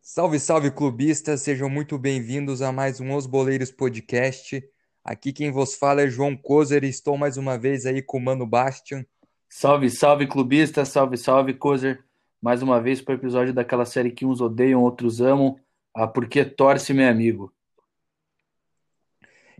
Salve, 0.00 0.38
salve 0.38 0.70
clubistas, 0.70 1.42
sejam 1.42 1.68
muito 1.68 1.98
bem-vindos 1.98 2.62
a 2.62 2.72
mais 2.72 3.00
um 3.00 3.14
Os 3.14 3.26
Boleiros 3.26 3.70
Podcast. 3.70 4.64
Aqui 5.04 5.32
quem 5.32 5.50
vos 5.50 5.74
fala 5.74 6.02
é 6.02 6.08
João 6.08 6.34
Kozer 6.34 6.84
e 6.84 6.88
estou 6.88 7.18
mais 7.18 7.36
uma 7.36 7.58
vez 7.58 7.84
aí 7.84 8.00
com 8.00 8.16
o 8.16 8.20
Mano 8.20 8.46
Bastian. 8.46 9.04
Salve, 9.48 9.90
salve 9.90 10.26
clubistas, 10.26 10.88
salve, 10.88 11.18
salve 11.18 11.52
Kozer. 11.52 12.02
Mais 12.40 12.62
uma 12.62 12.80
vez 12.80 13.02
para 13.02 13.12
o 13.12 13.16
episódio 13.16 13.52
daquela 13.52 13.84
série 13.84 14.10
que 14.10 14.24
uns 14.24 14.40
odeiam, 14.40 14.82
outros 14.82 15.20
amam, 15.20 15.58
a 15.92 16.06
Porque 16.06 16.44
Torce 16.44 16.94
Meu 16.94 17.08
Amigo. 17.10 17.52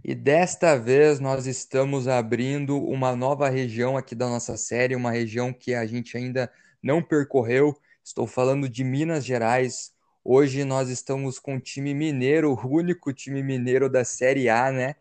E 0.02 0.14
desta 0.14 0.76
vez 0.76 1.20
nós 1.20 1.46
estamos 1.46 2.08
abrindo 2.08 2.76
uma 2.76 3.14
nova 3.14 3.48
região 3.48 3.96
aqui 3.96 4.14
da 4.14 4.28
nossa 4.28 4.56
série, 4.56 4.96
uma 4.96 5.10
região 5.10 5.52
que 5.52 5.74
a 5.74 5.86
gente 5.86 6.16
ainda 6.16 6.50
não 6.82 7.02
percorreu. 7.02 7.76
Estou 8.02 8.26
falando 8.26 8.68
de 8.68 8.82
Minas 8.84 9.24
Gerais, 9.24 9.94
Hoje 10.26 10.64
nós 10.64 10.88
estamos 10.88 11.38
com 11.38 11.56
o 11.56 11.60
time 11.60 11.92
mineiro, 11.92 12.54
o 12.54 12.66
único 12.66 13.12
time 13.12 13.42
mineiro 13.42 13.90
da 13.90 14.06
Série 14.06 14.48
A, 14.48 14.72
né? 14.72 14.96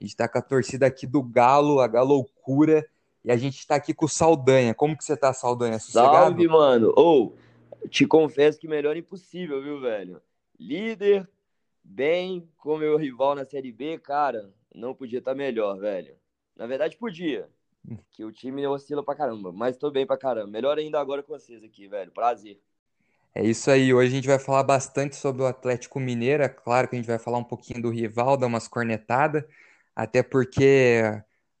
A 0.00 0.04
gente 0.04 0.10
está 0.10 0.28
com 0.28 0.38
a 0.38 0.42
torcida 0.42 0.86
aqui 0.86 1.04
do 1.04 1.20
Galo, 1.20 1.80
a 1.80 1.88
Galoucura, 1.88 2.88
e 3.24 3.32
a 3.32 3.36
gente 3.36 3.58
está 3.58 3.74
aqui 3.74 3.92
com 3.92 4.06
o 4.06 4.08
Saldanha. 4.08 4.72
Como 4.72 4.96
que 4.96 5.02
você 5.02 5.16
tá, 5.16 5.32
Saldanha? 5.32 5.80
Sossegado? 5.80 6.14
Salve, 6.14 6.46
mano! 6.46 6.92
Ou, 6.94 7.36
oh, 7.82 7.88
te 7.88 8.06
confesso 8.06 8.56
que 8.56 8.68
melhor 8.68 8.96
impossível, 8.96 9.60
viu, 9.60 9.80
velho? 9.80 10.22
Líder, 10.56 11.28
bem, 11.88 12.48
com 12.58 12.76
meu 12.76 12.96
rival 12.96 13.34
na 13.34 13.44
Série 13.44 13.72
B, 13.72 13.98
cara, 13.98 14.52
não 14.74 14.94
podia 14.94 15.18
estar 15.18 15.32
tá 15.32 15.36
melhor, 15.36 15.78
velho. 15.78 16.14
Na 16.54 16.66
verdade, 16.66 16.96
podia, 16.96 17.48
que 18.10 18.24
o 18.24 18.32
time 18.32 18.66
oscila 18.66 19.02
pra 19.02 19.14
caramba, 19.14 19.52
mas 19.52 19.76
tô 19.76 19.90
bem 19.90 20.06
pra 20.06 20.18
caramba. 20.18 20.48
Melhor 20.48 20.78
ainda 20.78 21.00
agora 21.00 21.22
com 21.22 21.32
vocês 21.32 21.64
aqui, 21.64 21.88
velho. 21.88 22.12
Prazer. 22.12 22.60
É 23.34 23.44
isso 23.44 23.70
aí. 23.70 23.94
Hoje 23.94 24.08
a 24.08 24.14
gente 24.16 24.28
vai 24.28 24.38
falar 24.38 24.62
bastante 24.64 25.16
sobre 25.16 25.42
o 25.42 25.46
Atlético 25.46 25.98
Mineiro. 26.00 26.42
É 26.42 26.48
claro 26.48 26.88
que 26.88 26.96
a 26.96 26.98
gente 26.98 27.06
vai 27.06 27.18
falar 27.18 27.38
um 27.38 27.44
pouquinho 27.44 27.80
do 27.80 27.90
rival, 27.90 28.36
dar 28.36 28.46
umas 28.46 28.68
cornetadas, 28.68 29.44
até 29.94 30.22
porque 30.22 31.02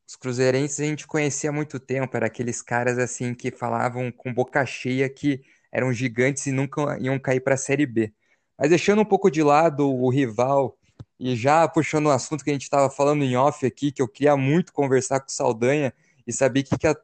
os 0.06 0.16
cruzeirenses 0.16 0.80
a 0.80 0.84
gente 0.84 1.06
conhecia 1.06 1.50
há 1.50 1.52
muito 1.52 1.78
tempo. 1.78 2.16
Era 2.16 2.26
aqueles 2.26 2.60
caras 2.60 2.98
assim 2.98 3.34
que 3.34 3.50
falavam 3.50 4.10
com 4.10 4.34
boca 4.34 4.64
cheia 4.66 5.08
que 5.08 5.42
eram 5.70 5.92
gigantes 5.92 6.46
e 6.46 6.52
nunca 6.52 6.98
iam 6.98 7.18
cair 7.18 7.40
para 7.40 7.54
a 7.54 7.58
Série 7.58 7.86
B. 7.86 8.12
Mas 8.58 8.70
deixando 8.70 9.02
um 9.02 9.04
pouco 9.04 9.30
de 9.30 9.42
lado 9.42 9.88
o 9.88 10.10
rival 10.10 10.76
e 11.18 11.36
já 11.36 11.66
puxando 11.68 12.06
o 12.06 12.08
um 12.08 12.12
assunto 12.12 12.42
que 12.42 12.50
a 12.50 12.52
gente 12.52 12.62
estava 12.62 12.90
falando 12.90 13.22
em 13.22 13.36
off 13.36 13.64
aqui, 13.64 13.92
que 13.92 14.02
eu 14.02 14.08
queria 14.08 14.36
muito 14.36 14.72
conversar 14.72 15.20
com 15.20 15.28
o 15.28 15.32
Saldanha 15.32 15.92
e 16.26 16.32
saber 16.32 16.60
o 16.60 16.64
que, 16.64 16.78
que 16.78 16.86
a, 16.86 16.96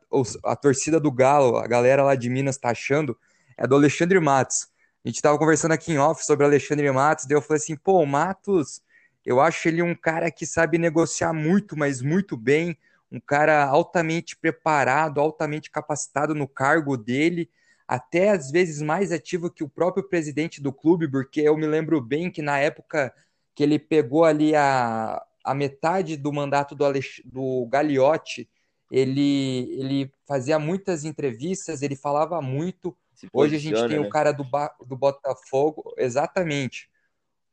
a 0.44 0.56
torcida 0.56 1.00
do 1.00 1.10
Galo, 1.10 1.56
a 1.56 1.66
galera 1.66 2.02
lá 2.02 2.14
de 2.14 2.28
Minas, 2.28 2.56
está 2.56 2.70
achando 2.70 3.16
é 3.56 3.66
do 3.66 3.74
Alexandre 3.74 4.18
Matos. 4.20 4.68
A 5.04 5.08
gente 5.08 5.16
estava 5.16 5.38
conversando 5.38 5.72
aqui 5.72 5.92
em 5.92 5.98
off 5.98 6.24
sobre 6.24 6.44
o 6.44 6.48
Alexandre 6.48 6.90
Matos, 6.90 7.26
daí 7.26 7.36
eu 7.36 7.42
falei 7.42 7.62
assim, 7.62 7.76
pô, 7.76 8.00
o 8.00 8.06
Matos, 8.06 8.82
eu 9.24 9.40
acho 9.40 9.68
ele 9.68 9.82
um 9.82 9.94
cara 9.94 10.30
que 10.30 10.46
sabe 10.46 10.78
negociar 10.78 11.32
muito, 11.32 11.76
mas 11.76 12.02
muito 12.02 12.36
bem, 12.36 12.76
um 13.12 13.20
cara 13.20 13.64
altamente 13.64 14.36
preparado, 14.36 15.20
altamente 15.20 15.70
capacitado 15.70 16.34
no 16.34 16.48
cargo 16.48 16.96
dele, 16.96 17.48
até 17.86 18.30
às 18.30 18.50
vezes 18.50 18.80
mais 18.80 19.12
ativo 19.12 19.50
que 19.50 19.64
o 19.64 19.68
próprio 19.68 20.08
presidente 20.08 20.60
do 20.60 20.72
clube, 20.72 21.08
porque 21.08 21.40
eu 21.40 21.56
me 21.56 21.66
lembro 21.66 22.00
bem 22.00 22.30
que 22.30 22.42
na 22.42 22.58
época 22.58 23.14
que 23.54 23.62
ele 23.62 23.78
pegou 23.78 24.24
ali 24.24 24.54
a, 24.54 25.22
a 25.44 25.54
metade 25.54 26.16
do 26.16 26.32
mandato 26.32 26.74
do, 26.74 26.84
Alex, 26.84 27.20
do 27.24 27.66
Gagliotti, 27.66 28.48
ele, 28.90 29.68
ele 29.78 30.12
fazia 30.26 30.58
muitas 30.58 31.04
entrevistas, 31.04 31.82
ele 31.82 31.96
falava 31.96 32.40
muito, 32.40 32.96
Hoje 33.32 33.56
a 33.56 33.58
gente 33.58 33.88
tem 33.88 34.00
né? 34.00 34.06
o 34.06 34.08
cara 34.08 34.32
do, 34.32 34.44
do 34.86 34.96
Botafogo, 34.96 35.94
exatamente. 35.96 36.90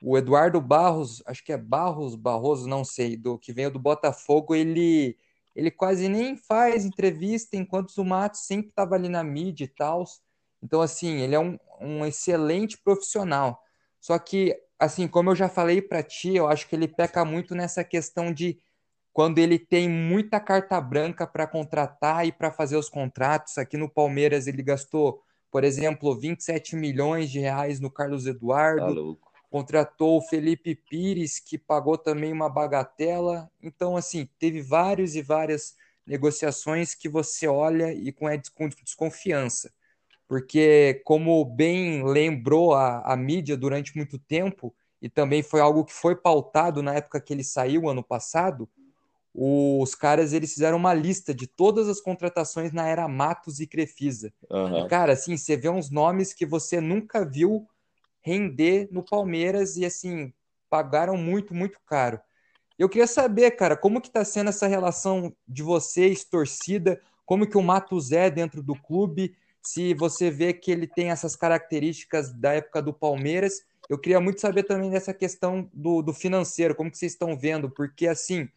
O 0.02 0.18
Eduardo 0.18 0.60
Barros, 0.60 1.22
acho 1.26 1.44
que 1.44 1.54
é 1.54 1.58
Barros, 1.58 2.16
Barroso, 2.16 2.68
não 2.68 2.84
sei, 2.84 3.16
do 3.16 3.38
que 3.38 3.54
veio 3.54 3.72
do 3.72 3.80
Botafogo, 3.80 4.56
ele 4.56 5.18
ele 5.56 5.72
quase 5.72 6.08
nem 6.08 6.36
faz 6.36 6.86
entrevista, 6.86 7.58
enquanto 7.58 7.96
o 7.98 8.06
Matos 8.06 8.42
sempre 8.42 8.70
estava 8.70 8.96
ali 8.96 9.10
na 9.10 9.24
mídia 9.24 9.66
e 9.66 9.68
tal. 9.68 10.04
Então, 10.62 10.82
assim, 10.82 11.20
ele 11.20 11.36
é 11.36 11.40
um, 11.40 11.58
um 11.80 12.06
excelente 12.06 12.78
profissional. 12.78 13.62
Só 14.00 14.18
que, 14.18 14.56
assim, 14.80 15.08
como 15.08 15.32
eu 15.32 15.36
já 15.36 15.50
falei 15.50 15.82
para 15.82 16.04
ti, 16.04 16.36
eu 16.36 16.48
acho 16.48 16.68
que 16.68 16.76
ele 16.76 16.88
peca 16.88 17.26
muito 17.26 17.54
nessa 17.56 17.84
questão 17.84 18.34
de 18.34 18.60
quando 19.14 19.40
ele 19.40 19.60
tem 19.60 19.90
muita 19.90 20.40
carta 20.40 20.80
branca 20.80 21.28
para 21.28 21.46
contratar 21.46 22.26
e 22.26 22.32
para 22.32 22.52
fazer 22.52 22.78
os 22.78 22.90
contratos. 22.90 23.58
Aqui 23.58 23.78
no 23.78 23.90
Palmeiras 23.90 24.48
ele 24.48 24.64
gastou 24.64 25.22
por 25.52 25.66
exemplo, 25.66 26.18
27 26.18 26.78
milhões 26.78 27.30
de 27.30 27.40
reais 27.40 27.80
no 27.80 27.92
Carlos 27.92 28.26
Eduardo. 28.26 29.16
Tá 29.16 29.31
contratou 29.52 30.18
o 30.18 30.22
Felipe 30.22 30.74
Pires, 30.74 31.38
que 31.38 31.58
pagou 31.58 31.98
também 31.98 32.32
uma 32.32 32.50
bagatela. 32.50 33.52
Então, 33.62 33.98
assim, 33.98 34.28
teve 34.40 34.62
vários 34.62 35.14
e 35.14 35.22
várias 35.22 35.76
negociações 36.08 36.96
que 36.96 37.10
você 37.10 37.48
olha 37.48 37.92
e 37.92 38.14
com, 38.14 38.28
com 38.56 38.70
desconfiança. 38.70 39.70
Porque, 40.26 41.02
como 41.04 41.44
bem 41.44 42.02
lembrou 42.02 42.74
a, 42.74 43.02
a 43.02 43.18
mídia 43.18 43.58
durante 43.58 43.94
muito 43.94 44.18
tempo, 44.18 44.74
e 45.02 45.10
também 45.10 45.44
foi 45.44 45.60
algo 45.60 45.84
que 45.84 45.94
foi 45.94 46.16
pautado 46.16 46.82
na 46.82 46.96
época 46.96 47.20
que 47.20 47.34
ele 47.34 47.44
saiu 47.44 47.90
ano 47.90 48.02
passado, 48.02 48.70
os 49.34 49.94
caras 49.96 50.32
eles 50.32 50.54
fizeram 50.54 50.78
uma 50.78 50.94
lista 50.94 51.34
de 51.34 51.46
todas 51.46 51.90
as 51.90 52.00
contratações 52.00 52.72
na 52.72 52.88
era 52.88 53.06
Matos 53.08 53.60
e 53.60 53.68
Crefisa. 53.68 54.32
Uhum. 54.50 54.86
E, 54.86 54.88
cara, 54.88 55.12
assim, 55.12 55.36
você 55.36 55.58
vê 55.58 55.68
uns 55.68 55.90
nomes 55.90 56.34
que 56.34 56.46
você 56.46 56.80
nunca 56.80 57.26
viu 57.26 57.68
render 58.22 58.88
no 58.92 59.04
Palmeiras 59.04 59.78
e, 59.78 59.86
assim, 59.86 60.34
pagaram 60.70 61.18
muito, 61.18 61.54
muito 61.54 61.80
caro. 61.86 62.20
Eu 62.78 62.90
queria 62.90 63.08
saber, 63.08 63.52
cara, 63.52 63.76
como 63.76 64.02
que 64.02 64.10
tá 64.10 64.26
sendo 64.26 64.50
essa 64.50 64.68
relação 64.68 65.36
de 65.48 65.62
vocês, 65.62 66.24
torcida, 66.24 67.00
como 67.26 67.48
que 67.48 67.58
o 67.58 67.62
Matos 67.62 68.12
é 68.12 68.30
dentro 68.30 68.64
do 68.64 68.76
clube, 68.76 69.36
se 69.62 69.94
você 69.94 70.32
vê 70.32 70.54
que 70.54 70.72
ele 70.72 70.88
tem 70.88 71.12
essas 71.12 71.36
características 71.36 72.34
da 72.34 72.54
época 72.54 72.82
do 72.82 72.94
Palmeiras. 72.94 73.62
Eu 73.88 74.00
queria 74.00 74.20
muito 74.20 74.42
saber 74.42 74.64
também 74.64 74.90
dessa 74.90 75.14
questão 75.14 75.70
do, 75.74 76.02
do 76.02 76.14
financeiro, 76.14 76.74
como 76.74 76.90
que 76.90 76.98
vocês 76.98 77.12
estão 77.12 77.38
vendo, 77.38 77.70
porque, 77.70 78.08
assim, 78.08 78.50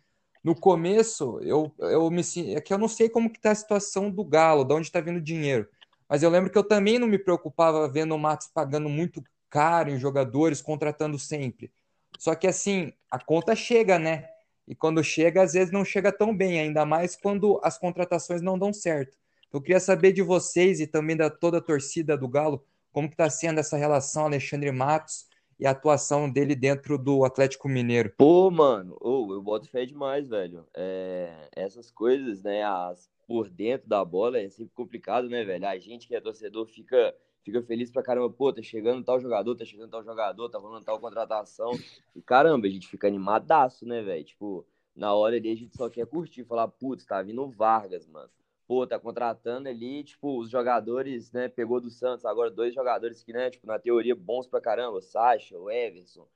no 0.43 0.55
começo, 0.55 1.39
eu, 1.43 1.73
eu 1.79 2.11
me 2.11 2.23
é 2.55 2.61
que 2.61 2.73
eu 2.73 2.79
não 2.79 2.89
sei 2.89 3.09
como 3.09 3.31
que 3.31 3.41
tá 3.41 3.51
a 3.51 3.55
situação 3.55 4.11
do 4.11 4.25
Galo, 4.25 4.65
de 4.65 4.75
onde 4.75 4.87
está 4.87 5.01
vindo 5.01 5.17
o 5.17 5.23
dinheiro. 5.23 5.69
Mas 6.09 6.23
eu 6.23 6.31
lembro 6.31 6.51
que 6.51 6.59
eu 6.59 6.65
também 6.65 6.99
não 6.99 7.07
me 7.07 7.19
preocupava 7.19 7.89
vendo 7.89 8.15
o 8.15 8.19
Matos 8.19 8.49
pagando 8.49 8.89
muito 8.89 9.23
caro 9.55 9.89
em 9.89 10.01
jogadores, 10.01 10.61
contratando 10.61 11.17
sempre. 11.17 11.73
Só 12.19 12.35
que 12.35 12.49
assim, 12.49 12.93
a 13.09 13.21
conta 13.21 13.55
chega, 13.55 14.01
né? 14.01 14.29
E 14.67 14.75
quando 14.75 15.05
chega, 15.05 15.43
às 15.43 15.53
vezes 15.53 15.73
não 15.73 15.85
chega 15.85 16.11
tão 16.11 16.37
bem, 16.37 16.59
ainda 16.59 16.85
mais 16.85 17.15
quando 17.15 17.61
as 17.63 17.79
contratações 17.79 18.43
não 18.43 18.59
dão 18.59 18.73
certo. 18.73 19.17
Eu 19.53 19.63
queria 19.63 19.79
saber 19.79 20.11
de 20.11 20.23
vocês 20.23 20.81
e 20.81 20.89
também 20.89 21.17
da 21.17 21.31
toda 21.31 21.59
a 21.59 21.61
torcida 21.61 22.19
do 22.19 22.27
Galo, 22.27 22.65
como 22.91 23.07
que 23.07 23.15
está 23.15 23.31
sendo 23.31 23.61
essa 23.61 23.77
relação 23.77 24.25
Alexandre 24.25 24.73
Matos 24.73 25.27
e 25.61 25.65
a 25.65 25.71
atuação 25.71 26.29
dele 26.29 26.57
dentro 26.57 26.99
do 26.99 27.25
Atlético 27.25 27.69
Mineiro. 27.69 28.13
Pô, 28.19 28.51
mano, 28.51 28.97
oh, 29.01 29.29
eu 29.31 29.41
boto 29.41 29.71
fé 29.71 29.87
demais, 29.87 30.29
velho. 30.29 30.67
É, 30.75 31.49
essas 31.55 31.93
coisas, 31.93 32.43
né, 32.43 32.65
as, 32.65 33.09
por 33.29 33.49
dentro 33.49 33.89
da 33.89 34.05
bola 34.05 34.41
é 34.41 34.49
sempre 34.49 34.75
complicado, 34.75 35.29
né, 35.29 35.45
velho? 35.45 35.65
A 35.69 35.79
gente 35.79 36.09
que 36.09 36.17
é 36.17 36.21
torcedor 36.21 36.67
fica, 36.67 37.15
fica 37.45 37.63
feliz 37.63 37.91
pra 37.91 38.03
caramba, 38.03 38.31
pô, 38.31 38.53
tá 38.53 38.63
chegando 38.63 39.05
tal 39.05 39.21
jogador, 39.21 39.55
tá 39.55 39.65
chegando 39.65 39.91
tal 39.91 40.03
jogador, 40.03 40.49
tá 40.49 40.59
rolando 40.59 40.85
tal 40.85 40.99
contratação. 40.99 41.71
E 42.17 42.23
caramba, 42.23 42.67
a 42.67 42.71
gente 42.71 42.89
fica 42.89 43.07
animadaço, 43.07 43.87
né, 43.87 44.03
velho? 44.03 44.25
Tipo, 44.25 44.67
na 44.97 45.15
hora 45.15 45.37
ali 45.37 45.51
a 45.51 45.57
gente 45.57 45.77
só 45.77 45.89
quer 45.89 46.07
curtir, 46.07 46.45
falar, 46.45 46.69
putz, 46.69 47.05
tá 47.05 47.23
vindo 47.23 47.49
Vargas, 47.49 48.07
mano 48.09 48.31
pô, 48.67 48.87
tá 48.87 48.99
contratando 48.99 49.69
ali, 49.69 50.03
tipo, 50.05 50.39
os 50.39 50.51
jogadores, 50.51 51.31
né, 51.33 51.49
pegou 51.49 51.81
do 51.81 51.91
Santos 51.91 52.25
agora 52.25 52.51
dois 52.51 52.75
jogadores 52.75 53.23
que, 53.23 53.33
né, 53.33 53.51
tipo, 53.51 53.67
na 53.67 53.79
teoria 53.79 54.15
bons 54.15 54.47
pra 54.47 54.61
caramba, 54.61 54.99
o 54.99 55.03
Sacha, 55.03 55.59
o 55.59 55.71
Everson. 55.71 56.27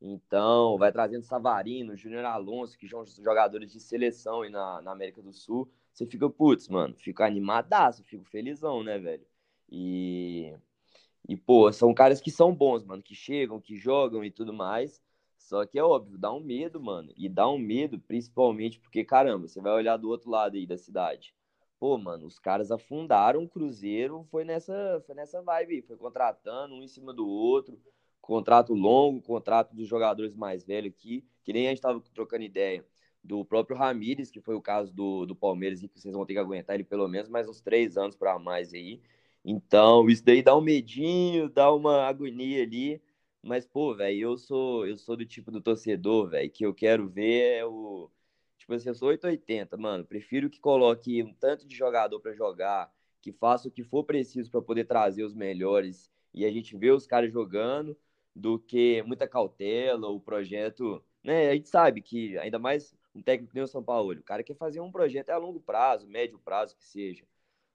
Então, 0.00 0.76
vai 0.76 0.92
trazendo 0.92 1.22
Savarino, 1.22 1.96
Júnior 1.96 2.24
Alonso, 2.24 2.76
que 2.76 2.88
são 2.88 3.04
jogadores 3.06 3.72
de 3.72 3.80
seleção 3.80 4.42
aí 4.42 4.50
na, 4.50 4.82
na 4.82 4.92
América 4.92 5.22
do 5.22 5.32
Sul. 5.32 5.68
Você 5.92 6.04
fica, 6.06 6.28
putz, 6.28 6.68
mano, 6.68 6.94
fica 6.98 7.24
animadaço, 7.24 8.04
fico 8.04 8.24
felizão, 8.24 8.82
né, 8.82 8.98
velho? 8.98 9.24
E, 9.70 10.54
e, 11.28 11.36
pô, 11.36 11.72
são 11.72 11.94
caras 11.94 12.20
que 12.20 12.30
são 12.30 12.54
bons, 12.54 12.84
mano, 12.84 13.02
que 13.02 13.14
chegam, 13.14 13.60
que 13.60 13.76
jogam 13.76 14.24
e 14.24 14.30
tudo 14.30 14.52
mais. 14.52 15.02
Só 15.38 15.64
que 15.66 15.78
é 15.78 15.82
óbvio, 15.82 16.18
dá 16.18 16.32
um 16.32 16.40
medo, 16.40 16.80
mano. 16.80 17.12
E 17.16 17.28
dá 17.28 17.48
um 17.48 17.58
medo, 17.58 17.98
principalmente 18.00 18.80
porque, 18.80 19.04
caramba, 19.04 19.48
você 19.48 19.60
vai 19.60 19.72
olhar 19.72 19.96
do 19.96 20.08
outro 20.08 20.30
lado 20.30 20.56
aí 20.56 20.66
da 20.66 20.76
cidade 20.76 21.34
pô, 21.78 21.98
mano, 21.98 22.26
os 22.26 22.38
caras 22.38 22.70
afundaram 22.70 23.44
o 23.44 23.48
Cruzeiro, 23.48 24.24
foi 24.30 24.44
nessa, 24.44 25.02
foi 25.06 25.14
nessa 25.14 25.42
vibe, 25.42 25.82
foi 25.82 25.96
contratando 25.96 26.74
um 26.74 26.82
em 26.82 26.88
cima 26.88 27.12
do 27.12 27.28
outro, 27.28 27.80
contrato 28.20 28.74
longo, 28.74 29.22
contrato 29.22 29.74
dos 29.74 29.86
jogadores 29.86 30.34
mais 30.34 30.64
velhos 30.64 30.92
aqui, 30.92 31.24
que 31.44 31.52
nem 31.52 31.66
a 31.66 31.70
gente 31.70 31.80
tava 31.82 32.00
trocando 32.14 32.44
ideia 32.44 32.84
do 33.22 33.44
próprio 33.44 33.76
Ramires, 33.76 34.30
que 34.30 34.40
foi 34.40 34.54
o 34.54 34.60
caso 34.60 34.92
do, 34.92 35.26
do 35.26 35.34
Palmeiras, 35.34 35.82
e 35.82 35.88
que 35.88 36.00
vocês 36.00 36.14
vão 36.14 36.24
ter 36.24 36.34
que 36.34 36.38
aguentar 36.38 36.74
ele 36.74 36.84
pelo 36.84 37.08
menos 37.08 37.28
mais 37.28 37.48
uns 37.48 37.60
três 37.60 37.96
anos 37.96 38.16
para 38.16 38.38
mais 38.38 38.72
aí. 38.72 39.00
Então, 39.46 40.08
isso 40.10 40.24
daí 40.24 40.42
dá 40.42 40.56
um 40.56 40.60
medinho, 40.60 41.48
dá 41.48 41.72
uma 41.72 42.04
agonia 42.06 42.62
ali. 42.64 43.00
Mas, 43.42 43.66
pô, 43.66 43.94
velho, 43.94 44.20
eu 44.20 44.36
sou, 44.36 44.86
eu 44.86 44.96
sou 44.98 45.16
do 45.16 45.24
tipo 45.24 45.50
do 45.52 45.60
torcedor, 45.60 46.28
velho, 46.30 46.50
que 46.50 46.66
eu 46.66 46.74
quero 46.74 47.08
ver 47.08 47.58
é 47.58 47.64
o. 47.64 48.10
Tipo 48.58 48.74
assim, 48.74 48.88
eu 48.88 48.94
sou 48.94 49.08
880, 49.08 49.76
mano. 49.76 50.04
Prefiro 50.04 50.50
que 50.50 50.58
coloque 50.60 51.22
um 51.22 51.32
tanto 51.34 51.66
de 51.66 51.76
jogador 51.76 52.20
para 52.20 52.34
jogar, 52.34 52.92
que 53.22 53.32
faça 53.32 53.68
o 53.68 53.70
que 53.70 53.84
for 53.84 54.04
preciso 54.04 54.50
para 54.50 54.60
poder 54.62 54.84
trazer 54.86 55.22
os 55.24 55.34
melhores 55.34 56.10
e 56.34 56.44
a 56.44 56.50
gente 56.50 56.76
vê 56.76 56.90
os 56.90 57.06
caras 57.06 57.32
jogando, 57.32 57.96
do 58.34 58.58
que 58.58 59.02
muita 59.04 59.26
cautela, 59.26 60.08
o 60.08 60.20
projeto. 60.20 61.02
Né? 61.24 61.50
A 61.50 61.54
gente 61.54 61.68
sabe 61.68 62.02
que, 62.02 62.36
ainda 62.38 62.58
mais 62.58 62.94
um 63.14 63.22
técnico 63.22 63.54
nem 63.54 63.64
o 63.64 63.66
São 63.66 63.82
Paulo, 63.82 64.12
o 64.12 64.22
cara 64.22 64.42
quer 64.42 64.54
fazer 64.54 64.80
um 64.80 64.92
projeto 64.92 65.30
a 65.30 65.38
longo 65.38 65.60
prazo, 65.60 66.06
médio 66.06 66.38
prazo 66.38 66.76
que 66.76 66.84
seja. 66.84 67.24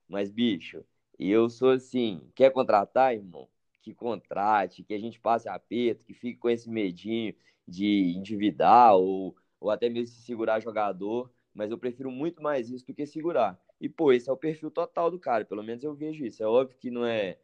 Mas, 0.07 0.29
bicho, 0.29 0.85
eu 1.29 1.49
sou 1.49 1.71
assim, 1.71 2.21
quer 2.35 2.51
contratar, 2.51 3.13
irmão? 3.13 3.47
Que 3.81 3.93
contrate, 3.93 4.83
que 4.83 4.93
a 4.93 4.99
gente 4.99 5.19
passe 5.19 5.49
aperto, 5.49 6.05
que 6.05 6.13
fique 6.13 6.39
com 6.39 6.49
esse 6.49 6.69
medinho 6.69 7.33
de 7.67 8.13
endividar 8.15 8.95
ou, 8.95 9.35
ou 9.59 9.69
até 9.69 9.89
mesmo 9.89 10.07
se 10.07 10.21
segurar 10.21 10.59
jogador. 10.59 11.31
Mas 11.53 11.71
eu 11.71 11.77
prefiro 11.77 12.09
muito 12.11 12.41
mais 12.41 12.69
isso 12.69 12.85
do 12.85 12.93
que 12.93 13.05
segurar. 13.05 13.59
E, 13.79 13.89
pô, 13.89 14.13
esse 14.13 14.29
é 14.29 14.33
o 14.33 14.37
perfil 14.37 14.71
total 14.71 15.11
do 15.11 15.19
cara, 15.19 15.43
pelo 15.43 15.63
menos 15.63 15.83
eu 15.83 15.93
vejo 15.93 16.25
isso. 16.25 16.41
É 16.41 16.47
óbvio 16.47 16.77
que 16.77 16.89
não 16.91 17.05
é 17.05 17.37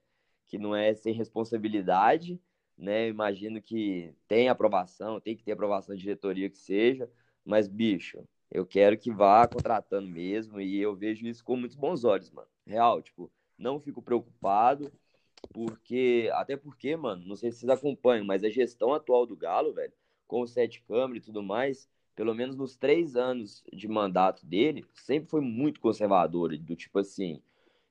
que 0.48 0.58
não 0.58 0.76
é 0.76 0.94
sem 0.94 1.14
responsabilidade, 1.14 2.40
né? 2.78 3.08
Imagino 3.10 3.62
que 3.62 4.14
tem 4.28 4.50
aprovação, 4.50 5.20
tem 5.20 5.36
que 5.36 5.44
ter 5.44 5.52
aprovação 5.52 5.96
de 5.96 6.02
diretoria 6.02 6.50
que 6.50 6.58
seja, 6.58 7.10
mas, 7.44 7.68
bicho, 7.68 8.24
eu 8.52 8.66
quero 8.66 8.98
que 8.98 9.12
vá 9.12 9.48
contratando 9.48 10.08
mesmo 10.08 10.62
e 10.62 10.80
eu 10.80 10.96
vejo 10.96 11.28
isso 11.28 11.44
com 11.44 11.58
muitos 11.58 11.76
bons 11.76 12.04
olhos, 12.06 12.32
mano. 12.32 12.48
Real, 12.66 13.02
tipo, 13.02 13.32
não 13.58 13.80
fico 13.80 14.02
preocupado, 14.02 14.92
porque, 15.54 16.30
até 16.34 16.56
porque, 16.58 16.96
mano, 16.96 17.26
não 17.26 17.36
sei 17.36 17.52
se 17.52 17.60
vocês 17.60 17.70
acompanham, 17.70 18.26
mas 18.26 18.44
a 18.44 18.50
gestão 18.50 18.94
atual 18.94 19.26
do 19.26 19.36
Galo, 19.36 19.74
velho, 19.74 19.94
com 20.28 20.42
o 20.42 20.48
sete 20.48 20.82
câmeras 20.82 21.24
e 21.24 21.26
tudo 21.26 21.42
mais, 21.42 21.90
pelo 22.16 22.34
menos 22.34 22.56
nos 22.56 22.76
três 22.76 23.16
anos 23.16 23.64
de 23.72 23.88
mandato 23.88 24.46
dele, 24.46 24.86
sempre 24.94 25.30
foi 25.30 25.42
muito 25.42 25.80
conservador, 25.80 26.58
do 26.58 26.76
tipo 26.76 27.00
assim, 27.00 27.42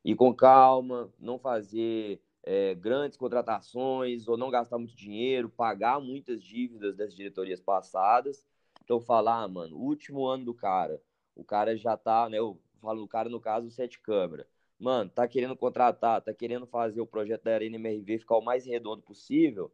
ir 0.05 0.17
com 0.17 0.35
calma, 0.35 1.13
não 1.19 1.39
fazer 1.39 2.21
é, 2.43 2.75
grandes 2.75 3.17
contratações 3.17 4.29
ou 4.29 4.37
não 4.37 4.51
gastar 4.51 4.79
muito 4.79 4.97
dinheiro, 4.97 5.49
pagar 5.49 6.01
muitas 6.01 6.43
dívidas 6.43 6.97
das 6.97 7.15
diretorias 7.15 7.61
passadas. 7.61 8.47
Então, 8.85 9.01
falar, 9.01 9.43
ah, 9.43 9.49
mano, 9.49 9.77
último 9.77 10.27
ano 10.27 10.45
do 10.45 10.55
cara, 10.55 11.03
o 11.35 11.43
cara 11.45 11.77
já 11.77 11.97
tá, 11.97 12.29
né? 12.29 12.39
Eu 12.39 12.57
falo 12.81 13.01
do 13.01 13.09
cara, 13.09 13.29
no 13.29 13.41
caso, 13.41 13.67
o 13.67 13.71
Sete 13.71 13.99
Câmara. 13.99 14.47
Mano, 14.79 15.11
tá 15.11 15.27
querendo 15.27 15.57
contratar, 15.57 16.21
tá 16.21 16.35
querendo 16.35 16.67
fazer 16.67 17.01
o 17.01 17.07
projeto 17.07 17.45
da 17.45 17.55
Arena 17.55 17.77
MRV 17.77 18.19
ficar 18.19 18.37
o 18.37 18.43
mais 18.43 18.67
redondo 18.67 19.03
possível. 19.03 19.73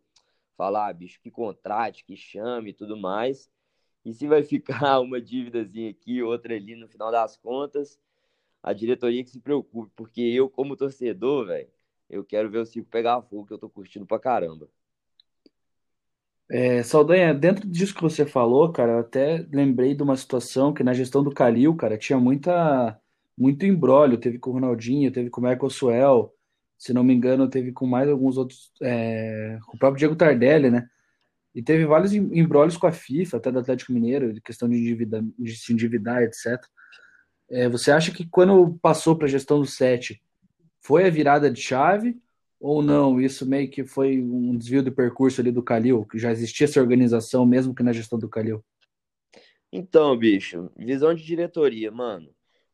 Falar, 0.57 0.89
ah, 0.89 0.93
bicho, 0.93 1.21
que 1.21 1.31
contrate, 1.31 2.05
que 2.05 2.17
chame 2.17 2.71
e 2.71 2.75
tudo 2.75 2.97
mais. 2.97 3.51
E 4.05 4.13
se 4.15 4.29
vai 4.29 4.43
ficar 4.45 5.01
uma 5.01 5.21
dívidazinha 5.21 5.91
aqui, 5.91 6.23
outra 6.23 6.55
ali, 6.55 6.77
no 6.77 6.89
final 6.89 7.11
das 7.11 7.37
contas, 7.37 7.99
a 8.63 8.73
diretoria 8.73 9.25
que 9.25 9.31
se 9.31 9.41
preocupe, 9.41 9.93
porque 9.97 10.21
eu, 10.23 10.49
como 10.51 10.77
torcedor, 10.77 11.47
velho, 11.47 11.71
eu 12.11 12.25
quero 12.25 12.51
ver 12.51 12.59
o 12.59 12.67
Cico 12.67 12.89
pegar 12.91 13.23
fogo, 13.23 13.47
que 13.47 13.53
eu 13.55 13.59
tô 13.59 13.71
curtindo 13.71 14.07
pra 14.07 14.19
caramba. 14.21 14.69
É, 16.51 16.83
Saldanha, 16.83 17.33
dentro 17.33 17.67
disso 17.67 17.95
que 17.95 18.03
você 18.03 18.27
falou, 18.27 18.71
cara, 18.71 18.93
eu 18.93 18.99
até 18.99 19.39
lembrei 19.51 19.95
de 19.95 20.03
uma 20.03 20.17
situação 20.17 20.73
que 20.75 20.85
na 20.85 20.93
gestão 20.93 21.23
do 21.25 21.33
Calil, 21.33 21.75
cara, 21.75 21.97
tinha 21.97 22.19
muita, 22.21 23.01
muito 23.37 23.67
embrólio. 23.67 24.19
Teve 24.19 24.39
com 24.39 24.51
o 24.51 24.53
Ronaldinho, 24.55 25.11
teve 25.11 25.31
com 25.31 25.41
o 25.41 25.45
Michael 25.45 25.71
Suel, 25.71 26.35
se 26.79 26.93
não 26.93 27.05
me 27.05 27.15
engano, 27.15 27.49
teve 27.49 27.73
com 27.73 27.87
mais 27.87 28.09
alguns 28.09 28.37
outros, 28.37 28.73
é, 28.83 29.59
com 29.67 29.77
o 29.77 29.79
próprio 29.79 29.99
Diego 29.99 30.17
Tardelli, 30.17 30.71
né? 30.71 30.89
E 31.55 31.63
teve 31.63 31.85
vários 31.85 32.13
embrólios 32.13 32.77
com 32.77 32.87
a 32.87 32.93
FIFA, 32.93 33.37
até 33.37 33.53
do 33.53 33.59
Atlético 33.59 33.93
Mineiro, 33.93 34.33
de 34.33 34.41
questão 34.41 34.69
de, 34.69 34.77
endividar, 34.77 35.23
de 35.39 35.57
se 35.57 35.73
endividar, 35.73 36.23
etc. 36.23 36.61
É, 37.51 37.69
você 37.69 37.93
acha 37.93 38.11
que 38.11 38.27
quando 38.27 38.79
passou 38.81 39.15
para 39.15 39.27
a 39.27 39.31
gestão 39.31 39.61
do 39.61 39.67
SET, 39.67 40.21
foi 40.81 41.07
a 41.07 41.11
virada 41.11 41.51
de 41.51 41.61
chave 41.61 42.19
ou 42.59 42.83
não? 42.83 43.21
Isso 43.21 43.47
meio 43.47 43.71
que 43.71 43.85
foi 43.85 44.21
um 44.21 44.57
desvio 44.57 44.83
do 44.83 44.91
percurso 44.91 45.41
ali 45.41 45.53
do 45.53 45.63
Calil, 45.63 46.05
que 46.07 46.19
já 46.19 46.33
existia 46.33 46.65
essa 46.65 46.81
organização 46.81 47.45
mesmo 47.45 47.75
que 47.75 47.83
na 47.83 47.93
gestão 47.93 48.19
do 48.19 48.29
Calil? 48.29 48.65
Então, 49.71 50.17
bicho, 50.17 50.71
visão 50.77 51.15
de 51.15 51.25
diretoria, 51.25 51.91
mano. 51.91 52.29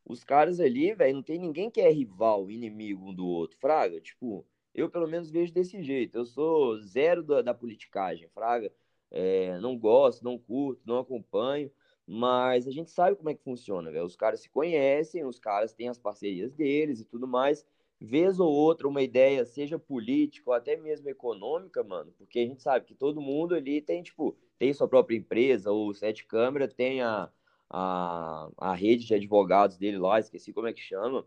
Os 0.08 0.24
caras 0.24 0.58
ali, 0.58 0.94
velho, 0.94 1.16
não 1.16 1.22
tem 1.22 1.38
ninguém 1.38 1.70
que 1.70 1.80
é 1.80 1.90
rival, 1.90 2.50
inimigo 2.50 3.10
um 3.10 3.14
do 3.14 3.26
outro, 3.26 3.58
fraga. 3.58 4.00
Tipo, 4.00 4.44
eu 4.74 4.90
pelo 4.90 5.06
menos 5.06 5.30
vejo 5.30 5.52
desse 5.52 5.82
jeito. 5.82 6.16
Eu 6.16 6.24
sou 6.24 6.80
zero 6.80 7.22
da, 7.22 7.42
da 7.42 7.54
politicagem, 7.54 8.28
fraga. 8.30 8.72
É, 9.10 9.58
não 9.60 9.78
gosto, 9.78 10.24
não 10.24 10.38
curto, 10.38 10.82
não 10.86 10.98
acompanho. 10.98 11.70
Mas 12.06 12.66
a 12.66 12.70
gente 12.70 12.90
sabe 12.90 13.16
como 13.16 13.28
é 13.28 13.34
que 13.34 13.44
funciona, 13.44 13.90
velho. 13.90 14.06
Os 14.06 14.16
caras 14.16 14.40
se 14.40 14.48
conhecem, 14.48 15.24
os 15.26 15.38
caras 15.38 15.74
têm 15.74 15.88
as 15.90 15.98
parcerias 15.98 16.54
deles 16.54 17.00
e 17.00 17.04
tudo 17.04 17.28
mais 17.28 17.66
vez 18.00 18.38
ou 18.38 18.50
outra 18.52 18.86
uma 18.86 19.02
ideia, 19.02 19.44
seja 19.44 19.78
política 19.78 20.50
ou 20.50 20.54
até 20.54 20.76
mesmo 20.76 21.08
econômica, 21.08 21.82
mano, 21.82 22.12
porque 22.16 22.38
a 22.38 22.46
gente 22.46 22.62
sabe 22.62 22.86
que 22.86 22.94
todo 22.94 23.20
mundo 23.20 23.54
ali 23.54 23.80
tem, 23.82 24.02
tipo, 24.02 24.36
tem 24.58 24.72
sua 24.72 24.88
própria 24.88 25.16
empresa, 25.16 25.70
ou 25.72 25.92
Sete 25.92 26.24
Câmara 26.24 26.68
tem 26.68 27.02
a, 27.02 27.30
a, 27.70 28.48
a 28.56 28.74
rede 28.74 29.06
de 29.06 29.14
advogados 29.14 29.76
dele 29.76 29.98
lá, 29.98 30.18
esqueci 30.18 30.52
como 30.52 30.66
é 30.66 30.72
que 30.72 30.80
chama, 30.80 31.26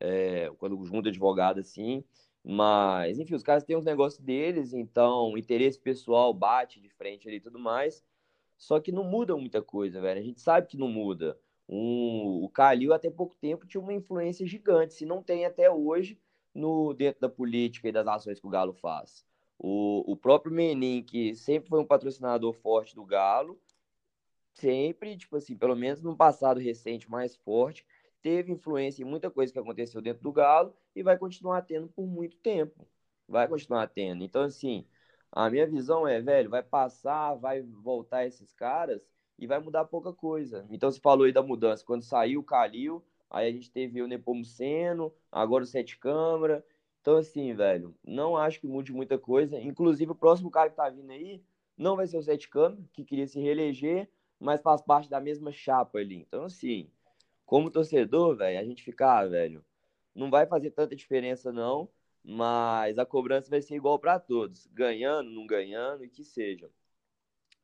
é, 0.00 0.50
quando 0.58 0.82
junta 0.84 1.08
advogado 1.08 1.60
assim, 1.60 2.04
mas, 2.42 3.18
enfim, 3.18 3.34
os 3.34 3.42
caras 3.42 3.64
têm 3.64 3.76
os 3.76 3.84
negócios 3.84 4.22
deles, 4.22 4.72
então, 4.72 5.36
interesse 5.36 5.78
pessoal 5.78 6.32
bate 6.32 6.80
de 6.80 6.88
frente 6.88 7.28
ali 7.28 7.36
e 7.36 7.40
tudo 7.40 7.58
mais, 7.58 8.04
só 8.56 8.80
que 8.80 8.92
não 8.92 9.04
muda 9.04 9.36
muita 9.36 9.62
coisa, 9.62 10.00
velho, 10.00 10.20
a 10.20 10.24
gente 10.24 10.40
sabe 10.40 10.66
que 10.66 10.76
não 10.76 10.88
muda. 10.88 11.38
Um, 11.68 12.42
o 12.42 12.48
Calil, 12.48 12.92
até 12.92 13.08
pouco 13.10 13.36
tempo, 13.36 13.66
tinha 13.66 13.80
uma 13.80 13.92
influência 13.92 14.46
gigante, 14.46 14.94
se 14.94 15.06
não 15.06 15.22
tem 15.22 15.44
até 15.44 15.70
hoje, 15.70 16.18
no 16.54 16.92
dentro 16.92 17.20
da 17.20 17.28
política 17.28 17.88
e 17.88 17.92
das 17.92 18.06
ações 18.06 18.40
que 18.40 18.46
o 18.46 18.50
Galo 18.50 18.72
faz. 18.72 19.24
O, 19.58 20.12
o 20.12 20.16
próprio 20.16 20.52
Menin, 20.52 21.02
que 21.02 21.34
sempre 21.34 21.68
foi 21.68 21.80
um 21.80 21.86
patrocinador 21.86 22.54
forte 22.54 22.94
do 22.94 23.04
Galo, 23.04 23.60
sempre, 24.54 25.16
tipo 25.16 25.36
assim, 25.36 25.56
pelo 25.56 25.74
menos 25.76 26.00
no 26.02 26.16
passado 26.16 26.60
recente 26.60 27.10
mais 27.10 27.36
forte, 27.36 27.86
teve 28.22 28.52
influência 28.52 29.02
em 29.02 29.06
muita 29.06 29.30
coisa 29.30 29.52
que 29.52 29.58
aconteceu 29.58 30.00
dentro 30.00 30.22
do 30.22 30.32
Galo 30.32 30.74
e 30.94 31.02
vai 31.02 31.18
continuar 31.18 31.62
tendo 31.62 31.88
por 31.88 32.06
muito 32.06 32.36
tempo. 32.38 32.86
Vai 33.28 33.48
continuar 33.48 33.86
tendo. 33.88 34.24
Então, 34.24 34.42
assim, 34.42 34.84
a 35.32 35.48
minha 35.48 35.66
visão 35.66 36.06
é, 36.06 36.20
velho, 36.20 36.50
vai 36.50 36.62
passar, 36.62 37.34
vai 37.34 37.62
voltar 37.62 38.26
esses 38.26 38.52
caras 38.52 39.00
e 39.38 39.46
vai 39.46 39.58
mudar 39.58 39.84
pouca 39.84 40.12
coisa. 40.12 40.66
Então 40.70 40.90
você 40.90 41.00
falou 41.00 41.24
aí 41.24 41.32
da 41.32 41.42
mudança. 41.42 41.84
Quando 41.84 42.02
saiu 42.02 42.40
o 42.40 42.44
Calil, 42.44 43.02
aí 43.30 43.48
a 43.48 43.52
gente 43.52 43.70
teve 43.70 44.02
o 44.02 44.08
Nepomuceno, 44.08 45.12
agora 45.32 45.64
o 45.64 45.66
Sete 45.66 45.98
Câmara. 45.98 46.64
Então, 47.00 47.16
assim, 47.16 47.54
velho, 47.54 47.94
não 48.04 48.36
acho 48.36 48.60
que 48.60 48.66
mude 48.66 48.92
muita 48.92 49.18
coisa. 49.18 49.58
Inclusive, 49.58 50.12
o 50.12 50.14
próximo 50.14 50.50
cara 50.50 50.68
que 50.68 50.76
tá 50.76 50.90
vindo 50.90 51.10
aí 51.10 51.42
não 51.76 51.96
vai 51.96 52.06
ser 52.06 52.18
o 52.18 52.22
Sete 52.22 52.48
Câmara, 52.48 52.82
que 52.92 53.04
queria 53.04 53.26
se 53.26 53.40
reeleger, 53.40 54.10
mas 54.40 54.62
faz 54.62 54.82
parte 54.82 55.08
da 55.10 55.20
mesma 55.20 55.52
chapa 55.52 55.98
ali. 55.98 56.16
Então, 56.16 56.44
assim, 56.44 56.90
como 57.46 57.70
torcedor, 57.70 58.36
velho, 58.36 58.58
a 58.58 58.64
gente 58.64 58.82
ficar, 58.82 59.18
ah, 59.18 59.26
velho, 59.26 59.64
não 60.14 60.30
vai 60.30 60.46
fazer 60.46 60.70
tanta 60.70 60.96
diferença, 60.96 61.52
não, 61.52 61.88
mas 62.24 62.98
a 62.98 63.06
cobrança 63.06 63.50
vai 63.50 63.62
ser 63.62 63.76
igual 63.76 63.98
para 63.98 64.18
todos, 64.18 64.66
ganhando, 64.72 65.30
não 65.30 65.46
ganhando, 65.46 66.04
e 66.04 66.08
que 66.08 66.24
seja. 66.24 66.70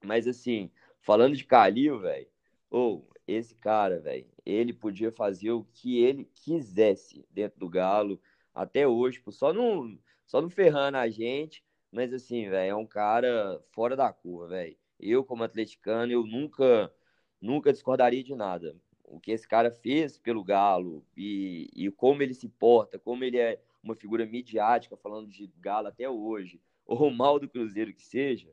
Mas, 0.05 0.27
assim, 0.27 0.71
Falando 1.07 1.37
de 1.37 1.45
Calil, 1.45 2.01
velho, 2.01 2.27
ou 2.69 3.07
oh, 3.09 3.15
esse 3.29 3.55
cara, 3.55 4.01
velho, 4.01 4.27
ele 4.45 4.73
podia 4.73 5.13
fazer 5.13 5.53
o 5.53 5.63
que 5.73 6.03
ele 6.03 6.29
quisesse 6.35 7.25
dentro 7.31 7.61
do 7.61 7.69
Galo 7.69 8.21
até 8.53 8.89
hoje, 8.89 9.23
só 9.31 9.53
não, 9.53 9.97
só 10.27 10.43
não 10.43 10.51
ferrando 10.51 10.97
a 10.97 11.09
gente, 11.09 11.65
mas 11.93 12.13
assim, 12.13 12.51
velho, 12.51 12.71
é 12.71 12.75
um 12.75 12.85
cara 12.85 13.63
fora 13.71 13.95
da 13.95 14.13
curva, 14.13 14.49
velho. 14.49 14.77
Eu, 14.99 15.25
como 15.25 15.45
atleticano, 15.45 16.13
eu 16.13 16.27
nunca, 16.27 16.93
nunca 17.41 17.73
discordaria 17.73 18.25
de 18.25 18.35
nada. 18.35 18.77
O 19.05 19.21
que 19.21 19.31
esse 19.31 19.47
cara 19.47 19.71
fez 19.71 20.19
pelo 20.19 20.43
Galo 20.43 21.05
e, 21.17 21.69
e 21.75 21.91
como 21.91 22.23
ele 22.23 22.35
se 22.35 22.49
porta, 22.49 22.99
como 22.99 23.23
ele 23.25 23.39
é 23.39 23.61
uma 23.83 23.95
figura 23.95 24.27
midiática 24.27 24.97
falando 24.97 25.29
de 25.29 25.51
Galo 25.59 25.89
até 25.89 26.09
hoje, 26.09 26.61
ou 26.87 27.11
mal 27.11 27.39
do 27.39 27.49
Cruzeiro 27.49 27.93
que 27.93 28.03
seja, 28.03 28.51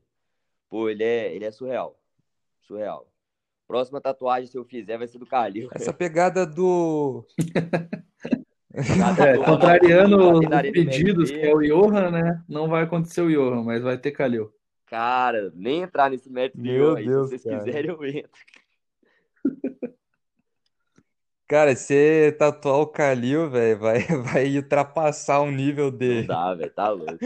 pô, 0.70 0.90
ele 0.90 1.04
é, 1.04 1.34
ele 1.34 1.46
é 1.46 1.52
surreal 1.52 2.00
surreal. 2.64 3.08
Próxima 3.68 4.02
tatuagem, 4.02 4.48
se 4.48 4.58
eu 4.58 4.66
fizer, 4.66 4.98
vai 4.98 5.08
ser 5.08 5.18
do 5.18 5.26
Calil. 5.26 5.70
Essa 5.74 5.94
pegada 5.94 6.46
do. 6.46 7.26
é, 8.74 9.38
contrariando 9.38 10.40
os 10.40 10.46
pedidos, 10.72 11.32
que 11.32 11.40
é 11.40 11.54
o 11.54 11.62
Johan, 11.62 12.12
né? 12.12 12.44
Não 12.48 12.68
vai 12.68 12.84
acontecer 12.84 13.22
o 13.22 13.30
Johan, 13.30 13.64
mas 13.64 13.82
vai 13.82 13.98
ter 13.98 14.12
Calil. 14.12 14.54
Cara, 14.86 15.52
nem 15.56 15.82
entrar 15.82 16.10
nesse 16.10 16.30
mérito 16.30 16.58
Meu 16.58 16.96
Deus, 16.96 17.30
se 17.30 17.38
vocês 17.38 17.44
cara. 17.44 17.66
quiserem, 17.66 17.92
eu 17.92 18.06
entro. 18.06 18.32
Cara, 21.48 21.75
se 21.75 22.32
tatuar 22.34 22.80
o 22.80 22.88
Kalil, 22.88 23.50
velho, 23.50 23.80
vai, 23.80 24.00
vai 24.24 24.58
ultrapassar 24.58 25.40
o 25.42 25.52
nível 25.52 25.92
Não 25.92 25.98
de. 26.00 26.25
dá, 26.25 26.54
velho, 26.56 26.74
tá 26.74 26.90
louco. 26.90 27.20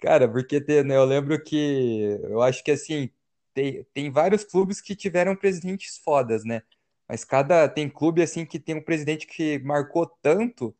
Cara, 0.00 0.28
porque 0.28 0.60
tem, 0.60 0.82
né, 0.82 0.96
eu 0.96 1.04
lembro 1.04 1.42
que 1.42 2.18
eu 2.24 2.42
acho 2.42 2.64
que 2.64 2.70
assim, 2.70 3.10
tem, 3.54 3.84
tem 3.92 4.10
vários 4.10 4.44
clubes 4.44 4.80
que 4.80 4.96
tiveram 4.96 5.36
presidentes 5.36 5.98
fodas, 5.98 6.44
né? 6.44 6.62
Mas 7.08 7.24
cada 7.24 7.68
tem 7.68 7.88
clube 7.88 8.22
assim 8.22 8.46
que 8.46 8.58
tem 8.58 8.76
um 8.76 8.82
presidente 8.82 9.26
que 9.26 9.58
marcou 9.60 10.06
tanto 10.22 10.74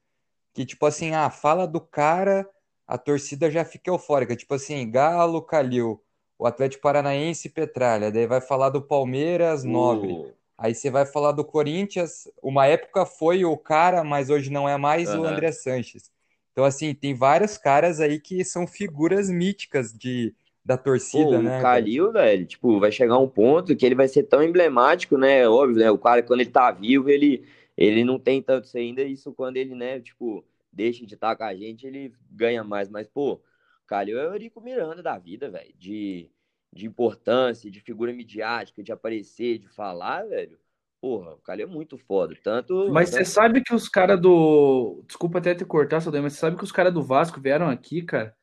que, 0.55 0.67
tipo 0.67 0.87
assim, 0.87 1.13
ah, 1.15 1.31
fala 1.31 1.67
do 1.67 1.81
cara, 1.81 2.49
a 2.87 2.99
torcida 2.99 3.51
já 3.51 3.65
fica 3.65 3.91
eufórica. 3.91 4.37
Tipo 4.37 4.55
assim, 4.55 4.91
Galo, 4.91 5.43
Calil, 5.43 6.03
o 6.41 6.47
Atlético 6.47 6.83
Paranaense, 6.83 7.51
Petralha. 7.51 8.11
Daí 8.11 8.27
vai 8.27 8.41
falar 8.41 8.71
do 8.71 8.81
Palmeiras, 8.81 9.63
Nobre. 9.63 10.11
O... 10.11 10.33
Aí 10.57 10.75
você 10.75 10.91
vai 10.91 11.05
falar 11.05 11.33
do 11.33 11.45
Corinthians. 11.45 12.27
Uma 12.43 12.67
época 12.67 13.05
foi 13.05 13.45
o 13.45 13.59
cara, 13.59 14.03
mas 14.03 14.31
hoje 14.31 14.51
não 14.51 14.67
é 14.67 14.79
mais 14.79 15.11
o 15.11 15.19
Aham. 15.19 15.33
André 15.33 15.53
Sanches. 15.53 16.11
Então, 16.51 16.65
assim, 16.65 16.95
tem 16.95 17.15
vários 17.15 17.59
caras 17.59 18.01
aí 18.01 18.19
que 18.19 18.43
são 18.43 18.67
figuras 18.67 19.29
míticas 19.29 19.93
de, 19.93 20.35
da 20.65 20.79
torcida, 20.79 21.25
Pô, 21.25 21.37
o 21.37 21.43
né, 21.43 21.51
velho? 21.51 21.63
Kalil, 21.63 22.13
velho, 22.13 22.47
tipo, 22.47 22.81
vai 22.81 22.91
chegar 22.91 23.19
um 23.19 23.29
ponto 23.29 23.77
que 23.77 23.85
ele 23.85 23.95
vai 23.95 24.09
ser 24.09 24.23
tão 24.23 24.43
emblemático, 24.43 25.19
né? 25.19 25.47
Óbvio, 25.47 25.77
né? 25.77 25.91
O 25.91 25.99
cara, 25.99 26.23
quando 26.23 26.41
ele 26.41 26.51
tá 26.51 26.71
vivo, 26.71 27.11
ele, 27.11 27.45
ele 27.77 28.03
não 28.03 28.19
tem 28.19 28.41
tanto 28.41 28.65
isso 28.65 28.79
ainda. 28.79 29.03
Isso 29.03 29.31
quando 29.35 29.59
ele, 29.59 29.75
né, 29.75 30.01
tipo, 30.01 30.43
deixa 30.73 31.05
de 31.05 31.15
estar 31.15 31.37
com 31.37 31.45
a 31.45 31.55
gente, 31.55 31.87
ele 31.87 32.15
ganha 32.31 32.65
mais. 32.65 32.89
Mas, 32.89 33.07
pô, 33.07 33.43
o 33.91 33.97
Kalil 33.97 34.21
é 34.21 34.29
o 34.29 34.33
Eurico 34.33 34.61
Miranda 34.61 35.03
da 35.03 35.19
vida, 35.19 35.51
velho. 35.51 35.75
De, 35.77 36.31
de 36.73 36.87
importância, 36.87 37.69
de 37.69 37.81
figura 37.81 38.13
midiática, 38.13 38.85
de 38.85 38.93
aparecer, 38.93 39.59
de 39.59 39.67
falar, 39.69 40.25
velho. 40.27 40.57
Porra, 41.01 41.33
o 41.33 41.39
Kalil 41.39 41.67
é 41.67 41.69
muito 41.71 41.99
foda. 41.99 42.37
Tanto, 42.41 42.89
Mas 42.93 43.09
você 43.09 43.19
tanto... 43.19 43.29
sabe 43.29 43.63
que 43.63 43.75
os 43.75 43.89
caras 43.89 44.21
do. 44.21 45.03
Desculpa 45.07 45.39
até 45.39 45.55
te 45.57 45.65
cortar, 45.65 46.01
Saldanha, 46.01 46.23
mas 46.23 46.35
você 46.35 46.39
sabe 46.41 46.57
que 46.57 46.63
os 46.63 46.71
caras 46.71 46.95
do 46.95 47.03
Vasco 47.03 47.41
vieram 47.41 47.69
aqui, 47.69 48.03
cara, 48.03 48.37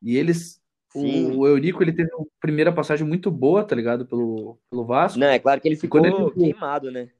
e 0.00 0.16
eles. 0.16 0.58
O, 0.94 1.02
Sim. 1.02 1.36
o 1.36 1.46
Eurico, 1.46 1.82
ele 1.84 1.92
teve 1.92 2.12
uma 2.14 2.26
primeira 2.40 2.72
passagem 2.72 3.06
muito 3.06 3.30
boa, 3.30 3.62
tá 3.62 3.76
ligado? 3.76 4.06
Pelo, 4.06 4.58
pelo 4.70 4.84
Vasco. 4.84 5.18
Não, 5.18 5.28
é 5.28 5.38
claro 5.38 5.60
que 5.60 5.68
ele 5.68 5.76
quando 5.88 6.06
ele. 6.06 6.16
ficou 6.16 6.32
queimado, 6.32 6.90
né? 6.90 7.10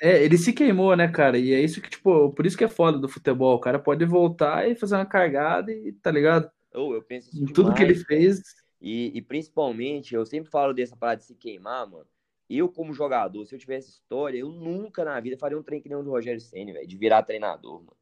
É, 0.00 0.22
ele 0.22 0.36
se 0.36 0.52
queimou, 0.52 0.94
né, 0.96 1.08
cara? 1.08 1.38
E 1.38 1.52
é 1.52 1.60
isso 1.60 1.80
que, 1.80 1.88
tipo, 1.88 2.30
por 2.30 2.44
isso 2.44 2.58
que 2.58 2.64
é 2.64 2.68
foda 2.68 2.98
do 2.98 3.08
futebol. 3.08 3.56
O 3.56 3.60
cara 3.60 3.78
pode 3.78 4.04
voltar 4.04 4.68
e 4.68 4.74
fazer 4.74 4.96
uma 4.96 5.06
cagada 5.06 5.72
e, 5.72 5.92
tá 5.92 6.10
ligado? 6.10 6.50
Ou 6.74 6.94
eu 6.94 7.02
penso 7.02 7.30
isso 7.30 7.42
Em 7.42 7.46
tudo 7.46 7.72
que 7.74 7.82
ele 7.82 7.94
fez. 7.94 8.42
E, 8.80 9.16
e 9.16 9.22
principalmente, 9.22 10.14
eu 10.14 10.26
sempre 10.26 10.50
falo 10.50 10.74
dessa 10.74 10.96
parada 10.96 11.18
de 11.18 11.24
se 11.24 11.34
queimar, 11.34 11.88
mano. 11.88 12.06
Eu, 12.50 12.68
como 12.68 12.92
jogador, 12.92 13.46
se 13.46 13.54
eu 13.54 13.58
tivesse 13.58 13.88
história, 13.88 14.38
eu 14.38 14.50
nunca 14.50 15.04
na 15.04 15.18
vida 15.18 15.38
faria 15.38 15.58
um 15.58 15.62
trem 15.62 15.80
que 15.80 15.88
nem 15.88 15.96
o 15.96 16.02
do 16.02 16.10
Rogério 16.10 16.40
Ceni, 16.40 16.72
velho, 16.72 16.86
de 16.86 16.96
virar 16.96 17.22
treinador, 17.22 17.78
mano. 17.78 17.96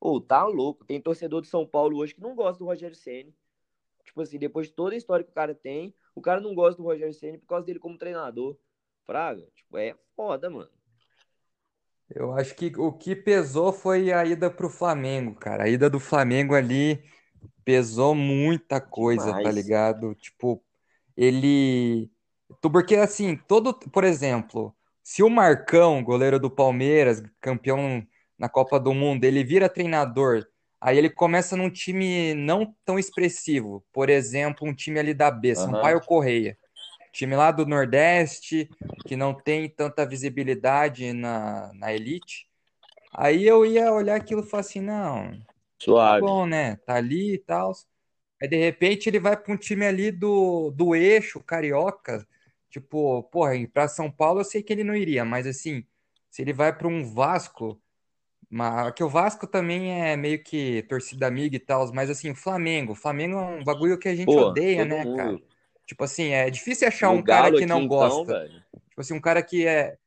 Ô, 0.00 0.20
tá 0.20 0.44
louco. 0.44 0.84
Tem 0.84 1.00
torcedor 1.00 1.40
de 1.40 1.48
São 1.48 1.64
Paulo 1.64 1.98
hoje 1.98 2.14
que 2.14 2.20
não 2.20 2.34
gosta 2.34 2.58
do 2.58 2.64
Rogério 2.64 2.96
Ceni. 2.96 3.34
Tipo 4.04 4.20
assim, 4.20 4.38
depois 4.38 4.66
de 4.66 4.72
toda 4.72 4.94
a 4.94 4.98
história 4.98 5.24
que 5.24 5.30
o 5.30 5.34
cara 5.34 5.54
tem, 5.54 5.94
o 6.14 6.20
cara 6.20 6.40
não 6.40 6.54
gosta 6.54 6.82
do 6.82 6.86
Rogério 6.86 7.14
Ceni 7.14 7.38
por 7.38 7.46
causa 7.46 7.64
dele 7.64 7.78
como 7.78 7.96
treinador. 7.96 8.56
Fraga, 9.04 9.46
tipo, 9.54 9.78
é 9.78 9.94
foda, 10.16 10.50
mano. 10.50 10.70
Eu 12.10 12.32
acho 12.32 12.54
que 12.54 12.72
o 12.76 12.92
que 12.92 13.16
pesou 13.16 13.72
foi 13.72 14.12
a 14.12 14.24
ida 14.24 14.50
pro 14.50 14.68
Flamengo, 14.68 15.34
cara. 15.34 15.64
A 15.64 15.68
ida 15.68 15.88
do 15.88 16.00
Flamengo 16.00 16.54
ali 16.54 17.02
pesou 17.64 18.14
muita 18.14 18.80
coisa, 18.80 19.32
tá 19.32 19.38
Demais. 19.38 19.54
ligado? 19.54 20.14
Tipo, 20.14 20.62
ele. 21.16 22.10
Porque 22.60 22.96
assim, 22.96 23.36
todo. 23.36 23.74
Por 23.74 24.04
exemplo, 24.04 24.74
se 25.02 25.22
o 25.22 25.30
Marcão, 25.30 26.02
goleiro 26.02 26.38
do 26.38 26.50
Palmeiras, 26.50 27.22
campeão 27.40 28.06
na 28.38 28.48
Copa 28.48 28.80
do 28.80 28.94
Mundo, 28.94 29.24
ele 29.24 29.44
vira 29.44 29.68
treinador, 29.68 30.46
aí 30.80 30.98
ele 30.98 31.10
começa 31.10 31.56
num 31.56 31.70
time 31.70 32.34
não 32.34 32.74
tão 32.84 32.98
expressivo. 32.98 33.84
Por 33.92 34.08
exemplo, 34.08 34.68
um 34.68 34.74
time 34.74 34.98
ali 34.98 35.14
da 35.14 35.30
B. 35.30 35.54
Sampaio 35.54 36.00
Correia. 36.00 36.56
Time 37.12 37.36
lá 37.36 37.52
do 37.52 37.64
Nordeste, 37.64 38.68
que 39.06 39.14
não 39.14 39.32
tem 39.32 39.68
tanta 39.68 40.04
visibilidade 40.04 41.12
na, 41.12 41.70
na 41.74 41.92
elite. 41.94 42.48
Aí 43.12 43.46
eu 43.46 43.64
ia 43.64 43.92
olhar 43.92 44.16
aquilo 44.16 44.42
e 44.42 44.46
falar 44.46 44.62
assim, 44.62 44.80
não, 44.80 45.30
tá 46.00 46.10
Suave. 46.10 46.14
bom, 46.14 46.46
né? 46.46 46.76
Tá 46.78 46.96
ali 46.96 47.34
e 47.34 47.38
tal. 47.38 47.72
Aí 48.42 48.48
de 48.48 48.56
repente 48.56 49.08
ele 49.08 49.20
vai 49.20 49.36
para 49.36 49.52
um 49.54 49.56
time 49.58 49.86
ali 49.86 50.10
do, 50.12 50.70
do 50.72 50.94
eixo 50.96 51.40
carioca. 51.42 52.26
Tipo, 52.70 53.22
porra, 53.24 53.52
para 53.72 53.88
São 53.88 54.10
Paulo 54.10 54.40
eu 54.40 54.44
sei 54.44 54.62
que 54.62 54.72
ele 54.72 54.84
não 54.84 54.96
iria, 54.96 55.24
mas 55.24 55.46
assim, 55.46 55.86
se 56.30 56.42
ele 56.42 56.52
vai 56.52 56.76
para 56.76 56.88
um 56.88 57.04
Vasco, 57.14 57.80
mas, 58.50 58.92
que 58.94 59.02
o 59.04 59.08
Vasco 59.08 59.46
também 59.46 59.92
é 60.02 60.16
meio 60.16 60.42
que 60.42 60.82
torcida 60.84 61.26
amiga 61.26 61.56
e 61.56 61.60
tal, 61.60 61.92
mas 61.94 62.10
assim, 62.10 62.30
o 62.30 62.36
Flamengo, 62.36 62.92
o 62.92 62.94
Flamengo 62.96 63.36
é 63.38 63.42
um 63.42 63.64
bagulho 63.64 63.98
que 63.98 64.08
a 64.08 64.14
gente 64.16 64.38
Pô, 64.38 64.40
odeia, 64.40 64.84
né, 64.84 65.06
cara? 65.06 65.36
mundo. 65.36 65.46
Tipo 65.86 66.04
assim, 66.04 66.28
é 66.30 66.50
difícil 66.50 66.88
achar 66.88 67.10
No 67.10 67.12
um 67.12 67.22
cara 67.22 67.50
Galo 67.50 67.56
que 67.56 67.66
não 67.66 67.86
então, 67.86 68.26
gosta. 68.26 68.50
Tipo 68.90 69.00
assim, 69.02 69.14
um 69.14 69.20
cara 69.20 69.42
que 69.42 69.66
é. 69.66 69.98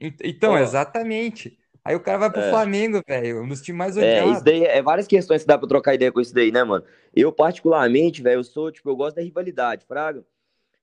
Ent- 0.00 0.20
Então, 0.24 0.56
Ó, 0.56 0.58
exatamente. 0.58 1.58
Aí 1.84 1.96
o 1.96 2.00
cara 2.00 2.18
vai 2.18 2.30
pro 2.30 2.40
é. 2.40 2.50
Flamengo, 2.50 3.02
velho, 3.06 3.42
um 3.42 3.48
dos 3.48 3.62
times 3.62 3.78
mais 3.78 3.96
É, 3.96 4.26
isso 4.26 4.42
odiados. 4.42 4.42
daí 4.42 4.64
é 4.64 4.82
várias 4.82 5.06
questões 5.06 5.42
que 5.42 5.48
dá 5.48 5.58
pra 5.58 5.68
trocar 5.68 5.94
ideia 5.94 6.12
com 6.12 6.20
isso 6.20 6.34
daí, 6.34 6.52
né, 6.52 6.62
mano? 6.62 6.84
Eu, 7.14 7.32
particularmente, 7.32 8.22
velho, 8.22 8.38
eu 8.40 8.44
sou, 8.44 8.70
tipo, 8.70 8.88
eu 8.90 8.96
gosto 8.96 9.16
da 9.16 9.22
rivalidade, 9.22 9.86
fraga. 9.86 10.24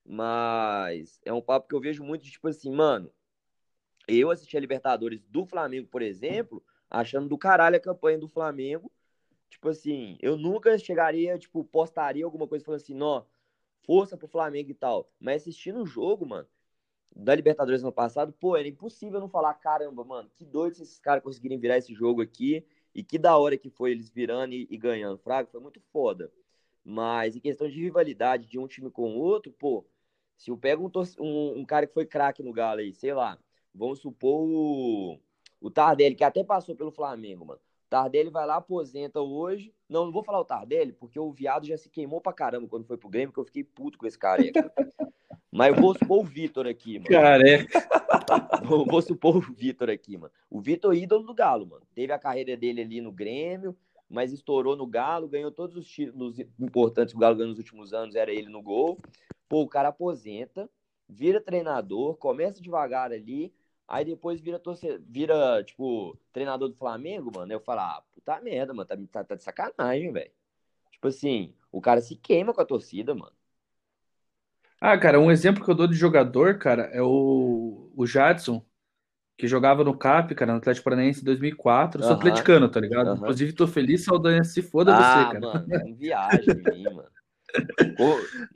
Mas 0.04 1.20
é 1.26 1.32
um 1.34 1.42
papo 1.42 1.68
que 1.68 1.76
eu 1.76 1.82
vejo 1.82 2.04
muito, 2.04 2.24
tipo 2.24 2.48
assim, 2.48 2.72
mano, 2.72 3.12
eu 4.08 4.32
assisti 4.32 4.56
a 4.56 4.60
Libertadores 4.60 5.22
do 5.28 5.46
Flamengo, 5.46 5.88
por 5.88 6.02
exemplo, 6.02 6.64
achando 6.90 7.28
do 7.28 7.38
caralho 7.38 7.76
a 7.76 7.80
campanha 7.80 8.18
do 8.18 8.28
Flamengo. 8.28 8.92
Tipo 9.50 9.70
assim, 9.70 10.18
eu 10.22 10.38
nunca 10.38 10.78
chegaria, 10.78 11.38
tipo, 11.38 11.64
postaria 11.64 12.24
alguma 12.26 12.48
coisa 12.48 12.64
falando 12.66 12.82
assim, 12.82 13.02
ó, 13.02 13.24
força 13.86 14.18
pro 14.18 14.28
Flamengo 14.28 14.72
e 14.72 14.74
tal. 14.74 15.10
Mas 15.20 15.42
assistindo 15.44 15.82
o 15.82 15.86
jogo, 15.86 16.26
mano, 16.26 16.48
da 17.16 17.34
Libertadores 17.36 17.82
ano 17.82 17.92
passado, 17.92 18.34
pô, 18.34 18.56
era 18.56 18.68
impossível 18.68 19.20
não 19.20 19.30
falar, 19.30 19.54
caramba, 19.56 20.04
mano, 20.04 20.30
que 20.36 20.46
doido 20.46 20.76
se 20.76 20.84
esses 20.84 21.00
caras 21.00 21.24
conseguirem 21.24 21.58
virar 21.58 21.78
esse 21.78 21.94
jogo 21.94 22.22
aqui. 22.22 22.66
E 22.94 23.04
que 23.04 23.20
da 23.20 23.38
hora 23.38 23.58
que 23.58 23.70
foi 23.70 23.92
eles 23.92 24.10
virando 24.10 24.54
e, 24.54 24.68
e 24.72 24.78
ganhando. 24.78 25.20
Fraga, 25.20 25.48
foi 25.52 25.60
muito 25.60 25.80
foda. 25.92 26.32
Mas 26.84 27.36
em 27.36 27.40
questão 27.40 27.68
de 27.68 27.80
rivalidade 27.80 28.48
de 28.48 28.58
um 28.58 28.68
time 28.68 28.90
com 28.90 29.16
o 29.16 29.20
outro, 29.20 29.52
pô, 29.52 29.86
se 30.38 30.50
eu 30.52 30.58
pego 30.58 30.88
um, 30.88 31.24
um, 31.24 31.60
um 31.60 31.66
cara 31.66 31.86
que 31.86 31.94
foi 31.94 32.06
craque 32.06 32.42
no 32.42 32.54
Galo 32.54 32.80
aí, 32.80 32.94
sei 32.94 33.14
lá, 33.14 33.38
vamos 33.74 34.00
supor 34.00 34.48
o, 34.48 35.20
o 35.60 35.70
Tardelli, 35.70 36.16
que 36.16 36.24
até 36.24 36.44
passou 36.44 36.76
pelo 36.76 36.92
Flamengo, 36.92 37.46
mano. 37.46 37.60
Tardelli 37.90 38.30
vai 38.30 38.46
lá, 38.46 38.58
aposenta 38.58 39.22
hoje. 39.22 39.74
Não, 39.88 40.06
não 40.06 40.12
vou 40.12 40.24
falar 40.24 40.40
o 40.40 40.46
Tardelli, 40.46 40.92
porque 40.92 41.20
o 41.20 41.32
viado 41.32 41.66
já 41.66 41.78
se 41.78 41.90
queimou 41.90 42.20
pra 42.20 42.34
caramba 42.34 42.68
quando 42.68 42.86
foi 42.86 42.98
pro 42.98 43.10
Grêmio, 43.10 43.34
que 43.34 43.40
eu 43.40 43.46
fiquei 43.46 43.64
puto 43.64 43.98
com 43.98 44.06
esse 44.06 44.18
careca. 44.18 44.72
Mas 45.52 45.76
eu 45.76 45.82
vou 45.82 45.94
supor 45.94 46.20
o 46.20 46.24
Vitor 46.24 46.68
aqui, 46.68 47.00
mano. 47.00 47.10
Careca. 47.10 47.88
Vou, 48.68 48.86
vou 48.86 49.02
supor 49.02 49.38
o 49.38 49.40
Vitor 49.40 49.90
aqui, 49.90 50.18
mano. 50.18 50.34
O 50.50 50.60
Vitor 50.60 50.94
é 50.94 50.98
ídolo 50.98 51.24
do 51.24 51.34
Galo, 51.34 51.66
mano. 51.66 51.84
Teve 51.96 52.12
a 52.12 52.20
carreira 52.20 52.58
dele 52.58 52.82
ali 52.82 53.00
no 53.00 53.12
Grêmio, 53.12 53.78
mas 54.10 54.34
estourou 54.34 54.76
no 54.76 54.86
Galo, 54.86 55.30
ganhou 55.30 55.52
todos 55.52 55.78
os 55.78 55.88
títulos 55.88 56.38
importantes 56.60 57.14
que 57.14 57.18
o 57.18 57.22
Galo 57.22 57.36
ganhou 57.36 57.50
nos 57.50 57.60
últimos 57.60 57.94
anos, 57.94 58.16
era 58.16 58.32
ele 58.32 58.50
no 58.50 58.62
gol. 58.62 59.00
Pô, 59.48 59.62
o 59.62 59.68
cara 59.68 59.90
aposenta, 59.90 60.70
vira 61.08 61.40
treinador, 61.40 62.18
começa 62.18 62.62
devagar 62.62 63.12
ali, 63.12 63.54
aí 63.88 64.06
depois 64.06 64.42
vira 64.42 64.60
torcedor, 64.60 65.02
vira, 65.08 65.64
tipo, 65.64 66.18
treinador 66.34 66.70
do 66.70 66.76
Flamengo, 66.76 67.32
mano. 67.36 67.52
Eu 67.54 67.60
falo, 67.62 67.82
ah, 67.82 68.04
puta 68.14 68.40
merda, 68.42 68.74
mano, 68.74 68.88
tá, 68.88 68.98
tá, 69.12 69.24
tá 69.24 69.36
de 69.36 69.44
sacanagem, 69.44 70.12
velho. 70.12 70.32
Tipo 70.92 71.08
assim, 71.10 71.56
o 71.72 71.82
cara 71.82 72.02
se 72.02 72.16
queima 72.18 72.54
com 72.54 72.62
a 72.62 72.66
torcida, 72.66 73.16
mano. 73.16 73.34
Ah, 74.80 74.98
cara, 74.98 75.20
um 75.20 75.32
exemplo 75.32 75.64
que 75.64 75.72
eu 75.72 75.76
dou 75.76 75.88
de 75.88 75.96
jogador, 75.96 76.60
cara, 76.60 76.84
é 76.94 77.02
o, 77.02 77.92
o 77.96 78.06
Jadson, 78.06 78.64
que 79.38 79.48
jogava 79.48 79.84
no 79.84 79.98
CAP, 79.98 80.36
cara, 80.36 80.54
no 80.54 80.60
Atlético 80.60 80.86
Paranaense 80.86 81.22
em 81.22 81.26
2004. 81.26 82.02
Eu 82.02 82.04
sou 82.04 82.16
atleticano, 82.16 82.70
tá 82.70 82.80
ligado? 82.80 83.14
aham. 83.14 83.18
Inclusive, 83.18 83.54
tô 83.54 83.68
feliz, 83.68 84.06
Saldanha, 84.06 84.44
se 84.44 84.62
foda 84.64 84.94
você, 84.94 85.26
Ah, 85.26 85.32
cara. 85.32 85.46
mano, 85.46 85.68
não 85.70 85.94
viaja 85.96 86.50
em 86.52 86.64
mim, 86.64 86.90
mano. 86.90 87.12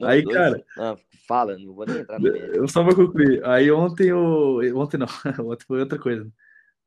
Aí, 0.03 0.22
dois. 0.24 0.36
cara, 0.36 0.63
Ah, 0.77 0.96
fala, 1.27 1.58
não 1.58 1.74
vou 1.74 1.86
nem 1.86 2.00
entrar 2.00 2.20
no 2.20 2.24
mérito. 2.31 2.55
eu 2.55 2.67
só 2.67 2.84
vou 2.84 2.96
concluir. 2.96 3.43
Aí 3.46 3.72
ontem 3.72 4.12
o. 4.13 4.60
Ontem 4.79 4.98
não, 4.98 5.08
ontem 5.51 5.65
foi 5.65 5.79
outra 5.79 5.98
coisa. 6.00 6.27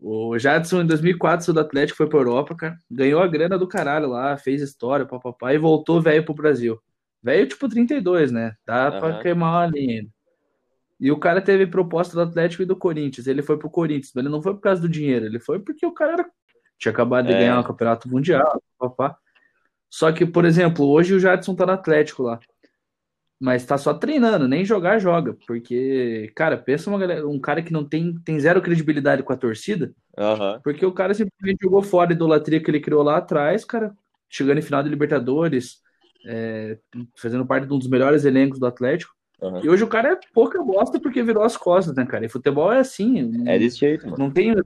O 0.00 0.38
Jadson, 0.38 0.82
em 0.82 0.86
2004, 0.86 1.46
saiu 1.46 1.54
do 1.54 1.60
Atlético, 1.60 1.96
foi 1.96 2.08
pra 2.08 2.18
Europa, 2.18 2.54
cara. 2.54 2.76
Ganhou 2.90 3.22
a 3.22 3.26
grana 3.26 3.56
do 3.58 3.66
caralho 3.66 4.08
lá, 4.08 4.36
fez 4.36 4.60
história, 4.60 5.06
papapá, 5.06 5.54
e 5.54 5.58
voltou 5.58 6.00
velho 6.02 6.24
pro 6.24 6.34
Brasil. 6.34 6.78
Velho, 7.22 7.46
tipo 7.48 7.68
32, 7.68 8.30
né? 8.30 8.54
Dá 8.66 8.90
pra 8.92 9.08
Aham. 9.10 9.18
queimar 9.22 9.50
uma 9.52 9.66
linha 9.66 10.00
ainda. 10.00 10.10
E 11.00 11.10
o 11.10 11.18
cara 11.18 11.40
teve 11.40 11.66
proposta 11.66 12.14
do 12.14 12.20
Atlético 12.20 12.62
e 12.62 12.66
do 12.66 12.76
Corinthians. 12.76 13.26
Ele 13.26 13.42
foi 13.42 13.56
pro 13.58 13.70
Corinthians, 13.70 14.12
mas 14.14 14.24
ele 14.24 14.32
não 14.32 14.42
foi 14.42 14.52
por 14.54 14.60
causa 14.60 14.80
do 14.82 14.88
dinheiro, 14.88 15.24
ele 15.24 15.40
foi 15.40 15.58
porque 15.58 15.86
o 15.86 15.92
cara 15.92 16.12
era- 16.14 16.30
tinha 16.78 16.92
acabado 16.92 17.26
de 17.26 17.32
ganhar 17.34 17.56
um 17.56 17.60
É, 17.60 17.64
campeonato 17.66 18.08
mundial, 18.08 18.60
papapá. 18.78 19.16
Só 19.94 20.10
que, 20.10 20.26
por 20.26 20.44
exemplo, 20.44 20.88
hoje 20.88 21.14
o 21.14 21.20
Jadson 21.20 21.54
tá 21.54 21.64
no 21.64 21.70
Atlético 21.70 22.24
lá. 22.24 22.40
mas 23.40 23.64
tá 23.64 23.78
só 23.78 23.94
treinando, 23.94 24.48
nem 24.48 24.64
jogar 24.64 24.98
joga, 24.98 25.36
porque, 25.46 26.32
cara, 26.34 26.58
pensa 26.58 26.90
galera, 26.98 27.28
um 27.28 27.38
cara 27.38 27.62
que 27.62 27.72
não 27.72 27.84
tem, 27.88 28.12
tem 28.24 28.40
zero 28.40 28.60
credibilidade 28.60 29.22
com 29.22 29.32
a 29.32 29.36
torcida, 29.36 29.94
Aham. 30.18 30.60
porque 30.64 30.84
o 30.84 30.90
cara 30.90 31.14
simplesmente 31.14 31.60
jogou 31.62 31.80
fora 31.80 32.10
a 32.10 32.12
idolatria 32.12 32.60
que 32.60 32.68
ele 32.68 32.80
criou 32.80 33.04
lá 33.04 33.18
atrás, 33.18 33.64
cara, 33.64 33.94
chegando 34.28 34.58
em 34.58 34.62
final 34.62 34.82
de 34.82 34.88
Libertadores, 34.88 35.80
é, 36.26 36.76
fazendo 37.16 37.46
parte 37.46 37.68
de 37.68 37.72
um 37.72 37.78
dos 37.78 37.88
melhores 37.88 38.24
elencos 38.24 38.58
do 38.58 38.66
Atlético, 38.66 39.14
aham. 39.40 39.60
e 39.62 39.68
hoje 39.68 39.84
o 39.84 39.88
cara 39.88 40.14
é 40.14 40.18
pouca 40.32 40.60
bosta 40.60 40.98
porque 40.98 41.22
virou 41.22 41.44
as 41.44 41.56
costas, 41.56 41.94
né, 41.94 42.04
cara? 42.04 42.26
E 42.26 42.28
futebol 42.28 42.72
é 42.72 42.80
assim, 42.80 43.22
não, 43.22 43.46
É 43.48 43.60
desse 43.60 43.78
jeito, 43.78 44.06
mano. 44.06 44.18
não 44.18 44.28
tem, 44.28 44.56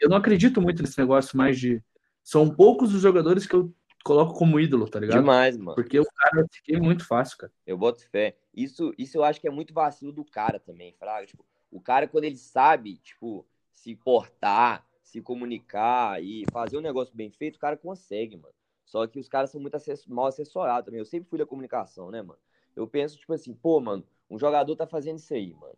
eu 0.00 0.08
não 0.08 0.16
acredito 0.16 0.60
muito 0.60 0.82
nesse 0.82 0.98
negócio 0.98 1.36
mais 1.38 1.60
de, 1.60 1.80
são 2.24 2.50
poucos 2.50 2.92
os 2.92 3.00
jogadores 3.00 3.46
que 3.46 3.54
eu 3.54 3.72
coloco 4.04 4.34
como 4.34 4.60
ídolo, 4.60 4.86
tá 4.88 5.00
ligado? 5.00 5.18
Demais, 5.18 5.56
mano. 5.56 5.74
Porque 5.74 5.98
o 5.98 6.04
cara 6.04 6.46
fiquei 6.52 6.78
muito 6.78 7.06
fácil, 7.06 7.38
cara. 7.38 7.52
Eu 7.66 7.78
boto 7.78 8.06
fé. 8.10 8.36
Isso, 8.54 8.92
isso 8.98 9.16
eu 9.16 9.24
acho 9.24 9.40
que 9.40 9.48
é 9.48 9.50
muito 9.50 9.72
vacilo 9.72 10.12
do 10.12 10.24
cara 10.24 10.60
também, 10.60 10.92
Fraga. 10.92 11.26
Tipo, 11.26 11.44
o 11.70 11.80
cara, 11.80 12.06
quando 12.06 12.24
ele 12.24 12.36
sabe, 12.36 12.98
tipo, 12.98 13.46
se 13.72 13.96
portar, 13.96 14.86
se 15.02 15.20
comunicar 15.20 16.22
e 16.22 16.44
fazer 16.52 16.76
um 16.76 16.82
negócio 16.82 17.16
bem 17.16 17.30
feito, 17.30 17.56
o 17.56 17.60
cara 17.60 17.76
consegue, 17.76 18.36
mano. 18.36 18.54
Só 18.84 19.06
que 19.06 19.18
os 19.18 19.28
caras 19.28 19.50
são 19.50 19.60
muito 19.60 19.76
mal 20.08 20.26
assessorados 20.26 20.84
também. 20.84 21.00
Eu 21.00 21.06
sempre 21.06 21.28
fui 21.28 21.38
da 21.38 21.46
comunicação, 21.46 22.10
né, 22.10 22.20
mano? 22.20 22.38
Eu 22.76 22.86
penso, 22.86 23.16
tipo 23.16 23.32
assim, 23.32 23.54
pô, 23.54 23.80
mano, 23.80 24.04
um 24.30 24.38
jogador 24.38 24.76
tá 24.76 24.86
fazendo 24.86 25.18
isso 25.18 25.32
aí, 25.32 25.54
mano. 25.54 25.76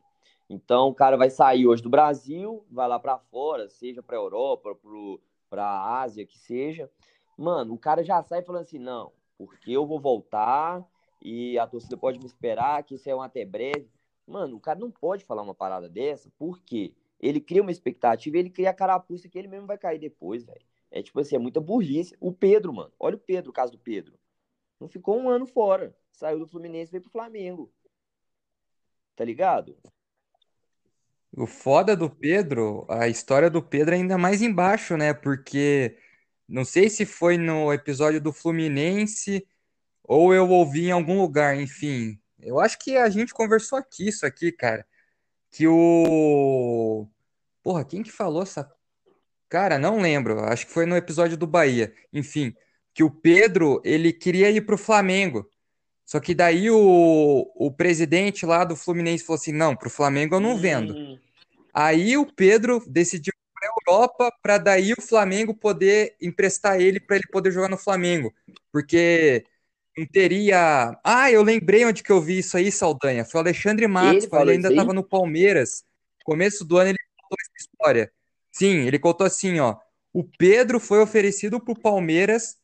Então 0.48 0.88
o 0.88 0.94
cara 0.94 1.16
vai 1.16 1.30
sair 1.30 1.66
hoje 1.66 1.82
do 1.82 1.90
Brasil, 1.90 2.64
vai 2.70 2.88
lá 2.88 2.98
pra 2.98 3.18
fora, 3.18 3.68
seja 3.68 4.02
pra 4.02 4.16
Europa, 4.16 4.74
pro, 4.74 5.20
pra 5.48 6.00
Ásia, 6.00 6.26
que 6.26 6.38
seja. 6.38 6.90
Mano, 7.36 7.74
o 7.74 7.78
cara 7.78 8.02
já 8.02 8.22
sai 8.22 8.42
falando 8.42 8.62
assim, 8.62 8.78
não, 8.78 9.12
porque 9.36 9.70
eu 9.70 9.86
vou 9.86 10.00
voltar 10.00 10.84
e 11.20 11.58
a 11.58 11.66
torcida 11.66 11.96
pode 11.96 12.18
me 12.18 12.26
esperar, 12.26 12.82
que 12.82 12.94
isso 12.94 13.08
é 13.08 13.14
um 13.14 13.20
até 13.20 13.44
breve. 13.44 13.90
Mano, 14.26 14.56
o 14.56 14.60
cara 14.60 14.78
não 14.78 14.90
pode 14.90 15.24
falar 15.24 15.42
uma 15.42 15.54
parada 15.54 15.88
dessa, 15.88 16.30
porque 16.38 16.94
ele 17.20 17.40
cria 17.40 17.62
uma 17.62 17.70
expectativa 17.70 18.36
ele 18.36 18.50
cria 18.50 18.70
a 18.70 18.74
carapuça 18.74 19.28
que 19.28 19.38
ele 19.38 19.48
mesmo 19.48 19.66
vai 19.66 19.78
cair 19.78 19.98
depois, 19.98 20.44
velho. 20.44 20.64
É 20.90 21.02
tipo 21.02 21.18
assim, 21.20 21.36
é 21.36 21.38
muita 21.38 21.60
burrice. 21.60 22.16
O 22.20 22.32
Pedro, 22.32 22.72
mano, 22.72 22.92
olha 22.98 23.16
o 23.16 23.20
Pedro, 23.20 23.50
o 23.50 23.54
caso 23.54 23.72
do 23.72 23.78
Pedro. 23.78 24.18
Não 24.80 24.88
ficou 24.88 25.18
um 25.18 25.28
ano 25.28 25.46
fora. 25.46 25.96
Saiu 26.12 26.38
do 26.38 26.46
Fluminense 26.46 26.90
e 26.90 26.92
veio 26.92 27.02
pro 27.02 27.10
Flamengo. 27.10 27.72
Tá 29.14 29.24
ligado? 29.24 29.76
O 31.36 31.46
foda 31.46 31.96
do 31.96 32.08
Pedro, 32.08 32.86
a 32.88 33.08
história 33.08 33.50
do 33.50 33.62
Pedro 33.62 33.94
é 33.94 33.98
ainda 33.98 34.16
mais 34.16 34.40
embaixo, 34.40 34.96
né? 34.96 35.12
Porque 35.12 35.98
não 36.48 36.64
sei 36.64 36.88
se 36.88 37.04
foi 37.04 37.36
no 37.36 37.72
episódio 37.72 38.20
do 38.20 38.32
Fluminense 38.32 39.46
ou 40.02 40.32
eu 40.32 40.48
ouvi 40.48 40.86
em 40.86 40.92
algum 40.92 41.20
lugar, 41.20 41.56
enfim. 41.60 42.18
Eu 42.38 42.60
acho 42.60 42.78
que 42.78 42.96
a 42.96 43.08
gente 43.08 43.34
conversou 43.34 43.78
aqui, 43.78 44.08
isso 44.08 44.24
aqui, 44.24 44.52
cara. 44.52 44.86
Que 45.50 45.66
o. 45.66 47.08
Porra, 47.62 47.84
quem 47.84 48.02
que 48.02 48.12
falou 48.12 48.42
essa. 48.42 48.70
Cara, 49.48 49.78
não 49.78 50.00
lembro. 50.00 50.40
Acho 50.44 50.66
que 50.66 50.72
foi 50.72 50.86
no 50.86 50.96
episódio 50.96 51.36
do 51.36 51.46
Bahia. 51.46 51.92
Enfim, 52.12 52.54
que 52.94 53.02
o 53.02 53.10
Pedro, 53.10 53.80
ele 53.84 54.12
queria 54.12 54.50
ir 54.50 54.64
pro 54.64 54.78
Flamengo. 54.78 55.48
Só 56.04 56.20
que 56.20 56.34
daí 56.34 56.70
o, 56.70 57.50
o 57.56 57.72
presidente 57.72 58.46
lá 58.46 58.64
do 58.64 58.76
Fluminense 58.76 59.24
falou 59.24 59.40
assim: 59.40 59.52
não, 59.52 59.74
pro 59.74 59.90
Flamengo 59.90 60.36
eu 60.36 60.40
não 60.40 60.56
vendo. 60.56 60.94
Hum, 60.94 61.18
Aí 61.74 62.16
o 62.16 62.24
Pedro 62.24 62.82
decidiu 62.86 63.34
Europa 63.86 64.32
para 64.42 64.58
daí 64.58 64.92
o 64.92 65.00
Flamengo 65.00 65.54
poder 65.54 66.16
emprestar 66.20 66.80
ele 66.80 67.00
para 67.00 67.16
ele 67.16 67.26
poder 67.30 67.50
jogar 67.50 67.68
no 67.68 67.78
Flamengo, 67.78 68.32
porque 68.72 69.44
não 69.96 70.06
teria. 70.06 70.98
Ah, 71.02 71.30
eu 71.30 71.42
lembrei 71.42 71.84
onde 71.84 72.02
que 72.02 72.12
eu 72.12 72.20
vi 72.20 72.38
isso 72.38 72.56
aí, 72.56 72.70
Saldanha. 72.70 73.24
Foi 73.24 73.40
o 73.40 73.42
Alexandre 73.44 73.86
Matos, 73.86 74.24
Ele 74.24 74.42
ele 74.42 74.50
ainda 74.52 74.68
estava 74.68 74.92
no 74.92 75.02
Palmeiras. 75.02 75.84
Começo 76.24 76.64
do 76.64 76.76
ano 76.76 76.90
ele 76.90 76.98
contou 77.16 77.38
essa 77.40 77.64
história. 77.64 78.12
Sim, 78.50 78.86
ele 78.86 78.98
contou 78.98 79.26
assim, 79.26 79.58
ó. 79.60 79.76
O 80.12 80.24
Pedro 80.24 80.80
foi 80.80 81.00
oferecido 81.00 81.60
para 81.60 81.72
o 81.72 81.78
Palmeiras 81.78 82.56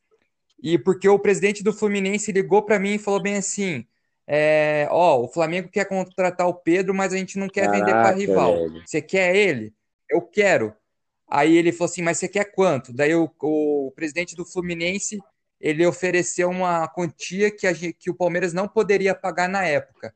e 0.62 0.78
porque 0.78 1.08
o 1.08 1.18
presidente 1.18 1.62
do 1.62 1.72
Fluminense 1.72 2.32
ligou 2.32 2.62
para 2.62 2.78
mim 2.78 2.94
e 2.94 2.98
falou 2.98 3.22
bem 3.22 3.36
assim: 3.36 3.86
é, 4.26 4.86
ó, 4.90 5.20
o 5.20 5.28
Flamengo 5.28 5.68
quer 5.68 5.84
contratar 5.86 6.46
o 6.46 6.54
Pedro, 6.54 6.94
mas 6.94 7.12
a 7.12 7.16
gente 7.16 7.38
não 7.38 7.48
quer 7.48 7.70
vender 7.70 7.90
para 7.90 8.04
Caraca, 8.04 8.18
rival. 8.18 8.54
velho. 8.54 8.82
Você 8.86 9.02
quer 9.02 9.34
ele? 9.34 9.74
Eu 10.08 10.22
quero. 10.22 10.74
Aí 11.34 11.56
ele 11.56 11.72
falou 11.72 11.90
assim, 11.90 12.02
mas 12.02 12.18
você 12.18 12.28
quer 12.28 12.52
quanto? 12.52 12.92
Daí 12.92 13.14
o, 13.14 13.30
o 13.40 13.90
presidente 13.96 14.36
do 14.36 14.44
Fluminense 14.44 15.18
ele 15.58 15.86
ofereceu 15.86 16.50
uma 16.50 16.86
quantia 16.88 17.50
que, 17.50 17.66
a 17.66 17.72
que 17.74 18.10
o 18.10 18.14
Palmeiras 18.14 18.52
não 18.52 18.68
poderia 18.68 19.14
pagar 19.14 19.48
na 19.48 19.64
época. 19.64 20.14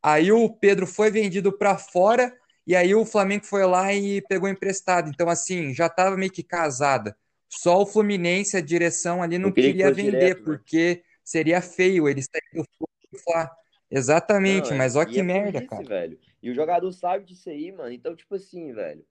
Aí 0.00 0.30
o 0.30 0.48
Pedro 0.48 0.86
foi 0.86 1.10
vendido 1.10 1.52
para 1.56 1.76
fora 1.76 2.32
e 2.64 2.76
aí 2.76 2.94
o 2.94 3.04
Flamengo 3.04 3.44
foi 3.44 3.66
lá 3.66 3.92
e 3.92 4.22
pegou 4.28 4.48
emprestado. 4.48 5.10
Então, 5.10 5.28
assim, 5.28 5.74
já 5.74 5.86
estava 5.86 6.16
meio 6.16 6.30
que 6.30 6.42
casada. 6.44 7.16
Só 7.48 7.82
o 7.82 7.86
Fluminense, 7.86 8.56
a 8.56 8.60
direção 8.60 9.22
ali, 9.22 9.38
não 9.38 9.48
Não 9.48 9.52
queria 9.52 9.72
que 9.72 9.78
queria 9.78 9.88
fosse 9.88 10.02
vender, 10.02 10.18
direto, 10.20 10.38
né? 10.38 10.44
porque 10.44 11.02
seria 11.24 11.60
feio 11.60 12.08
ele 12.08 12.22
sair 12.22 12.62
do 12.62 13.18
Fla. 13.24 13.50
Não, 13.90 13.98
Exatamente, 13.98 14.72
é. 14.72 14.76
mas 14.76 14.94
E 14.94 15.06
que 15.06 15.20
é 15.20 15.22
merda, 15.22 15.52
burrice, 15.52 15.68
cara. 15.68 15.82
velho. 15.84 16.18
E 16.42 16.50
o 16.50 16.54
jogador 16.54 16.92
sabe 16.92 17.24
disso 17.24 17.48
aí, 17.48 17.72
mano. 17.72 17.92
Então, 17.92 18.14
tipo 18.14 18.34
assim, 18.34 18.72
velho. 18.72 19.04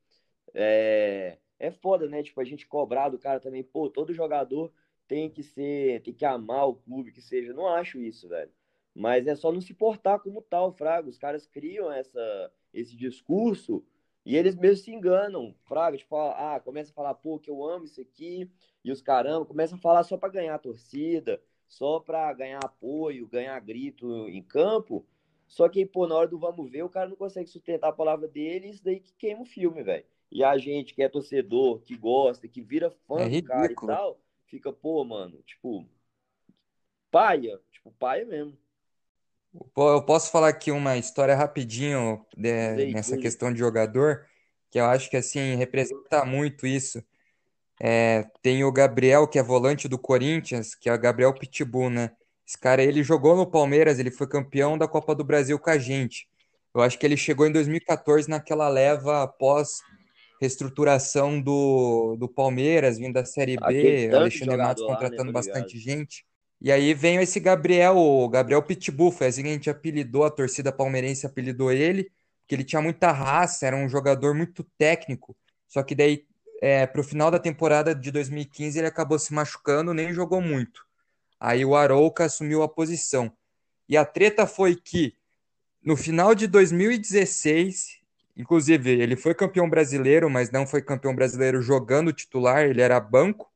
É, 0.54 1.38
é 1.60 1.72
foda, 1.72 2.08
né? 2.08 2.24
Tipo, 2.24 2.42
a 2.42 2.44
gente 2.44 2.68
cobrar 2.68 3.10
do 3.10 3.20
cara 3.20 3.40
também, 3.40 3.64
pô, 3.64 3.90
todo 3.90 4.14
jogador 4.14 4.72
tem 5.08 5.30
que 5.30 5.44
ser, 5.44 6.02
tem 6.02 6.14
que 6.14 6.26
amar 6.26 6.68
o 6.68 6.76
clube 6.76 7.12
que 7.12 7.22
seja. 7.22 7.54
Não 7.54 7.68
acho 7.68 8.00
isso, 8.00 8.28
velho. 8.28 8.52
Mas 8.96 9.28
é 9.28 9.36
só 9.36 9.52
não 9.52 9.62
se 9.62 9.74
portar 9.74 10.20
como 10.20 10.42
tal, 10.42 10.72
Fraga. 10.72 11.10
Os 11.10 11.18
caras 11.18 11.48
criam 11.48 11.92
essa, 11.92 12.52
esse 12.74 12.96
discurso 12.96 13.84
e 14.26 14.36
eles 14.38 14.56
mesmos 14.56 14.82
se 14.86 14.92
enganam, 14.92 15.56
Fraga. 15.66 15.98
Tipo, 15.98 16.16
ah, 16.16 16.60
começa 16.64 16.92
a 16.92 16.94
falar, 16.94 17.14
pô, 17.16 17.40
que 17.40 17.50
eu 17.50 17.64
amo 17.64 17.86
isso 17.86 18.00
aqui, 18.02 18.50
e 18.84 18.92
os 18.92 19.02
caramba, 19.02 19.46
começam 19.46 19.78
a 19.78 19.82
falar 19.82 20.04
só 20.04 20.18
pra 20.18 20.30
ganhar 20.30 20.58
torcida, 20.60 21.42
só 21.68 22.00
pra 22.00 22.32
ganhar 22.34 22.60
apoio, 22.64 23.28
ganhar 23.28 23.60
grito 23.60 24.30
em 24.30 24.42
campo. 24.42 25.06
Só 25.48 25.68
que, 25.70 25.86
pô, 25.86 26.08
na 26.08 26.16
hora 26.16 26.28
do 26.28 26.40
vamos 26.40 26.70
ver, 26.72 26.84
o 26.84 26.90
cara 26.90 27.10
não 27.10 27.16
consegue 27.16 27.50
sustentar 27.50 27.90
a 27.90 27.94
palavra 27.94 28.28
dele, 28.28 28.68
e 28.68 28.70
isso 28.72 28.84
daí 28.84 29.00
que 29.00 29.14
queima 29.14 29.42
o 29.42 29.46
filme, 29.46 29.84
velho. 29.84 30.06
E 30.34 30.44
a 30.44 30.58
gente 30.58 30.94
que 30.94 31.02
é 31.04 31.08
torcedor, 31.10 31.80
que 31.82 31.96
gosta, 31.98 32.48
que 32.50 32.62
vira 32.62 32.92
fã 33.08 33.26
É 33.26 33.30
do 33.30 33.40
cara 33.40 33.72
e 33.72 33.78
tal, 33.78 34.20
fica, 34.48 34.74
pô, 34.74 35.06
mano, 35.06 35.42
tipo, 35.44 35.88
paia, 37.12 37.60
tipo, 37.72 37.92
paia 37.94 38.26
mesmo. 38.26 38.58
Eu 39.78 40.04
posso 40.06 40.32
falar 40.32 40.50
aqui 40.50 40.72
uma 40.72 40.98
história 40.98 41.36
rapidinho 41.36 42.26
Diz 42.66 42.78
de- 42.78 42.86
aí, 42.86 42.94
nessa 42.94 43.18
questão 43.18 43.52
de 43.54 43.60
jogador, 43.60 44.26
que 44.72 44.80
eu 44.80 44.86
acho 44.86 45.10
que 45.10 45.18
assim 45.18 45.56
representa 45.56 46.26
muito 46.26 46.66
isso. 46.66 47.04
É, 47.82 48.24
tem 48.42 48.64
o 48.64 48.72
Gabriel, 48.72 49.28
que 49.28 49.40
é 49.40 49.44
volante 49.44 49.88
do 49.88 50.00
Corinthians, 50.00 50.76
que 50.76 50.90
é 50.90 50.94
o 50.94 51.00
Gabriel 51.00 51.34
Pitbull, 51.34 51.90
né? 51.90 52.12
Esse 52.48 52.58
cara, 52.58 52.84
ele 52.84 53.04
jogou 53.04 53.36
no 53.36 53.50
Palmeiras, 53.50 54.00
ele 54.00 54.12
foi 54.12 54.28
campeão 54.28 54.78
da 54.78 54.88
Copa 54.88 55.16
do 55.16 55.24
Brasil 55.24 55.60
com 55.60 55.70
a 55.70 55.78
gente. 55.78 56.28
Eu 56.74 56.82
acho 56.82 56.98
que 57.00 57.06
ele 57.06 57.18
chegou 57.18 57.48
em 57.48 57.52
2014 57.52 58.30
naquela 58.30 58.70
leva 58.70 59.24
após 59.24 59.80
reestruturação 60.44 61.42
do, 61.42 62.18
do 62.18 62.28
Palmeiras, 62.28 62.98
vindo 62.98 63.14
da 63.14 63.26
Série 63.26 63.56
B, 63.56 64.10
Alexandre 64.14 64.58
Matos 64.58 64.84
lá, 64.84 64.90
né? 64.90 64.94
contratando 64.94 65.28
Tô 65.28 65.34
bastante 65.34 65.78
ligado. 65.78 65.98
gente. 65.98 66.26
E 66.62 66.72
aí 66.72 66.94
veio 66.94 67.22
esse 67.22 67.40
Gabriel, 67.40 67.98
o 67.98 68.28
Gabriel 68.30 68.62
Pitbull, 68.62 69.12
foi 69.12 69.28
assim 69.28 69.44
que 69.44 69.50
a 69.50 69.54
gente 69.54 69.70
apelidou, 69.70 70.26
a 70.26 70.30
torcida 70.30 70.72
palmeirense 70.72 71.26
apelidou 71.26 71.72
ele, 71.72 72.12
porque 72.42 72.56
ele 72.56 72.64
tinha 72.64 72.82
muita 72.82 73.12
raça, 73.12 73.66
era 73.66 73.76
um 73.76 73.88
jogador 73.88 74.34
muito 74.34 74.64
técnico. 74.78 75.36
Só 75.68 75.82
que 75.82 75.96
daí, 75.96 76.26
é, 76.62 76.86
pro 76.86 77.04
final 77.04 77.32
da 77.32 77.40
temporada 77.40 77.96
de 77.96 78.12
2015, 78.12 78.80
ele 78.80 78.88
acabou 78.88 79.18
se 79.18 79.34
machucando, 79.34 79.94
nem 79.94 80.14
jogou 80.14 80.42
muito. 80.42 80.86
Aí 81.40 81.66
o 81.66 81.76
Arouca 81.76 82.26
assumiu 82.26 82.64
a 82.64 82.70
posição. 82.70 83.32
E 83.88 83.98
a 83.98 84.06
treta 84.06 84.46
foi 84.46 84.76
que 84.76 85.16
no 85.82 85.98
final 85.98 86.34
de 86.36 86.48
2016, 86.48 88.03
inclusive, 88.36 88.92
ele 88.92 89.16
foi 89.16 89.34
campeão 89.36 89.70
brasileiro, 89.70 90.30
mas 90.30 90.52
não 90.52 90.66
foi 90.68 90.82
campeão 90.82 91.16
brasileiro 91.16 91.62
jogando 91.62 92.14
titular, 92.14 92.64
ele 92.66 92.82
era 92.82 93.00
banco. 93.00 93.52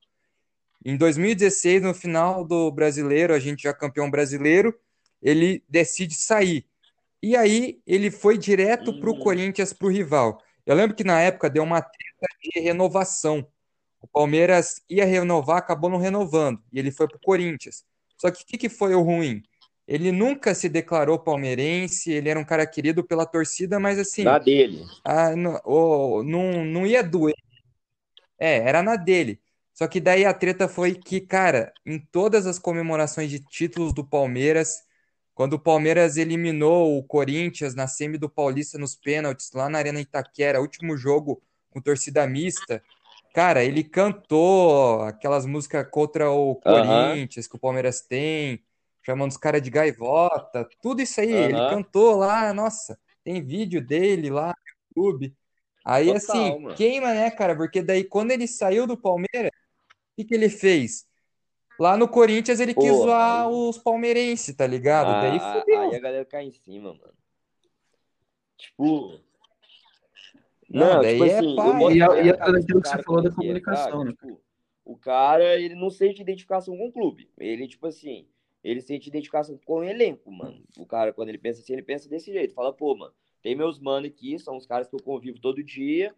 Em 0.85 0.95
2016, 0.97 1.81
no 1.81 1.93
final 1.93 2.45
do 2.45 2.71
brasileiro, 2.71 3.33
a 3.33 3.39
gente 3.39 3.63
já 3.63 3.73
campeão 3.73 4.09
brasileiro, 4.09 4.77
ele 5.21 5.63
decide 5.67 6.15
sair. 6.15 6.65
E 7.21 7.35
aí 7.35 7.81
ele 7.85 8.11
foi 8.11 8.37
direto 8.37 8.99
para 8.99 9.09
o 9.09 9.13
Uhum. 9.13 9.19
Corinthians, 9.19 9.73
para 9.73 9.87
o 9.87 9.91
rival. 9.91 10.41
Eu 10.65 10.75
lembro 10.75 10.95
que 10.95 11.03
na 11.03 11.19
época 11.21 11.49
deu 11.49 11.63
uma 11.63 11.81
treta 11.81 12.27
de 12.41 12.59
renovação. 12.61 13.47
O 14.01 14.07
Palmeiras 14.07 14.81
ia 14.89 15.05
renovar, 15.05 15.57
acabou 15.57 15.89
não 15.89 15.97
renovando. 15.97 16.61
E 16.71 16.79
ele 16.79 16.91
foi 16.91 17.07
para 17.07 17.17
o 17.17 17.21
Corinthians. 17.21 17.85
Só 18.17 18.31
que 18.31 18.43
o 18.43 18.45
que, 18.45 18.57
que 18.57 18.69
foi 18.69 18.95
o 18.95 19.01
ruim? 19.01 19.43
Ele 19.87 20.11
nunca 20.11 20.53
se 20.55 20.69
declarou 20.69 21.19
palmeirense, 21.19 22.11
ele 22.11 22.29
era 22.29 22.39
um 22.39 22.45
cara 22.45 22.67
querido 22.67 23.03
pela 23.05 23.25
torcida, 23.25 23.79
mas 23.79 23.99
assim, 23.99 24.23
Na 24.23 24.37
dele. 24.39 24.85
ah, 25.03 25.35
não, 25.35 25.61
o- 25.65 26.23
não, 26.23 26.65
não 26.65 26.85
ia 26.87 27.03
doer. 27.03 27.35
É, 28.39 28.57
era 28.59 28.83
na 28.83 28.95
dele. 28.95 29.41
Só 29.73 29.87
que 29.87 29.99
daí 29.99 30.25
a 30.25 30.33
treta 30.33 30.67
foi 30.67 30.95
que, 30.95 31.21
cara, 31.21 31.71
em 31.85 31.99
todas 31.99 32.47
as 32.47 32.57
comemorações 32.59 33.29
de 33.29 33.39
títulos 33.39 33.93
do 33.93 34.05
Palmeiras, 34.05 34.85
Quando 35.35 35.53
o 35.55 35.59
Palmeiras 35.61 36.17
eliminou 36.17 36.99
o 36.99 37.03
Corinthians 37.05 37.75
na 37.75 37.87
semi 37.87 38.19
do 38.19 38.29
Paulista 38.29 38.77
nos 38.77 38.97
pênaltis, 38.97 39.53
lá 39.53 39.69
na 39.69 39.79
Arena 39.79 40.01
Itaquera, 40.01 40.61
último 40.61 40.97
jogo 40.97 41.41
com 41.71 41.81
torcida 41.81 42.27
mista, 42.27 42.83
cara, 43.33 43.63
ele 43.63 43.85
cantou 43.85 45.01
aquelas 45.03 45.47
músicas 45.47 45.87
contra 45.91 46.29
o 46.31 46.57
Corinthians 46.57 47.45
uhum. 47.45 47.51
que 47.51 47.55
o 47.57 47.59
Palmeiras 47.61 48.01
tem, 48.01 48.61
chamando 49.07 49.31
os 49.31 49.37
caras 49.37 49.61
de 49.61 49.69
gaivota, 49.69 50.67
tudo 50.81 51.01
isso 51.01 51.21
aí, 51.21 51.31
uhum. 51.31 51.43
ele 51.43 51.69
cantou 51.69 52.17
lá, 52.17 52.53
nossa, 52.53 52.99
tem 53.23 53.41
vídeo 53.41 53.81
dele 53.81 54.29
lá 54.29 54.47
no 54.47 55.01
YouTube. 55.01 55.33
Aí, 55.85 56.07
Total, 56.07 56.17
assim, 56.17 56.59
mano. 56.59 56.75
queima, 56.75 57.13
né, 57.13 57.31
cara? 57.31 57.55
Porque 57.55 57.81
daí, 57.81 58.03
quando 58.03 58.31
ele 58.31 58.45
saiu 58.45 58.85
do 58.85 58.97
Palmeiras, 58.97 59.49
o 59.49 60.15
que, 60.17 60.25
que 60.25 60.35
ele 60.35 60.49
fez? 60.49 61.07
Lá 61.79 61.95
no 61.95 62.09
Corinthians, 62.09 62.59
ele 62.59 62.73
quis 62.73 62.91
zoar 62.91 63.47
aí... 63.47 63.53
os 63.53 63.77
palmeirenses, 63.77 64.53
tá 64.53 64.67
ligado? 64.67 65.07
Ah, 65.07 65.21
daí 65.21 65.39
fudeu. 65.39 65.81
Aí 65.83 65.95
a 65.95 65.99
galera 65.99 66.25
cai 66.25 66.43
em 66.43 66.51
cima, 66.51 66.93
mano. 66.93 67.13
Tipo. 68.57 69.21
Não, 70.69 70.95
não 70.95 71.01
daí 71.01 71.13
tipo 71.13 71.25
é 71.25 71.37
assim, 71.37 71.55
pai. 71.55 71.93
E, 71.93 72.03
a, 72.03 72.21
e 72.23 72.29
aquilo 72.31 72.81
que 72.81 72.89
você 72.89 73.03
falou 73.03 73.23
da 73.23 73.31
comunicação, 73.31 74.03
né? 74.03 74.11
Tipo, 74.11 74.41
o 74.83 74.97
cara, 74.97 75.55
ele 75.55 75.75
não 75.75 75.89
sente 75.89 76.21
identificação 76.21 76.75
com 76.75 76.87
o 76.87 76.91
clube. 76.91 77.29
Ele, 77.37 77.67
tipo 77.69 77.87
assim, 77.87 78.27
ele 78.69 78.81
sente 78.81 79.09
identificação 79.09 79.57
com 79.65 79.79
o 79.79 79.83
elenco, 79.83 80.31
mano. 80.31 80.61
O 80.77 80.85
cara, 80.85 81.13
quando 81.13 81.29
ele 81.29 81.37
pensa 81.37 81.61
assim, 81.61 81.73
ele 81.73 81.83
pensa 81.83 82.09
desse 82.09 82.31
jeito. 82.31 82.53
Fala, 82.53 82.73
pô, 82.73 82.95
mano, 82.95 83.13
tem 83.41 83.55
meus 83.55 83.79
mano 83.79 84.07
aqui, 84.07 84.37
são 84.39 84.57
os 84.57 84.65
caras 84.65 84.87
que 84.87 84.95
eu 84.95 85.01
convivo 85.01 85.39
todo 85.39 85.63
dia, 85.63 86.13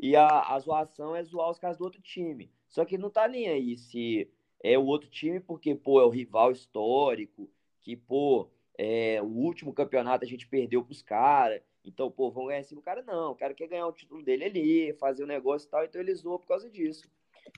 e 0.00 0.16
a, 0.16 0.26
a 0.26 0.58
zoação 0.58 1.14
é 1.14 1.22
zoar 1.22 1.50
os 1.50 1.58
caras 1.58 1.78
do 1.78 1.84
outro 1.84 2.02
time. 2.02 2.50
Só 2.68 2.84
que 2.84 2.98
não 2.98 3.10
tá 3.10 3.28
nem 3.28 3.48
aí 3.48 3.76
se 3.76 4.28
é 4.62 4.78
o 4.78 4.84
outro 4.84 5.08
time, 5.08 5.38
porque, 5.38 5.74
pô, 5.74 6.00
é 6.00 6.04
o 6.04 6.08
rival 6.08 6.50
histórico, 6.50 7.48
que, 7.80 7.96
pô, 7.96 8.48
é, 8.76 9.20
o 9.22 9.26
último 9.26 9.72
campeonato 9.72 10.24
a 10.24 10.28
gente 10.28 10.48
perdeu 10.48 10.82
pros 10.84 11.02
caras, 11.02 11.62
então, 11.84 12.10
pô, 12.10 12.30
vão 12.30 12.46
ganhar 12.46 12.60
em 12.60 12.64
cima 12.64 12.80
do 12.80 12.84
cara. 12.84 13.02
Não, 13.02 13.32
o 13.32 13.36
cara 13.36 13.54
quer 13.54 13.66
ganhar 13.66 13.86
o 13.86 13.92
título 13.92 14.22
dele 14.22 14.44
ali, 14.44 14.92
fazer 14.94 15.22
o 15.22 15.26
um 15.26 15.28
negócio 15.28 15.66
e 15.66 15.70
tal, 15.70 15.84
então 15.84 16.00
ele 16.00 16.14
zoa 16.14 16.38
por 16.38 16.46
causa 16.46 16.70
disso. 16.70 17.08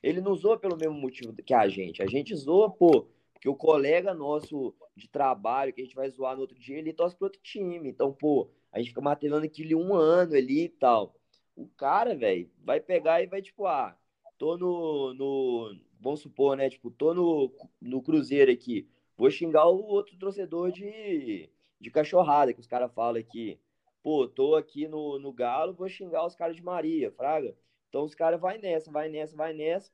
Ele 0.03 0.21
não 0.21 0.35
zoa 0.35 0.59
pelo 0.59 0.77
mesmo 0.77 0.95
motivo 0.95 1.35
que 1.35 1.55
a 1.55 1.69
gente. 1.69 2.03
A 2.03 2.07
gente 2.07 2.35
zoa, 2.35 2.71
pô, 2.71 3.07
porque 3.45 3.49
o 3.51 3.55
colega 3.55 4.15
nosso 4.15 4.75
de 4.97 5.07
trabalho, 5.07 5.71
que 5.71 5.83
a 5.83 5.85
gente 5.85 5.95
vai 5.95 6.09
zoar 6.09 6.35
no 6.35 6.41
outro 6.41 6.59
dia, 6.59 6.79
ele 6.79 6.95
torce 6.95 7.15
pro 7.15 7.27
outro 7.27 7.43
time. 7.43 7.91
Então, 7.91 8.11
pô, 8.11 8.51
a 8.73 8.79
gente 8.79 8.89
fica 8.89 9.03
martelando 9.03 9.45
aquele 9.45 9.75
um 9.75 9.95
ano 9.95 10.35
ali 10.35 10.65
e 10.65 10.69
tal. 10.71 11.15
O 11.55 11.69
cara, 11.69 12.17
velho, 12.17 12.51
vai 12.63 12.81
pegar 12.81 13.23
e 13.23 13.27
vai, 13.27 13.43
tipo, 13.43 13.67
ah, 13.67 13.95
tô 14.39 14.57
no, 14.57 15.13
no. 15.13 15.77
Vamos 16.01 16.21
supor, 16.21 16.57
né? 16.57 16.71
Tipo, 16.71 16.91
tô 16.91 17.13
no, 17.13 17.53
no 17.83 18.01
Cruzeiro 18.01 18.51
aqui. 18.51 18.89
Vou 19.15 19.31
xingar 19.31 19.67
o 19.67 19.85
outro 19.85 20.17
torcedor 20.17 20.73
de, 20.73 21.51
de 21.79 21.91
cachorrada, 21.91 22.55
que 22.55 22.61
os 22.61 22.67
caras 22.67 22.91
falam 22.95 23.21
aqui. 23.21 23.61
Pô, 24.03 24.27
tô 24.27 24.55
aqui 24.55 24.89
no, 24.89 25.19
no 25.19 25.33
Galo, 25.35 25.75
vou 25.75 25.89
xingar 25.89 26.25
os 26.25 26.35
caras 26.35 26.57
de 26.57 26.63
Maria, 26.63 27.13
Fraga. 27.13 27.55
Então 27.91 28.05
os 28.05 28.15
caras 28.15 28.41
vai 28.41 28.57
nessa, 28.57 28.91
vai 28.91 29.11
nessa, 29.11 29.37
vai 29.37 29.53
nessa. 29.53 29.93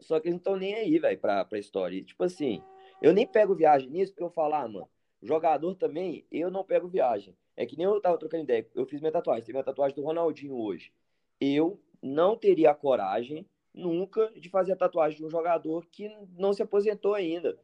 Só 0.00 0.20
que 0.20 0.28
eles 0.28 0.34
não 0.34 0.38
estão 0.38 0.56
nem 0.56 0.74
aí, 0.74 0.98
velho, 0.98 1.18
pra, 1.18 1.44
pra 1.44 1.58
história. 1.58 1.96
E, 1.96 2.04
tipo 2.04 2.22
assim, 2.24 2.62
eu 3.02 3.12
nem 3.12 3.26
pego 3.26 3.54
viagem 3.54 3.90
nisso, 3.90 4.12
porque 4.12 4.24
eu 4.24 4.30
falar, 4.30 4.62
ah, 4.62 4.68
mano, 4.68 4.88
jogador 5.22 5.74
também, 5.74 6.24
eu 6.30 6.50
não 6.50 6.64
pego 6.64 6.88
viagem. 6.88 7.36
É 7.56 7.66
que 7.66 7.76
nem 7.76 7.86
eu 7.86 8.00
tava 8.00 8.18
trocando 8.18 8.44
ideia. 8.44 8.66
Eu 8.74 8.86
fiz 8.86 9.00
minha 9.00 9.12
tatuagem. 9.12 9.44
Tem 9.44 9.52
minha 9.52 9.64
tatuagem 9.64 9.96
do 9.96 10.02
Ronaldinho 10.02 10.54
hoje. 10.54 10.92
Eu 11.40 11.80
não 12.00 12.36
teria 12.36 12.70
a 12.70 12.74
coragem 12.74 13.44
nunca 13.74 14.30
de 14.36 14.48
fazer 14.48 14.72
a 14.72 14.76
tatuagem 14.76 15.18
de 15.18 15.24
um 15.24 15.30
jogador 15.30 15.86
que 15.86 16.08
não 16.36 16.52
se 16.52 16.62
aposentou 16.62 17.14
ainda. 17.14 17.58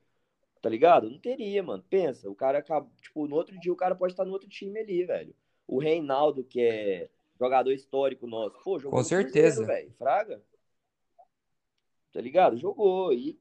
Tá 0.60 0.68
ligado? 0.68 1.10
Não 1.10 1.18
teria, 1.18 1.62
mano. 1.62 1.84
Pensa, 1.88 2.28
o 2.28 2.34
cara 2.34 2.58
acaba, 2.58 2.90
tipo, 3.00 3.28
no 3.28 3.36
outro 3.36 3.58
dia 3.60 3.72
o 3.72 3.76
cara 3.76 3.94
pode 3.94 4.14
estar 4.14 4.24
no 4.24 4.32
outro 4.32 4.48
time 4.48 4.80
ali, 4.80 5.04
velho. 5.04 5.34
O 5.66 5.78
Reinaldo, 5.78 6.42
que 6.42 6.60
é 6.60 7.08
jogador 7.38 7.72
histórico 7.72 8.26
nosso. 8.26 8.58
Pô, 8.64 8.78
jogou 8.78 8.98
Com 8.98 9.04
certeza, 9.04 9.64
velho. 9.64 9.92
Fraga. 9.98 10.42
Tá 12.14 12.20
ligado? 12.20 12.56
Jogou 12.56 13.12
e 13.12 13.36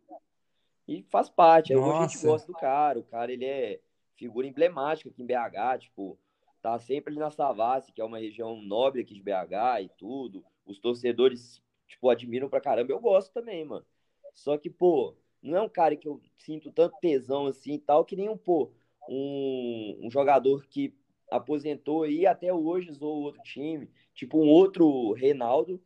e 0.88 1.04
faz 1.04 1.30
parte. 1.30 1.74
Aí 1.74 1.80
a 1.80 2.08
gente 2.08 2.26
gosta 2.26 2.48
do 2.48 2.58
cara. 2.58 3.00
O 3.00 3.04
cara, 3.04 3.32
ele 3.32 3.46
é 3.46 3.80
figura 4.16 4.48
emblemática 4.48 5.10
aqui 5.10 5.22
em 5.22 5.26
BH, 5.26 5.80
tipo, 5.80 6.18
tá 6.62 6.78
sempre 6.80 7.12
ali 7.12 7.20
na 7.20 7.30
Savassi, 7.30 7.92
que 7.92 8.02
é 8.02 8.06
uma 8.06 8.18
região 8.18 8.62
nobre 8.62 9.02
aqui 9.02 9.14
de 9.14 9.22
BH 9.22 9.82
e 9.84 9.90
tudo. 9.98 10.44
Os 10.66 10.80
torcedores, 10.80 11.62
tipo, 11.88 12.10
admiram 12.10 12.50
pra 12.50 12.60
caramba. 12.60 12.92
Eu 12.92 13.00
gosto 13.00 13.32
também, 13.32 13.64
mano. 13.64 13.86
Só 14.34 14.58
que, 14.58 14.70
pô, 14.70 15.16
não 15.42 15.58
é 15.58 15.62
um 15.62 15.70
cara 15.70 15.96
que 15.96 16.08
eu 16.08 16.20
sinto 16.38 16.72
tanto 16.72 16.98
tesão 17.00 17.46
assim 17.46 17.74
e 17.74 17.80
tal, 17.80 18.04
que 18.04 18.16
nem 18.16 18.28
um, 18.28 18.38
pô, 18.38 18.72
um, 19.08 20.00
um 20.02 20.10
jogador 20.10 20.66
que 20.66 20.96
aposentou 21.30 22.08
e 22.08 22.26
até 22.26 22.52
hoje 22.52 22.92
zoou 22.92 23.22
outro 23.24 23.42
time. 23.44 23.90
Tipo, 24.16 24.40
um 24.40 24.48
outro 24.48 25.14
Reinaldo, 25.14 25.82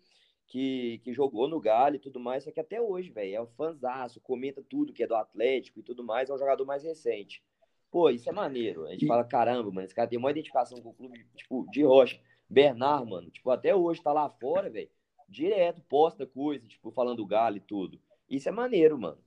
que, 0.47 0.99
que 1.03 1.13
jogou 1.13 1.47
no 1.47 1.59
Galo 1.59 1.95
e 1.95 1.99
tudo 1.99 2.19
mais, 2.19 2.43
só 2.43 2.51
que 2.51 2.59
até 2.59 2.81
hoje, 2.81 3.09
velho, 3.09 3.35
é 3.35 3.41
um 3.41 3.47
fanzaço, 3.47 4.21
comenta 4.21 4.63
tudo 4.63 4.93
que 4.93 5.03
é 5.03 5.07
do 5.07 5.15
Atlético 5.15 5.79
e 5.79 5.83
tudo 5.83 6.03
mais, 6.03 6.29
é 6.29 6.33
um 6.33 6.37
jogador 6.37 6.65
mais 6.65 6.83
recente. 6.83 7.43
Pô, 7.91 8.09
isso 8.09 8.29
é 8.29 8.31
maneiro. 8.31 8.85
A 8.85 8.91
gente 8.91 9.05
e... 9.05 9.07
fala, 9.07 9.23
caramba, 9.23 9.69
mano, 9.69 9.85
esse 9.85 9.93
cara 9.93 10.07
tem 10.07 10.17
uma 10.17 10.31
identificação 10.31 10.81
com 10.81 10.89
o 10.89 10.93
clube, 10.93 11.25
tipo, 11.35 11.65
de 11.69 11.83
rocha. 11.83 12.19
Bernard, 12.49 13.09
mano, 13.09 13.29
tipo, 13.29 13.49
até 13.49 13.75
hoje 13.75 14.01
tá 14.01 14.13
lá 14.13 14.29
fora, 14.29 14.69
velho. 14.69 14.89
Direto, 15.27 15.81
posta 15.89 16.25
coisa, 16.25 16.65
tipo, 16.65 16.91
falando 16.91 17.17
do 17.17 17.25
Galo 17.25 17.57
e 17.57 17.61
tudo. 17.61 17.99
Isso 18.29 18.47
é 18.47 18.51
maneiro, 18.51 18.97
mano. 18.97 19.19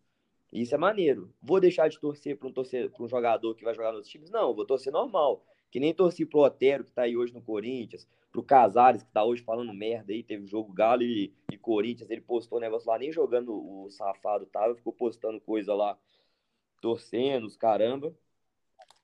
Isso 0.51 0.75
é 0.75 0.79
maneiro. 0.79 1.33
Vou 1.41 1.61
deixar 1.61 1.89
de 1.89 2.01
torcer 2.01 2.37
para 2.37 2.49
um, 2.49 2.53
torcer, 2.53 2.91
pra 2.91 3.05
um 3.05 3.09
jogador 3.09 3.55
que 3.55 3.63
vai 3.63 3.75
jogar 3.75 3.93
nos 3.93 4.09
times? 4.09 4.31
Não, 4.31 4.55
vou 4.55 4.65
torcer 4.65 4.93
normal. 4.93 5.45
Que 5.71 5.79
nem 5.79 5.95
torci 5.95 6.27
pro 6.27 6.41
Otero, 6.41 6.85
que 6.85 6.93
tá 6.93 7.03
aí 7.03 7.17
hoje 7.17 7.33
no 7.33 7.41
Corinthians, 7.41 8.07
pro 8.33 8.43
Casares, 8.43 9.03
que 9.03 9.13
tá 9.13 9.25
hoje 9.25 9.43
falando 9.43 9.73
merda 9.73 10.13
aí, 10.13 10.23
teve 10.23 10.47
jogo 10.47 10.73
Galo 10.73 11.03
e, 11.03 11.33
e 11.51 11.57
Corinthians, 11.57 12.11
ele 12.11 12.21
postou 12.21 12.59
um 12.59 12.61
negócio 12.61 12.89
lá, 12.89 12.99
nem 12.99 13.13
jogando 13.13 13.53
o 13.53 13.91
safado 13.91 14.47
tava, 14.47 14.75
ficou 14.75 14.93
postando 14.93 15.41
coisa 15.41 15.75
lá, 15.75 15.97
torcendo, 16.81 17.47
os 17.47 17.57
caramba. 17.57 18.15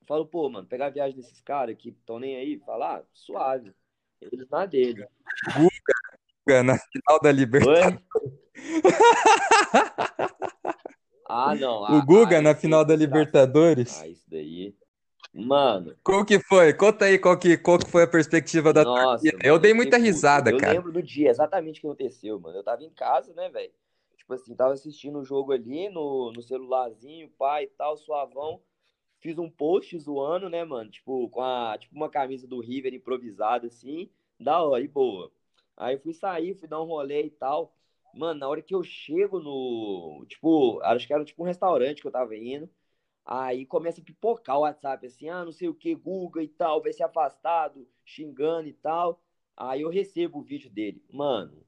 Falo, 0.07 0.27
pô, 0.27 0.49
mano, 0.49 0.67
pegar 0.67 0.87
a 0.87 0.91
viagem 0.91 1.17
desses 1.17 1.41
caras 1.41 1.77
que 1.77 1.91
estão 1.91 2.19
nem 2.19 2.37
aí, 2.37 2.59
falar, 2.59 2.99
ah, 2.99 3.05
suave. 3.13 3.75
Eles 4.21 4.49
na 4.49 4.65
dele. 4.65 5.07
Guga, 5.55 5.95
Guga 6.47 6.63
na 6.63 6.79
final 6.79 7.21
da 7.21 7.33
Libertadores. 7.33 8.01
ah, 11.29 11.55
não. 11.55 11.99
O 11.99 12.05
Guga 12.05 12.39
ah, 12.39 12.43
na 12.43 12.55
final 12.55 12.85
da 12.85 12.97
Libertadores. 12.97 14.01
Ah, 14.01 14.09
isso 14.09 14.25
daí. 14.29 14.75
Mano. 15.37 15.95
Qual 16.03 16.25
que 16.25 16.41
foi? 16.41 16.73
Conta 16.73 17.05
aí 17.05 17.19
qual 17.19 17.39
que, 17.39 17.59
qual 17.59 17.79
que 17.79 17.91
foi 17.91 18.05
a 18.05 18.09
perspectiva 18.09 18.73
da 18.73 18.85
Nossa. 18.85 19.25
Mano, 19.25 19.39
eu 19.45 19.59
dei 19.59 19.75
muita 19.75 19.99
risada, 19.99 20.51
eu 20.51 20.59
cara. 20.59 20.73
Eu 20.73 20.77
lembro 20.79 20.93
do 20.93 21.03
dia, 21.03 21.29
exatamente 21.31 21.79
o 21.79 21.81
que 21.83 21.87
aconteceu, 21.87 22.41
mano. 22.41 22.57
Eu 22.57 22.65
tava 22.65 22.83
em 22.83 22.91
casa, 22.91 23.35
né, 23.35 23.49
velho? 23.51 23.73
Tipo 24.17 24.35
assim, 24.35 24.55
tava 24.55 24.73
assistindo 24.73 25.19
o 25.19 25.25
jogo 25.25 25.53
ali 25.53 25.89
no, 25.89 26.33
no 26.33 26.43
celularzinho, 26.43 27.29
pai 27.39 27.65
e 27.65 27.69
tal, 27.69 27.97
suavão 27.97 28.61
fiz 29.27 29.39
um 29.39 29.51
post 29.51 29.99
zoando, 29.99 30.49
né, 30.49 30.65
mano? 30.65 30.91
Tipo, 30.91 31.29
com 31.31 31.43
a, 31.43 31.77
tipo 31.79 31.95
uma 31.95 32.09
camisa 32.09 32.47
do 32.47 32.61
River 32.61 32.95
improvisada, 32.95 33.67
assim, 33.67 34.09
da 34.39 34.63
hora 34.63 34.83
e 34.83 34.89
boa. 34.89 35.31
Aí 35.77 35.99
fui 35.99 36.15
sair, 36.15 36.55
fui 36.55 36.69
dar 36.69 36.81
um 36.81 36.87
rolê 36.87 37.25
e 37.25 37.31
tal. 37.31 37.75
Mano, 38.15 38.41
na 38.41 38.49
hora 38.49 38.63
que 38.63 38.75
eu 38.75 38.83
chego 38.83 39.41
no. 39.41 40.25
Tipo, 40.29 40.81
acho 40.83 41.07
que 41.07 41.13
era 41.13 41.25
tipo 41.25 41.43
um 41.43 41.47
restaurante 41.47 42.01
que 42.01 42.07
eu 42.07 42.13
tava 42.13 42.37
indo. 42.37 42.69
Aí 43.27 43.67
começa 43.67 44.01
a 44.01 44.05
pipocar 44.05 44.57
o 44.57 44.61
WhatsApp, 44.61 45.05
assim, 45.05 45.29
ah, 45.29 45.45
não 45.45 45.51
sei 45.51 45.69
o 45.69 45.75
que, 45.75 45.97
Guga 45.97 46.41
e 46.41 46.47
tal, 46.47 46.81
vai 46.81 46.93
ser 46.93 47.03
afastado, 47.03 47.89
xingando 48.05 48.69
e 48.69 48.73
tal. 48.73 49.21
Aí 49.57 49.83
eu 49.83 49.91
recebo 49.91 50.39
o 50.39 50.43
vídeo 50.43 50.71
dele. 50.71 51.05
Mano, 51.13 51.67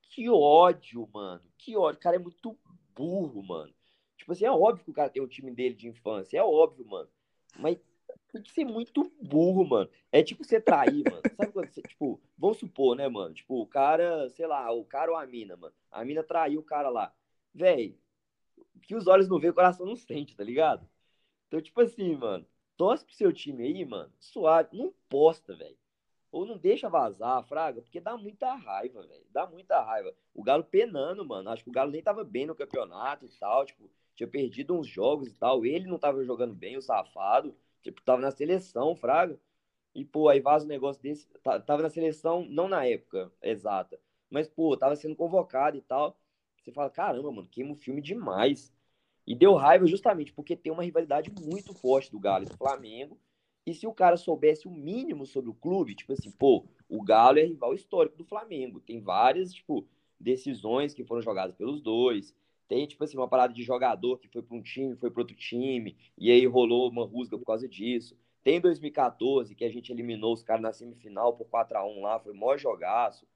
que 0.00 0.30
ódio, 0.30 1.08
mano. 1.12 1.42
Que 1.58 1.76
ódio. 1.76 1.98
O 1.98 2.02
cara 2.02 2.16
é 2.16 2.20
muito 2.20 2.56
burro, 2.94 3.42
mano. 3.42 3.74
Tipo 4.16 4.30
assim, 4.30 4.44
é 4.44 4.52
óbvio 4.52 4.84
que 4.84 4.90
o 4.92 4.94
cara 4.94 5.10
tem 5.10 5.20
um 5.20 5.26
time 5.26 5.50
dele 5.50 5.74
de 5.74 5.88
infância, 5.88 6.38
é 6.38 6.44
óbvio, 6.44 6.86
mano. 6.86 7.08
Mas 7.58 7.76
tem 8.32 8.40
que 8.40 8.52
ser 8.52 8.64
muito 8.64 9.12
burro, 9.20 9.66
mano. 9.66 9.90
É 10.12 10.22
tipo 10.22 10.44
você 10.44 10.60
trair, 10.60 11.02
mano. 11.10 11.22
Sabe 11.36 11.52
quando 11.52 11.68
você, 11.68 11.82
tipo, 11.82 12.20
vamos 12.38 12.58
supor, 12.58 12.94
né, 12.94 13.08
mano? 13.08 13.34
Tipo, 13.34 13.60
o 13.60 13.66
cara, 13.66 14.30
sei 14.30 14.46
lá, 14.46 14.70
o 14.70 14.84
cara 14.84 15.10
ou 15.10 15.16
a 15.16 15.26
mina, 15.26 15.56
mano. 15.56 15.74
A 15.90 16.04
mina 16.04 16.22
traiu 16.22 16.60
o 16.60 16.64
cara 16.64 16.88
lá. 16.88 17.12
Véi, 17.52 17.98
que 18.82 18.94
os 18.94 19.06
olhos 19.08 19.28
não 19.28 19.40
veem, 19.40 19.50
o 19.50 19.54
coração 19.54 19.84
não 19.84 19.96
sente, 19.96 20.36
tá 20.36 20.44
ligado? 20.44 20.88
Então, 21.52 21.60
tipo 21.60 21.82
assim, 21.82 22.16
mano, 22.16 22.46
torce 22.78 23.04
pro 23.04 23.14
seu 23.14 23.30
time 23.30 23.64
aí, 23.64 23.84
mano, 23.84 24.10
suave, 24.18 24.74
não 24.74 24.90
posta, 25.06 25.54
velho. 25.54 25.76
Ou 26.30 26.46
não 26.46 26.56
deixa 26.56 26.88
vazar, 26.88 27.44
Fraga, 27.44 27.82
porque 27.82 28.00
dá 28.00 28.16
muita 28.16 28.54
raiva, 28.54 29.06
velho. 29.06 29.26
Dá 29.30 29.46
muita 29.46 29.78
raiva. 29.82 30.14
O 30.32 30.42
Galo 30.42 30.64
penando, 30.64 31.22
mano. 31.26 31.50
Acho 31.50 31.62
que 31.62 31.68
o 31.68 31.72
Galo 31.72 31.90
nem 31.90 32.02
tava 32.02 32.24
bem 32.24 32.46
no 32.46 32.54
campeonato 32.54 33.26
e 33.26 33.28
tal. 33.38 33.66
Tipo, 33.66 33.90
tinha 34.14 34.26
perdido 34.26 34.74
uns 34.74 34.86
jogos 34.86 35.28
e 35.28 35.34
tal. 35.34 35.66
Ele 35.66 35.86
não 35.86 35.98
tava 35.98 36.24
jogando 36.24 36.54
bem, 36.54 36.78
o 36.78 36.80
safado. 36.80 37.54
Tipo, 37.82 38.00
tava 38.00 38.22
na 38.22 38.30
seleção, 38.30 38.96
Fraga. 38.96 39.38
E, 39.94 40.06
pô, 40.06 40.30
aí 40.30 40.40
vaza 40.40 40.64
um 40.64 40.68
negócio 40.68 41.02
desse. 41.02 41.28
Tava 41.66 41.82
na 41.82 41.90
seleção, 41.90 42.46
não 42.48 42.66
na 42.66 42.86
época 42.86 43.30
exata. 43.42 44.00
Mas, 44.30 44.48
pô, 44.48 44.74
tava 44.74 44.96
sendo 44.96 45.14
convocado 45.14 45.76
e 45.76 45.82
tal. 45.82 46.16
Você 46.62 46.72
fala, 46.72 46.88
caramba, 46.88 47.30
mano, 47.30 47.46
queima 47.46 47.72
o 47.72 47.76
filme 47.76 48.00
demais. 48.00 48.72
E 49.26 49.34
deu 49.34 49.54
raiva 49.54 49.86
justamente 49.86 50.32
porque 50.32 50.56
tem 50.56 50.72
uma 50.72 50.82
rivalidade 50.82 51.30
muito 51.40 51.72
forte 51.74 52.10
do 52.10 52.18
Galo 52.18 52.44
e 52.44 52.48
do 52.48 52.56
Flamengo. 52.56 53.18
E 53.64 53.72
se 53.72 53.86
o 53.86 53.94
cara 53.94 54.16
soubesse 54.16 54.66
o 54.66 54.70
mínimo 54.70 55.24
sobre 55.24 55.50
o 55.50 55.54
clube, 55.54 55.94
tipo 55.94 56.12
assim, 56.12 56.30
pô, 56.30 56.66
o 56.88 57.02
Galo 57.02 57.38
é 57.38 57.44
rival 57.44 57.74
histórico 57.74 58.16
do 58.16 58.24
Flamengo. 58.24 58.80
Tem 58.80 59.00
várias, 59.00 59.54
tipo, 59.54 59.86
decisões 60.18 60.94
que 60.94 61.04
foram 61.04 61.22
jogadas 61.22 61.54
pelos 61.54 61.80
dois. 61.80 62.34
Tem, 62.66 62.86
tipo 62.86 63.04
assim, 63.04 63.16
uma 63.16 63.28
parada 63.28 63.52
de 63.52 63.62
jogador 63.62 64.18
que 64.18 64.28
foi 64.28 64.42
para 64.42 64.56
um 64.56 64.62
time, 64.62 64.96
foi 64.96 65.10
para 65.10 65.20
outro 65.20 65.36
time, 65.36 65.96
e 66.16 66.30
aí 66.30 66.46
rolou 66.46 66.90
uma 66.90 67.04
rusga 67.04 67.38
por 67.38 67.44
causa 67.44 67.68
disso. 67.68 68.16
Tem 68.42 68.60
2014, 68.60 69.54
que 69.54 69.64
a 69.64 69.70
gente 69.70 69.92
eliminou 69.92 70.32
os 70.32 70.42
caras 70.42 70.62
na 70.62 70.72
semifinal 70.72 71.34
por 71.36 71.46
4 71.46 71.78
a 71.78 71.86
1 71.86 72.00
lá, 72.00 72.18
foi 72.18 72.32
maior 72.32 72.58
jogaço. 72.58 73.26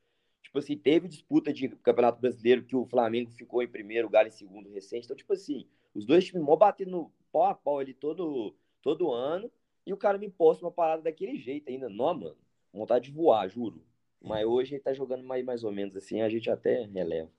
Tipo 0.42 0.59
assim, 0.59 0.77
teve 0.77 1.07
disputa 1.07 1.53
de 1.53 1.68
Campeonato 1.68 2.20
Brasileiro 2.20 2.64
que 2.64 2.75
o 2.75 2.87
Flamengo 2.87 3.31
ficou 3.31 3.62
em 3.62 3.68
primeiro, 3.68 4.09
o 4.09 4.11
Galo 4.11 4.29
em 4.29 4.33
segundo 4.33 4.70
recente. 4.70 5.05
Então, 5.05 5.16
tipo 5.16 5.33
assim, 5.33 5.66
os 5.97 6.05
dois 6.05 6.25
times 6.25 6.43
mó 6.43 6.55
batendo 6.57 7.11
pau 7.33 7.45
a 7.45 7.55
pau 7.55 7.79
ali 7.79 7.95
todo, 7.95 8.55
todo 8.83 9.13
ano, 9.13 9.51
e 9.87 9.93
o 9.93 9.97
cara 9.97 10.19
me 10.19 10.29
posta 10.29 10.65
uma 10.65 10.71
parada 10.71 11.03
daquele 11.03 11.39
jeito 11.39 11.71
ainda. 11.71 11.89
Não, 11.89 12.15
mano, 12.15 12.37
vontade 12.73 13.07
de 13.07 13.17
voar, 13.17 13.49
juro. 13.49 13.83
Mas 14.23 14.45
hoje 14.45 14.75
ele 14.75 14.83
tá 14.83 14.93
jogando 14.93 15.25
mais, 15.25 15.45
mais 15.45 15.65
ou 15.65 15.73
menos 15.73 15.97
assim, 15.97 16.21
a 16.21 16.29
gente 16.29 16.51
até 16.51 16.85
releva. 16.85 17.31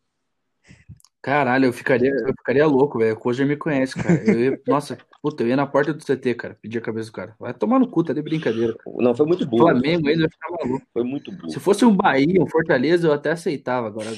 Caralho, 1.21 1.65
eu 1.65 1.73
ficaria, 1.73 2.09
eu 2.09 2.33
ficaria 2.37 2.65
louco, 2.65 2.99
velho. 2.99 3.13
O 3.13 3.19
Coja 3.19 3.45
me 3.45 3.57
conhece, 3.57 4.01
cara. 4.01 4.23
Eu 4.23 4.39
ia, 4.39 4.61
nossa, 4.65 4.97
puta, 5.21 5.43
eu 5.43 5.47
ia 5.47 5.55
na 5.57 5.67
porta 5.67 5.93
do 5.93 6.01
CT, 6.01 6.35
cara, 6.35 6.57
pedir 6.61 6.77
a 6.77 6.81
cabeça 6.81 7.09
do 7.09 7.13
cara. 7.13 7.35
Vai 7.37 7.53
tomar 7.53 7.79
no 7.79 7.89
cu, 7.89 8.03
tá 8.03 8.13
de 8.13 8.21
brincadeira. 8.21 8.73
Cara. 8.77 8.95
Não, 8.99 9.13
foi 9.13 9.25
muito 9.25 9.45
burro. 9.45 9.63
Flamengo 9.63 10.07
ainda 10.07 10.21
vai 10.21 10.29
ficar 10.29 10.51
maluco. 10.51 10.87
Foi 10.93 11.03
muito 11.03 11.31
burro. 11.31 11.49
Se 11.49 11.59
fosse 11.59 11.83
um 11.83 11.95
Bahia, 11.95 12.41
um 12.41 12.47
Fortaleza, 12.47 13.07
eu 13.07 13.11
até 13.11 13.31
aceitava. 13.31 13.87
Agora, 13.87 14.09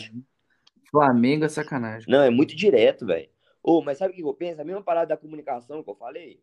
Flamengo 0.91 1.45
é 1.45 1.49
sacanagem. 1.49 2.05
Não, 2.07 2.21
é 2.21 2.29
muito 2.29 2.55
direto, 2.55 3.07
velho. 3.07 3.27
Ô, 3.61 3.81
mas 3.81 3.97
sabe 3.97 4.13
o 4.13 4.15
que 4.15 4.23
eu 4.23 4.33
penso? 4.33 4.61
A 4.61 4.65
mesma 4.65 4.83
parada 4.83 5.07
da 5.09 5.17
comunicação 5.17 5.83
que 5.83 5.89
eu 5.89 5.95
falei. 5.95 6.41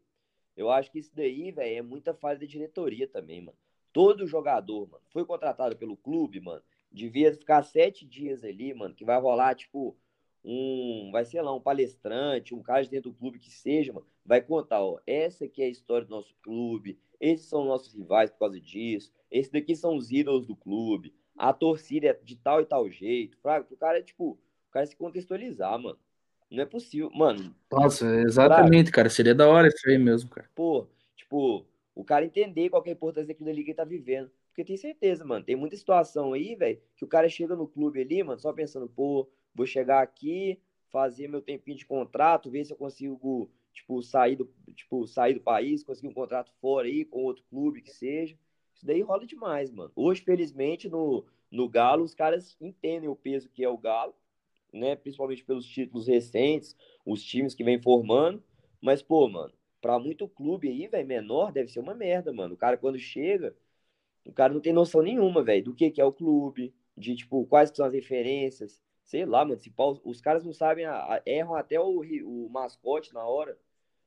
Eu 0.57 0.71
acho 0.71 0.91
que 0.91 0.99
isso 0.99 1.15
daí, 1.15 1.51
velho, 1.53 1.79
é 1.79 1.83
muita 1.83 2.15
falha 2.15 2.39
da 2.39 2.47
diretoria 2.47 3.07
também, 3.07 3.41
mano. 3.43 3.59
Todo 3.93 4.27
jogador, 4.27 4.89
mano, 4.89 5.03
foi 5.11 5.25
contratado 5.25 5.77
pelo 5.77 5.97
clube, 5.97 6.41
mano, 6.41 6.63
devia 6.91 7.33
ficar 7.33 7.63
sete 7.63 8.07
dias 8.07 8.45
ali, 8.45 8.73
mano, 8.75 8.95
que 8.95 9.05
vai 9.05 9.19
rolar, 9.21 9.55
tipo, 9.55 9.97
um, 10.45 11.11
vai 11.13 11.25
ser 11.25 11.43
lá, 11.43 11.55
um 11.55 11.61
palestrante, 11.61 12.55
um 12.55 12.63
cara 12.63 12.83
de 12.83 12.91
dentro 12.91 13.11
do 13.11 13.17
clube 13.17 13.39
que 13.39 13.51
seja, 13.51 13.93
mano, 13.93 14.07
vai 14.25 14.41
contar, 14.43 14.83
ó, 14.83 14.99
essa 15.07 15.45
aqui 15.45 15.63
é 15.63 15.67
a 15.67 15.71
história 15.71 16.07
do 16.07 16.11
nosso 16.11 16.35
clube, 16.43 16.99
esses 17.21 17.47
são 17.47 17.65
nossos 17.65 17.95
rivais 17.95 18.31
por 18.31 18.39
causa 18.39 18.61
disso, 18.61 19.13
esses 19.31 19.51
daqui 19.51 19.75
são 19.75 19.97
os 19.97 20.11
ídolos 20.11 20.47
do 20.47 20.57
clube, 20.57 21.15
a 21.37 21.53
torcida 21.53 22.09
é 22.09 22.13
de 22.23 22.37
tal 22.37 22.61
e 22.61 22.67
tal 22.67 22.89
jeito, 22.91 23.39
fraco, 23.39 23.73
o 23.73 23.77
cara, 23.77 24.03
tipo, 24.03 24.39
o 24.69 24.71
cara 24.71 24.87
se 24.87 24.97
contextualizar, 24.97 25.79
mano. 25.79 25.99
Não 26.51 26.63
é 26.63 26.67
possível, 26.67 27.11
mano. 27.15 27.55
Nossa, 27.71 28.07
exatamente, 28.21 28.91
cara, 28.91 29.11
seria 29.11 29.35
da 29.35 29.49
hora 29.49 29.69
isso 29.69 29.89
aí 29.89 29.99
mesmo, 29.99 30.31
cara. 30.31 30.49
Pô, 30.55 30.87
tipo, 31.17 31.67
o 31.95 32.05
cara 32.05 32.25
entender 32.25 32.71
qual 32.71 32.83
é 32.87 32.91
a 32.91 32.93
importância 32.93 33.29
daquilo 33.29 33.51
ali 33.51 33.65
que 33.65 33.71
ele 33.71 33.77
tá 33.77 33.85
vivendo. 33.85 34.31
Porque 34.49 34.65
tem 34.65 34.77
certeza, 34.77 35.25
mano, 35.25 35.45
tem 35.45 35.57
muita 35.57 35.77
situação 35.77 36.33
aí, 36.33 36.55
velho, 36.55 36.81
que 36.97 37.05
o 37.05 37.09
cara 37.09 37.29
chega 37.29 37.55
no 37.55 37.67
clube 37.67 38.01
ali, 38.01 38.23
mano, 38.23 38.39
só 38.41 38.53
pensando, 38.53 38.89
pô, 38.89 39.29
Vou 39.57 39.67
chegar 39.67 40.03
aqui, 40.03 40.61
fazer 40.91 41.29
meu 41.29 41.41
tempinho 41.41 41.79
de 41.79 41.87
contrato, 41.87 42.51
ver 42.51 42.67
se 42.67 42.75
eu 42.75 42.77
consigo, 42.77 43.51
tipo, 43.73 44.03
sair 44.03 44.37
do, 44.37 44.53
tipo, 44.75 45.07
sair 45.07 45.33
do 45.33 45.41
país, 45.41 45.83
conseguir 45.83 46.09
um 46.09 46.15
contrato 46.15 46.53
fora 46.61 46.87
aí, 46.87 47.07
com 47.07 47.25
outro 47.25 47.43
clube 47.49 47.81
que 47.81 47.91
seja. 47.91 48.37
Isso 48.75 48.85
daí 48.85 49.01
rola 49.01 49.27
demais, 49.27 49.71
mano. 49.71 49.91
Hoje, 49.97 50.21
felizmente, 50.21 50.91
no, 50.91 51.25
no 51.51 51.67
Galo, 51.71 52.05
os 52.05 52.15
caras 52.15 52.55
entendem 52.61 53.09
o 53.09 53.17
peso 53.17 53.49
que 53.49 53.65
é 53.65 53.69
o 53.69 53.79
Galo, 53.79 54.15
né? 54.77 54.97
Principalmente 54.97 55.45
pelos 55.45 55.67
títulos 55.67 56.07
recentes, 56.07 56.77
os 57.05 57.23
times 57.23 57.55
que 57.55 57.65
vem 57.65 57.81
formando. 57.81 58.43
Mas, 58.81 59.03
pô, 59.03 59.29
mano, 59.29 59.53
pra 59.81 59.99
muito 59.99 60.29
clube 60.29 60.69
aí, 60.69 60.87
velho, 60.87 61.07
menor, 61.07 61.53
deve 61.53 61.71
ser 61.71 61.81
uma 61.81 61.95
merda, 61.95 62.33
mano. 62.33 62.55
O 62.55 62.57
cara, 62.59 62.77
quando 62.77 62.99
chega, 62.99 63.57
o 64.25 64.33
cara 64.33 64.53
não 64.53 64.61
tem 64.61 64.73
noção 64.73 65.03
nenhuma, 65.03 65.43
velho, 65.43 65.65
do 65.65 65.75
que, 65.75 65.91
que 65.91 66.01
é 66.01 66.05
o 66.05 66.13
clube, 66.13 66.75
de, 66.97 67.15
tipo, 67.17 67.47
quais 67.47 67.71
são 67.71 67.87
as 67.87 67.93
referências, 67.93 68.83
Sei 69.07 69.25
lá, 69.25 69.45
mano, 69.45 69.61
se 69.61 69.73
os 70.05 70.21
caras 70.21 70.45
não 70.45 70.53
sabem, 70.53 70.85
erram 71.25 71.55
até 71.55 71.81
o, 71.81 72.01
o 72.25 72.51
mascote 72.51 73.15
na 73.15 73.25
hora. 73.25 73.57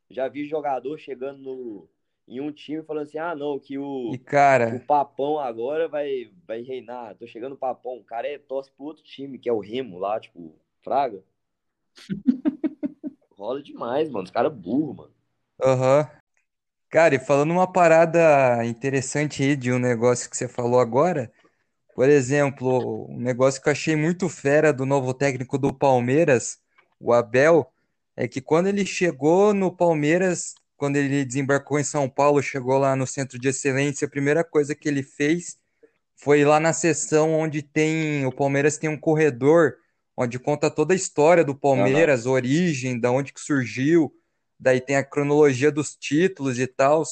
Já 0.09 0.27
vi 0.27 0.45
jogador 0.45 0.97
chegando 0.97 1.39
no, 1.39 1.89
em 2.29 2.39
um 2.39 2.51
time 2.51 2.83
falando 2.83 3.03
assim: 3.03 3.17
ah, 3.17 3.35
não, 3.35 3.59
que 3.59 3.77
o, 3.77 4.13
e 4.13 4.17
cara... 4.17 4.75
o 4.75 4.79
Papão 4.79 5.39
agora 5.39 5.87
vai, 5.87 6.31
vai 6.47 6.61
reinar. 6.61 7.15
Tô 7.15 7.25
chegando 7.25 7.53
o 7.53 7.57
Papão. 7.57 7.97
O 7.97 8.03
cara 8.03 8.27
é 8.27 8.37
torce 8.37 8.71
pro 8.71 8.85
outro 8.85 9.03
time, 9.03 9.39
que 9.39 9.49
é 9.49 9.53
o 9.53 9.59
Remo 9.59 9.97
lá, 9.97 10.19
tipo, 10.19 10.55
Fraga. 10.81 11.23
Rola 13.35 13.63
demais, 13.63 14.09
mano. 14.09 14.25
Os 14.25 14.31
caras 14.31 14.53
burro, 14.53 14.93
mano. 14.93 15.13
Aham. 15.61 16.01
Uhum. 16.01 16.19
Cara, 16.89 17.13
e 17.13 17.19
falando 17.19 17.51
uma 17.51 17.71
parada 17.71 18.65
interessante 18.65 19.43
aí 19.43 19.55
de 19.55 19.71
um 19.71 19.77
negócio 19.77 20.27
que 20.27 20.35
você 20.35 20.47
falou 20.47 20.79
agora, 20.79 21.31
por 21.93 22.09
exemplo, 22.09 23.05
um 23.07 23.19
negócio 23.19 23.61
que 23.61 23.69
eu 23.69 23.71
achei 23.71 23.95
muito 23.95 24.27
fera 24.27 24.73
do 24.73 24.87
novo 24.87 25.13
técnico 25.13 25.59
do 25.59 25.71
Palmeiras, 25.71 26.57
o 26.99 27.13
Abel, 27.13 27.71
é 28.15 28.27
que 28.27 28.41
quando 28.41 28.67
ele 28.67 28.87
chegou 28.87 29.53
no 29.53 29.71
Palmeiras, 29.71 30.55
quando 30.79 30.95
ele 30.95 31.25
desembarcou 31.25 31.77
em 31.77 31.83
São 31.83 32.09
Paulo, 32.09 32.41
chegou 32.41 32.77
lá 32.77 32.95
no 32.95 33.05
centro 33.05 33.37
de 33.37 33.49
excelência, 33.49 34.07
a 34.07 34.09
primeira 34.09 34.43
coisa 34.43 34.73
que 34.73 34.87
ele 34.87 35.03
fez 35.03 35.57
foi 36.15 36.45
lá 36.45 36.59
na 36.59 36.73
seção 36.73 37.33
onde 37.33 37.61
tem 37.61 38.25
o 38.25 38.31
Palmeiras 38.31 38.77
tem 38.77 38.89
um 38.89 38.99
corredor 38.99 39.75
onde 40.17 40.39
conta 40.39 40.69
toda 40.69 40.93
a 40.93 40.95
história 40.95 41.43
do 41.43 41.55
Palmeiras, 41.55 42.25
uhum. 42.25 42.33
origem, 42.33 42.99
da 42.99 43.11
onde 43.11 43.31
que 43.31 43.39
surgiu, 43.39 44.11
daí 44.59 44.81
tem 44.81 44.95
a 44.95 45.03
cronologia 45.03 45.71
dos 45.71 45.95
títulos 45.95 46.59
e 46.59 46.67
tal. 46.67 47.03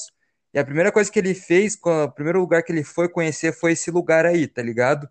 E 0.52 0.58
a 0.58 0.64
primeira 0.64 0.90
coisa 0.90 1.10
que 1.10 1.18
ele 1.18 1.34
fez, 1.34 1.78
o 1.82 2.10
primeiro 2.10 2.40
lugar 2.40 2.62
que 2.62 2.72
ele 2.72 2.84
foi 2.84 3.08
conhecer 3.08 3.52
foi 3.52 3.72
esse 3.72 3.90
lugar 3.90 4.26
aí, 4.26 4.46
tá 4.46 4.62
ligado? 4.62 5.08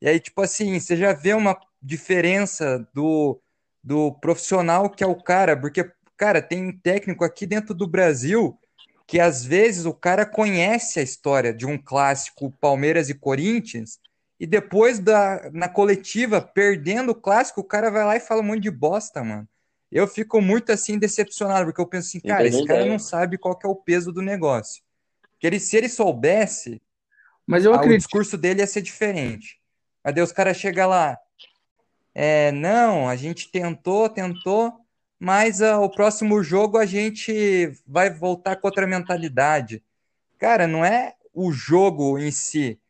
E 0.00 0.08
aí, 0.08 0.18
tipo 0.18 0.40
assim, 0.40 0.78
você 0.78 0.96
já 0.96 1.12
vê 1.12 1.34
uma 1.34 1.56
diferença 1.82 2.88
do, 2.94 3.40
do 3.82 4.12
profissional 4.14 4.90
que 4.90 5.04
é 5.04 5.06
o 5.06 5.14
cara, 5.14 5.56
porque, 5.56 5.88
cara, 6.20 6.42
tem 6.42 6.70
técnico 6.70 7.24
aqui 7.24 7.46
dentro 7.46 7.74
do 7.74 7.86
Brasil 7.86 8.58
que 9.06 9.18
às 9.18 9.42
vezes 9.42 9.86
o 9.86 9.94
cara 9.94 10.26
conhece 10.26 11.00
a 11.00 11.02
história 11.02 11.52
de 11.52 11.66
um 11.66 11.78
clássico 11.78 12.52
Palmeiras 12.60 13.08
e 13.08 13.14
Corinthians 13.14 13.98
e 14.38 14.46
depois 14.46 14.98
da 14.98 15.50
na 15.50 15.68
coletiva 15.68 16.42
perdendo 16.42 17.12
o 17.12 17.14
clássico, 17.14 17.62
o 17.62 17.64
cara 17.64 17.90
vai 17.90 18.04
lá 18.04 18.16
e 18.16 18.20
fala 18.20 18.42
um 18.42 18.44
monte 18.44 18.60
de 18.60 18.70
bosta, 18.70 19.24
mano 19.24 19.48
eu 19.90 20.06
fico 20.06 20.40
muito 20.40 20.70
assim 20.70 20.98
decepcionado, 20.98 21.64
porque 21.64 21.80
eu 21.80 21.86
penso 21.86 22.08
assim, 22.08 22.20
cara, 22.20 22.46
esse 22.46 22.64
cara 22.64 22.86
não 22.86 22.98
sabe 22.98 23.36
qual 23.36 23.58
que 23.58 23.66
é 23.66 23.68
o 23.68 23.74
peso 23.74 24.12
do 24.12 24.22
negócio. 24.22 24.82
Que 25.38 25.46
ele, 25.46 25.58
se 25.58 25.76
ele 25.76 25.88
soubesse, 25.88 26.80
mas 27.44 27.64
eu 27.64 27.74
acredito... 27.74 27.96
o 27.96 27.98
discurso 27.98 28.38
dele 28.38 28.60
ia 28.60 28.66
ser 28.66 28.82
diferente. 28.82 29.58
Mas 30.04 30.14
Deus, 30.14 30.28
os 30.28 30.34
caras 30.34 30.56
chegam 30.56 30.88
lá, 30.88 31.18
é, 32.14 32.52
não, 32.52 33.08
a 33.08 33.16
gente 33.16 33.50
tentou, 33.50 34.08
tentou, 34.08 34.79
mas 35.20 35.60
uh, 35.60 35.78
o 35.82 35.90
próximo 35.90 36.42
jogo 36.42 36.78
a 36.78 36.86
gente 36.86 37.70
vai 37.86 38.08
voltar 38.08 38.56
com 38.56 38.66
outra 38.66 38.86
mentalidade. 38.86 39.84
Cara, 40.38 40.66
não 40.66 40.82
é 40.82 41.14
o 41.34 41.52
jogo 41.52 42.18
em 42.18 42.30
si, 42.30 42.80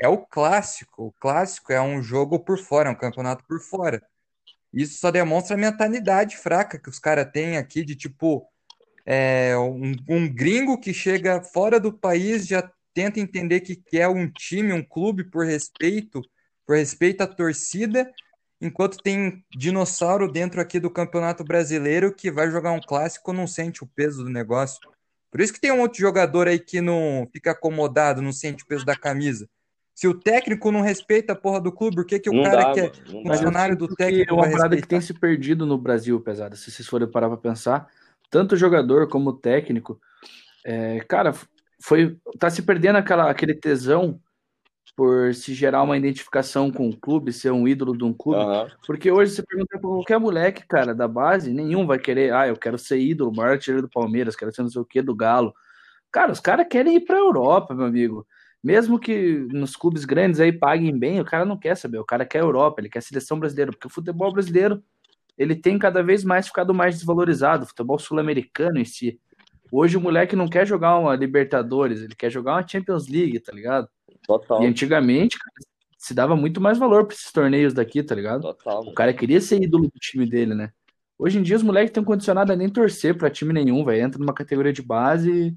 é 0.00 0.08
o 0.08 0.18
clássico. 0.18 1.06
O 1.06 1.12
clássico 1.12 1.72
é 1.72 1.80
um 1.80 2.02
jogo 2.02 2.40
por 2.40 2.58
fora, 2.58 2.88
é 2.88 2.92
um 2.92 2.96
campeonato 2.96 3.44
por 3.46 3.60
fora. 3.60 4.02
Isso 4.72 4.98
só 4.98 5.12
demonstra 5.12 5.54
a 5.54 5.58
mentalidade 5.58 6.36
fraca 6.36 6.78
que 6.78 6.88
os 6.88 6.98
caras 6.98 7.30
têm 7.32 7.56
aqui 7.56 7.84
de 7.84 7.94
tipo 7.94 8.44
é, 9.06 9.56
um, 9.56 9.94
um, 10.08 10.28
gringo 10.28 10.78
que 10.78 10.92
chega 10.92 11.40
fora 11.40 11.80
do 11.80 11.92
país 11.92 12.46
já 12.46 12.70
tenta 12.92 13.20
entender 13.20 13.60
que, 13.60 13.76
que 13.76 13.98
é 13.98 14.08
um 14.08 14.28
time, 14.28 14.72
um 14.72 14.82
clube 14.82 15.24
por 15.24 15.46
respeito, 15.46 16.20
por 16.66 16.76
respeito 16.76 17.22
à 17.22 17.26
torcida, 17.26 18.12
enquanto 18.60 18.98
tem 18.98 19.44
dinossauro 19.50 20.30
dentro 20.30 20.60
aqui 20.60 20.80
do 20.80 20.90
Campeonato 20.90 21.44
Brasileiro 21.44 22.12
que 22.12 22.30
vai 22.30 22.50
jogar 22.50 22.72
um 22.72 22.80
clássico 22.80 23.32
não 23.32 23.46
sente 23.46 23.82
o 23.82 23.86
peso 23.86 24.24
do 24.24 24.30
negócio. 24.30 24.80
Por 25.30 25.40
isso 25.40 25.52
que 25.52 25.60
tem 25.60 25.72
um 25.72 25.80
outro 25.80 26.00
jogador 26.00 26.48
aí 26.48 26.58
que 26.58 26.80
não 26.80 27.28
fica 27.32 27.52
acomodado, 27.52 28.22
não 28.22 28.32
sente 28.32 28.64
o 28.64 28.66
peso 28.66 28.84
da 28.84 28.96
camisa. 28.96 29.48
Se 29.94 30.06
o 30.06 30.14
técnico 30.14 30.70
não 30.70 30.80
respeita 30.80 31.32
a 31.32 31.36
porra 31.36 31.60
do 31.60 31.72
clube, 31.72 31.96
por 31.96 32.06
que, 32.06 32.20
que 32.20 32.30
o 32.30 32.32
não 32.32 32.44
cara 32.44 32.64
dá, 32.66 32.72
que 32.72 32.80
é 32.80 32.92
funcionário 33.22 33.76
do 33.76 33.88
técnico. 33.94 34.30
É 34.30 34.34
uma 34.34 34.48
parada 34.48 34.76
que 34.76 34.86
tem 34.86 35.00
se 35.00 35.12
perdido 35.12 35.66
no 35.66 35.76
Brasil, 35.76 36.20
pesada. 36.20 36.54
Se 36.54 36.70
vocês 36.70 36.86
forem 36.86 37.10
parar 37.10 37.28
pra 37.28 37.36
pensar, 37.36 37.88
tanto 38.30 38.56
jogador 38.56 39.08
como 39.08 39.32
técnico, 39.32 40.00
é, 40.64 41.00
cara, 41.00 41.34
foi 41.80 42.16
tá 42.38 42.48
se 42.48 42.62
perdendo 42.62 42.96
aquela, 42.96 43.28
aquele 43.28 43.54
tesão 43.54 44.20
por 44.98 45.32
se 45.32 45.54
gerar 45.54 45.84
uma 45.84 45.96
identificação 45.96 46.72
com 46.72 46.88
o 46.88 46.96
clube, 46.96 47.32
ser 47.32 47.52
um 47.52 47.68
ídolo 47.68 47.96
de 47.96 48.02
um 48.02 48.12
clube. 48.12 48.42
Uhum. 48.42 48.66
Porque 48.84 49.12
hoje 49.12 49.30
você 49.30 49.44
pergunta 49.44 49.78
pra 49.78 49.88
qualquer 49.88 50.18
moleque, 50.18 50.66
cara, 50.66 50.92
da 50.92 51.06
base, 51.06 51.52
nenhum 51.52 51.86
vai 51.86 52.00
querer, 52.00 52.32
ah, 52.34 52.48
eu 52.48 52.56
quero 52.56 52.76
ser 52.76 52.98
ídolo, 52.98 53.32
maior 53.32 53.52
artilheiro 53.52 53.82
do 53.82 53.88
Palmeiras, 53.88 54.34
quero 54.34 54.52
ser 54.52 54.62
não 54.62 54.68
sei 54.68 54.82
o 54.82 54.84
que 54.84 55.00
do 55.00 55.14
Galo. 55.14 55.54
Cara, 56.10 56.32
os 56.32 56.40
caras 56.40 56.66
querem 56.68 56.96
ir 56.96 57.04
pra 57.04 57.16
Europa, 57.16 57.76
meu 57.76 57.86
amigo. 57.86 58.26
Mesmo 58.60 58.98
que 58.98 59.46
nos 59.52 59.76
clubes 59.76 60.04
grandes 60.04 60.40
aí 60.40 60.50
paguem 60.50 60.98
bem, 60.98 61.20
o 61.20 61.24
cara 61.24 61.44
não 61.44 61.56
quer 61.56 61.76
saber, 61.76 61.98
o 61.98 62.04
cara 62.04 62.26
quer 62.26 62.40
Europa, 62.40 62.80
ele 62.80 62.88
quer 62.88 63.00
seleção 63.00 63.38
brasileira, 63.38 63.70
porque 63.70 63.86
o 63.86 63.90
futebol 63.90 64.32
brasileiro 64.32 64.82
ele 65.38 65.54
tem 65.54 65.78
cada 65.78 66.02
vez 66.02 66.24
mais 66.24 66.48
ficado 66.48 66.74
mais 66.74 66.96
desvalorizado, 66.96 67.62
o 67.62 67.68
futebol 67.68 68.00
sul-americano 68.00 68.80
em 68.80 68.84
si. 68.84 69.20
Hoje 69.70 69.96
o 69.96 70.00
moleque 70.00 70.34
não 70.34 70.48
quer 70.48 70.66
jogar 70.66 70.98
uma 70.98 71.14
Libertadores, 71.14 72.02
ele 72.02 72.16
quer 72.16 72.30
jogar 72.30 72.54
uma 72.54 72.66
Champions 72.66 73.06
League, 73.06 73.38
tá 73.38 73.52
ligado? 73.52 73.88
Total. 74.28 74.62
E 74.62 74.66
antigamente, 74.66 75.38
cara, 75.38 75.54
se 75.96 76.12
dava 76.12 76.36
muito 76.36 76.60
mais 76.60 76.76
valor 76.76 77.06
para 77.06 77.14
esses 77.16 77.32
torneios 77.32 77.72
daqui, 77.72 78.02
tá 78.02 78.14
ligado? 78.14 78.42
Total. 78.42 78.82
O 78.82 78.92
cara 78.92 79.12
queria 79.14 79.40
ser 79.40 79.60
ídolo 79.60 79.84
do 79.84 79.98
time 79.98 80.28
dele, 80.28 80.54
né? 80.54 80.70
Hoje 81.18 81.38
em 81.38 81.42
dia 81.42 81.56
os 81.56 81.62
moleques 81.62 81.88
estão 81.88 82.04
condicionados 82.04 82.52
a 82.52 82.56
nem 82.56 82.68
torcer 82.68 83.16
para 83.16 83.30
time 83.30 83.54
nenhum, 83.54 83.82
vai 83.82 84.00
entra 84.00 84.20
numa 84.20 84.34
categoria 84.34 84.72
de 84.72 84.82
base 84.82 85.56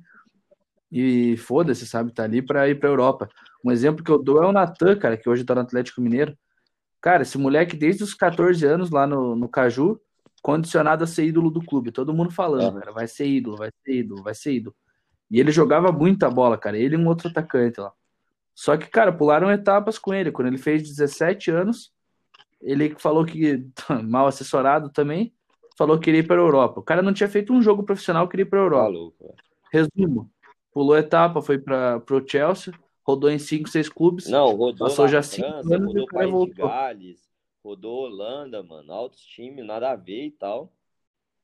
e, 0.90 1.34
e 1.34 1.38
foda-se, 1.38 1.86
sabe? 1.86 2.14
Tá 2.14 2.24
ali 2.24 2.42
para 2.42 2.68
ir 2.70 2.80
pra 2.80 2.90
Europa. 2.90 3.28
Um 3.64 3.72
exemplo 3.72 4.04
que 4.04 4.10
eu 4.10 4.18
dou 4.18 4.42
é 4.42 4.48
o 4.48 4.54
Natan, 4.54 4.96
cara, 4.96 5.18
que 5.18 5.30
hoje 5.30 5.44
tá 5.44 5.54
no 5.54 5.62
Atlético 5.62 6.02
Mineiro. 6.02 6.36
Cara, 7.02 7.24
esse 7.24 7.38
moleque 7.38 7.76
desde 7.76 8.04
os 8.04 8.14
14 8.14 8.66
anos 8.66 8.90
lá 8.90 9.06
no, 9.06 9.36
no 9.36 9.50
Caju, 9.50 10.00
condicionado 10.42 11.04
a 11.04 11.08
ser 11.08 11.26
ídolo 11.26 11.52
do 11.52 11.64
clube. 11.64 11.92
Todo 11.92 12.14
mundo 12.14 12.32
falando, 12.32 12.80
cara, 12.80 12.92
vai 12.94 13.08
ser 13.08 13.28
ídolo, 13.28 13.58
vai 13.58 13.70
ser 13.84 13.94
ídolo, 13.94 14.24
vai 14.24 14.34
ser 14.34 14.54
ídolo. 14.54 14.76
E 15.30 15.40
ele 15.40 15.52
jogava 15.52 15.92
muita 15.92 16.30
bola, 16.30 16.58
cara. 16.58 16.78
Ele 16.78 16.96
e 16.96 16.98
um 16.98 17.08
outro 17.08 17.28
atacante 17.28 17.80
lá. 17.80 17.92
Só 18.54 18.78
que, 18.78 18.88
cara, 18.88 19.12
pularam 19.12 19.52
etapas 19.52 19.98
com 19.98 20.14
ele. 20.14 20.32
Quando 20.32 20.48
ele 20.48 20.58
fez 20.58 20.84
17 20.84 21.52
anos, 21.52 21.92
ele 22.62 22.96
falou 22.98 23.26
que, 23.26 23.66
mal 24.04 24.28
assessorado 24.28 24.90
também, 24.90 25.34
falou 25.78 26.00
que 26.00 26.10
iria 26.10 26.26
para 26.26 26.38
a 26.38 26.44
Europa. 26.44 26.80
O 26.80 26.84
cara 26.84 27.02
não 27.02 27.14
tinha 27.14 27.30
feito 27.30 27.54
um 27.54 27.62
jogo 27.62 27.84
profissional, 27.84 28.28
queria 28.28 28.44
ir 28.44 28.50
para 28.50 28.60
a 28.60 28.64
Europa. 28.64 29.14
Resumo: 29.72 30.30
pulou 30.74 30.98
etapa, 30.98 31.42
foi 31.42 31.58
para 31.58 32.04
o 32.10 32.28
Chelsea, 32.28 32.74
rodou 33.04 33.30
em 33.30 33.40
5, 33.40 33.70
6 33.70 33.90
clubes. 33.90 34.28
Não, 34.28 34.56
rodou 34.56 34.88
passou 34.88 35.08
já 35.08 35.22
5 35.22 35.46
anos 35.48 35.70
rodou 35.70 35.98
e 35.98 36.00
o 36.02 36.06
cara 36.06 36.28
voltou. 36.28 36.68
Gales, 36.68 37.30
rodou 37.64 38.06
Holanda, 38.06 38.62
mano, 38.62 38.92
altos 38.92 39.22
times, 39.22 39.66
nada 39.66 39.92
a 39.92 39.96
ver 39.96 40.26
e 40.26 40.32
tal. 40.32 40.72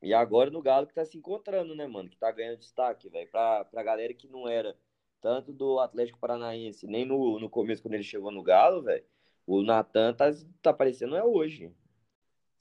E 0.01 0.13
agora 0.13 0.51
no 0.51 0.61
Galo 0.61 0.85
que 0.85 0.93
tá 0.93 1.03
se 1.03 1.17
encontrando, 1.17 1.73
né, 1.73 1.87
mano? 1.87 2.07
Que 2.07 2.17
tá 2.17 2.31
ganhando 2.31 2.59
destaque, 2.59 3.09
velho. 3.09 3.27
Pra, 3.31 3.65
pra 3.65 3.81
galera 3.81 4.13
que 4.13 4.27
não 4.27 4.47
era 4.47 4.75
tanto 5.21 5.51
do 5.51 5.79
Atlético 5.79 6.19
Paranaense, 6.19 6.87
nem 6.87 7.05
no, 7.05 7.39
no 7.39 7.49
começo, 7.49 7.81
quando 7.81 7.95
ele 7.95 8.03
chegou 8.03 8.31
no 8.31 8.43
Galo, 8.43 8.83
velho. 8.83 9.03
O 9.45 9.63
Natan 9.63 10.13
tá, 10.13 10.31
tá 10.61 10.71
aparecendo 10.71 11.15
é 11.15 11.23
hoje. 11.23 11.71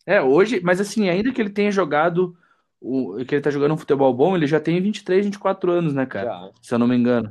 É, 0.06 0.22
hoje, 0.22 0.60
mas 0.60 0.80
assim, 0.80 1.08
ainda 1.08 1.32
que 1.32 1.40
ele 1.40 1.50
tenha 1.50 1.70
jogado, 1.70 2.36
o, 2.80 3.16
que 3.24 3.34
ele 3.34 3.42
tá 3.42 3.50
jogando 3.50 3.74
um 3.74 3.78
futebol 3.78 4.14
bom, 4.14 4.36
ele 4.36 4.46
já 4.46 4.60
tem 4.60 4.80
23, 4.80 5.26
24 5.26 5.72
anos, 5.72 5.92
né, 5.92 6.06
cara? 6.06 6.30
Já. 6.30 6.52
Se 6.62 6.74
eu 6.74 6.78
não 6.78 6.86
me 6.86 6.96
engano. 6.96 7.28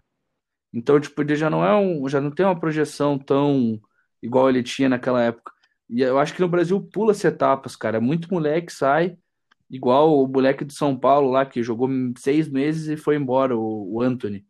Então, 0.73 0.99
tipo, 0.99 1.21
ele 1.21 1.35
já 1.35 1.49
não 1.49 1.65
é 1.65 1.73
um, 1.73 2.07
já 2.09 2.19
não 2.19 2.31
tem 2.31 2.45
uma 2.45 2.59
projeção 2.59 3.17
tão 3.17 3.79
igual 4.21 4.49
ele 4.49 4.61
tinha 4.61 4.89
naquela 4.89 5.23
época. 5.23 5.53
E 5.89 6.01
eu 6.01 6.19
acho 6.19 6.33
que 6.33 6.41
no 6.41 6.49
Brasil 6.49 6.81
pula-se 6.81 7.25
etapas, 7.25 7.75
cara. 7.75 8.01
Muito 8.01 8.31
moleque 8.33 8.73
sai, 8.73 9.17
igual 9.69 10.21
o 10.21 10.27
moleque 10.27 10.65
de 10.65 10.73
São 10.73 10.97
Paulo 10.97 11.31
lá, 11.31 11.45
que 11.45 11.63
jogou 11.63 11.87
seis 12.17 12.49
meses 12.49 12.87
e 12.87 12.97
foi 12.97 13.15
embora, 13.15 13.55
o, 13.55 13.95
o 13.95 14.01
Anthony. 14.01 14.45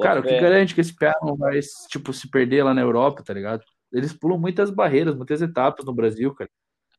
Cara, 0.00 0.20
o 0.20 0.22
que 0.22 0.38
garante 0.38 0.74
que 0.74 0.80
esse 0.80 0.94
pé 0.94 1.12
não 1.22 1.36
vai, 1.36 1.58
tipo, 1.88 2.12
se 2.12 2.30
perder 2.30 2.62
lá 2.62 2.74
na 2.74 2.82
Europa, 2.82 3.22
tá 3.22 3.32
ligado? 3.32 3.64
Eles 3.92 4.12
pulam 4.12 4.38
muitas 4.38 4.70
barreiras, 4.70 5.14
muitas 5.14 5.40
etapas 5.40 5.84
no 5.86 5.94
Brasil, 5.94 6.34
cara. 6.34 6.50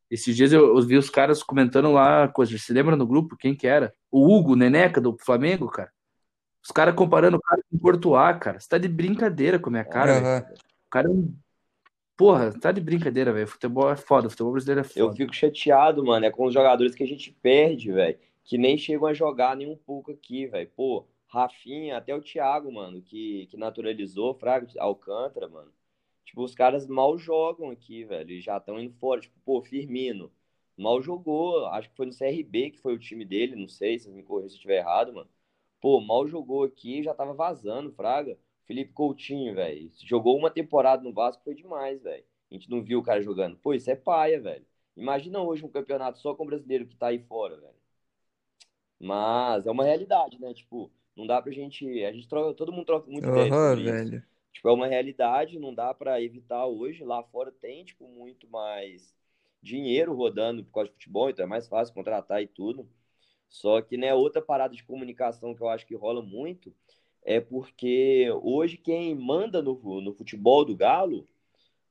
Esses 0.10 0.36
dias 0.36 0.54
eu, 0.54 0.76
eu 0.76 0.82
vi 0.82 0.98
os 0.98 1.10
caras 1.10 1.44
comentando 1.44 1.92
lá 1.92 2.28
coisas. 2.28 2.62
Você 2.62 2.74
lembra 2.74 2.96
no 2.96 3.06
grupo 3.06 3.36
quem 3.38 3.54
que 3.54 3.68
era? 3.68 3.94
O 4.10 4.34
Hugo 4.34 4.56
Neneca 4.56 5.02
do 5.02 5.18
Flamengo, 5.20 5.70
cara. 5.70 5.92
Os 6.64 6.72
caras 6.72 6.96
comparando 6.96 7.38
o 7.38 7.42
cara 7.42 7.62
com 7.70 7.78
o 7.78 7.80
Courtois, 7.80 8.38
cara. 8.40 8.60
Você 8.60 8.68
tá 8.68 8.78
de 8.78 8.88
brincadeira 8.88 9.60
com 9.60 9.70
a 9.70 9.72
minha 9.72 9.86
cara, 9.86 10.14
uhum. 10.14 10.56
O 10.88 10.90
cara 10.90 11.08
é 11.08 11.12
um. 11.12 11.36
Porra, 12.16 12.52
tá 12.52 12.72
de 12.72 12.82
brincadeira, 12.82 13.32
velho. 13.32 13.48
Futebol 13.48 13.92
é 13.92 13.96
foda, 13.96 14.30
futebol 14.30 14.54
brasileiro 14.54 14.82
é 14.82 14.84
foda. 14.84 15.00
Eu 15.00 15.14
fico 15.14 15.36
chateado, 15.36 16.04
mano. 16.04 16.26
É 16.26 16.32
com 16.32 16.46
os 16.46 16.54
jogadores 16.54 16.96
que 16.96 17.04
a 17.04 17.08
gente 17.08 17.32
perde, 17.44 17.92
velho. 17.92 18.18
Que 18.44 18.58
nem 18.58 18.78
chegam 18.78 19.08
a 19.08 19.14
jogar 19.14 19.56
nem 19.56 19.70
um 19.70 19.76
pouco 19.76 20.12
aqui, 20.12 20.48
velho. 20.48 20.70
Pô, 20.76 21.06
Rafinha, 21.28 21.98
até 21.98 22.16
o 22.16 22.22
Thiago, 22.22 22.72
mano, 22.72 23.02
que, 23.02 23.48
que 23.48 23.58
naturalizou, 23.58 24.34
Fraga, 24.34 24.68
Alcântara, 24.80 25.48
mano. 25.48 25.72
Tipo, 26.26 26.44
os 26.44 26.56
caras 26.56 26.88
mal 26.88 27.18
jogam 27.18 27.70
aqui, 27.72 28.04
velho. 28.06 28.32
E 28.32 28.42
já 28.42 28.58
estão 28.58 28.80
indo 28.80 28.94
fora. 28.96 29.22
Tipo, 29.22 29.40
pô, 29.46 29.62
Firmino. 29.62 30.32
Mal 30.78 31.02
jogou. 31.02 31.66
Acho 31.68 31.90
que 31.90 31.96
foi 31.96 32.06
no 32.06 32.14
CRB 32.14 32.72
que 32.72 32.80
foi 32.80 32.94
o 32.94 33.00
time 33.00 33.26
dele. 33.26 33.56
Não 33.56 33.68
sei 33.68 33.98
se 34.00 34.10
me 34.10 34.24
corrija 34.24 34.50
se 34.50 34.56
eu 34.56 34.58
estiver 34.58 34.78
errado, 34.80 35.14
mano. 35.14 35.30
Pô, 35.82 36.00
mal 36.02 36.28
jogou 36.28 36.64
aqui 36.64 37.04
já 37.04 37.14
tava 37.14 37.34
vazando, 37.34 37.92
Fraga. 37.94 38.38
Felipe 38.66 38.94
Coutinho, 38.94 39.56
velho. 39.56 39.90
Jogou 40.04 40.38
uma 40.38 40.50
temporada 40.52 41.02
no 41.04 41.14
Vasco, 41.14 41.44
foi 41.44 41.56
demais, 41.56 42.02
velho. 42.04 42.24
A 42.52 42.54
gente 42.54 42.70
não 42.70 42.84
viu 42.84 43.00
o 43.00 43.04
cara 43.04 43.22
jogando. 43.22 43.58
Pô, 43.58 43.74
isso 43.74 43.90
é 43.90 43.96
paia, 43.96 44.40
velho. 44.42 44.66
Imagina 44.96 45.42
hoje 45.42 45.66
um 45.66 45.70
campeonato 45.70 46.20
só 46.20 46.36
com 46.36 46.44
o 46.44 46.48
brasileiro 46.48 46.86
que 46.88 46.96
tá 46.96 47.08
aí 47.08 47.20
fora, 47.20 47.58
velho. 47.58 47.76
Mas 49.00 49.66
é 49.68 49.72
uma 49.72 49.84
realidade, 49.84 50.40
né? 50.40 50.54
Tipo, 50.54 50.92
não 51.18 51.26
dá 51.28 51.42
pra 51.42 51.52
gente. 51.52 52.04
A 52.04 52.12
gente 52.14 52.28
troca, 52.28 52.54
todo 52.54 52.72
mundo 52.72 52.86
troca 52.86 53.10
muito 53.10 53.28
uhum, 53.28 53.32
ideia 53.32 53.76
velho. 53.76 54.18
Isso. 54.18 54.28
Tipo, 54.54 54.70
é 54.70 54.72
uma 54.74 54.88
realidade, 54.88 55.60
não 55.60 55.74
dá 55.74 55.94
para 55.94 56.22
evitar 56.22 56.66
hoje. 56.66 57.04
Lá 57.04 57.24
fora 57.24 57.52
tem, 57.52 57.84
tipo, 57.84 58.08
muito 58.08 58.48
mais 58.50 59.14
dinheiro 59.62 60.14
rodando 60.14 60.64
por 60.64 60.72
causa 60.72 60.90
de 60.90 60.94
futebol, 60.94 61.30
então 61.30 61.44
é 61.44 61.48
mais 61.48 61.68
fácil 61.68 61.94
contratar 61.94 62.42
e 62.42 62.48
tudo. 62.48 62.88
Só 63.50 63.82
que, 63.82 63.98
né, 63.98 64.14
outra 64.14 64.42
parada 64.42 64.76
de 64.76 64.84
comunicação 64.84 65.56
que 65.56 65.62
eu 65.62 65.70
acho 65.70 65.86
que 65.86 65.96
rola 65.96 66.22
muito 66.22 66.74
é 67.24 67.40
porque 67.40 68.28
hoje 68.42 68.78
quem 68.78 69.14
manda 69.16 69.62
no, 69.62 70.02
no 70.02 70.14
futebol 70.14 70.64
do 70.64 70.76
Galo, 70.76 71.28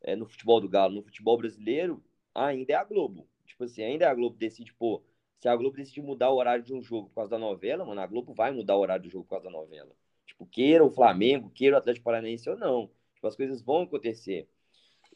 é, 0.02 0.16
no 0.16 0.26
futebol 0.26 0.60
do 0.60 0.68
Galo, 0.68 0.94
no 0.94 1.02
futebol 1.02 1.36
brasileiro, 1.36 2.02
ainda 2.34 2.72
é 2.72 2.76
a 2.76 2.84
Globo. 2.84 3.26
Tipo 3.46 3.64
assim, 3.64 3.82
ainda 3.82 4.06
é 4.06 4.08
a 4.08 4.14
Globo 4.14 4.36
decide, 4.36 4.72
pô, 4.72 5.02
se 5.38 5.48
a 5.48 5.56
Globo 5.56 5.76
decide 5.76 6.00
mudar 6.00 6.30
o 6.30 6.36
horário 6.36 6.64
de 6.64 6.74
um 6.74 6.82
jogo 6.82 7.08
por 7.08 7.14
causa 7.16 7.30
da 7.30 7.38
novela, 7.38 7.84
mano, 7.84 8.00
a 8.00 8.06
Globo 8.06 8.32
vai 8.34 8.50
mudar 8.52 8.76
o 8.76 8.80
horário 8.80 9.04
do 9.04 9.10
jogo 9.10 9.24
por 9.24 9.30
causa 9.30 9.44
da 9.44 9.50
novela. 9.50 9.90
Tipo, 10.26 10.46
queira 10.46 10.84
o 10.84 10.90
Flamengo, 10.90 11.50
queira 11.50 11.76
o 11.76 11.78
Atlético 11.78 12.04
Paranaense 12.04 12.48
ou 12.48 12.56
não. 12.56 12.90
Tipo, 13.14 13.26
as 13.26 13.36
coisas 13.36 13.62
vão 13.62 13.82
acontecer. 13.82 14.48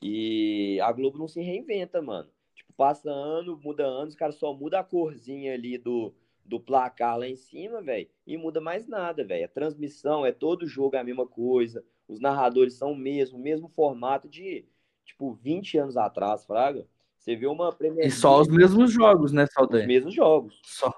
E 0.03 0.81
a 0.81 0.91
Globo 0.93 1.19
não 1.19 1.29
se 1.29 1.41
reinventa, 1.41 2.01
mano. 2.01 2.31
Tipo, 2.55 2.73
passa 2.73 3.11
ano, 3.11 3.59
muda 3.63 3.85
anos, 3.85 4.15
o 4.15 4.17
cara 4.17 4.33
só 4.33 4.53
muda 4.55 4.81
a 4.81 4.85
corzinha 4.85 5.55
ali 5.55 5.77
do, 5.77 6.15
do 6.45 6.59
placar 6.61 7.19
lá 7.19 7.29
em 7.29 7.37
cima, 7.37 7.83
velho, 7.83 8.09
e 8.27 8.37
muda 8.37 8.61
mais 8.61 8.87
nada, 8.87 9.25
velho. 9.25 9.45
A 9.45 9.49
transmissão 9.49 10.25
é 10.25 10.33
todo 10.33 10.67
jogo 10.67 10.97
é 10.97 10.99
a 10.99 11.05
mesma 11.05 11.27
coisa. 11.27 11.85
Os 12.09 12.21
narradores 12.21 12.75
são 12.75 12.93
o 12.93 12.97
mesmo, 12.97 13.39
o 13.39 13.43
mesmo 13.43 13.69
formato 13.69 14.29
de, 14.29 14.65
tipo, 15.05 15.33
20 15.35 15.79
anos 15.79 15.97
atrás, 15.97 16.45
Fraga. 16.45 16.87
Você 17.21 17.37
vê 17.37 17.47
uma 17.47 17.71
Premier 17.71 18.07
E 18.07 18.11
só 18.11 18.41
os 18.41 18.49
mesmos 18.49 18.91
jogos, 18.91 19.31
né, 19.31 19.47
Saldanha? 19.47 19.83
Os 19.83 19.89
mesmos 19.89 20.15
jogos. 20.15 20.59
Só 20.65 20.91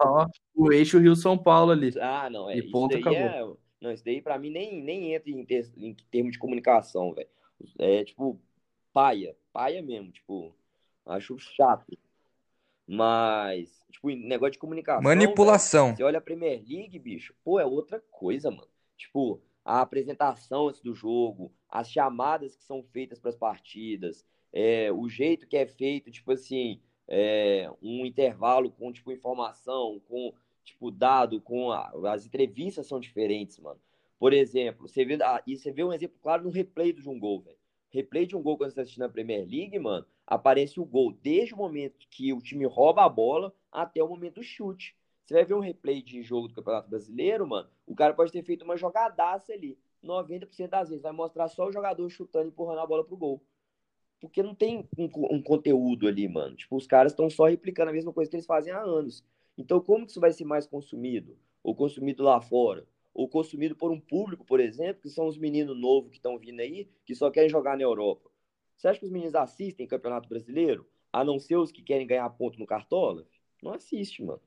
o 0.54 0.72
eixo 0.72 1.00
Rio-São 1.00 1.36
Paulo 1.36 1.72
ali. 1.72 1.92
Ah, 2.00 2.30
não, 2.30 2.48
é. 2.48 2.56
E 2.56 2.70
ponto 2.70 2.96
acabou. 2.96 3.18
É 3.18 3.44
não, 3.80 3.90
isso 3.90 4.04
daí 4.04 4.22
pra 4.22 4.38
mim 4.38 4.50
nem, 4.50 4.80
nem 4.80 5.12
entra 5.12 5.28
em, 5.28 5.44
ter, 5.44 5.68
em 5.76 5.92
termos 6.12 6.32
de 6.32 6.38
comunicação, 6.38 7.12
velho. 7.12 7.28
É 7.80 8.04
tipo, 8.04 8.40
paia, 8.92 9.36
paia 9.52 9.82
mesmo, 9.82 10.12
tipo, 10.12 10.54
acho 11.04 11.36
chato. 11.40 11.84
Mas, 12.86 13.84
tipo, 13.90 14.08
negócio 14.10 14.52
de 14.52 14.58
comunicação. 14.60 15.02
Manipulação. 15.02 15.86
Véio, 15.86 15.96
você 15.96 16.02
olha 16.04 16.18
a 16.18 16.22
Premier 16.22 16.62
League, 16.64 16.96
bicho, 17.00 17.34
pô, 17.42 17.58
é 17.58 17.66
outra 17.66 18.00
coisa, 18.12 18.48
mano. 18.48 18.68
Tipo, 18.96 19.42
a 19.64 19.80
apresentação 19.80 20.68
antes 20.68 20.80
do 20.80 20.94
jogo, 20.94 21.52
as 21.68 21.90
chamadas 21.90 22.54
que 22.54 22.62
são 22.62 22.84
feitas 22.84 23.18
para 23.18 23.30
as 23.30 23.36
partidas, 23.36 24.24
é, 24.52 24.92
o 24.92 25.08
jeito 25.08 25.46
que 25.46 25.56
é 25.56 25.66
feito, 25.66 26.10
tipo 26.10 26.32
assim, 26.32 26.80
é, 27.08 27.70
um 27.82 28.04
intervalo 28.06 28.70
com, 28.70 28.92
tipo, 28.92 29.12
informação, 29.12 30.00
com 30.08 30.32
tipo, 30.64 30.90
dado 30.90 31.40
com 31.40 31.70
a, 31.70 31.92
as 32.12 32.26
entrevistas 32.26 32.86
são 32.86 33.00
diferentes, 33.00 33.58
mano. 33.58 33.80
Por 34.18 34.32
exemplo, 34.32 34.88
você 34.88 35.04
vê, 35.04 35.18
ah, 35.22 35.42
e 35.46 35.56
você 35.56 35.72
vê 35.72 35.82
um 35.82 35.92
exemplo 35.92 36.16
claro 36.22 36.44
no 36.44 36.50
replay 36.50 36.92
do 36.92 37.10
um 37.10 37.18
gol, 37.18 37.40
velho. 37.40 37.56
Replay 37.90 38.24
de 38.24 38.36
um 38.36 38.42
gol 38.42 38.56
quando 38.56 38.68
você 38.68 38.72
está 38.72 38.82
assistindo 38.82 39.02
a 39.02 39.08
Premier 39.08 39.40
League, 39.40 39.78
mano, 39.78 40.06
aparece 40.26 40.80
o 40.80 40.84
gol 40.84 41.12
desde 41.12 41.54
o 41.54 41.56
momento 41.58 42.06
que 42.08 42.32
o 42.32 42.40
time 42.40 42.64
rouba 42.64 43.04
a 43.04 43.08
bola 43.08 43.52
até 43.70 44.02
o 44.02 44.08
momento 44.08 44.36
do 44.36 44.42
chute. 44.42 44.96
Você 45.24 45.34
vai 45.34 45.44
ver 45.44 45.54
um 45.54 45.60
replay 45.60 46.02
de 46.02 46.22
jogo 46.22 46.48
do 46.48 46.54
Campeonato 46.54 46.88
Brasileiro, 46.88 47.46
mano, 47.46 47.68
o 47.86 47.94
cara 47.94 48.14
pode 48.14 48.32
ter 48.32 48.42
feito 48.42 48.64
uma 48.64 48.76
jogadaça 48.76 49.52
ali. 49.52 49.78
90% 50.02 50.68
das 50.68 50.88
vezes 50.88 51.02
vai 51.02 51.12
mostrar 51.12 51.48
só 51.48 51.66
o 51.66 51.72
jogador 51.72 52.08
chutando 52.08 52.46
e 52.46 52.48
empurrando 52.48 52.80
a 52.80 52.86
bola 52.86 53.04
pro 53.04 53.16
gol. 53.16 53.42
Porque 54.22 54.40
não 54.40 54.54
tem 54.54 54.88
um, 54.96 55.10
um 55.32 55.42
conteúdo 55.42 56.06
ali, 56.06 56.28
mano. 56.28 56.54
Tipo, 56.54 56.76
os 56.76 56.86
caras 56.86 57.10
estão 57.10 57.28
só 57.28 57.46
replicando 57.46 57.90
a 57.90 57.92
mesma 57.92 58.12
coisa 58.12 58.30
que 58.30 58.36
eles 58.36 58.46
fazem 58.46 58.72
há 58.72 58.80
anos. 58.80 59.24
Então, 59.58 59.80
como 59.80 60.04
que 60.06 60.12
isso 60.12 60.20
vai 60.20 60.30
ser 60.30 60.44
mais 60.44 60.64
consumido? 60.64 61.36
Ou 61.60 61.74
consumido 61.74 62.22
lá 62.22 62.40
fora? 62.40 62.86
Ou 63.12 63.28
consumido 63.28 63.74
por 63.74 63.90
um 63.90 63.98
público, 63.98 64.44
por 64.44 64.60
exemplo, 64.60 65.02
que 65.02 65.10
são 65.10 65.26
os 65.26 65.36
meninos 65.36 65.76
novos 65.76 66.08
que 66.08 66.18
estão 66.18 66.38
vindo 66.38 66.60
aí, 66.60 66.88
que 67.04 67.16
só 67.16 67.32
querem 67.32 67.50
jogar 67.50 67.76
na 67.76 67.82
Europa. 67.82 68.30
Você 68.76 68.86
acha 68.86 69.00
que 69.00 69.06
os 69.06 69.10
meninos 69.10 69.34
assistem 69.34 69.88
Campeonato 69.88 70.28
Brasileiro? 70.28 70.88
A 71.12 71.24
não 71.24 71.40
ser 71.40 71.56
os 71.56 71.72
que 71.72 71.82
querem 71.82 72.06
ganhar 72.06 72.30
ponto 72.30 72.60
no 72.60 72.66
Cartola? 72.66 73.26
Não 73.60 73.74
assiste, 73.74 74.22
mano. 74.22 74.40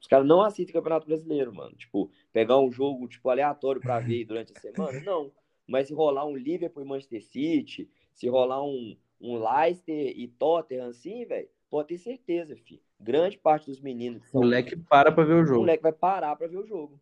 Os 0.00 0.06
caras 0.06 0.26
não 0.28 0.42
assistem 0.42 0.72
Campeonato 0.72 1.08
Brasileiro, 1.08 1.52
mano. 1.52 1.74
Tipo, 1.74 2.08
pegar 2.32 2.60
um 2.60 2.70
jogo, 2.70 3.08
tipo, 3.08 3.28
aleatório 3.28 3.80
para 3.80 3.98
ver 3.98 4.24
durante 4.26 4.52
a 4.56 4.60
semana? 4.60 5.00
Não. 5.00 5.32
Mas 5.66 5.88
se 5.88 5.94
rolar 5.94 6.24
um 6.24 6.36
Liverpool 6.36 6.84
e 6.84 6.86
Manchester 6.86 7.22
City, 7.24 7.90
se 8.14 8.28
rolar 8.28 8.62
um, 8.62 8.96
um 9.20 9.36
Leicester 9.36 10.12
e 10.16 10.28
Tottenham, 10.28 10.88
assim, 10.88 11.24
velho, 11.24 11.48
pode 11.70 11.88
ter 11.88 11.98
certeza, 11.98 12.56
filho. 12.56 12.80
Grande 13.00 13.38
parte 13.38 13.66
dos 13.66 13.80
meninos. 13.80 14.22
O 14.32 14.38
moleque 14.38 14.76
para 14.76 15.10
pra 15.10 15.24
ver 15.24 15.34
o 15.34 15.44
jogo. 15.44 15.58
O 15.58 15.60
moleque 15.60 15.82
vai 15.82 15.92
parar 15.92 16.36
pra 16.36 16.46
ver 16.46 16.58
o 16.58 16.66
jogo. 16.66 17.00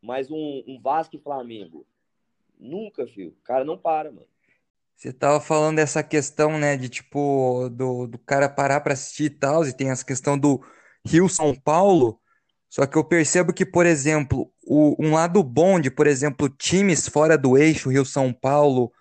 Mas 0.00 0.30
um, 0.30 0.62
um 0.66 0.80
Vasco 0.80 1.16
e 1.16 1.18
Flamengo. 1.18 1.86
Nunca, 2.58 3.06
filho. 3.06 3.30
O 3.30 3.42
cara 3.42 3.64
não 3.64 3.76
para, 3.76 4.10
mano. 4.10 4.26
Você 5.00 5.12
tava 5.12 5.40
falando 5.40 5.76
dessa 5.76 6.02
questão, 6.02 6.58
né, 6.58 6.76
de 6.76 6.90
tipo, 6.90 7.70
do, 7.70 8.06
do 8.06 8.18
cara 8.18 8.50
parar 8.50 8.82
pra 8.82 8.92
assistir 8.92 9.24
e 9.24 9.30
tal, 9.30 9.66
e 9.66 9.72
tem 9.72 9.90
essa 9.90 10.04
questão 10.04 10.38
do 10.38 10.62
Rio-São 11.06 11.54
Paulo. 11.54 12.20
Só 12.68 12.86
que 12.86 12.98
eu 12.98 13.02
percebo 13.02 13.52
que, 13.52 13.64
por 13.64 13.86
exemplo, 13.86 14.52
o, 14.62 14.94
um 15.02 15.14
lado 15.14 15.42
bom 15.42 15.80
de, 15.80 15.90
por 15.90 16.06
exemplo, 16.06 16.50
times 16.50 17.08
fora 17.08 17.38
do 17.38 17.56
eixo, 17.56 17.88
Rio-São 17.88 18.30
Paulo, 18.30 18.92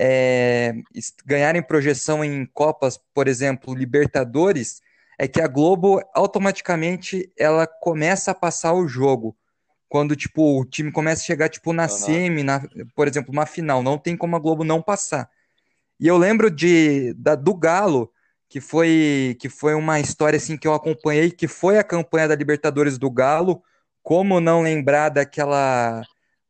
é, 0.00 0.74
ganharem 1.26 1.60
projeção 1.60 2.24
em 2.24 2.46
Copas, 2.46 2.96
por 3.12 3.26
exemplo, 3.26 3.74
Libertadores, 3.74 4.80
é 5.18 5.26
que 5.26 5.40
a 5.40 5.48
Globo 5.48 6.00
automaticamente 6.14 7.32
ela 7.36 7.66
começa 7.66 8.30
a 8.30 8.34
passar 8.34 8.74
o 8.74 8.86
jogo. 8.86 9.36
Quando 9.88 10.14
tipo 10.14 10.60
o 10.60 10.64
time 10.64 10.92
começa 10.92 11.22
a 11.22 11.26
chegar 11.26 11.48
tipo 11.48 11.72
na 11.72 11.84
uhum. 11.84 11.88
semi, 11.88 12.42
na, 12.44 12.62
por 12.94 13.08
exemplo, 13.08 13.32
uma 13.32 13.44
final, 13.44 13.82
não 13.82 13.98
tem 13.98 14.16
como 14.16 14.36
a 14.36 14.38
Globo 14.38 14.62
não 14.62 14.80
passar. 14.80 15.28
E 15.98 16.06
eu 16.06 16.16
lembro 16.16 16.48
de 16.48 17.12
da, 17.14 17.34
do 17.34 17.52
Galo, 17.52 18.12
que 18.48 18.60
foi 18.60 19.36
que 19.40 19.48
foi 19.48 19.74
uma 19.74 19.98
história 19.98 20.36
assim 20.36 20.56
que 20.56 20.68
eu 20.68 20.74
acompanhei, 20.74 21.32
que 21.32 21.48
foi 21.48 21.76
a 21.76 21.82
campanha 21.84 22.28
da 22.28 22.36
Libertadores 22.36 22.98
do 22.98 23.10
Galo. 23.10 23.62
Como 24.00 24.40
não 24.40 24.62
lembrar 24.62 25.08
daquela 25.08 26.02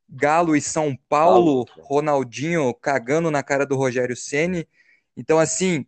Galo 0.08 0.56
e 0.56 0.60
São 0.60 0.96
Paulo, 1.08 1.66
Ronaldinho 1.80 2.72
cagando 2.74 3.30
na 3.30 3.42
cara 3.42 3.66
do 3.66 3.76
Rogério 3.76 4.16
Ceni. 4.16 4.66
Então, 5.16 5.38
assim, 5.38 5.84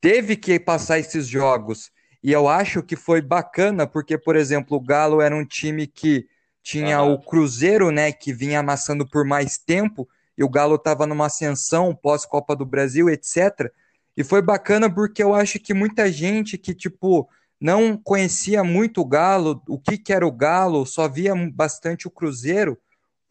teve 0.00 0.36
que 0.36 0.58
passar 0.58 0.98
esses 0.98 1.26
jogos. 1.26 1.90
E 2.22 2.32
eu 2.32 2.48
acho 2.48 2.82
que 2.82 2.96
foi 2.96 3.20
bacana, 3.20 3.86
porque, 3.86 4.16
por 4.16 4.34
exemplo, 4.34 4.78
o 4.78 4.80
Galo 4.80 5.20
era 5.20 5.36
um 5.36 5.44
time 5.44 5.86
que 5.86 6.26
tinha 6.62 7.02
o 7.02 7.18
Cruzeiro, 7.20 7.90
né, 7.90 8.10
que 8.10 8.32
vinha 8.32 8.60
amassando 8.60 9.06
por 9.06 9.26
mais 9.26 9.58
tempo, 9.58 10.08
e 10.36 10.42
o 10.42 10.48
Galo 10.48 10.76
estava 10.76 11.06
numa 11.06 11.26
ascensão 11.26 11.94
pós-Copa 11.94 12.56
do 12.56 12.64
Brasil, 12.64 13.10
etc. 13.10 13.70
E 14.16 14.24
foi 14.24 14.40
bacana 14.40 14.92
porque 14.92 15.22
eu 15.22 15.34
acho 15.34 15.60
que 15.60 15.74
muita 15.74 16.10
gente 16.10 16.56
que, 16.56 16.74
tipo, 16.74 17.28
não 17.60 17.96
conhecia 17.96 18.64
muito 18.64 19.02
o 19.02 19.04
Galo, 19.04 19.62
o 19.68 19.78
que, 19.78 19.98
que 19.98 20.12
era 20.12 20.26
o 20.26 20.32
Galo, 20.32 20.86
só 20.86 21.06
via 21.06 21.34
bastante 21.52 22.08
o 22.08 22.10
Cruzeiro, 22.10 22.78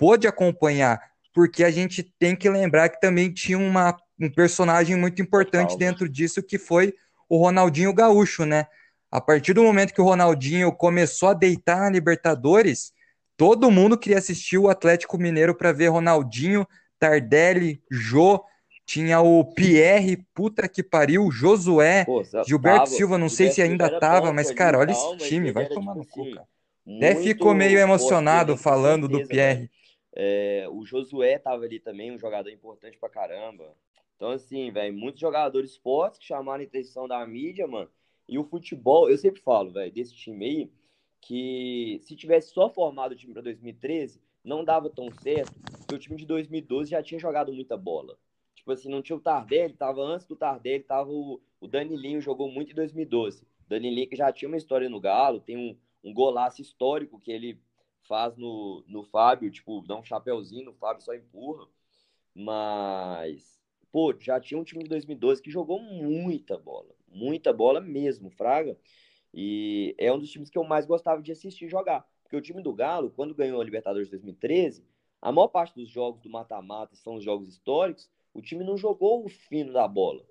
pôde 0.04 0.28
acompanhar, 0.28 1.00
porque 1.34 1.64
a 1.64 1.72
gente 1.72 2.04
tem 2.20 2.36
que 2.36 2.50
lembrar 2.50 2.90
que 2.90 3.00
também 3.00 3.32
tinha 3.32 3.58
uma, 3.58 3.96
um 4.20 4.30
personagem 4.30 4.98
muito 4.98 5.22
importante 5.22 5.78
dentro 5.78 6.10
disso, 6.10 6.44
que 6.44 6.58
foi 6.58 6.94
o 7.30 7.38
Ronaldinho 7.38 7.94
Gaúcho, 7.94 8.46
né? 8.46 8.68
A 9.10 9.22
partir 9.22 9.54
do 9.54 9.64
momento 9.64 9.94
que 9.94 10.02
o 10.02 10.04
Ronaldinho 10.04 10.74
começou 10.74 11.30
a 11.30 11.34
deitar 11.34 11.80
na 11.80 11.90
Libertadores, 11.90 12.92
todo 13.38 13.72
mundo 13.72 13.98
queria 13.98 14.18
assistir 14.18 14.58
o 14.58 14.68
Atlético 14.68 15.18
Mineiro 15.18 15.56
para 15.56 15.72
ver 15.72 15.88
Ronaldinho, 15.88 16.68
Tardelli, 17.00 17.82
Jô, 17.90 18.44
tinha 18.86 19.22
o 19.22 19.54
Pierre, 19.54 20.28
puta 20.34 20.68
que 20.68 20.84
pariu, 20.84 21.32
Josué, 21.32 22.04
Pô, 22.04 22.22
Gilberto 22.46 22.80
tava, 22.80 22.98
Silva, 22.98 23.18
não 23.18 23.30
sei 23.30 23.50
se 23.52 23.62
ainda 23.62 24.00
tava, 24.02 24.34
mas 24.34 24.52
cara, 24.52 24.80
olha 24.80 24.92
esse 24.92 25.18
time, 25.20 25.54
vai 25.54 25.66
tomar 25.68 25.96
no 25.96 26.06
cu, 26.06 26.30
cara. 26.30 26.46
Até 26.98 27.16
ficou 27.16 27.54
meio 27.54 27.80
emocionado 27.80 28.58
falando 28.58 29.08
certeza, 29.08 29.24
do 29.24 29.30
Pierre. 29.30 29.62
Né? 29.62 29.70
É, 30.16 30.68
o 30.72 30.86
Josué 30.86 31.40
tava 31.40 31.64
ali 31.64 31.80
também, 31.80 32.12
um 32.12 32.20
jogador 32.20 32.50
importante 32.50 32.98
pra 32.98 33.10
caramba. 33.10 33.76
Então, 34.16 34.32
assim, 34.32 34.72
velho, 34.72 34.96
muitos 34.96 35.20
jogadores 35.20 35.76
fortes 35.76 36.20
que 36.20 36.26
chamaram 36.26 36.64
a 36.64 36.68
atenção 36.68 37.08
da 37.08 37.26
mídia, 37.26 37.68
mano. 37.68 37.90
E 38.28 38.38
o 38.38 38.44
futebol, 38.44 39.10
eu 39.10 39.18
sempre 39.18 39.42
falo, 39.42 39.72
velho, 39.72 39.92
desse 39.92 40.16
time 40.16 40.46
aí, 40.46 40.72
que 41.20 42.00
se 42.04 42.16
tivesse 42.16 42.54
só 42.54 42.70
formado 42.70 43.14
o 43.14 43.16
time 43.16 43.34
para 43.34 43.42
2013, 43.42 44.22
não 44.44 44.64
dava 44.64 44.90
tão 44.90 45.10
certo, 45.22 45.54
porque 45.80 45.96
o 45.96 46.00
time 46.00 46.18
de 46.18 46.26
2012 46.26 46.92
já 46.92 47.02
tinha 47.02 47.20
jogado 47.20 47.52
muita 47.54 47.78
bola. 47.78 48.18
Tipo 48.56 48.72
assim, 48.72 48.90
não 48.90 49.02
tinha 49.02 49.16
o 49.16 49.22
Tardelli, 49.22 49.74
tava 49.74 50.02
antes 50.02 50.26
do 50.26 50.36
Tardelli, 50.36 50.84
tava 50.84 51.10
o, 51.10 51.42
o 51.60 51.68
Danilinho, 51.68 52.22
jogou 52.22 52.50
muito 52.50 52.72
em 52.72 52.76
2012. 52.76 53.46
Danilinho 53.68 54.08
que 54.08 54.16
já 54.16 54.32
tinha 54.32 54.48
uma 54.48 54.58
história 54.58 54.90
no 54.90 55.00
Galo, 55.00 55.40
tem 55.40 55.58
um, 55.58 55.78
um 56.04 56.14
golaço 56.14 56.62
histórico 56.62 57.20
que 57.20 57.32
ele 57.32 57.60
faz 58.08 58.38
no, 58.38 58.84
no 58.88 59.04
Fábio, 59.04 59.52
tipo, 59.52 59.82
dá 59.88 59.96
um 59.96 60.04
chapeuzinho 60.04 60.66
no 60.66 60.74
Fábio, 60.74 61.04
só 61.04 61.14
empurra. 61.14 61.68
Mas, 62.36 63.62
pô, 63.92 64.14
já 64.20 64.40
tinha 64.40 64.60
um 64.60 64.64
time 64.64 64.84
de 64.84 64.90
2012 64.90 65.42
que 65.42 65.52
jogou 65.52 65.80
muita 65.80 66.58
bola. 66.58 66.94
Muita 67.08 67.54
bola 67.54 67.80
mesmo, 67.80 68.30
Fraga. 68.30 68.78
E 69.34 69.96
é 69.98 70.12
um 70.12 70.20
dos 70.20 70.30
times 70.30 70.50
que 70.50 70.58
eu 70.58 70.64
mais 70.64 70.86
gostava 70.86 71.22
de 71.22 71.32
assistir 71.32 71.68
jogar. 71.68 72.08
Porque 72.24 72.36
o 72.36 72.42
time 72.42 72.62
do 72.62 72.74
Galo, 72.74 73.12
quando 73.12 73.36
ganhou 73.36 73.62
a 73.62 73.64
Libertadores 73.64 74.10
2013, 74.10 74.86
a 75.22 75.32
maior 75.32 75.48
parte 75.48 75.76
dos 75.76 75.90
jogos 75.90 76.22
do 76.22 76.30
mata-mata 76.30 76.96
são 76.96 77.16
os 77.16 77.24
jogos 77.24 77.48
históricos, 77.48 78.10
o 78.34 78.42
time 78.42 78.64
não 78.64 78.78
jogou 78.78 79.26
o 79.26 79.30
fino 79.30 79.72
da 79.72 79.88
bola. 79.88 80.26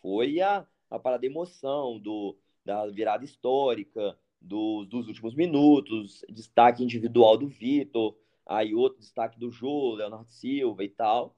Foi 0.00 0.40
a, 0.40 0.66
a 0.90 0.98
parada 0.98 1.22
de 1.22 1.26
emoção, 1.26 1.98
do, 1.98 2.36
da 2.64 2.86
virada 2.86 3.24
histórica, 3.24 4.18
do, 4.40 4.84
dos 4.84 5.08
últimos 5.08 5.34
minutos, 5.34 6.24
destaque 6.28 6.82
individual 6.82 7.36
do 7.36 7.48
Vitor, 7.48 8.16
aí 8.46 8.74
outro 8.74 9.00
destaque 9.00 9.38
do 9.38 9.50
Jô, 9.50 9.94
Leonardo 9.94 10.30
Silva 10.30 10.84
e 10.84 10.88
tal. 10.88 11.36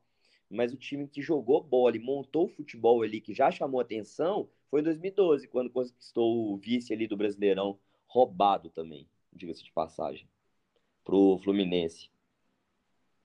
Mas 0.48 0.72
o 0.72 0.76
time 0.76 1.06
que 1.06 1.22
jogou 1.22 1.62
bola 1.62 1.96
e 1.96 2.00
montou 2.00 2.46
o 2.46 2.48
futebol 2.48 3.02
ali, 3.02 3.20
que 3.20 3.32
já 3.32 3.50
chamou 3.50 3.80
atenção, 3.80 4.48
foi 4.70 4.80
em 4.80 4.84
2012, 4.84 5.48
quando 5.48 5.70
conquistou 5.70 6.52
o 6.52 6.56
vice 6.56 6.92
ali 6.92 7.06
do 7.06 7.16
Brasileirão, 7.16 7.78
roubado 8.06 8.70
também, 8.70 9.06
diga-se 9.32 9.62
de 9.64 9.72
passagem, 9.72 10.28
pro 11.04 11.38
Fluminense. 11.42 12.10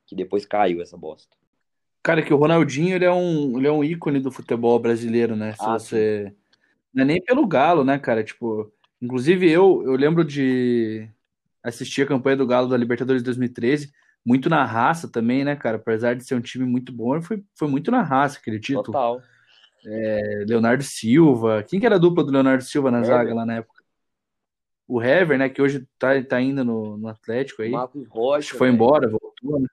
Que 0.06 0.16
depois 0.16 0.46
caiu 0.46 0.82
essa 0.82 0.96
bosta. 0.96 1.36
Cara, 2.04 2.22
que 2.22 2.32
o 2.32 2.38
Ronaldinho 2.38 2.96
ele 2.96 3.06
é 3.06 3.12
um, 3.12 3.58
ele 3.58 3.68
é 3.68 3.72
um 3.72 3.84
ícone 3.84 4.20
do 4.20 4.32
futebol 4.32 4.78
brasileiro, 4.78 5.36
né? 5.36 5.54
Se 5.54 5.66
ah, 5.66 5.80
você. 5.80 6.36
Não 6.94 7.02
é 7.02 7.06
nem 7.06 7.20
pelo 7.20 7.48
Galo, 7.48 7.84
né, 7.84 7.98
cara? 7.98 8.24
Tipo, 8.24 8.72
Inclusive, 9.02 9.50
eu, 9.50 9.84
eu 9.86 9.96
lembro 9.96 10.24
de 10.24 11.10
assistir 11.64 12.04
a 12.04 12.08
campanha 12.08 12.38
do 12.38 12.48
Galo 12.48 12.70
da 12.70 12.78
Libertadores 12.78 13.24
2013, 13.24 13.92
muito 14.26 14.50
na 14.50 14.64
raça 14.64 15.08
também, 15.08 15.44
né, 15.44 15.56
cara? 15.56 15.78
Apesar 15.78 16.16
de 16.16 16.24
ser 16.24 16.36
um 16.36 16.42
time 16.42 16.66
muito 16.66 16.92
bom, 16.92 17.22
foi, 17.22 17.44
foi 17.56 17.68
muito 17.68 17.92
na 17.92 18.02
raça 18.02 18.40
aquele 18.40 18.60
título. 18.60 18.86
Total. 18.86 19.22
É, 19.86 20.46
Leonardo 20.48 20.84
Silva. 20.84 21.64
Quem 21.64 21.80
que 21.80 21.86
era 21.86 21.96
a 21.96 22.00
dupla 22.00 22.24
do 22.24 22.32
Leonardo 22.32 22.64
Silva 22.64 22.90
na 22.90 23.00
Hever. 23.00 23.10
zaga 23.10 23.34
lá 23.36 23.46
na 23.46 23.56
época? 23.58 23.84
O 24.88 25.02
Hever, 25.02 25.38
né? 25.38 25.50
Que 25.50 25.62
hoje 25.62 25.88
tá, 26.00 26.10
tá 26.24 26.38
ainda 26.38 26.64
no, 26.64 26.98
no 26.98 27.08
Atlético 27.08 27.62
aí. 27.62 27.70
Marcos 27.70 28.08
Rocha. 28.08 28.56
Foi 28.56 28.70
embora, 28.70 29.08
voltou, 29.08 29.60
né? 29.60 29.68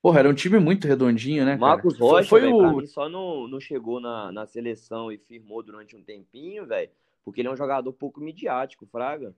Porra, 0.00 0.20
era 0.20 0.28
um 0.28 0.34
time 0.34 0.58
muito 0.58 0.86
redondinho, 0.86 1.44
né? 1.44 1.56
Marcos 1.56 1.94
cara? 1.94 2.04
Rocha, 2.04 2.28
foi 2.28 2.42
véio, 2.42 2.56
o... 2.56 2.86
só 2.86 3.08
não, 3.08 3.48
não 3.48 3.58
chegou 3.58 4.00
na, 4.00 4.30
na 4.30 4.46
seleção 4.46 5.10
e 5.10 5.16
firmou 5.16 5.62
durante 5.62 5.96
um 5.96 6.02
tempinho, 6.02 6.66
velho 6.66 6.90
porque 7.24 7.40
ele 7.40 7.48
é 7.48 7.52
um 7.52 7.56
jogador 7.56 7.92
pouco 7.92 8.20
midiático, 8.20 8.86
Fraga. 8.86 9.34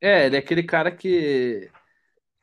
É, 0.00 0.26
ele 0.26 0.36
é 0.36 0.38
aquele 0.38 0.62
cara 0.62 0.90
que 0.90 1.70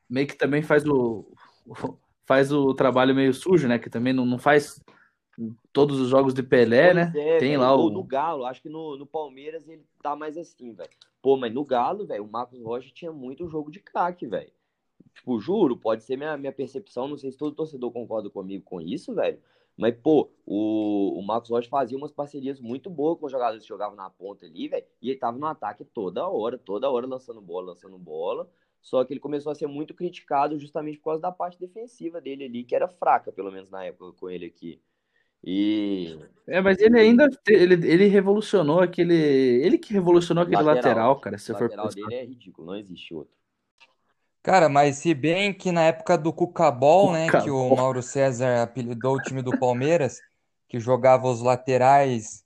meio 0.10 0.28
que 0.28 0.36
também 0.36 0.62
faz 0.62 0.86
o, 0.86 1.26
faz 2.26 2.52
o 2.52 2.74
trabalho 2.74 3.16
meio 3.16 3.34
sujo, 3.34 3.68
né? 3.68 3.80
Que 3.80 3.90
também 3.90 4.14
não, 4.14 4.26
não 4.26 4.38
faz 4.38 4.80
todos 5.74 6.00
os 6.00 6.10
jogos 6.10 6.34
de 6.34 6.44
Pelé, 6.44 6.94
pois 6.94 6.96
né? 6.96 7.14
É, 7.16 7.38
Tem 7.38 7.50
véio, 7.50 7.62
lá 7.62 7.76
o. 7.76 7.90
No 7.90 8.04
Galo, 8.04 8.46
acho 8.46 8.62
que 8.62 8.70
no, 8.70 8.98
no 8.98 9.06
Palmeiras 9.06 9.68
ele 9.68 9.86
tá 10.02 10.16
mais 10.16 10.38
assim, 10.38 10.74
velho. 10.74 10.90
Pô, 11.22 11.38
mas 11.38 11.54
no 11.54 11.66
Galo, 11.66 12.06
velho, 12.06 12.24
o 12.24 12.32
Marcos 12.32 12.62
Rocha 12.62 12.92
tinha 12.94 13.12
muito 13.12 13.48
jogo 13.48 13.72
de 13.72 13.80
craque, 13.80 14.28
velho. 14.28 14.52
Tipo, 15.14 15.40
juro, 15.40 15.78
pode 15.78 16.04
ser 16.04 16.18
minha, 16.18 16.38
minha 16.38 16.52
percepção, 16.52 17.08
não 17.08 17.18
sei 17.18 17.32
se 17.32 17.38
todo 17.38 17.56
torcedor 17.56 17.92
concorda 17.92 18.30
comigo 18.30 18.64
com 18.64 18.82
isso, 18.82 19.14
velho. 19.16 19.40
Mas, 19.78 19.94
pô, 19.96 20.32
o, 20.46 21.20
o 21.20 21.22
Marcos 21.22 21.50
Rocha 21.50 21.70
fazia 21.70 21.98
umas 21.98 22.12
parcerias 22.12 22.60
muito 22.62 22.90
boas 22.90 23.20
com 23.20 23.26
os 23.26 23.32
jogadores 23.32 23.64
que 23.64 23.68
jogavam 23.68 23.96
na 23.96 24.10
ponta 24.10 24.46
ali, 24.46 24.70
velho. 24.70 24.86
E 25.02 25.10
ele 25.10 25.20
tava 25.20 25.38
no 25.38 25.46
ataque 25.46 25.84
toda 25.84 26.28
hora, 26.28 26.58
toda 26.58 26.90
hora 26.90 27.06
lançando 27.06 27.42
bola, 27.42 27.68
lançando 27.68 27.98
bola. 27.98 28.50
Só 28.82 29.04
que 29.04 29.12
ele 29.12 29.20
começou 29.20 29.52
a 29.52 29.56
ser 29.56 29.68
muito 29.68 29.94
criticado 29.94 30.58
justamente 30.60 30.98
por 31.00 31.06
causa 31.06 31.22
da 31.22 31.32
parte 31.32 31.60
defensiva 31.60 32.22
dele 32.22 32.46
ali, 32.46 32.64
que 32.64 32.76
era 32.76 32.88
fraca, 32.88 33.32
pelo 33.32 33.52
menos 33.52 33.70
na 33.70 33.84
época 33.84 34.14
com 34.14 34.30
ele 34.30 34.46
aqui. 34.46 34.80
E. 35.44 36.18
É, 36.48 36.62
mas 36.62 36.80
ele 36.80 37.00
ainda. 37.00 37.28
Ele, 37.48 37.74
ele 37.88 38.06
revolucionou 38.08 38.80
aquele. 38.80 39.14
Ele 39.14 39.78
que 39.78 39.94
revolucionou 39.94 40.44
aquele 40.44 40.62
lateral, 40.62 40.76
lateral 40.76 41.20
cara. 41.20 41.38
Se 41.38 41.52
o 41.52 41.54
lateral 41.54 41.92
for 41.92 41.96
dele 41.96 42.16
é 42.16 42.26
ridículo, 42.26 42.68
não 42.68 42.76
existe 42.76 43.14
outro. 43.14 43.36
Cara, 44.46 44.70
mas 44.70 44.98
se 44.98 45.12
bem 45.16 45.52
que 45.52 45.72
na 45.72 45.86
época 45.86 46.16
do 46.16 46.32
Cucabol, 46.32 47.12
né, 47.12 47.32
que 47.32 47.50
o 47.50 47.76
Mauro 47.76 48.04
César 48.04 48.62
apelidou 48.62 49.16
o 49.16 49.20
time 49.20 49.42
do 49.42 49.58
Palmeiras, 49.58 50.22
que 50.70 50.80
jogava 50.80 51.28
os 51.28 51.42
laterais, 51.42 52.46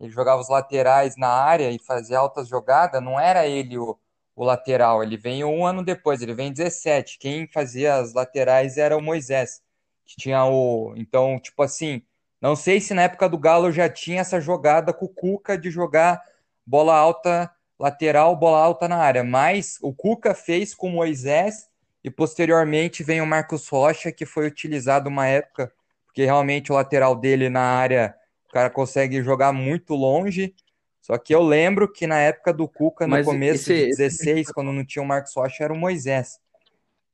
ele 0.00 0.10
jogava 0.10 0.40
os 0.40 0.48
laterais 0.48 1.18
na 1.18 1.28
área 1.28 1.70
e 1.70 1.78
fazia 1.78 2.18
altas 2.18 2.48
jogadas, 2.48 3.02
não 3.02 3.20
era 3.20 3.46
ele 3.46 3.76
o, 3.76 3.94
o 4.34 4.42
lateral, 4.42 5.02
ele 5.02 5.18
veio 5.18 5.46
um 5.46 5.66
ano 5.66 5.84
depois, 5.84 6.22
ele 6.22 6.32
vem 6.32 6.50
17. 6.50 7.18
Quem 7.18 7.46
fazia 7.46 7.96
as 7.96 8.14
laterais 8.14 8.78
era 8.78 8.96
o 8.96 9.02
Moisés, 9.02 9.60
que 10.06 10.16
tinha 10.16 10.46
o. 10.46 10.94
Então, 10.96 11.38
tipo 11.38 11.62
assim, 11.62 12.00
não 12.40 12.56
sei 12.56 12.80
se 12.80 12.94
na 12.94 13.02
época 13.02 13.28
do 13.28 13.36
Galo 13.36 13.70
já 13.70 13.86
tinha 13.86 14.22
essa 14.22 14.40
jogada 14.40 14.94
com 14.94 15.04
o 15.04 15.10
Cuca 15.10 15.58
de 15.58 15.70
jogar 15.70 16.22
bola 16.64 16.96
alta 16.96 17.54
lateral, 17.84 18.34
bola 18.34 18.58
alta 18.58 18.88
na 18.88 18.96
área. 18.96 19.22
Mas 19.22 19.78
o 19.82 19.92
Cuca 19.92 20.34
fez 20.34 20.74
com 20.74 20.88
o 20.88 20.92
Moisés 20.92 21.68
e 22.02 22.10
posteriormente 22.10 23.02
vem 23.02 23.20
o 23.20 23.26
Marcos 23.26 23.68
Rocha, 23.68 24.10
que 24.10 24.24
foi 24.26 24.46
utilizado 24.46 25.08
uma 25.08 25.26
época, 25.26 25.70
porque 26.06 26.24
realmente 26.24 26.72
o 26.72 26.74
lateral 26.74 27.14
dele 27.14 27.48
na 27.50 27.60
área, 27.60 28.14
o 28.48 28.52
cara 28.52 28.70
consegue 28.70 29.22
jogar 29.22 29.52
muito 29.52 29.94
longe. 29.94 30.54
Só 31.02 31.18
que 31.18 31.34
eu 31.34 31.42
lembro 31.42 31.90
que 31.92 32.06
na 32.06 32.18
época 32.18 32.52
do 32.52 32.66
Cuca, 32.66 33.06
no 33.06 33.10
Mas 33.10 33.26
começo 33.26 33.70
esse- 33.70 33.86
de 33.90 33.96
16, 33.96 34.50
quando 34.50 34.72
não 34.72 34.84
tinha 34.84 35.02
o 35.02 35.06
Marcos 35.06 35.34
Rocha, 35.34 35.64
era 35.64 35.72
o 35.72 35.76
Moisés. 35.76 36.38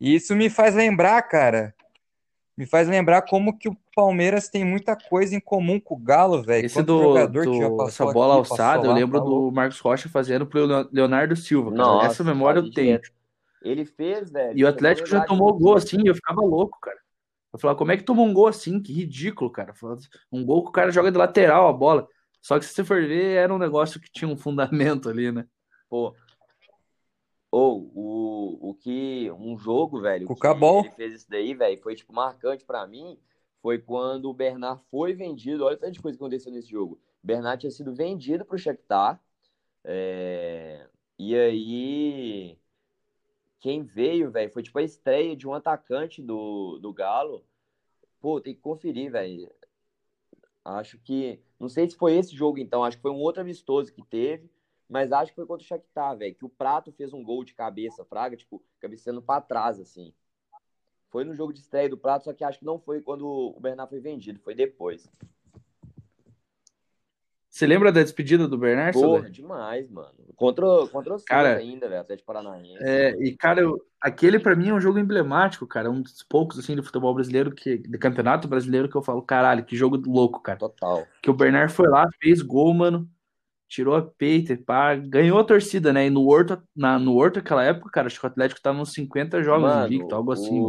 E 0.00 0.14
isso 0.14 0.36
me 0.36 0.48
faz 0.48 0.74
lembrar, 0.74 1.20
cara, 1.22 1.74
me 2.56 2.64
faz 2.66 2.86
lembrar 2.88 3.22
como 3.22 3.58
que 3.58 3.68
o 3.68 3.76
Palmeiras 3.94 4.48
tem 4.48 4.64
muita 4.64 4.96
coisa 4.96 5.34
em 5.34 5.40
comum 5.40 5.80
com 5.80 5.94
o 5.94 5.98
Galo, 5.98 6.42
velho. 6.42 6.66
Esse 6.66 6.74
Quanto 6.76 6.86
do, 6.86 7.02
jogador 7.02 7.44
que 7.46 7.58
já 7.58 7.68
do- 7.68 7.82
essa 7.82 8.04
passou 8.04 8.12
bola 8.12 8.34
aqui, 8.40 8.50
alçada, 8.50 8.72
passou 8.78 8.84
eu 8.84 8.90
lá, 8.90 8.96
lembro 8.96 9.18
tá 9.18 9.24
do. 9.24 9.50
Marcos 9.52 9.78
Rocha 9.80 10.08
fazendo 10.08 10.46
pro 10.46 10.64
Leo- 10.64 10.88
Leonardo 10.92 11.34
Silva, 11.36 11.70
cara. 11.70 11.82
Nossa, 11.82 12.06
Essa 12.06 12.24
memória 12.24 12.58
eu 12.60 12.62
fazia 12.62 12.74
tenho. 12.74 13.00
Ele 13.62 13.84
fez, 13.84 14.30
velho. 14.30 14.58
E 14.58 14.64
o 14.64 14.68
Atlético 14.68 15.08
já 15.08 15.24
tomou 15.24 15.52
gol 15.58 15.74
assim, 15.76 15.98
e 16.02 16.06
eu 16.08 16.14
ficava 16.14 16.40
louco, 16.40 16.78
cara. 16.80 16.98
Eu 17.52 17.58
falava, 17.58 17.76
como 17.78 17.90
é 17.92 17.96
que 17.96 18.04
tomou 18.04 18.24
um 18.24 18.32
gol 18.32 18.46
assim? 18.46 18.80
Que 18.80 18.92
ridículo, 18.92 19.50
cara. 19.50 19.74
Um 20.32 20.44
gol 20.44 20.62
que 20.62 20.68
o 20.68 20.72
cara 20.72 20.90
joga 20.92 21.10
de 21.10 21.18
lateral 21.18 21.68
a 21.68 21.72
bola. 21.72 22.06
Só 22.40 22.58
que 22.58 22.64
se 22.64 22.72
você 22.72 22.84
for 22.84 23.02
ver, 23.02 23.36
era 23.36 23.52
um 23.52 23.58
negócio 23.58 24.00
que 24.00 24.10
tinha 24.10 24.28
um 24.28 24.36
fundamento 24.36 25.08
ali, 25.10 25.30
né? 25.30 25.44
Pô. 25.88 26.14
Ou 27.50 27.90
o, 27.94 28.70
o 28.70 28.74
que 28.74 29.30
um 29.32 29.58
jogo, 29.58 30.00
velho, 30.00 30.26
que 30.28 30.32
Cucabol. 30.34 30.84
ele 30.84 30.94
fez 30.94 31.14
isso 31.14 31.26
daí, 31.28 31.52
velho, 31.52 31.82
foi 31.82 31.96
tipo 31.96 32.12
marcante 32.14 32.64
pra 32.64 32.86
mim, 32.86 33.18
foi 33.62 33.78
quando 33.78 34.26
o 34.30 34.34
Bernard 34.34 34.82
foi 34.90 35.12
vendido. 35.14 35.64
Olha 35.64 35.76
tanta 35.76 36.00
coisa 36.00 36.16
que 36.18 36.22
aconteceu 36.24 36.52
nesse 36.52 36.70
jogo. 36.70 37.00
O 37.22 37.26
Bernard 37.26 37.60
tinha 37.60 37.70
sido 37.70 37.94
vendido 37.94 38.44
pro 38.44 38.58
Shakhtar. 38.58 39.22
é, 39.84 40.88
E 41.18 41.36
aí 41.36 42.58
quem 43.60 43.82
veio, 43.82 44.30
velho, 44.30 44.50
foi 44.52 44.62
tipo 44.62 44.78
a 44.78 44.82
estreia 44.82 45.36
de 45.36 45.46
um 45.46 45.54
atacante 45.54 46.22
do, 46.22 46.78
do 46.78 46.92
Galo. 46.92 47.44
Pô, 48.20 48.40
tem 48.40 48.54
que 48.54 48.60
conferir, 48.60 49.12
velho. 49.12 49.50
Acho 50.64 50.98
que. 50.98 51.40
Não 51.58 51.68
sei 51.68 51.88
se 51.88 51.96
foi 51.96 52.16
esse 52.16 52.34
jogo, 52.34 52.58
então. 52.58 52.84
Acho 52.84 52.96
que 52.96 53.02
foi 53.02 53.10
um 53.10 53.20
outro 53.20 53.42
amistoso 53.42 53.92
que 53.92 54.02
teve. 54.02 54.50
Mas 54.88 55.12
acho 55.12 55.30
que 55.32 55.36
foi 55.36 55.46
contra 55.46 55.64
o 55.64 55.66
Shakhtar, 55.68 56.16
velho. 56.16 56.34
Que 56.34 56.44
o 56.44 56.48
Prato 56.48 56.92
fez 56.92 57.12
um 57.12 57.22
gol 57.22 57.44
de 57.44 57.54
cabeça, 57.54 58.04
Fraga, 58.04 58.36
tipo, 58.36 58.62
cabeceando 58.80 59.22
pra 59.22 59.40
trás, 59.40 59.78
assim. 59.78 60.12
Foi 61.10 61.24
no 61.24 61.34
jogo 61.34 61.52
de 61.52 61.60
estreia 61.60 61.88
do 61.88 61.98
Prato, 61.98 62.24
só 62.24 62.32
que 62.32 62.44
acho 62.44 62.58
que 62.58 62.64
não 62.64 62.78
foi 62.78 63.00
quando 63.00 63.26
o 63.26 63.60
Bernard 63.60 63.90
foi 63.90 64.00
vendido, 64.00 64.40
foi 64.40 64.54
depois. 64.54 65.08
Você 67.50 67.66
lembra 67.66 67.90
da 67.90 68.00
despedida 68.00 68.46
do 68.46 68.56
Bernard? 68.56 68.96
Porra, 68.96 69.28
demais, 69.28 69.90
mano. 69.90 70.14
Contra, 70.36 70.64
contra 70.86 71.16
o 71.16 71.24
Cara, 71.24 71.56
ainda, 71.56 71.88
velho. 71.88 72.00
Atlético 72.00 72.26
Paranaense. 72.26 72.78
É, 72.80 73.10
e, 73.20 73.36
cara, 73.36 73.60
eu- 73.60 73.84
aquele 74.00 74.38
pra 74.38 74.54
mim 74.54 74.68
é 74.68 74.72
um 74.72 74.80
jogo 74.80 75.00
emblemático, 75.00 75.66
cara. 75.66 75.90
Um 75.90 76.00
dos 76.00 76.22
poucos, 76.22 76.60
assim, 76.60 76.76
do 76.76 76.82
futebol 76.82 77.12
brasileiro, 77.12 77.50
que, 77.52 77.76
do 77.76 77.98
campeonato 77.98 78.46
brasileiro, 78.46 78.88
que 78.88 78.96
eu 78.96 79.02
falo, 79.02 79.20
caralho, 79.20 79.64
que 79.64 79.76
jogo 79.76 80.00
louco, 80.06 80.40
cara. 80.40 80.60
Total. 80.60 81.04
Que 81.20 81.28
o 81.28 81.34
Bernard 81.34 81.72
foi 81.72 81.88
lá, 81.88 82.08
fez 82.22 82.40
gol, 82.40 82.72
mano. 82.72 83.10
Tirou 83.68 83.94
a 83.94 84.02
peita, 84.02 84.56
pá, 84.56 84.94
ganhou 84.94 85.38
a 85.38 85.44
torcida, 85.44 85.92
né? 85.92 86.06
E 86.06 86.10
no 86.10 86.26
Horto, 86.26 86.60
na, 86.74 86.98
no 86.98 87.14
Horto, 87.16 87.40
aquela 87.40 87.64
época, 87.64 87.90
cara, 87.90 88.06
acho 88.06 88.18
que 88.18 88.26
o 88.26 88.28
Atlético 88.28 88.60
tava 88.62 88.80
uns 88.80 88.92
50 88.92 89.42
jogos 89.42 89.70
Mano, 89.70 89.86
invicto, 89.86 90.14
algo 90.14 90.32
assim. 90.32 90.60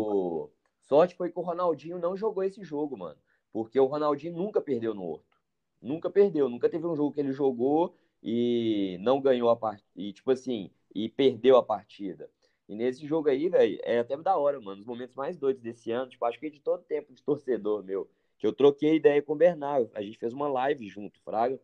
Sorte 0.92 1.16
foi 1.16 1.32
que 1.32 1.40
o 1.40 1.42
Ronaldinho 1.42 1.98
não 1.98 2.18
jogou 2.18 2.44
esse 2.44 2.62
jogo, 2.66 2.98
mano. 2.98 3.18
Porque 3.54 3.80
o 3.80 3.86
Ronaldinho 3.86 4.36
nunca 4.36 4.60
perdeu 4.60 4.94
no 4.94 5.06
Horto. 5.06 5.38
Nunca 5.82 6.10
perdeu. 6.10 6.50
Nunca 6.50 6.68
teve 6.68 6.86
um 6.86 6.98
jogo 6.98 7.14
que 7.14 7.22
ele 7.22 7.32
jogou 7.32 7.96
e 8.22 8.98
não 9.00 9.22
ganhou 9.22 9.50
a 9.50 9.56
partida. 9.56 9.90
E, 9.96 10.12
tipo 10.12 10.30
assim, 10.32 10.70
e 10.94 11.08
perdeu 11.08 11.56
a 11.56 11.64
partida. 11.64 12.30
E 12.68 12.76
nesse 12.76 13.08
jogo 13.08 13.30
aí, 13.30 13.48
velho, 13.48 13.80
é 13.84 14.00
até 14.00 14.18
da 14.18 14.36
hora, 14.36 14.60
mano. 14.60 14.82
Os 14.82 14.86
momentos 14.86 15.16
mais 15.16 15.38
doidos 15.38 15.62
desse 15.62 15.92
ano, 15.92 16.10
tipo, 16.10 16.26
acho 16.26 16.38
que 16.38 16.50
de 16.50 16.60
todo 16.60 16.84
tempo 16.84 17.14
de 17.14 17.24
torcedor 17.24 17.82
meu, 17.86 18.10
que 18.38 18.46
eu 18.46 18.52
troquei 18.52 18.98
ideia 18.98 19.22
com 19.22 19.32
o 19.32 19.38
Bernardo. 19.38 19.90
A 19.94 20.02
gente 20.02 20.18
fez 20.18 20.34
uma 20.34 20.50
live 20.50 20.90
junto, 20.90 21.22
Fraga. 21.22 21.58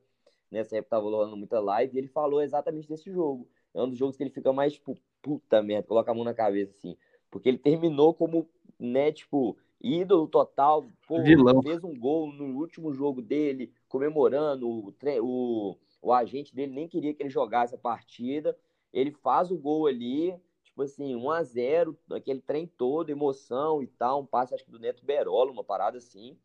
Nessa 0.49 0.77
época 0.77 0.91
tava 0.91 1.03
rolando 1.03 1.35
muita 1.35 1.59
live 1.59 1.93
e 1.93 1.99
ele 1.99 2.07
falou 2.07 2.41
exatamente 2.41 2.87
desse 2.87 3.11
jogo. 3.11 3.45
É 3.73 3.83
um 3.83 3.89
dos 3.89 3.97
jogos 3.97 4.15
que 4.15 4.23
ele 4.23 4.29
fica 4.29 4.53
mais, 4.53 4.71
tipo, 4.71 4.97
puta 5.21 5.61
merda, 5.61 5.85
coloca 5.85 6.09
a 6.09 6.13
mão 6.15 6.23
na 6.23 6.33
cabeça, 6.33 6.71
assim. 6.71 6.95
Porque 7.29 7.49
ele 7.49 7.57
terminou 7.57 8.13
como, 8.13 8.49
né, 8.79 9.11
tipo, 9.11 9.57
ídolo 9.81 10.27
total. 10.27 10.89
Pô, 11.07 11.21
Vilão. 11.21 11.61
fez 11.61 11.83
um 11.83 11.97
gol 11.97 12.31
no 12.31 12.57
último 12.57 12.93
jogo 12.93 13.21
dele, 13.21 13.73
comemorando. 13.87 14.69
O, 14.69 14.91
tre- 14.91 15.19
o, 15.21 15.77
o 16.01 16.13
agente 16.13 16.53
dele 16.55 16.73
nem 16.73 16.87
queria 16.87 17.13
que 17.13 17.23
ele 17.23 17.29
jogasse 17.29 17.75
a 17.75 17.77
partida. 17.77 18.57
Ele 18.93 19.11
faz 19.11 19.51
o 19.51 19.57
gol 19.57 19.87
ali, 19.87 20.35
tipo 20.63 20.81
assim, 20.81 21.15
1 21.15 21.29
a 21.31 21.43
0 21.43 21.97
aquele 22.11 22.41
trem 22.41 22.65
todo, 22.67 23.09
emoção 23.09 23.81
e 23.83 23.87
tal. 23.87 24.21
Um 24.21 24.25
passe, 24.25 24.53
acho 24.55 24.65
que 24.65 24.71
do 24.71 24.79
Neto 24.79 25.05
Berola, 25.05 25.51
uma 25.51 25.63
parada 25.63 25.97
assim. 25.97 26.37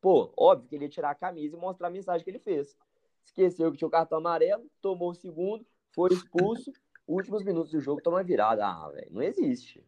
Pô, 0.00 0.32
óbvio 0.36 0.68
que 0.68 0.74
ele 0.74 0.84
ia 0.84 0.90
tirar 0.90 1.10
a 1.10 1.14
camisa 1.14 1.56
e 1.56 1.60
mostrar 1.60 1.88
a 1.88 1.90
mensagem 1.90 2.24
que 2.24 2.30
ele 2.30 2.38
fez. 2.40 2.76
Esqueceu 3.24 3.70
que 3.70 3.78
tinha 3.78 3.86
o 3.86 3.90
cartão 3.90 4.18
amarelo, 4.18 4.68
tomou 4.80 5.10
o 5.10 5.14
segundo, 5.14 5.64
foi 5.92 6.12
expulso. 6.12 6.72
Últimos 7.06 7.42
minutos 7.44 7.70
do 7.72 7.80
jogo, 7.80 8.00
toma 8.00 8.22
virada. 8.22 8.66
Ah, 8.66 8.88
velho, 8.90 9.12
não 9.12 9.22
existe. 9.22 9.84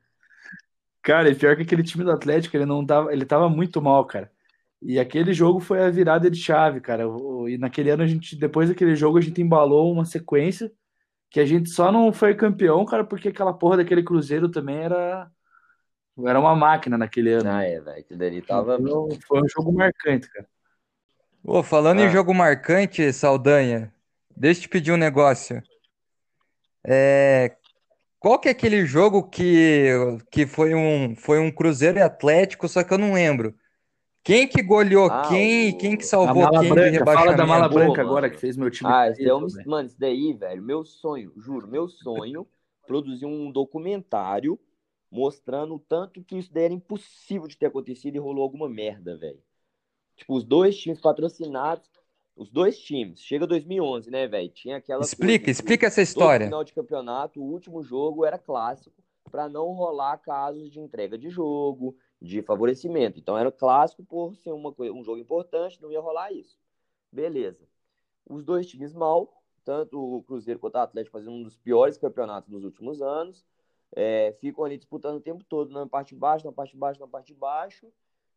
Cara, 1.05 1.28
e 1.28 1.34
pior 1.34 1.55
que 1.55 1.62
aquele 1.62 1.82
time 1.82 2.02
do 2.02 2.11
Atlético, 2.11 2.57
ele 2.57 2.64
não 2.64 2.84
tava, 2.84 3.12
ele 3.12 3.26
tava 3.26 3.48
muito 3.48 3.80
mal, 3.82 4.05
cara. 4.07 4.32
E 4.80 4.98
aquele 4.98 5.32
jogo 5.34 5.61
foi 5.61 5.82
a 5.82 5.90
virada 5.90 6.30
de 6.30 6.38
chave, 6.38 6.80
cara. 6.80 7.05
E 7.48 7.59
naquele 7.59 7.90
ano 7.90 8.02
a 8.02 8.07
gente, 8.07 8.34
depois 8.34 8.68
daquele 8.70 8.96
jogo, 8.96 9.18
a 9.18 9.20
gente 9.20 9.40
embalou 9.40 9.92
uma 9.92 10.05
sequência 10.07 10.72
que 11.30 11.40
a 11.40 11.44
gente 11.46 11.68
só 11.68 11.92
não 11.92 12.12
foi 12.12 12.34
campeão, 12.34 12.84
cara, 12.84 13.05
porque 13.05 13.28
aquela 13.28 13.52
porra 13.52 13.78
daquele 13.78 14.02
Cruzeiro 14.02 14.48
também 14.48 14.76
era 14.78 15.30
era 16.24 16.38
uma 16.38 16.55
máquina 16.55 16.96
naquele 16.96 17.32
ano. 17.32 17.50
Ah, 17.50 17.64
é, 17.64 17.80
velho. 17.80 17.98
Aquilo 17.98 18.18
dali 18.18 18.40
tava. 18.40 18.76
Então, 18.80 19.09
foi 19.26 19.42
um 19.42 19.48
jogo 19.48 19.72
marcante, 19.72 20.30
cara. 20.30 20.46
Ô, 21.42 21.62
falando 21.62 22.00
em 22.00 22.07
Ah. 22.07 22.11
jogo 22.11 22.32
marcante, 22.32 23.12
Saldanha, 23.12 23.92
deixa 24.34 24.61
eu 24.61 24.62
te 24.62 24.68
pedir 24.68 24.92
um 24.92 24.96
negócio. 24.96 25.61
É, 26.86 27.57
qual 28.25 28.39
que 28.41 28.49
é 28.49 28.53
aquele 28.53 28.87
jogo 28.87 29.29
que, 29.29 29.89
que 30.31 30.47
foi 30.47 30.75
um, 30.75 31.14
foi 31.16 31.39
um 31.39 31.51
Cruzeiro 31.53 31.99
e 31.99 32.03
Atlético, 32.03 32.68
só 32.68 32.83
que 32.85 32.93
eu 32.93 32.99
não 32.99 33.14
lembro. 33.14 33.55
Quem 34.25 34.49
que 34.49 34.62
goleou 34.62 35.11
Ah, 35.11 35.20
quem? 35.20 35.77
o- 35.77 35.77
Quem 35.77 35.97
que 35.97 36.05
salvou 36.07 36.49
quem 36.53 36.75
do 36.79 36.89
branca, 36.89 37.07
fala 37.07 37.35
da 37.35 37.47
mala 37.47 37.68
rebaixamento? 37.68 37.68
branca 37.68 38.01
Pô, 38.01 38.03
agora 38.03 38.31
mano. 38.31 38.31
que 38.31 38.39
fez 38.39 38.57
meu 38.57 38.70
time 38.70 38.97
Ah, 38.97 39.09
isso 39.11 39.27
é 39.29 39.35
um... 39.35 39.47
Mano, 39.64 39.87
isso 39.89 39.99
daí, 39.99 40.33
velho, 40.33 40.62
meu 40.62 40.85
sonho, 40.85 41.33
juro, 41.37 41.66
meu 41.68 41.89
sonho, 41.89 42.47
produzir 42.87 43.27
um 43.27 43.51
documentário 43.51 44.59
mostrando 45.11 45.75
o 45.77 45.79
tanto 45.79 46.22
que 46.25 46.37
isso 46.37 46.53
daí 46.53 46.64
era 46.64 46.75
impossível 46.75 47.47
de 47.49 47.57
ter 47.57 47.66
acontecido 47.66 48.16
e 48.16 48.18
rolou 48.18 48.43
alguma 48.43 48.68
merda, 48.68 49.16
velho. 49.16 49.43
Tipo, 50.16 50.37
os 50.37 50.45
dois 50.45 50.77
times 50.79 51.01
patrocinados, 51.01 51.89
os 52.37 52.51
dois 52.51 52.78
times, 52.78 53.20
chega 53.20 53.47
2011, 53.47 54.11
né, 54.11 54.26
velho? 54.26 54.49
Tinha 54.49 54.76
aquela 54.78 55.03
Explica, 55.03 55.51
explica 55.51 55.87
essa 55.87 56.03
história. 56.03 56.47
final 56.47 56.64
de 56.64 56.72
campeonato, 56.72 57.41
o 57.41 57.45
último 57.45 57.82
jogo 57.82 58.24
era 58.24 58.39
clássico, 58.39 59.03
pra 59.30 59.49
não 59.49 59.72
rolar 59.72 60.18
casos 60.18 60.70
de 60.70 60.80
entrega 60.80 61.16
de 61.16 61.28
jogo, 61.28 61.97
de 62.20 62.43
favorecimento. 62.43 63.18
Então 63.18 63.39
era 63.39 63.53
clássico 63.53 64.05
por 64.05 64.35
ser 64.37 64.53
uma, 64.53 64.74
um 64.78 65.05
jogo 65.05 65.18
importante, 65.18 65.80
não 65.80 65.93
ia 65.93 66.01
rolar 66.01 66.32
isso. 66.32 66.59
Beleza. 67.11 67.68
Os 68.28 68.43
dois 68.43 68.66
times 68.66 68.93
mal, 68.93 69.43
tanto 69.64 69.99
o 69.99 70.22
Cruzeiro 70.22 70.59
quanto 70.59 70.74
o 70.74 70.78
Atlético 70.78 71.16
fazendo 71.16 71.32
um 71.32 71.43
dos 71.43 71.57
piores 71.57 71.97
campeonatos 71.97 72.51
dos 72.51 72.64
últimos 72.64 73.01
anos, 73.01 73.45
é, 73.95 74.37
ficam 74.41 74.64
ali 74.64 74.76
disputando 74.76 75.16
o 75.16 75.20
tempo 75.20 75.45
todo, 75.45 75.72
na 75.72 75.87
parte 75.87 76.14
de 76.14 76.16
baixo, 76.16 76.47
na 76.47 76.53
parte 76.53 76.72
de 76.72 76.78
baixo, 76.78 77.01
na 77.01 77.07
parte 77.07 77.32
de 77.32 77.35
baixo, 77.39 77.87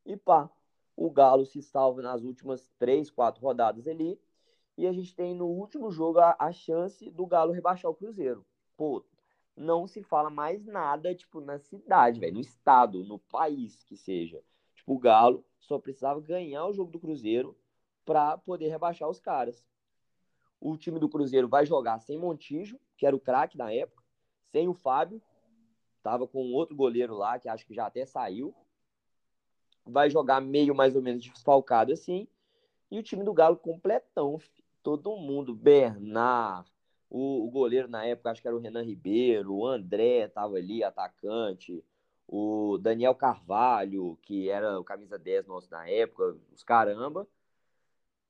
e 0.05 0.15
pá, 0.15 0.49
o 0.97 1.11
Galo 1.11 1.45
se 1.45 1.61
salva 1.61 2.01
nas 2.01 2.23
últimas 2.23 2.67
três, 2.79 3.11
quatro 3.11 3.41
rodadas 3.41 3.87
ali, 3.87 4.19
e 4.75 4.87
a 4.87 4.91
gente 4.91 5.15
tem 5.15 5.35
no 5.35 5.45
último 5.45 5.91
jogo 5.91 6.19
a, 6.19 6.35
a 6.39 6.51
chance 6.51 7.09
do 7.11 7.25
Galo 7.27 7.53
rebaixar 7.53 7.89
o 7.89 7.95
Cruzeiro. 7.95 8.43
Pô, 8.75 9.05
não 9.55 9.87
se 9.87 10.01
fala 10.01 10.29
mais 10.29 10.65
nada, 10.65 11.13
tipo, 11.13 11.39
na 11.39 11.59
cidade, 11.59 12.19
velho, 12.19 12.33
no 12.33 12.41
estado, 12.41 13.03
no 13.03 13.19
país 13.19 13.83
que 13.83 13.95
seja. 13.95 14.41
Tipo, 14.75 14.95
o 14.95 14.99
Galo 14.99 15.45
só 15.59 15.77
precisava 15.77 16.19
ganhar 16.19 16.65
o 16.65 16.73
jogo 16.73 16.91
do 16.91 16.99
Cruzeiro 16.99 17.55
para 18.03 18.37
poder 18.37 18.69
rebaixar 18.69 19.07
os 19.07 19.19
caras. 19.19 19.63
O 20.59 20.75
time 20.75 20.99
do 20.99 21.09
Cruzeiro 21.09 21.47
vai 21.47 21.65
jogar 21.65 21.99
sem 21.99 22.17
Montijo, 22.17 22.79
que 22.97 23.05
era 23.05 23.15
o 23.15 23.19
craque 23.19 23.57
na 23.57 23.71
época, 23.71 24.03
sem 24.51 24.67
o 24.67 24.73
Fábio, 24.73 25.21
tava 26.01 26.27
com 26.27 26.51
outro 26.53 26.75
goleiro 26.75 27.13
lá, 27.15 27.37
que 27.37 27.47
acho 27.47 27.65
que 27.67 27.73
já 27.75 27.85
até 27.85 28.05
saiu. 28.05 28.55
Vai 29.87 30.09
jogar 30.09 30.41
meio 30.41 30.75
mais 30.75 30.95
ou 30.95 31.01
menos 31.01 31.23
desfalcado 31.23 31.93
assim. 31.93 32.27
E 32.91 32.99
o 32.99 33.03
time 33.03 33.23
do 33.23 33.33
Galo 33.33 33.57
completão, 33.57 34.39
todo 34.83 35.15
mundo, 35.17 35.53
Bernard, 35.55 36.71
o, 37.09 37.45
o 37.47 37.51
goleiro 37.51 37.87
na 37.87 38.05
época, 38.05 38.31
acho 38.31 38.41
que 38.41 38.47
era 38.47 38.55
o 38.55 38.59
Renan 38.59 38.83
Ribeiro, 38.83 39.53
o 39.53 39.65
André 39.67 40.27
tava 40.29 40.55
ali, 40.57 40.83
atacante, 40.83 41.83
o 42.27 42.77
Daniel 42.79 43.15
Carvalho, 43.15 44.17
que 44.23 44.49
era 44.49 44.79
o 44.79 44.83
camisa 44.83 45.17
10 45.17 45.45
nosso 45.47 45.69
na 45.71 45.87
época, 45.89 46.37
os 46.53 46.63
caramba. 46.63 47.27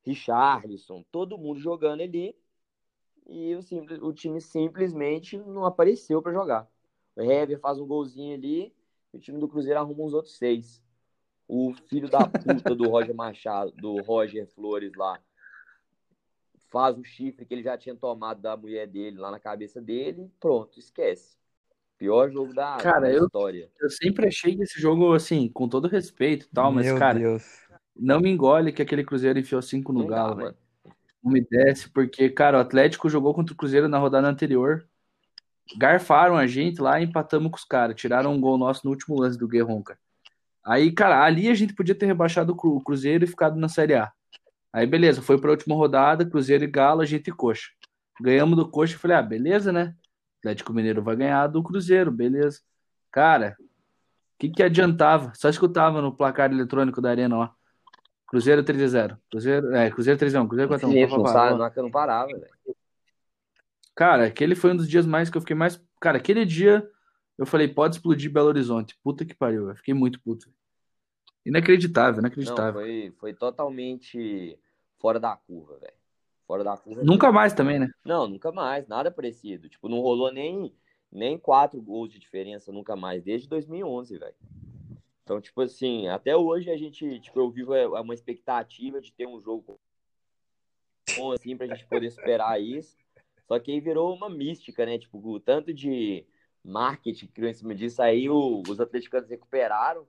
Richarlison, 0.03 1.03
todo 1.11 1.37
mundo 1.37 1.59
jogando 1.59 2.01
ali. 2.01 2.35
e 3.27 3.55
o, 3.55 3.61
simples, 3.61 4.01
o 4.01 4.13
time 4.13 4.41
simplesmente 4.41 5.37
não 5.37 5.65
apareceu 5.65 6.21
para 6.21 6.33
jogar. 6.33 6.69
O 7.15 7.21
Hever 7.21 7.59
faz 7.59 7.79
um 7.79 7.87
golzinho 7.87 8.35
ali, 8.35 8.73
o 9.13 9.19
time 9.19 9.39
do 9.39 9.47
Cruzeiro 9.47 9.79
arruma 9.79 10.03
uns 10.03 10.13
outros 10.13 10.37
seis. 10.37 10.83
O 11.47 11.73
filho 11.89 12.09
da 12.09 12.27
puta 12.27 12.75
do 12.75 12.89
Roger 12.89 13.15
Machado, 13.15 13.71
do 13.71 14.01
Roger 14.01 14.45
Flores 14.47 14.91
lá, 14.95 15.17
faz 16.69 16.97
o 16.97 17.03
chifre 17.03 17.45
que 17.45 17.53
ele 17.53 17.63
já 17.63 17.77
tinha 17.77 17.95
tomado 17.95 18.41
da 18.41 18.57
mulher 18.57 18.87
dele 18.87 19.17
lá 19.17 19.31
na 19.31 19.39
cabeça 19.39 19.81
dele, 19.81 20.29
pronto, 20.39 20.77
esquece. 20.77 21.37
Pior 21.97 22.29
jogo 22.29 22.53
da, 22.53 22.77
cara, 22.77 23.01
da 23.01 23.11
eu, 23.11 23.25
história. 23.25 23.71
Eu 23.79 23.89
sempre 23.89 24.27
achei 24.27 24.55
que 24.55 24.63
esse 24.63 24.79
jogo, 24.79 25.13
assim, 25.13 25.49
com 25.49 25.67
todo 25.67 25.87
respeito 25.87 26.45
e 26.45 26.49
tal, 26.49 26.71
mas, 26.71 26.85
Meu 26.85 26.97
cara, 26.97 27.17
Deus. 27.17 27.43
não 27.95 28.19
me 28.19 28.29
engole 28.29 28.71
que 28.71 28.81
aquele 28.81 29.03
Cruzeiro 29.03 29.39
enfiou 29.39 29.61
cinco 29.61 29.91
no 29.91 30.01
Não 30.01 30.07
dá, 30.07 30.15
Galo, 30.15 30.35
velho. 30.35 30.47
mano. 30.47 30.57
Não 31.23 31.31
me 31.31 31.41
desce, 31.41 31.89
porque, 31.89 32.29
cara, 32.29 32.57
o 32.57 32.61
Atlético 32.61 33.09
jogou 33.09 33.33
contra 33.33 33.53
o 33.53 33.57
Cruzeiro 33.57 33.87
na 33.87 33.97
rodada 33.97 34.27
anterior. 34.27 34.87
Garfaram 35.75 36.37
a 36.37 36.45
gente 36.45 36.79
lá 36.79 37.01
e 37.01 37.05
empatamos 37.05 37.49
com 37.51 37.57
os 37.57 37.65
caras. 37.65 37.95
Tiraram 37.95 38.33
um 38.33 38.39
gol 38.39 38.57
nosso 38.57 38.81
no 38.85 38.91
último 38.91 39.19
lance 39.19 39.37
do 39.37 39.47
Guerron, 39.47 39.81
cara. 39.81 39.99
Aí, 40.67 40.91
cara, 40.91 41.23
ali 41.23 41.47
a 41.49 41.53
gente 41.53 41.73
podia 41.73 41.95
ter 41.95 42.05
rebaixado 42.05 42.51
o 42.51 42.55
Cru- 42.55 42.75
o 42.75 42.83
Cruzeiro 42.83 43.23
e 43.23 43.27
ficado 43.27 43.57
na 43.57 43.69
Série 43.69 43.95
A. 43.95 44.11
Aí, 44.73 44.85
beleza, 44.85 45.21
foi 45.21 45.39
pra 45.39 45.51
última 45.51 45.73
rodada, 45.75 46.25
Cruzeiro 46.29 46.63
e 46.63 46.67
Galo, 46.67 47.01
a 47.01 47.05
gente 47.05 47.29
e 47.29 47.31
Coxa. 47.33 47.69
Ganhamos 48.21 48.57
do 48.57 48.69
Coxa 48.69 48.95
e 48.95 48.97
falei, 48.97 49.15
ah, 49.17 49.21
beleza, 49.21 49.71
né? 49.71 49.95
Atlético 50.39 50.73
Mineiro 50.73 51.01
vai 51.01 51.15
ganhar 51.15 51.47
do 51.47 51.63
Cruzeiro, 51.63 52.11
beleza. 52.11 52.59
Cara, 53.11 53.55
o 53.59 53.63
que 54.39 54.49
que 54.49 54.61
adiantava? 54.61 55.31
Só 55.35 55.47
escutava 55.49 56.01
no 56.01 56.13
placar 56.15 56.51
eletrônico 56.51 57.01
da 57.01 57.09
Arena 57.11 57.37
lá. 57.37 57.53
Cruzeiro 58.27 58.61
3x0. 58.61 59.17
Cruzeiro, 59.31 59.73
é, 59.73 59.89
Cruzeiro 59.89 60.19
3x1, 60.19 60.47
Cruzeiro 60.47 60.69
4x1. 60.69 60.89
Infinito, 60.89 61.09
pá, 61.09 61.17
não, 61.17 61.25
sabe, 61.57 61.75
não, 61.77 61.83
não 61.83 61.91
parava, 61.91 62.27
velho. 62.27 62.47
Cara, 63.95 64.25
aquele 64.27 64.53
foi 64.53 64.73
um 64.73 64.75
dos 64.75 64.87
dias 64.87 65.05
mais 65.05 65.29
que 65.29 65.37
eu 65.37 65.41
fiquei 65.41 65.55
mais. 65.55 65.81
Cara, 65.99 66.17
aquele 66.17 66.45
dia 66.45 66.87
eu 67.37 67.45
falei, 67.45 67.67
pode 67.67 67.95
explodir 67.95 68.31
Belo 68.31 68.47
Horizonte. 68.47 68.95
Puta 69.03 69.25
que 69.25 69.33
pariu, 69.33 69.69
eu 69.69 69.75
fiquei 69.75 69.93
muito 69.93 70.19
puto. 70.21 70.47
Inacreditável, 71.47 72.13
Não, 72.15 72.19
inacreditável. 72.27 72.73
foi, 72.73 73.13
foi 73.17 73.33
totalmente 73.33 74.59
fora 74.97 75.19
da 75.19 75.35
curva, 75.37 75.77
velho. 75.77 75.93
Fora 76.45 76.63
da 76.63 76.75
curva. 76.77 77.03
Nunca 77.03 77.31
mais 77.31 77.53
também, 77.53 77.79
né? 77.79 77.89
Não, 78.05 78.27
nunca 78.27 78.51
mais, 78.51 78.87
nada 78.87 79.09
parecido. 79.09 79.69
Tipo, 79.69 79.87
não 79.89 79.99
rolou 80.01 80.31
nem, 80.31 80.73
nem 81.11 81.37
quatro 81.37 81.81
gols 81.81 82.11
de 82.11 82.19
diferença 82.19 82.71
nunca 82.71 82.95
mais, 82.95 83.23
desde 83.23 83.47
2011, 83.47 84.17
velho. 84.17 84.35
Então, 85.23 85.41
tipo 85.41 85.61
assim, 85.61 86.07
até 86.07 86.35
hoje 86.35 86.69
a 86.69 86.77
gente, 86.77 87.19
tipo, 87.19 87.39
eu 87.39 87.49
vivo 87.49 87.73
é, 87.73 87.85
uma 87.87 88.13
expectativa 88.13 89.01
de 89.01 89.11
ter 89.13 89.27
um 89.27 89.41
jogo 89.41 89.77
bom, 91.15 91.31
assim, 91.31 91.55
pra 91.55 91.67
gente 91.67 91.85
poder 91.85 92.09
superar 92.11 92.61
isso. 92.61 92.97
Só 93.47 93.59
que 93.59 93.71
aí 93.71 93.79
virou 93.79 94.13
uma 94.13 94.29
mística, 94.29 94.85
né? 94.85 94.97
Tipo, 94.97 95.17
o 95.25 95.39
tanto 95.39 95.73
de 95.73 96.25
marketing 96.63 97.27
que 97.27 97.33
criou 97.33 97.49
em 97.49 97.53
cima 97.53 97.73
disso, 97.73 98.01
aí 98.01 98.29
o- 98.29 98.61
os 98.69 98.79
atleticanos 98.79 99.29
recuperaram 99.29 100.05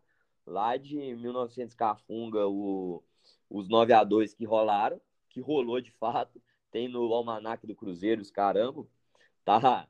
lá 0.48 0.76
de 0.76 0.96
1900 0.96 1.74
Cafunga 1.74 2.46
o, 2.46 3.02
os 3.48 3.68
9 3.68 3.92
a 3.92 4.02
2 4.02 4.34
que 4.34 4.44
rolaram, 4.44 5.00
que 5.28 5.40
rolou 5.40 5.80
de 5.80 5.90
fato. 5.92 6.40
Tem 6.70 6.88
no 6.88 7.12
almanac 7.12 7.66
do 7.66 7.74
Cruzeiro, 7.74 8.20
os 8.20 8.30
caramba. 8.30 8.86
Tá, 9.44 9.88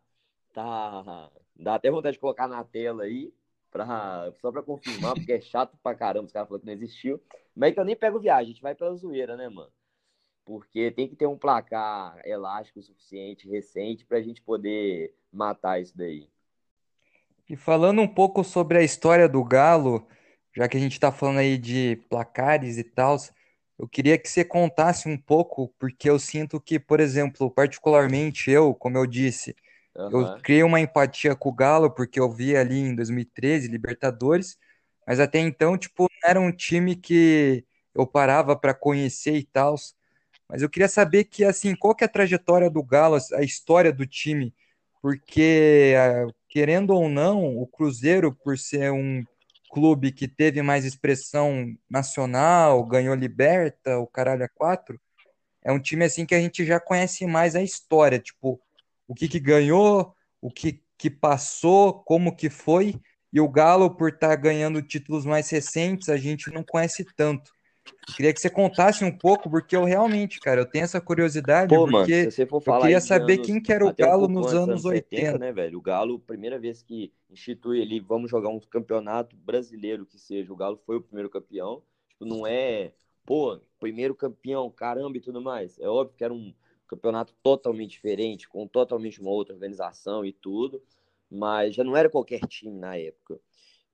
tá, 0.53 1.31
dá 1.57 1.75
até 1.75 1.91
vontade 1.91 2.15
de 2.15 2.21
colocar 2.21 2.47
na 2.47 2.63
tela 2.63 3.05
aí, 3.05 3.33
só 4.41 4.53
pra 4.53 4.63
confirmar, 4.63 5.15
porque 5.15 5.33
é 5.33 5.41
chato 5.41 5.77
pra 5.83 5.95
caramba, 5.95 6.27
os 6.27 6.33
caras 6.33 6.49
falaram 6.49 6.61
que 6.61 6.67
não 6.67 6.73
existiu. 6.73 7.21
Mas 7.55 7.71
é 7.71 7.73
que 7.75 7.81
eu 7.81 7.85
nem 7.85 7.97
pego 7.97 8.21
viagem, 8.21 8.45
a 8.45 8.53
gente 8.53 8.63
vai 8.63 8.75
pela 8.75 8.95
zoeira, 8.95 9.37
né, 9.37 9.49
mano? 9.49 9.73
Porque 10.45 10.91
tem 10.91 11.09
que 11.09 11.17
ter 11.17 11.27
um 11.27 11.37
placar 11.37 12.21
elástico 12.25 12.81
suficiente, 12.81 13.49
recente, 13.49 14.07
pra 14.07 14.23
gente 14.23 14.41
poder 14.41 15.15
matar 15.33 15.81
isso 15.81 15.97
daí. 15.97 16.29
E 17.49 17.57
falando 17.57 18.01
um 18.01 18.09
pouco 18.09 18.45
sobre 18.45 18.79
a 18.79 18.83
história 18.83 19.29
do 19.29 19.43
Galo, 19.43 20.07
já 20.57 20.69
que 20.69 20.77
a 20.77 20.81
gente 20.81 20.93
está 20.93 21.13
falando 21.13 21.39
aí 21.39 21.59
de 21.59 21.97
placares 22.09 22.79
e 22.79 22.85
tal, 22.85 23.17
eu 23.79 23.89
queria 23.89 24.19
que 24.19 24.29
você 24.29 24.45
contasse 24.45 25.09
um 25.09 25.17
pouco, 25.17 25.69
porque 25.79 26.09
eu 26.11 26.19
sinto 26.19 26.61
que, 26.61 26.79
por 26.81 27.01
exemplo, 27.01 27.51
particularmente 27.51 28.51
eu, 28.51 28.75
como 28.75 28.99
eu 28.99 29.07
disse, 29.07 29.55
eu 30.09 30.29
Aham. 30.29 30.41
criei 30.43 30.63
uma 30.63 30.81
empatia 30.81 31.37
com 31.37 31.51
o 31.51 31.53
Galo, 31.55 31.91
porque 31.91 32.19
eu 32.21 32.31
vi 32.33 32.57
ali 32.57 32.79
em 32.79 32.95
2013 32.95 33.69
Libertadores, 33.69 34.59
mas 35.07 35.21
até 35.21 35.39
então, 35.39 35.77
tipo, 35.79 36.05
não 36.23 36.31
era 36.31 36.41
um 36.41 36.53
time 36.53 36.97
que 36.97 37.65
eu 37.95 38.07
parava 38.07 38.57
para 38.57 38.75
conhecer 38.75 39.37
e 39.37 39.45
tal. 39.45 39.77
Mas 40.49 40.63
eu 40.63 40.71
queria 40.71 40.89
saber 40.89 41.25
que, 41.25 41.45
assim, 41.45 41.75
qual 41.77 41.95
que 41.95 42.05
é 42.05 42.07
a 42.07 42.11
trajetória 42.11 42.71
do 42.71 42.83
Galo, 42.83 43.19
a 43.35 43.43
história 43.43 43.93
do 43.93 44.07
time, 44.07 44.55
porque, 45.03 45.95
ah, 45.97 46.27
querendo 46.49 46.91
ou 46.95 47.09
não, 47.09 47.57
o 47.59 47.67
Cruzeiro, 47.67 48.35
por 48.35 48.59
ser 48.59 48.91
um 48.93 49.25
clube 49.71 50.13
que 50.13 50.27
teve 50.29 50.63
mais 50.63 50.85
expressão 50.85 51.75
nacional, 51.89 52.85
ganhou 52.85 53.15
Liberta, 53.15 53.99
o 53.99 54.07
caralho 54.07 54.45
a 54.45 54.49
quatro, 54.49 55.01
é 55.63 55.73
um 55.73 55.81
time, 55.81 56.05
assim, 56.05 56.25
que 56.25 56.35
a 56.35 56.41
gente 56.41 56.65
já 56.65 56.81
conhece 56.81 57.27
mais 57.27 57.55
a 57.55 57.63
história, 57.63 58.19
tipo, 58.19 58.61
o 59.07 59.15
que 59.15 59.29
que 59.29 59.41
ganhou, 59.41 60.15
o 60.41 60.51
que 60.51 60.83
que 60.97 61.11
passou, 61.11 62.03
como 62.03 62.35
que 62.35 62.51
foi, 62.51 62.95
e 63.33 63.41
o 63.41 63.49
Galo, 63.49 63.95
por 63.95 64.11
estar 64.11 64.35
ganhando 64.37 64.83
títulos 64.83 65.25
mais 65.25 65.49
recentes, 65.51 66.09
a 66.09 66.17
gente 66.17 66.51
não 66.51 66.65
conhece 66.65 67.05
tanto. 67.17 67.53
Eu 68.09 68.15
queria 68.15 68.33
que 68.33 68.41
você 68.41 68.51
contasse 68.51 69.05
um 69.05 69.17
pouco, 69.17 69.51
porque 69.51 69.77
eu 69.77 69.85
realmente, 69.85 70.41
cara, 70.41 70.61
eu 70.61 70.67
tenho 70.67 70.85
essa 70.85 71.01
curiosidade, 71.01 71.69
Pô, 71.75 71.87
mano, 71.87 71.99
porque 71.99 72.25
se 72.25 72.31
você 72.31 72.47
for 72.47 72.63
eu 72.65 72.81
queria 72.81 73.01
saber 73.01 73.35
anos, 73.35 73.47
quem 73.47 73.61
que 73.61 73.73
era 73.73 73.85
o 73.85 73.89
um 73.89 73.95
Galo 73.97 74.21
pouco 74.21 74.33
nos 74.33 74.55
anos 74.55 74.69
anos 74.69 74.83
70, 74.83 75.17
80. 75.17 75.39
né, 75.39 75.53
velho? 75.53 75.79
O 75.79 75.83
Galo, 75.83 76.19
primeira 76.19 76.59
vez 76.59 76.83
que 76.83 77.13
institui 77.31 77.83
ali, 77.83 78.01
vamos 78.01 78.31
jogar 78.31 78.49
um 78.49 78.59
campeonato 78.61 79.37
brasileiro 79.37 80.07
que 80.07 80.19
seja, 80.19 80.53
o 80.53 80.57
Galo 80.57 80.81
foi 80.85 80.97
o 80.97 81.03
primeiro 81.03 81.29
campeão. 81.29 81.83
Tipo, 82.09 82.25
não 82.25 82.47
é, 82.47 82.93
pô, 83.25 83.61
primeiro 83.79 84.15
campeão, 84.15 84.71
caramba 84.71 85.17
e 85.17 85.21
tudo 85.21 85.41
mais. 85.41 85.79
É 85.79 85.89
óbvio 85.89 86.17
que 86.17 86.25
era 86.25 86.33
um 86.33 86.53
campeonato 86.89 87.35
totalmente 87.43 87.91
diferente, 87.91 88.49
com 88.49 88.67
totalmente 88.67 89.21
uma 89.21 89.31
outra 89.31 89.55
organização 89.55 90.25
e 90.25 90.33
tudo, 90.33 90.83
mas 91.31 91.75
já 91.75 91.85
não 91.85 91.97
era 91.97 92.09
qualquer 92.09 92.41
time 92.47 92.77
na 92.79 92.97
época. 92.97 93.39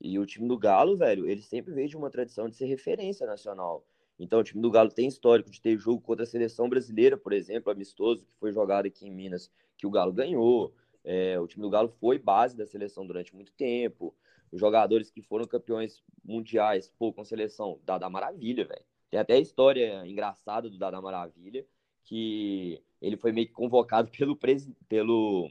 E 0.05 0.19
o 0.19 0.27
time 0.27 0.47
do 0.47 0.59
Galo, 0.59 0.99
velho, 0.99 1.27
ele 1.27 1.41
sempre 1.41 1.73
veio 1.73 1.89
de 1.89 1.97
uma 1.97 2.11
tradição 2.11 2.47
de 2.47 2.55
ser 2.55 2.67
referência 2.67 3.27
nacional. 3.27 3.87
Então, 4.19 4.39
o 4.39 4.45
time 4.45 4.61
do 4.61 4.71
Galo 4.71 4.91
tem 4.91 5.09
histórico 5.09 5.51
de 5.51 5.59
ter 5.59 5.79
jogo 5.79 5.99
contra 6.03 6.25
a 6.25 6.27
seleção 6.27 6.69
brasileira, 6.69 7.17
por 7.17 7.33
exemplo, 7.33 7.73
amistoso, 7.73 8.27
que 8.27 8.35
foi 8.39 8.53
jogado 8.53 8.85
aqui 8.85 9.07
em 9.07 9.11
Minas, 9.11 9.51
que 9.79 9.87
o 9.87 9.91
Galo 9.91 10.13
ganhou. 10.13 10.75
É, 11.03 11.41
o 11.41 11.47
time 11.47 11.63
do 11.63 11.71
Galo 11.71 11.89
foi 11.89 12.19
base 12.19 12.55
da 12.55 12.67
seleção 12.67 13.07
durante 13.07 13.35
muito 13.35 13.51
tempo. 13.53 14.15
Os 14.53 14.61
jogadores 14.61 15.11
que 15.11 15.23
foram 15.23 15.47
campeões 15.47 16.05
mundiais, 16.23 16.93
pô, 16.99 17.11
com 17.11 17.25
seleção, 17.25 17.81
Dada 17.83 18.07
Maravilha, 18.11 18.67
velho. 18.67 18.85
Tem 19.11 19.19
até 19.19 19.35
a 19.35 19.41
história 19.41 20.07
engraçada 20.07 20.69
do 20.69 20.77
Dada 20.77 21.01
Maravilha, 21.01 21.65
que 22.05 22.79
ele 23.01 23.17
foi 23.17 23.33
meio 23.33 23.47
que 23.47 23.55
convocado 23.55 24.11
pelo, 24.13 24.37
pelo, 24.87 25.51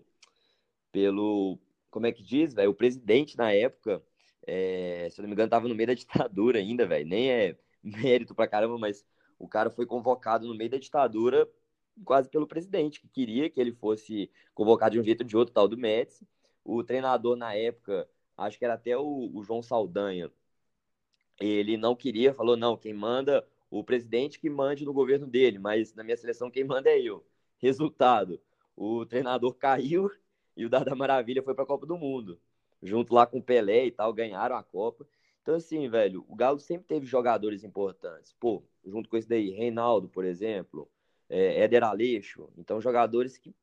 pelo 0.91 1.57
como 1.89 2.05
é 2.05 2.11
que 2.11 2.21
diz, 2.21 2.53
velho? 2.53 2.69
O 2.69 2.75
presidente 2.75 3.35
na 3.35 3.51
época, 3.51 3.99
é, 4.47 5.07
se 5.11 5.19
eu 5.19 5.23
não 5.23 5.29
me 5.29 5.33
engano, 5.33 5.49
tava 5.49 5.67
no 5.67 5.75
meio 5.75 5.87
da 5.87 5.93
ditadura 5.93 6.59
ainda, 6.59 6.85
velho. 6.85 7.07
Nem 7.07 7.31
é 7.31 7.57
mérito 7.83 8.35
pra 8.35 8.47
caramba, 8.47 8.77
mas 8.77 9.05
o 9.39 9.47
cara 9.47 9.69
foi 9.69 9.85
convocado 9.85 10.47
no 10.47 10.55
meio 10.55 10.69
da 10.69 10.77
ditadura 10.77 11.49
quase 12.03 12.29
pelo 12.29 12.47
presidente, 12.47 12.99
que 12.99 13.07
queria 13.07 13.49
que 13.49 13.59
ele 13.59 13.71
fosse 13.71 14.31
convocado 14.53 14.93
de 14.93 14.99
um 14.99 15.03
jeito 15.03 15.21
ou 15.21 15.27
de 15.27 15.37
outro, 15.37 15.53
tal 15.53 15.67
do 15.67 15.77
Médici. 15.77 16.27
O 16.63 16.83
treinador 16.83 17.35
na 17.35 17.53
época, 17.53 18.09
acho 18.37 18.57
que 18.57 18.65
era 18.65 18.75
até 18.75 18.97
o, 18.97 19.29
o 19.33 19.43
João 19.43 19.61
Saldanha, 19.61 20.31
ele 21.39 21.77
não 21.77 21.95
queria, 21.95 22.33
falou, 22.33 22.55
não, 22.55 22.77
quem 22.77 22.93
manda, 22.93 23.45
o 23.69 23.83
presidente 23.83 24.39
que 24.39 24.49
mande 24.49 24.85
no 24.85 24.93
governo 24.93 25.27
dele, 25.27 25.59
mas 25.59 25.93
na 25.93 26.03
minha 26.03 26.17
seleção 26.17 26.49
quem 26.51 26.63
manda 26.63 26.89
é 26.89 26.99
eu. 27.01 27.25
Resultado, 27.57 28.39
o 28.75 29.05
treinador 29.05 29.53
caiu 29.55 30.09
e 30.55 30.65
o 30.65 30.69
Dada 30.69 30.95
Maravilha 30.95 31.43
foi 31.43 31.53
para 31.55 31.63
a 31.63 31.67
Copa 31.67 31.85
do 31.85 31.97
Mundo, 31.97 32.39
junto 32.83 33.13
lá 33.13 33.25
com 33.25 33.39
o 33.39 33.43
Pelé 33.43 33.85
e 33.85 33.91
tal, 33.91 34.13
ganharam 34.13 34.55
a 34.55 34.63
Copa. 34.63 35.07
Então, 35.41 35.55
assim, 35.55 35.89
velho, 35.89 36.25
o 36.27 36.35
Galo 36.35 36.59
sempre 36.59 36.85
teve 36.85 37.05
jogadores 37.05 37.63
importantes. 37.63 38.33
Pô, 38.39 38.63
junto 38.85 39.09
com 39.09 39.17
esse 39.17 39.27
daí, 39.27 39.49
Reinaldo, 39.49 40.07
por 40.07 40.25
exemplo, 40.25 40.89
é, 41.29 41.61
Éder 41.63 41.83
Aleixo. 41.83 42.49
Então, 42.57 42.79
jogadores 42.79 43.37
que 43.37 43.53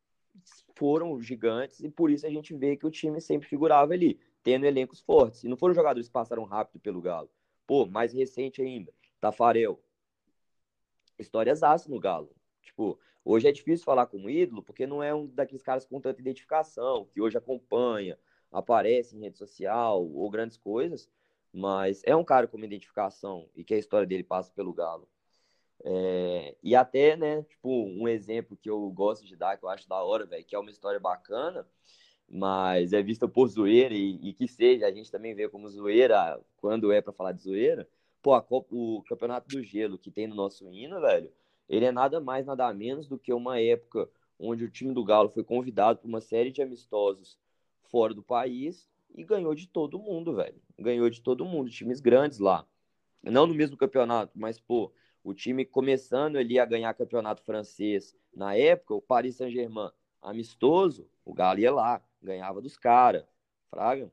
foram 0.75 1.21
gigantes 1.21 1.81
e 1.81 1.89
por 1.89 2.11
isso 2.11 2.27
a 2.27 2.31
gente 2.31 2.55
vê 2.55 2.77
que 2.77 2.87
o 2.87 2.91
time 2.91 3.21
sempre 3.21 3.49
figurava 3.49 3.93
ali, 3.93 4.19
tendo 4.43 4.67
elencos 4.67 5.01
fortes. 5.01 5.45
E 5.45 5.49
não 5.49 5.57
foram 5.57 5.75
jogadores 5.75 6.09
que 6.09 6.13
passaram 6.13 6.45
rápido 6.45 6.81
pelo 6.81 7.01
Galo. 7.01 7.31
Pô, 7.67 7.87
mais 7.87 8.13
recente 8.13 8.63
ainda, 8.63 8.93
Tafarel. 9.21 9.81
Histórias 11.19 11.63
aço 11.63 11.91
no 11.91 12.01
Galo. 12.01 12.35
Tipo, 12.63 12.99
hoje 13.25 13.49
é 13.49 13.53
difícil 13.53 13.85
falar 13.85 14.07
como 14.07 14.31
ídolo, 14.31 14.63
porque 14.63 14.87
não 14.87 15.03
é 15.03 15.15
um 15.15 15.27
daqueles 15.27 15.63
caras 15.63 15.85
com 15.85 16.01
tanta 16.01 16.21
identificação, 16.21 17.07
que 17.13 17.21
hoje 17.21 17.37
acompanha, 17.37 18.19
aparece 18.51 19.17
em 19.17 19.21
rede 19.21 19.39
social 19.39 20.05
ou 20.05 20.31
grandes 20.31 20.57
coisas, 20.57 21.09
mas 21.53 22.03
é 22.05 22.15
um 22.15 22.25
cara 22.25 22.47
com 22.47 22.57
uma 22.57 22.67
identificação 22.67 23.49
e 23.57 23.65
que 23.65 23.75
a 23.75 23.79
história 23.79 24.07
dele 24.07 24.23
passa 24.23 24.53
pelo 24.53 24.73
Galo. 24.73 25.09
É, 25.83 26.55
e 26.63 26.75
até, 26.77 27.17
né, 27.17 27.43
tipo, 27.45 27.69
um 27.71 28.07
exemplo 28.07 28.57
que 28.57 28.69
eu 28.69 28.91
gosto 28.91 29.25
de 29.25 29.35
dar, 29.35 29.57
que 29.57 29.65
eu 29.65 29.69
acho 29.69 29.89
da 29.89 30.03
hora, 30.03 30.27
velho, 30.27 30.45
que 30.45 30.55
é 30.55 30.59
uma 30.59 30.71
história 30.71 31.01
bacana, 31.01 31.67
mas 32.29 32.93
é 32.93 33.03
vista 33.03 33.27
por 33.27 33.49
zoeira 33.49 33.95
e, 33.95 34.19
e, 34.23 34.33
que 34.33 34.47
seja, 34.47 34.87
a 34.87 34.93
gente 34.93 35.11
também 35.11 35.35
vê 35.35 35.49
como 35.49 35.69
zoeira 35.69 36.41
quando 36.59 36.93
é 36.93 37.01
para 37.01 37.13
falar 37.13 37.33
de 37.33 37.43
zoeira. 37.43 37.89
Pô, 38.23 38.41
Copa, 38.43 38.69
o 38.75 39.03
Campeonato 39.09 39.49
do 39.49 39.63
Gelo 39.63 39.99
que 39.99 40.11
tem 40.11 40.27
no 40.27 40.35
nosso 40.35 40.71
hino, 40.73 41.01
velho, 41.01 41.33
ele 41.69 41.87
é 41.87 41.93
nada 41.93 42.21
mais, 42.21 42.47
nada 42.47 42.73
menos 42.75 43.09
do 43.09 43.19
que 43.19 43.33
uma 43.33 43.61
época 43.61 44.09
onde 44.39 44.65
o 44.65 44.71
time 44.71 44.93
do 44.95 45.05
Galo 45.05 45.31
foi 45.31 45.43
convidado 45.43 45.99
para 45.99 46.09
uma 46.09 46.21
série 46.21 46.51
de 46.51 46.63
amistosos 46.63 47.39
fora 47.91 48.15
do 48.15 48.23
país 48.23 48.89
e 49.15 49.25
ganhou 49.25 49.55
de 49.55 49.67
todo 49.67 49.99
mundo, 49.99 50.35
velho. 50.35 50.61
Ganhou 50.79 51.11
de 51.11 51.21
todo 51.21 51.45
mundo, 51.45 51.71
times 51.71 52.01
grandes 52.01 52.39
lá. 52.39 52.67
Não 53.23 53.47
no 53.47 53.55
mesmo 53.55 53.77
campeonato, 53.77 54.33
mas, 54.35 54.59
pô, 54.59 54.93
o 55.23 55.35
time 55.35 55.65
começando 55.65 56.37
ali 56.37 56.59
a 56.59 56.65
ganhar 56.65 56.95
campeonato 56.95 57.43
francês 57.43 58.17
na 58.35 58.55
época, 58.55 58.95
o 58.95 59.03
Paris 59.03 59.37
Saint-Germain 59.37 59.91
amistoso, 60.23 61.09
o 61.25 61.35
Galo 61.35 61.61
ia 61.61 61.73
lá, 61.73 62.03
ganhava 62.23 62.61
dos 62.61 62.77
caras, 62.77 63.25
fraga. 63.69 64.11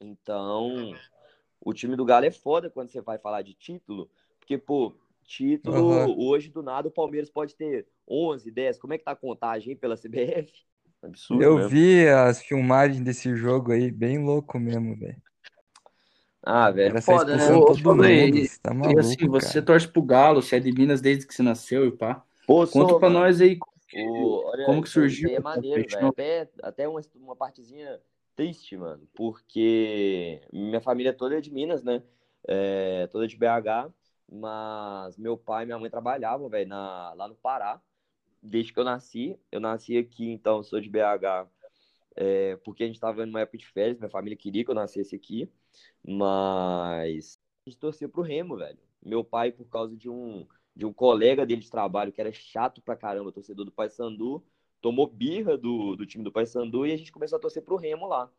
Então, 0.00 0.94
o 1.60 1.72
time 1.72 1.96
do 1.96 2.04
Galo 2.04 2.26
é 2.26 2.30
foda 2.30 2.70
quando 2.70 2.88
você 2.88 3.00
vai 3.00 3.18
falar 3.18 3.42
de 3.42 3.54
título, 3.54 4.10
porque, 4.38 4.56
pô, 4.56 4.94
título, 5.24 6.06
uhum. 6.06 6.18
hoje 6.18 6.50
do 6.50 6.62
nada 6.62 6.88
o 6.88 6.92
Palmeiras 6.92 7.30
pode 7.30 7.54
ter 7.54 7.86
11, 8.06 8.50
10, 8.50 8.78
como 8.78 8.92
é 8.92 8.98
que 8.98 9.04
tá 9.04 9.12
a 9.12 9.16
contagem 9.16 9.76
pela 9.76 9.96
CBF? 9.96 10.67
Absurdo 11.02 11.42
Eu 11.42 11.56
mesmo. 11.56 11.70
vi 11.70 12.08
as 12.08 12.42
filmagens 12.42 13.00
desse 13.00 13.34
jogo 13.36 13.72
aí, 13.72 13.90
bem 13.90 14.24
louco 14.24 14.58
mesmo, 14.58 14.96
velho. 14.96 15.20
Ah, 16.42 16.70
velho, 16.70 17.00
foda, 17.02 17.36
né? 17.36 17.46
Todo 17.48 17.76
mundo, 17.96 18.06
e, 18.06 18.48
tá 18.60 18.72
maluco, 18.72 18.96
e 18.96 19.00
assim, 19.00 19.28
você 19.28 19.54
cara. 19.54 19.66
torce 19.66 19.88
pro 19.88 20.02
Galo, 20.02 20.42
você 20.42 20.56
é 20.56 20.60
de 20.60 20.72
Minas 20.72 21.00
desde 21.00 21.26
que 21.26 21.34
você 21.34 21.42
nasceu 21.42 21.86
e 21.86 21.92
pá. 21.92 22.24
Pô, 22.46 22.66
Conta 22.66 22.88
sou, 22.88 23.00
pra 23.00 23.08
mano. 23.08 23.20
nós 23.20 23.40
aí 23.40 23.58
o, 23.94 24.44
olha, 24.46 24.64
como 24.64 24.82
que 24.82 24.88
surgiu. 24.88 25.30
É 25.30 25.40
maneiro, 25.40 25.84
velho. 25.88 26.08
Até, 26.08 26.48
até 26.62 26.88
uma, 26.88 27.00
uma 27.16 27.36
partezinha 27.36 28.00
triste, 28.34 28.76
mano, 28.76 29.06
porque 29.14 30.40
minha 30.52 30.80
família 30.80 31.12
toda 31.12 31.36
é 31.36 31.40
de 31.40 31.52
Minas, 31.52 31.82
né? 31.82 32.02
É, 32.46 33.08
toda 33.08 33.26
de 33.26 33.36
BH, 33.36 33.90
mas 34.30 35.16
meu 35.18 35.36
pai 35.36 35.64
e 35.64 35.66
minha 35.66 35.78
mãe 35.78 35.90
trabalhavam, 35.90 36.48
velho, 36.48 36.70
lá 36.70 37.26
no 37.28 37.34
Pará, 37.34 37.80
desde 38.42 38.72
que 38.72 38.78
eu 38.78 38.84
nasci. 38.84 39.38
Eu 39.50 39.60
nasci 39.60 39.96
aqui, 39.96 40.30
então 40.30 40.62
sou 40.62 40.80
de 40.80 40.88
BH, 40.88 41.48
é, 42.16 42.56
porque 42.64 42.82
a 42.82 42.86
gente 42.86 42.96
estava 42.96 43.24
numa 43.24 43.40
época 43.40 43.58
de 43.58 43.66
férias, 43.66 43.98
minha 43.98 44.10
família 44.10 44.36
queria 44.36 44.64
que 44.64 44.70
eu 44.70 44.74
nascesse 44.74 45.14
aqui, 45.14 45.50
mas 46.04 47.40
a 47.66 47.70
gente 47.70 47.78
torcia 47.78 48.08
pro 48.08 48.22
Remo, 48.22 48.56
velho. 48.56 48.78
Meu 49.02 49.22
pai, 49.22 49.52
por 49.52 49.68
causa 49.68 49.96
de 49.96 50.10
um, 50.10 50.46
de 50.74 50.84
um 50.84 50.92
colega 50.92 51.46
dele 51.46 51.60
de 51.60 51.70
trabalho 51.70 52.12
que 52.12 52.20
era 52.20 52.32
chato 52.32 52.82
pra 52.82 52.96
caramba, 52.96 53.30
torcedor 53.30 53.64
do 53.64 53.70
Paysandu, 53.70 54.44
tomou 54.80 55.06
birra 55.06 55.56
do, 55.56 55.96
do 55.96 56.06
time 56.06 56.24
do 56.24 56.32
Paysandu 56.32 56.86
e 56.86 56.92
a 56.92 56.96
gente 56.96 57.12
começou 57.12 57.36
a 57.36 57.40
torcer 57.40 57.62
pro 57.62 57.76
Remo 57.76 58.06
lá. 58.06 58.30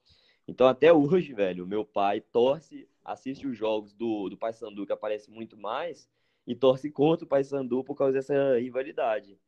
Então, 0.47 0.68
até 0.68 0.91
hoje, 0.91 1.34
velho, 1.34 1.68
meu 1.68 1.86
pai 1.86 2.22
torce, 2.22 2.89
assiste 3.06 3.47
os 3.47 3.58
jogos 3.58 3.93
do, 3.93 4.30
do 4.30 4.38
Paysandu, 4.38 4.86
que 4.86 4.91
aparece 4.91 5.30
muito 5.30 5.56
mais, 5.56 6.10
e 6.45 6.56
torce 6.56 6.89
contra 6.91 7.24
o 7.24 7.28
Paysandu 7.28 7.84
por 7.84 7.95
causa 7.95 8.14
dessa 8.14 8.58
rivalidade. 8.58 9.39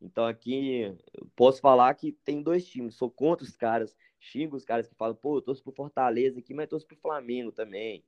Então 0.00 0.24
aqui 0.24 0.96
eu 1.12 1.26
posso 1.36 1.60
falar 1.60 1.92
que 1.94 2.12
tem 2.12 2.42
dois 2.42 2.66
times. 2.66 2.94
Sou 2.94 3.10
contra 3.10 3.44
os 3.44 3.56
caras, 3.56 3.94
xingo 4.18 4.56
os 4.56 4.64
caras 4.64 4.88
que 4.88 4.94
falam, 4.94 5.14
pô, 5.14 5.36
eu 5.36 5.42
torço 5.42 5.62
pro 5.62 5.72
Fortaleza 5.72 6.38
aqui, 6.38 6.54
mas 6.54 6.68
torço 6.68 6.86
pro 6.86 6.96
Flamengo 6.96 7.52
também. 7.52 8.02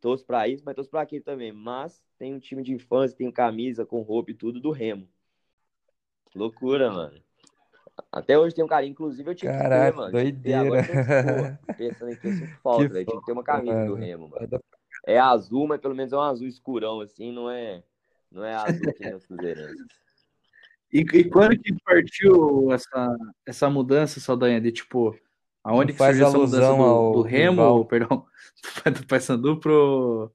Torço 0.00 0.24
pra 0.24 0.46
isso, 0.46 0.62
mas 0.66 0.74
torço 0.74 0.90
pra 0.90 1.00
aquilo 1.00 1.24
também. 1.24 1.50
Mas 1.50 2.02
tem 2.18 2.34
um 2.34 2.38
time 2.38 2.62
de 2.62 2.72
infância, 2.72 3.16
tem 3.16 3.30
camisa 3.30 3.86
com 3.86 4.02
roupa 4.02 4.32
e 4.32 4.34
tudo 4.34 4.60
do 4.60 4.70
Remo. 4.70 5.08
Loucura, 6.34 6.90
mano. 6.90 7.22
Até 8.10 8.38
hoje 8.38 8.54
tem 8.54 8.64
um 8.64 8.68
carinho, 8.68 8.90
inclusive 8.90 9.30
eu 9.30 9.34
tinha 9.34 9.52
Caraca, 9.52 9.86
que 9.86 9.92
ter, 9.92 9.96
mano. 9.96 10.12
Doideira. 10.12 10.60
Agora, 10.60 10.82
pô, 11.66 11.72
pensando 11.74 12.10
em 12.10 12.16
que 12.16 12.26
eu 12.26 12.32
sinto 12.32 12.60
falta, 12.60 12.88
velho. 12.88 13.06
Tinha 13.06 13.20
que 13.20 13.26
ter 13.26 13.32
uma 13.32 13.44
camisa 13.44 13.86
do 13.86 13.94
Remo, 13.94 14.28
mano. 14.28 14.60
É 15.06 15.18
azul, 15.18 15.66
mas 15.66 15.80
pelo 15.80 15.94
menos 15.94 16.12
é 16.12 16.16
um 16.16 16.20
azul 16.20 16.46
escurão, 16.46 17.00
assim, 17.00 17.30
não 17.30 17.48
é, 17.50 17.82
não 18.30 18.44
é 18.44 18.54
azul 18.54 18.92
que 18.92 19.04
nem 19.04 19.14
os 19.14 19.26
cruzeirenses. 19.26 19.86
E, 20.94 21.00
e, 21.00 21.24
quando 21.28 21.58
que 21.58 21.74
partiu 21.84 22.70
essa, 22.70 23.16
essa 23.44 23.68
mudança, 23.68 24.20
Saldanha, 24.20 24.60
de 24.60 24.70
tipo, 24.70 25.12
aonde 25.64 25.92
que 25.92 25.98
faz 25.98 26.16
surgiu 26.16 26.28
essa 26.28 26.38
mudança 26.38 26.72
do, 26.72 27.12
do 27.14 27.22
Remo, 27.22 27.50
rival. 27.50 27.84
perdão, 27.84 28.26
do 29.00 29.06
Paysandu 29.08 29.58
pro... 29.58 30.30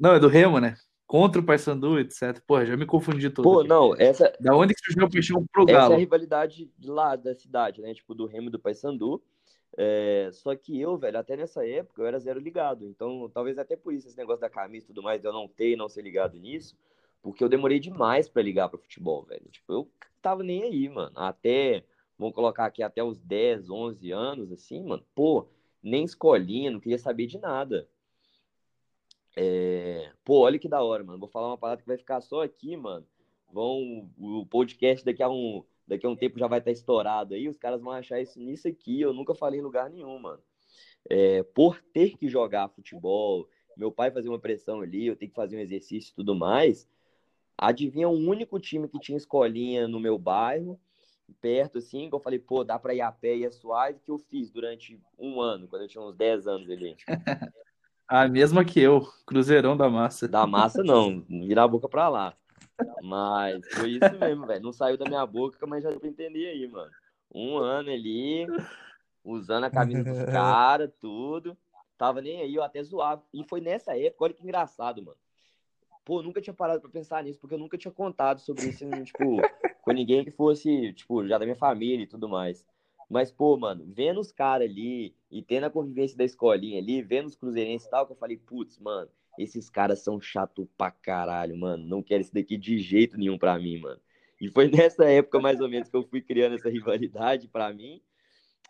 Não, 0.00 0.14
é 0.14 0.18
do 0.18 0.28
Remo, 0.28 0.58
né? 0.58 0.76
Contra 1.06 1.42
o 1.42 1.44
Paysandu, 1.44 1.98
etc. 1.98 2.40
Porra, 2.46 2.64
já 2.64 2.74
me 2.74 2.86
confundi 2.86 3.28
todo. 3.28 3.44
Pô, 3.44 3.60
aqui. 3.60 3.68
não, 3.68 3.94
essa... 3.96 4.32
Da 4.40 4.56
onde 4.56 4.72
que 4.72 4.80
surgiu 4.80 5.04
a 5.04 5.10
paixão 5.10 5.46
pro 5.52 5.66
Galo? 5.66 5.78
Essa 5.84 5.92
é 5.92 5.96
a 5.96 5.98
rivalidade 5.98 6.70
lá 6.82 7.14
da 7.14 7.34
cidade, 7.34 7.82
né? 7.82 7.92
Tipo, 7.92 8.14
do 8.14 8.24
Remo 8.24 8.48
e 8.48 8.50
do 8.50 8.58
Paysandu. 8.58 9.22
É... 9.76 10.30
Só 10.32 10.56
que 10.56 10.80
eu, 10.80 10.96
velho, 10.96 11.18
até 11.18 11.36
nessa 11.36 11.68
época 11.68 12.00
eu 12.00 12.06
era 12.06 12.18
zero 12.18 12.40
ligado. 12.40 12.86
Então, 12.86 13.30
talvez 13.32 13.58
até 13.58 13.76
por 13.76 13.92
isso 13.92 14.08
esse 14.08 14.16
negócio 14.16 14.40
da 14.40 14.48
camisa 14.48 14.86
e 14.86 14.88
tudo 14.88 15.02
mais, 15.02 15.22
eu 15.22 15.34
não 15.34 15.46
ter 15.46 15.76
não 15.76 15.90
ser 15.90 16.00
ligado 16.00 16.38
nisso. 16.38 16.74
Porque 17.24 17.42
eu 17.42 17.48
demorei 17.48 17.80
demais 17.80 18.28
para 18.28 18.42
ligar 18.42 18.68
para 18.68 18.78
futebol, 18.78 19.22
velho. 19.22 19.48
Tipo, 19.50 19.72
eu 19.72 19.90
tava 20.20 20.42
nem 20.42 20.62
aí, 20.62 20.90
mano. 20.90 21.10
Até, 21.14 21.82
vamos 22.18 22.34
colocar 22.34 22.66
aqui, 22.66 22.82
até 22.82 23.02
os 23.02 23.18
10, 23.18 23.70
11 23.70 24.10
anos, 24.12 24.52
assim, 24.52 24.84
mano. 24.84 25.02
Pô, 25.14 25.48
nem 25.82 26.04
escolinha, 26.04 26.70
não 26.70 26.78
queria 26.78 26.98
saber 26.98 27.26
de 27.26 27.38
nada. 27.38 27.88
É... 29.34 30.12
Pô, 30.22 30.40
olha 30.40 30.58
que 30.58 30.68
da 30.68 30.82
hora, 30.82 31.02
mano. 31.02 31.18
Vou 31.18 31.26
falar 31.26 31.48
uma 31.48 31.56
parada 31.56 31.80
que 31.80 31.88
vai 31.88 31.96
ficar 31.96 32.20
só 32.20 32.42
aqui, 32.42 32.76
mano. 32.76 33.06
Vão, 33.50 34.10
o 34.18 34.44
podcast 34.44 35.02
daqui 35.02 35.22
a 35.22 35.30
um, 35.30 35.64
daqui 35.88 36.04
a 36.04 36.10
um 36.10 36.16
tempo 36.16 36.38
já 36.38 36.46
vai 36.46 36.58
estar 36.58 36.72
estourado 36.72 37.32
aí. 37.32 37.48
Os 37.48 37.56
caras 37.56 37.80
vão 37.80 37.92
achar 37.92 38.20
isso 38.20 38.38
nisso 38.38 38.68
aqui. 38.68 39.00
Eu 39.00 39.14
nunca 39.14 39.34
falei 39.34 39.60
em 39.60 39.62
lugar 39.62 39.88
nenhum, 39.88 40.18
mano. 40.18 40.42
É, 41.08 41.42
por 41.42 41.80
ter 41.80 42.18
que 42.18 42.28
jogar 42.28 42.68
futebol, 42.68 43.48
meu 43.78 43.90
pai 43.90 44.10
fazer 44.10 44.28
uma 44.28 44.38
pressão 44.38 44.82
ali, 44.82 45.06
eu 45.06 45.16
tenho 45.16 45.30
que 45.30 45.36
fazer 45.36 45.56
um 45.56 45.60
exercício 45.60 46.12
e 46.12 46.14
tudo 46.14 46.34
mais. 46.34 46.86
Adivinha 47.56 48.08
o 48.08 48.12
único 48.12 48.58
time 48.58 48.88
que 48.88 48.98
tinha 48.98 49.16
escolinha 49.16 49.86
no 49.86 50.00
meu 50.00 50.18
bairro, 50.18 50.78
perto 51.40 51.78
assim, 51.78 52.08
que 52.08 52.14
eu 52.14 52.20
falei, 52.20 52.38
pô, 52.38 52.64
dá 52.64 52.78
pra 52.78 52.94
ir 52.94 53.00
a 53.00 53.12
pé 53.12 53.36
e 53.36 53.44
é 53.44 53.50
suave, 53.50 54.00
que 54.00 54.10
eu 54.10 54.18
fiz 54.18 54.50
durante 54.50 55.00
um 55.18 55.40
ano, 55.40 55.68
quando 55.68 55.82
eu 55.82 55.88
tinha 55.88 56.02
uns 56.02 56.14
10 56.14 56.46
anos 56.46 56.68
ali. 56.68 56.96
a 58.08 58.28
mesma 58.28 58.64
que 58.64 58.80
eu, 58.80 59.00
Cruzeirão 59.24 59.76
da 59.76 59.88
Massa. 59.88 60.28
Da 60.28 60.46
Massa 60.46 60.82
não, 60.82 61.20
virar 61.22 61.64
a 61.64 61.68
boca 61.68 61.88
pra 61.88 62.08
lá. 62.08 62.36
Mas 63.02 63.66
foi 63.72 63.90
isso 63.90 64.18
mesmo, 64.18 64.46
velho. 64.46 64.62
Não 64.62 64.72
saiu 64.72 64.96
da 64.96 65.04
minha 65.04 65.24
boca, 65.26 65.66
mas 65.66 65.82
já 65.82 65.90
deu 65.90 66.00
pra 66.00 66.08
entender 66.08 66.48
aí, 66.48 66.66
mano. 66.66 66.90
Um 67.32 67.56
ano 67.56 67.90
ali, 67.90 68.46
usando 69.24 69.64
a 69.64 69.70
camisa 69.70 70.04
dos 70.04 70.24
caras, 70.32 70.90
tudo. 71.00 71.56
Tava 71.96 72.20
nem 72.20 72.42
aí, 72.42 72.54
eu 72.54 72.62
até 72.62 72.82
zoava. 72.82 73.22
E 73.32 73.44
foi 73.44 73.60
nessa 73.60 73.96
época, 73.96 74.24
olha 74.24 74.34
que 74.34 74.42
engraçado, 74.42 75.02
mano. 75.02 75.18
Pô, 76.04 76.22
nunca 76.22 76.40
tinha 76.40 76.52
parado 76.52 76.80
pra 76.80 76.90
pensar 76.90 77.22
nisso, 77.24 77.40
porque 77.40 77.54
eu 77.54 77.58
nunca 77.58 77.78
tinha 77.78 77.92
contado 77.92 78.40
sobre 78.40 78.68
isso, 78.68 78.84
tipo, 79.04 79.40
com 79.82 79.92
ninguém 79.92 80.24
que 80.24 80.30
fosse, 80.30 80.92
tipo, 80.92 81.26
já 81.26 81.38
da 81.38 81.46
minha 81.46 81.56
família 81.56 82.04
e 82.04 82.06
tudo 82.06 82.28
mais. 82.28 82.66
Mas, 83.08 83.30
pô, 83.30 83.56
mano, 83.56 83.84
vendo 83.86 84.20
os 84.20 84.32
caras 84.32 84.68
ali 84.68 85.14
e 85.30 85.42
tendo 85.42 85.64
a 85.64 85.70
convivência 85.70 86.16
da 86.16 86.24
escolinha 86.24 86.78
ali, 86.78 87.02
vendo 87.02 87.26
os 87.26 87.36
cruzeirenses 87.36 87.86
e 87.86 87.90
tal, 87.90 88.06
que 88.06 88.12
eu 88.12 88.16
falei, 88.16 88.36
putz, 88.36 88.78
mano, 88.78 89.10
esses 89.38 89.68
caras 89.68 90.00
são 90.00 90.20
chato 90.20 90.68
pra 90.76 90.90
caralho, 90.90 91.56
mano. 91.56 91.86
Não 91.86 92.02
quero 92.02 92.22
isso 92.22 92.34
daqui 92.34 92.56
de 92.56 92.78
jeito 92.78 93.16
nenhum 93.16 93.38
pra 93.38 93.58
mim, 93.58 93.78
mano. 93.78 94.00
E 94.40 94.48
foi 94.48 94.68
nessa 94.70 95.04
época, 95.04 95.40
mais 95.40 95.60
ou 95.60 95.68
menos, 95.68 95.88
que 95.88 95.96
eu 95.96 96.02
fui 96.02 96.20
criando 96.20 96.54
essa 96.54 96.68
rivalidade 96.68 97.48
pra 97.48 97.72
mim. 97.72 98.02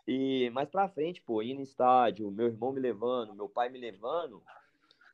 E 0.07 0.49
mais 0.51 0.69
pra 0.69 0.87
frente, 0.87 1.21
pô, 1.21 1.41
indo 1.41 1.55
no 1.55 1.63
estádio, 1.63 2.29
meu 2.29 2.47
irmão 2.47 2.71
me 2.71 2.79
levando, 2.79 3.33
meu 3.33 3.49
pai 3.49 3.69
me 3.69 3.79
levando, 3.79 4.43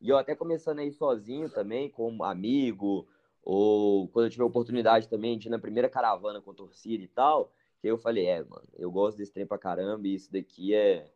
e 0.01 0.09
eu 0.09 0.17
até 0.17 0.35
começando 0.35 0.79
aí 0.79 0.91
sozinho 0.91 1.47
também, 1.49 1.89
como 1.89 2.23
amigo, 2.23 3.07
ou 3.43 4.07
quando 4.07 4.25
eu 4.25 4.29
tive 4.31 4.41
a 4.41 4.47
oportunidade 4.47 5.07
também 5.07 5.37
de 5.37 5.47
ir 5.47 5.51
na 5.51 5.59
primeira 5.59 5.87
caravana 5.87 6.41
com 6.41 6.53
torcida 6.53 7.03
e 7.03 7.07
tal, 7.07 7.53
que 7.79 7.87
eu 7.87 7.97
falei, 7.97 8.25
é, 8.25 8.43
mano, 8.43 8.67
eu 8.77 8.91
gosto 8.91 9.17
desse 9.17 9.31
trem 9.31 9.45
pra 9.45 9.57
caramba 9.59 10.07
e 10.07 10.15
isso 10.15 10.31
daqui 10.31 10.73
é, 10.73 11.11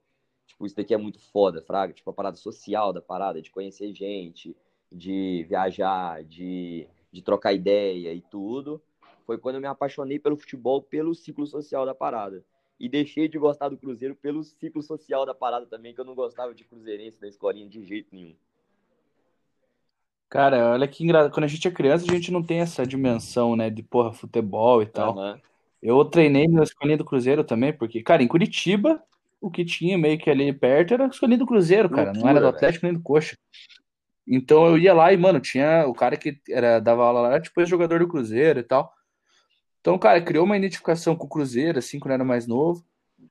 tipo, 0.46 0.66
isso 0.66 0.76
daqui 0.76 0.94
é 0.94 0.98
muito 0.98 1.20
foda, 1.20 1.62
fraga, 1.62 1.94
tipo, 1.94 2.10
a 2.10 2.14
parada 2.14 2.38
social 2.38 2.94
da 2.94 3.02
parada, 3.02 3.42
de 3.42 3.50
conhecer 3.50 3.92
gente, 3.94 4.56
de 4.92 5.46
viajar, 5.50 6.24
de, 6.24 6.88
de 7.12 7.22
trocar 7.22 7.54
ideia 7.54 8.14
e 8.14 8.22
tudo. 8.22 8.82
Foi 9.26 9.38
quando 9.40 9.56
eu 9.56 9.62
me 9.62 9.68
apaixonei 9.68 10.20
pelo 10.20 10.38
futebol, 10.38 10.82
pelo 10.82 11.16
ciclo 11.16 11.48
social 11.48 11.86
da 11.86 11.96
parada. 11.96 12.46
E 12.80 12.88
deixei 12.88 13.28
de 13.28 13.40
gostar 13.40 13.70
do 13.70 13.78
Cruzeiro 13.78 14.16
pelo 14.16 14.44
ciclo 14.44 14.84
social 14.84 15.26
da 15.26 15.34
parada 15.34 15.66
também, 15.66 15.94
que 15.94 16.02
eu 16.02 16.06
não 16.06 16.14
gostava 16.14 16.54
de 16.54 16.64
cruzeirense 16.64 17.20
da 17.20 17.28
escolinha 17.28 17.68
de 17.68 17.84
jeito 17.84 18.14
nenhum. 18.14 18.36
Cara, 20.36 20.72
olha 20.72 20.86
que 20.86 21.02
engraçado. 21.02 21.32
Quando 21.32 21.46
a 21.46 21.48
gente 21.48 21.66
é 21.66 21.72
criança, 21.72 22.04
a 22.06 22.14
gente 22.14 22.30
não 22.30 22.44
tem 22.44 22.60
essa 22.60 22.86
dimensão, 22.86 23.56
né, 23.56 23.70
de 23.70 23.82
porra, 23.82 24.12
futebol 24.12 24.82
e 24.82 24.86
tal. 24.86 25.16
Uhum. 25.16 25.40
Eu 25.82 26.04
treinei 26.04 26.46
na 26.46 26.62
escolinha 26.62 26.98
do 26.98 27.06
Cruzeiro 27.06 27.42
também, 27.42 27.72
porque, 27.72 28.04
cara, 28.04 28.22
em 28.22 28.28
Curitiba, 28.28 29.02
o 29.40 29.50
que 29.50 29.64
tinha 29.64 29.98
meio 29.98 30.20
que 30.20 30.30
ali 30.30 30.52
perto 30.52 30.94
era 30.94 31.06
a 31.06 31.08
escolinha 31.08 31.38
do 31.38 31.46
Cruzeiro, 31.46 31.90
cara. 31.90 32.08
Loucura, 32.08 32.22
não 32.22 32.30
era 32.30 32.42
do 32.42 32.48
Atlético 32.48 32.82
velho. 32.82 32.94
nem 32.94 33.02
do 33.02 33.04
Coxa. 33.04 33.38
Então 34.28 34.68
eu 34.68 34.78
ia 34.78 34.94
lá 34.94 35.14
e, 35.14 35.16
mano, 35.16 35.40
tinha 35.40 35.88
o 35.88 35.94
cara 35.94 36.18
que 36.18 36.38
era, 36.50 36.82
dava 36.82 37.06
aula 37.06 37.22
lá, 37.22 37.40
tipo, 37.40 37.66
jogador 37.66 38.00
do 38.00 38.08
Cruzeiro 38.10 38.60
e 38.60 38.64
tal. 38.64 38.92
Então, 39.80 39.98
cara, 39.98 40.22
criou 40.22 40.44
uma 40.44 40.58
identificação 40.58 41.16
com 41.16 41.28
o 41.28 41.30
Cruzeiro, 41.30 41.80
assim, 41.80 41.98
quando 41.98 42.16
era 42.16 42.26
mais 42.26 42.46
novo. 42.46 42.84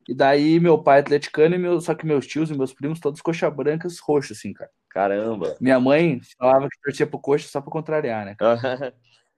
E 0.09 0.15
daí 0.15 0.59
meu 0.59 0.79
pai 0.83 0.99
é 0.99 1.01
atleticano, 1.01 1.55
e 1.55 1.59
meu, 1.59 1.79
só 1.83 1.95
que 1.95 2.07
meus 2.07 2.27
tios 2.27 2.51
e 2.51 2.57
meus 2.57 2.73
primos, 2.73 2.99
todos 2.99 3.21
coxa 3.21 3.51
brancas 3.51 3.99
roxos, 3.99 4.39
assim, 4.39 4.55
cara. 4.55 4.71
Caramba. 4.95 5.57
Minha 5.61 5.81
mãe 5.81 6.21
falava 6.39 6.69
que 6.71 6.81
torcia 6.81 7.05
pro 7.05 7.19
coxa 7.19 7.49
só 7.49 7.61
pra 7.61 7.69
contrariar, 7.69 8.25
né? 8.25 8.37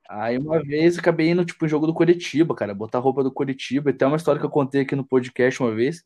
Aí 0.06 0.36
uma 0.36 0.62
vez 0.62 0.98
acabei 0.98 1.30
indo, 1.30 1.46
tipo, 1.46 1.64
em 1.64 1.68
jogo 1.68 1.86
do 1.86 1.94
Curitiba, 1.94 2.54
cara, 2.54 2.74
botar 2.74 2.98
roupa 2.98 3.24
do 3.24 3.32
Curitiba. 3.32 3.88
E 3.88 3.94
tem 3.94 4.06
uma 4.06 4.18
história 4.18 4.38
que 4.38 4.44
eu 4.44 4.50
contei 4.50 4.82
aqui 4.82 4.94
no 4.94 5.02
podcast 5.02 5.60
uma 5.62 5.74
vez. 5.74 6.04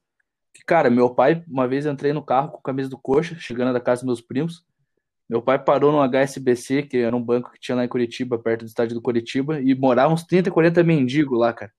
Que, 0.55 0.65
cara, 0.65 0.89
meu 0.89 1.13
pai, 1.13 1.45
uma 1.49 1.67
vez 1.67 1.85
eu 1.85 1.93
entrei 1.93 2.13
no 2.13 2.25
carro 2.25 2.51
com 2.53 2.59
a 2.59 2.63
camisa 2.63 2.89
do 2.89 2.97
coxa, 2.97 3.35
chegando 3.41 3.73
da 3.73 3.81
casa 3.81 4.03
dos 4.03 4.07
meus 4.07 4.21
primos. 4.21 4.65
Meu 5.29 5.43
pai 5.43 5.59
parou 5.59 5.91
no 5.91 6.01
HSBC, 6.01 6.85
que 6.85 6.99
era 6.99 7.15
um 7.15 7.23
banco 7.23 7.51
que 7.51 7.59
tinha 7.59 7.75
lá 7.75 7.85
em 7.85 7.89
Curitiba, 7.89 8.39
perto 8.39 8.61
do 8.61 8.69
estádio 8.69 8.95
do 8.95 9.03
Curitiba, 9.03 9.61
e 9.61 9.75
morava 9.75 10.15
uns 10.15 10.23
30, 10.23 10.51
40 10.51 10.85
mendigos 10.85 11.39
lá, 11.39 11.53
cara. 11.53 11.73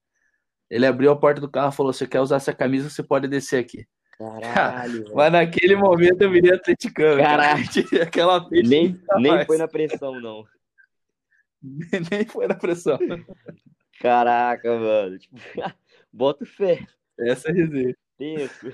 Ele 0.69 0.85
abriu 0.85 1.09
a 1.11 1.15
porta 1.15 1.39
do 1.39 1.49
carro 1.49 1.71
e 1.71 1.75
falou: 1.75 1.93
Você 1.93 2.05
quer 2.05 2.19
usar 2.19 2.35
essa 2.35 2.53
camisa, 2.53 2.89
você 2.89 3.01
pode 3.01 3.29
descer 3.29 3.59
aqui. 3.59 3.87
Caralho. 4.41 5.05
Mas 5.13 5.31
naquele 5.31 5.75
momento 5.75 6.21
eu 6.21 6.31
virei 6.31 6.53
atleticano. 6.53 7.21
Caralho. 7.21 7.65
Cara. 7.89 8.03
Aquela 8.03 8.47
peixe 8.47 8.69
nem, 8.69 8.99
nem 9.17 9.45
foi 9.45 9.57
na 9.57 9.67
pressão, 9.67 10.19
não. 10.19 10.45
nem 12.11 12.25
foi 12.25 12.47
na 12.47 12.55
pressão. 12.55 12.99
Caraca, 13.99 14.77
mano. 14.77 15.17
Tipo, 15.17 15.35
bota 16.11 16.45
fé. 16.45 16.85
Essa 17.19 17.49
é 17.49 17.53
resenha. 17.53 17.95
Tenso. 18.17 18.71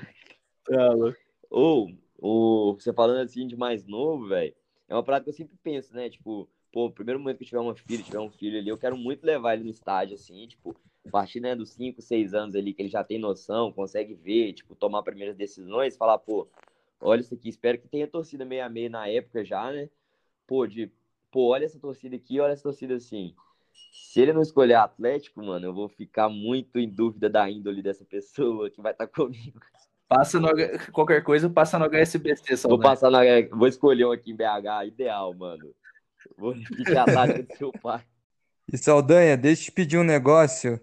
Tá, 0.66 0.94
Ou, 1.50 1.90
ou, 2.18 2.76
você 2.76 2.92
falando 2.92 3.22
assim 3.22 3.48
de 3.48 3.56
mais 3.56 3.86
novo, 3.86 4.28
velho, 4.28 4.54
é 4.90 4.94
uma 4.94 5.04
parada 5.04 5.24
que 5.24 5.30
eu 5.30 5.34
sempre 5.34 5.58
penso, 5.64 5.94
né? 5.96 6.10
Tipo, 6.10 6.50
pô, 6.72 6.88
o 6.88 6.92
primeiro 6.92 7.20
momento 7.20 7.38
que 7.38 7.44
eu 7.44 7.48
tiver 7.48 7.60
uma 7.60 7.76
filha, 7.76 8.04
tiver 8.04 8.20
um 8.20 8.30
filho 8.30 8.58
ali, 8.58 8.70
eu 8.70 8.78
quero 8.78 8.98
muito 8.98 9.26
levar 9.26 9.54
ele 9.54 9.64
no 9.64 9.70
estádio, 9.70 10.16
assim, 10.16 10.48
tipo, 10.48 10.76
a 11.08 11.12
partir 11.12 11.40
né, 11.40 11.56
dos 11.56 11.72
5, 11.72 12.02
6 12.02 12.34
anos 12.34 12.56
ali, 12.56 12.74
que 12.74 12.82
ele 12.82 12.90
já 12.90 13.04
tem 13.04 13.18
noção, 13.18 13.72
consegue 13.72 14.14
ver, 14.14 14.54
tipo, 14.54 14.76
tomar 14.76 15.04
primeiras 15.04 15.36
decisões, 15.36 15.98
falar, 15.98 16.18
pô, 16.18 16.48
olha 17.00 17.22
isso 17.22 17.34
aqui, 17.34 17.50
espero 17.50 17.78
que 17.78 17.88
tenha 17.88 18.08
torcida 18.08 18.46
meio 18.46 18.66
a 18.66 18.70
meio 18.70 18.90
na 18.90 19.08
época 19.08 19.44
já, 19.44 19.72
né? 19.72 19.90
Pô, 20.46 20.68
de, 20.68 20.92
pô, 21.32 21.50
olha 21.50 21.66
essa 21.66 21.80
torcida 21.80 22.16
aqui, 22.16 22.40
olha 22.40 22.52
essa 22.52 22.64
torcida 22.64 22.96
assim. 22.96 23.34
Se 23.92 24.22
ele 24.22 24.34
não 24.34 24.42
escolher 24.42 24.76
Atlético, 24.76 25.44
mano, 25.44 25.66
eu 25.66 25.74
vou 25.74 25.88
ficar 25.88 26.30
muito 26.30 26.78
em 26.78 26.90
dúvida 26.90 27.30
da 27.30 27.50
índole 27.50 27.82
dessa 27.82 28.06
pessoa 28.06 28.70
que 28.70 28.82
vai 28.82 28.92
estar 28.92 29.08
tá 29.08 29.14
comigo. 29.14 29.60
Passa 30.08 30.40
no, 30.40 30.50
qualquer 30.94 31.22
coisa, 31.22 31.50
passa 31.50 31.78
no 31.78 31.86
HSBC 31.86 32.56
só. 32.56 32.70
Vou 32.70 32.78
né? 32.78 32.84
passar 32.84 33.10
na, 33.10 33.20
vou 33.52 33.68
escolher 33.68 34.06
um 34.06 34.12
aqui 34.12 34.32
em 34.32 34.36
BH, 34.36 34.88
ideal, 34.88 35.34
mano. 35.34 35.74
Vou 36.38 36.54
repetir 36.54 36.98
a 36.98 37.06
tática 37.06 37.44
do 37.44 37.58
seu 37.58 37.72
pai. 37.74 38.04
E 38.72 38.78
Saldanha, 38.78 39.38
deixa 39.38 39.62
eu 39.62 39.66
te 39.66 39.72
pedir 39.72 39.98
um 39.98 40.04
negócio. 40.04 40.80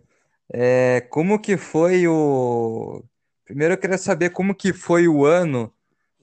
É, 0.53 1.01
como 1.11 1.41
que 1.41 1.57
foi 1.57 2.07
o. 2.09 3.03
Primeiro 3.45 3.75
eu 3.75 3.79
queria 3.79 3.99
saber 3.99 4.31
como 4.31 4.55
que 4.55 4.73
foi 4.73 5.09
o 5.09 5.25
ano 5.25 5.73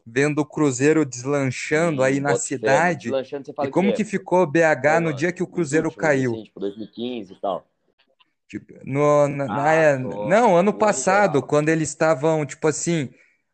vendo 0.05 0.39
o 0.39 0.45
Cruzeiro 0.45 1.05
deslanchando 1.05 2.03
aí 2.03 2.19
na 2.19 2.35
cidade. 2.35 3.17
Deslanchando, 3.17 3.45
você 3.45 3.53
fala 3.53 3.69
e 3.69 3.71
como 3.71 3.93
que, 3.93 3.93
que 3.93 4.05
ficou 4.05 4.47
BH 4.47 5.01
no 5.01 5.13
dia 5.13 5.33
que 5.33 5.43
o 5.43 5.47
Cruzeiro 5.47 5.91
últimos, 5.91 5.93
caiu? 5.93 6.33
Assim, 6.33 6.43
tipo 6.43 6.59
2015 6.59 7.33
e 7.33 7.35
tal. 7.37 7.65
Tipo, 8.47 8.73
no, 8.85 9.27
na, 9.29 9.47
na- 9.47 9.73
Ah, 9.73 9.73
é, 9.73 9.97
nossa, 9.97 10.17
não, 10.19 10.57
ano 10.57 10.73
ano 10.73 10.73
passado, 10.73 11.41
quando 11.41 11.69
eles 11.69 11.89
estavam, 11.89 12.45
tipo 12.45 12.67
assim, 12.67 13.09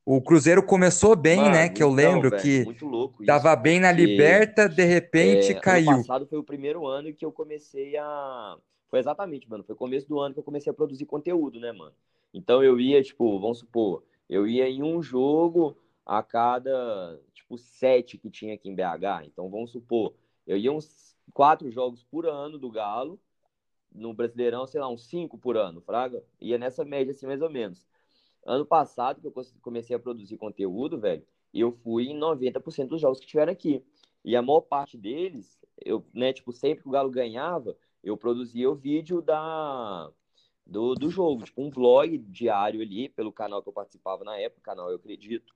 o 0.05 0.21
Cruzeiro 0.21 0.63
começou 0.63 1.15
bem, 1.15 1.49
né? 1.49 1.69
Mano, 1.69 1.69
Que 1.69 1.83
eu 1.83 1.89
então, 1.91 1.91
lembro 1.91 2.31
velho, 2.31 2.57
que 2.57 2.65
muito 2.65 2.85
louco 2.85 3.23
isso, 3.23 3.45
tava 3.45 3.55
bem 3.55 3.79
na 3.79 3.91
porque 3.91 3.91
Liberta, 3.91 4.67
de 4.67 4.83
repente 4.85 5.53
é, 5.53 5.61
ano 5.65 5.81
caiu. 5.81 5.81
passado 5.81 6.27
foi 6.27 6.37
o 6.39 6.43
primeiro 6.43 6.85
ano 6.87 7.13
que 7.13 7.25
eu 7.25 7.31
comecei 7.31 7.97
a. 7.97 8.57
Foi 8.89 8.99
exatamente, 8.99 9.49
mano. 9.49 9.63
Foi 9.63 9.75
começo 9.75 10.07
do 10.07 10.19
ano 10.19 10.33
que 10.33 10.39
eu 10.39 10.43
comecei 10.43 10.71
a 10.71 10.73
produzir 10.73 11.05
conteúdo, 11.05 11.59
né, 11.59 11.71
mano? 11.71 11.93
Então 12.33 12.63
eu 12.63 12.79
ia, 12.79 13.01
tipo, 13.01 13.39
vamos 13.39 13.59
supor, 13.59 14.03
eu 14.29 14.47
ia 14.47 14.69
em 14.69 14.83
um 14.83 15.01
jogo 15.01 15.77
a 16.05 16.21
cada, 16.21 17.19
tipo, 17.33 17.57
sete 17.57 18.17
que 18.17 18.29
tinha 18.29 18.53
aqui 18.53 18.69
em 18.69 18.75
BH. 18.75 19.25
Então 19.25 19.49
vamos 19.49 19.71
supor, 19.71 20.13
eu 20.45 20.57
ia 20.57 20.71
uns 20.71 21.15
quatro 21.33 21.69
jogos 21.69 22.03
por 22.03 22.25
ano 22.25 22.57
do 22.57 22.71
Galo. 22.71 23.19
No 23.91 24.13
Brasileirão, 24.13 24.67
sei 24.67 24.79
lá, 24.79 24.89
uns 24.89 25.05
cinco 25.07 25.37
por 25.37 25.57
ano, 25.57 25.81
Fraga. 25.81 26.23
Ia 26.39 26.57
nessa 26.57 26.85
média, 26.85 27.11
assim, 27.11 27.25
mais 27.25 27.41
ou 27.41 27.49
menos. 27.49 27.87
Ano 28.45 28.65
passado, 28.65 29.19
que 29.19 29.27
eu 29.27 29.33
comecei 29.61 29.95
a 29.95 29.99
produzir 29.99 30.37
conteúdo, 30.37 30.99
velho, 30.99 31.25
eu 31.53 31.71
fui 31.71 32.09
em 32.09 32.17
90% 32.17 32.89
dos 32.89 33.01
jogos 33.01 33.19
que 33.19 33.25
tiveram 33.25 33.51
aqui. 33.51 33.83
E 34.23 34.35
a 34.35 34.41
maior 34.41 34.61
parte 34.61 34.97
deles, 34.97 35.59
eu, 35.83 36.05
né, 36.13 36.31
tipo, 36.31 36.51
sempre 36.51 36.83
que 36.83 36.87
o 36.89 36.91
Galo 36.91 37.09
ganhava, 37.09 37.75
eu 38.03 38.17
produzia 38.17 38.69
o 38.69 38.75
vídeo 38.75 39.21
da, 39.21 40.09
do, 40.65 40.95
do 40.95 41.09
jogo, 41.09 41.43
tipo, 41.43 41.61
um 41.61 41.69
vlog 41.69 42.17
diário 42.17 42.81
ali, 42.81 43.09
pelo 43.09 43.31
canal 43.31 43.61
que 43.61 43.69
eu 43.69 43.73
participava 43.73 44.23
na 44.23 44.37
época, 44.37 44.61
canal 44.61 44.89
Eu 44.89 44.95
Acredito. 44.97 45.55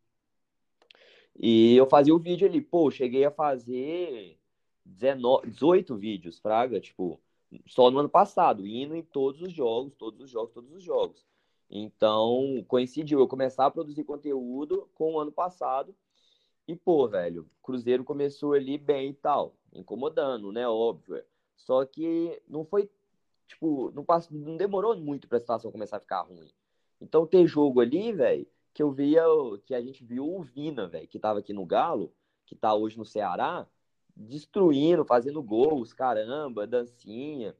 E 1.39 1.75
eu 1.75 1.87
fazia 1.87 2.13
o 2.13 2.19
vídeo 2.19 2.47
ali, 2.47 2.61
pô, 2.61 2.91
cheguei 2.91 3.25
a 3.25 3.31
fazer 3.31 4.37
19, 4.85 5.49
18 5.49 5.95
vídeos, 5.95 6.39
Fraga, 6.39 6.79
tipo, 6.79 7.19
só 7.67 7.89
no 7.89 7.99
ano 7.99 8.09
passado, 8.09 8.65
indo 8.65 8.95
em 8.95 9.03
todos 9.03 9.41
os 9.41 9.51
jogos, 9.51 9.93
todos 9.95 10.21
os 10.21 10.29
jogos, 10.29 10.53
todos 10.53 10.71
os 10.73 10.83
jogos. 10.83 11.25
Então, 11.69 12.63
coincidiu 12.67 13.19
eu 13.19 13.27
começar 13.27 13.65
a 13.65 13.71
produzir 13.71 14.03
conteúdo 14.03 14.89
com 14.93 15.13
o 15.13 15.19
ano 15.19 15.31
passado. 15.31 15.95
E, 16.67 16.75
pô, 16.75 17.07
velho, 17.07 17.49
Cruzeiro 17.63 18.03
começou 18.03 18.53
ali 18.53 18.77
bem 18.77 19.11
e 19.11 19.13
tal, 19.13 19.55
incomodando, 19.73 20.51
né? 20.51 20.67
Óbvio. 20.67 21.23
Só 21.65 21.85
que 21.85 22.41
não 22.47 22.65
foi, 22.65 22.89
tipo, 23.47 23.91
não, 23.91 24.03
passou, 24.03 24.37
não 24.37 24.57
demorou 24.57 24.95
muito 24.95 25.27
pra 25.27 25.39
situação 25.39 25.71
começar 25.71 25.97
a 25.97 26.01
ficar 26.01 26.21
ruim. 26.21 26.49
Então, 26.99 27.25
ter 27.25 27.47
jogo 27.47 27.81
ali, 27.81 28.11
velho, 28.11 28.47
que 28.73 28.81
eu 28.81 28.91
via, 28.91 29.23
que 29.65 29.73
a 29.73 29.81
gente 29.81 30.03
viu 30.03 30.27
o 30.27 30.41
Vina, 30.41 30.87
velho, 30.87 31.07
que 31.07 31.19
tava 31.19 31.39
aqui 31.39 31.53
no 31.53 31.65
Galo, 31.65 32.13
que 32.45 32.55
tá 32.55 32.73
hoje 32.73 32.97
no 32.97 33.05
Ceará, 33.05 33.67
destruindo, 34.15 35.05
fazendo 35.05 35.41
gols, 35.41 35.93
caramba, 35.93 36.67
dancinha. 36.67 37.55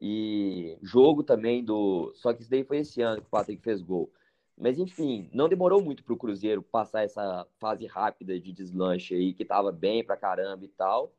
E 0.00 0.78
jogo 0.82 1.22
também 1.22 1.62
do. 1.62 2.12
Só 2.14 2.32
que 2.32 2.40
isso 2.40 2.50
daí 2.50 2.64
foi 2.64 2.78
esse 2.78 3.02
ano 3.02 3.20
que 3.20 3.26
o 3.26 3.30
Patrick 3.30 3.62
fez 3.62 3.82
gol. 3.82 4.10
Mas 4.56 4.78
enfim, 4.78 5.28
não 5.32 5.48
demorou 5.48 5.82
muito 5.82 6.04
pro 6.04 6.16
Cruzeiro 6.16 6.62
passar 6.62 7.02
essa 7.02 7.46
fase 7.58 7.86
rápida 7.86 8.38
de 8.38 8.52
deslanche 8.52 9.14
aí, 9.14 9.34
que 9.34 9.44
tava 9.44 9.70
bem 9.70 10.04
pra 10.04 10.16
caramba 10.16 10.64
e 10.64 10.68
tal. 10.68 11.12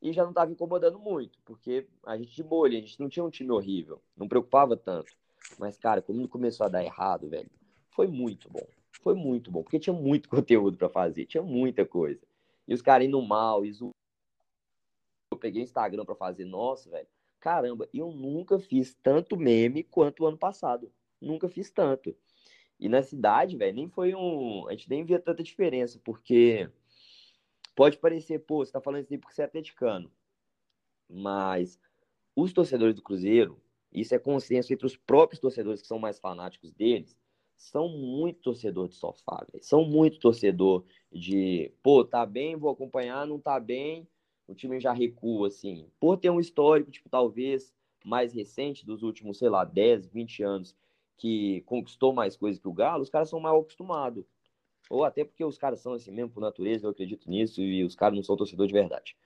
E 0.00 0.12
já 0.12 0.24
não 0.24 0.32
tava 0.32 0.52
incomodando 0.52 0.98
muito, 0.98 1.38
porque 1.44 1.86
a 2.04 2.16
gente 2.16 2.34
de 2.34 2.42
bolha, 2.42 2.78
a 2.78 2.80
gente 2.80 3.00
não 3.00 3.08
tinha 3.08 3.24
um 3.24 3.30
time 3.30 3.50
horrível, 3.50 4.00
não 4.16 4.28
preocupava 4.28 4.76
tanto. 4.76 5.12
Mas, 5.58 5.76
cara, 5.76 6.00
quando 6.00 6.28
começou 6.28 6.66
a 6.66 6.68
dar 6.68 6.84
errado, 6.84 7.28
velho, 7.28 7.50
foi 7.90 8.06
muito 8.06 8.48
bom. 8.48 8.66
Foi 9.00 9.14
muito 9.14 9.50
bom, 9.50 9.62
porque 9.62 9.78
tinha 9.78 9.94
muito 9.94 10.28
conteúdo 10.30 10.76
para 10.76 10.88
fazer, 10.88 11.26
tinha 11.26 11.42
muita 11.42 11.84
coisa. 11.84 12.20
E 12.66 12.74
os 12.74 12.82
caras 12.82 13.06
indo 13.06 13.20
mal, 13.22 13.64
e 13.64 13.72
zo... 13.72 13.90
eu 15.32 15.38
peguei 15.38 15.62
o 15.62 15.64
Instagram 15.64 16.04
para 16.04 16.14
fazer, 16.14 16.44
nossa, 16.44 16.90
velho. 16.90 17.08
Caramba, 17.40 17.88
eu 17.94 18.10
nunca 18.10 18.58
fiz 18.58 18.94
tanto 19.02 19.36
meme 19.36 19.84
quanto 19.84 20.22
o 20.22 20.26
ano 20.26 20.36
passado. 20.36 20.90
Nunca 21.20 21.48
fiz 21.48 21.70
tanto. 21.70 22.14
E 22.78 22.88
na 22.88 23.02
cidade, 23.02 23.56
velho, 23.56 23.74
nem 23.74 23.88
foi 23.88 24.14
um. 24.14 24.68
A 24.68 24.72
gente 24.72 24.88
nem 24.88 25.04
via 25.04 25.18
tanta 25.18 25.42
diferença, 25.42 26.00
porque 26.04 26.68
pode 27.78 27.96
parecer, 27.96 28.40
pô, 28.40 28.66
você 28.66 28.72
tá 28.72 28.80
falando 28.80 29.04
isso 29.04 29.12
aí 29.12 29.18
porque 29.18 29.32
você 29.32 29.42
é 29.42 29.44
atleticano. 29.44 30.10
Mas 31.08 31.78
os 32.34 32.52
torcedores 32.52 32.96
do 32.96 33.02
Cruzeiro, 33.02 33.62
isso 33.92 34.12
é 34.12 34.18
consenso 34.18 34.72
entre 34.72 34.84
os 34.84 34.96
próprios 34.96 35.38
torcedores 35.40 35.80
que 35.80 35.86
são 35.86 35.96
mais 35.96 36.18
fanáticos 36.18 36.72
deles, 36.72 37.16
são 37.56 37.88
muito 37.88 38.40
torcedor 38.40 38.88
de 38.88 38.96
sofá, 38.96 39.46
véio. 39.52 39.62
são 39.62 39.84
muito 39.84 40.18
torcedor 40.18 40.84
de, 41.12 41.72
pô, 41.80 42.04
tá 42.04 42.26
bem, 42.26 42.56
vou 42.56 42.72
acompanhar, 42.72 43.24
não 43.28 43.38
tá 43.38 43.60
bem, 43.60 44.08
o 44.48 44.56
time 44.56 44.80
já 44.80 44.92
recua, 44.92 45.46
assim. 45.46 45.88
Por 46.00 46.16
ter 46.16 46.30
um 46.30 46.40
histórico, 46.40 46.90
tipo, 46.90 47.08
talvez 47.08 47.72
mais 48.04 48.32
recente, 48.32 48.84
dos 48.84 49.04
últimos, 49.04 49.38
sei 49.38 49.50
lá, 49.50 49.64
10, 49.64 50.08
20 50.08 50.42
anos, 50.42 50.74
que 51.16 51.60
conquistou 51.60 52.12
mais 52.12 52.36
coisas 52.36 52.60
que 52.60 52.66
o 52.66 52.72
Galo, 52.72 53.04
os 53.04 53.10
caras 53.10 53.28
são 53.28 53.38
mal 53.38 53.60
acostumados. 53.60 54.24
Ou 54.90 55.04
até 55.04 55.24
porque 55.24 55.44
os 55.44 55.58
caras 55.58 55.80
são 55.80 55.92
assim 55.92 56.10
mesmo 56.10 56.30
por 56.30 56.40
natureza, 56.40 56.86
eu 56.86 56.90
acredito 56.90 57.28
nisso, 57.28 57.60
e 57.60 57.84
os 57.84 57.94
caras 57.94 58.16
não 58.16 58.22
são 58.22 58.36
torcedor 58.36 58.66
de 58.66 58.72
verdade. 58.72 59.16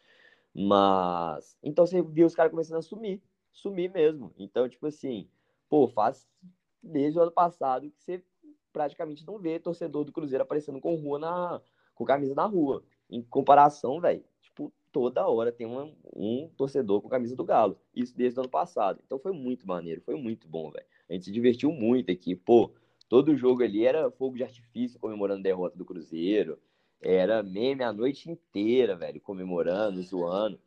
Mas. 0.55 1.57
Então 1.63 1.87
você 1.87 2.03
viu 2.03 2.27
os 2.27 2.35
caras 2.35 2.51
começando 2.51 2.79
a 2.79 2.83
sumir. 2.83 3.23
Sumir 3.53 3.91
mesmo. 3.91 4.33
Então, 4.39 4.69
tipo 4.69 4.87
assim, 4.87 5.29
pô, 5.69 5.89
faz 5.89 6.27
desde 6.83 7.19
o 7.19 7.23
ano 7.23 7.31
passado 7.31 7.91
que 7.91 8.03
você 8.03 8.23
praticamente 8.73 9.27
não 9.27 9.39
vê 9.39 9.59
torcedor 9.59 10.05
do 10.05 10.13
Cruzeiro 10.13 10.43
aparecendo 10.43 10.81
com 10.81 10.95
rua 10.97 11.19
na. 11.19 11.61
com 11.95 12.05
camisa 12.05 12.35
na 12.35 12.45
rua. 12.45 12.83
Em 13.09 13.23
comparação, 13.23 14.01
velho, 14.01 14.25
tipo, 14.41 14.73
toda 14.91 15.27
hora 15.27 15.53
tem 15.53 15.67
um, 15.67 15.95
um 16.15 16.51
torcedor 16.57 17.03
com 17.03 17.09
camisa 17.09 17.37
do 17.37 17.45
Galo. 17.45 17.79
Isso 17.95 18.17
desde 18.17 18.39
o 18.39 18.43
ano 18.43 18.51
passado. 18.51 19.01
Então 19.05 19.19
foi 19.19 19.33
muito 19.33 19.67
maneiro, 19.67 20.01
foi 20.03 20.17
muito 20.17 20.49
bom, 20.49 20.71
velho. 20.71 20.87
A 21.09 21.13
gente 21.13 21.27
se 21.27 21.33
divertiu 21.33 21.71
muito 21.71 22.11
aqui. 22.11 22.35
Pô, 22.35 22.73
todo 23.13 23.37
jogo 23.37 23.63
ali 23.63 23.85
era 23.85 24.11
fogo 24.11 24.39
de 24.39 24.43
artifício 24.43 24.99
comemorando 24.99 25.41
a 25.41 25.43
derrota 25.43 25.77
do 25.77 25.85
Cruzeiro. 25.85 26.59
Era 26.99 27.43
meme 27.43 27.85
a 27.85 27.93
noite 27.93 28.31
inteira, 28.31 28.97
velho, 28.97 29.21
comemorando, 29.21 30.03
zoando. 30.03 30.59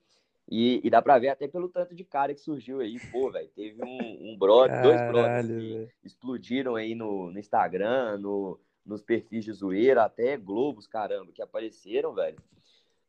E, 0.48 0.80
e, 0.84 0.89
dá 0.91 1.02
pra 1.02 1.18
ver 1.18 1.30
até 1.30 1.48
pelo 1.48 1.68
tanto 1.68 1.96
de 1.96 2.04
cara 2.04 2.36
que 2.36 2.39
surgiu 2.39 2.82
aí. 2.82 3.00
Pô, 3.12 3.32
velho, 3.32 3.50
teve 3.56 3.84
um, 3.84 4.30
um 4.30 4.38
brother, 4.38 4.80
dois 4.84 5.02
brothers 5.08 5.48
que 5.48 5.74
véio. 5.74 5.89
explodiram 6.04 6.76
aí 6.76 6.93
no, 6.93 7.32
no 7.32 7.39
Instagram, 7.39 8.20
no, 8.20 8.60
nos 8.86 9.02
perfis 9.02 9.43
de 9.43 9.52
zoeira, 9.52 10.04
até 10.04 10.38
Globos, 10.38 10.86
caramba, 10.86 11.32
que 11.32 11.41
apareceram, 11.41 12.14
velho. 12.14 12.38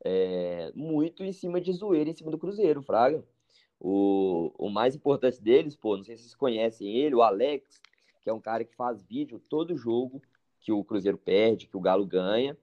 É, 0.03 0.73
muito 0.75 1.23
em 1.23 1.33
cima 1.33 1.61
de 1.61 1.75
zoeira, 1.75 2.09
em 2.09 2.17
cima 2.17 2.31
do 2.31 2.39
Cruzeiro, 2.39 2.81
Fraga. 2.81 3.23
O, 3.79 4.51
o 4.57 4.71
mais 4.71 4.97
importante 4.97 5.43
deles, 5.43 5.77
pô, 5.77 5.95
não 5.95 6.05
sei 6.05 6.17
se 6.17 6.23
vocês 6.23 6.35
conhecem 6.35 6.89
ele, 6.97 7.15
o 7.15 7.21
Alex, 7.21 7.83
que 8.27 8.31
é 8.31 8.33
um 8.33 8.41
cara 8.41 8.65
que 8.65 8.75
faz 8.75 9.01
vídeo 9.05 9.39
todo 9.39 9.77
jogo 9.77 10.21
que 10.59 10.73
o 10.73 10.83
Cruzeiro 10.83 11.17
perde, 11.17 11.69
que 11.69 11.77
o 11.77 11.81
Galo 11.81 12.05
ganha. 12.05 12.59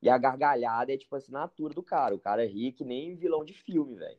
E 0.00 0.08
a 0.08 0.16
gargalhada 0.16 0.90
é 0.90 0.96
tipo 0.96 1.14
a 1.14 1.18
assinatura 1.18 1.74
do 1.74 1.82
cara. 1.82 2.14
O 2.14 2.18
cara 2.18 2.42
é 2.42 2.46
ri 2.46 2.72
que 2.72 2.82
nem 2.82 3.14
vilão 3.14 3.44
de 3.44 3.52
filme, 3.52 3.94
velho. 3.94 4.16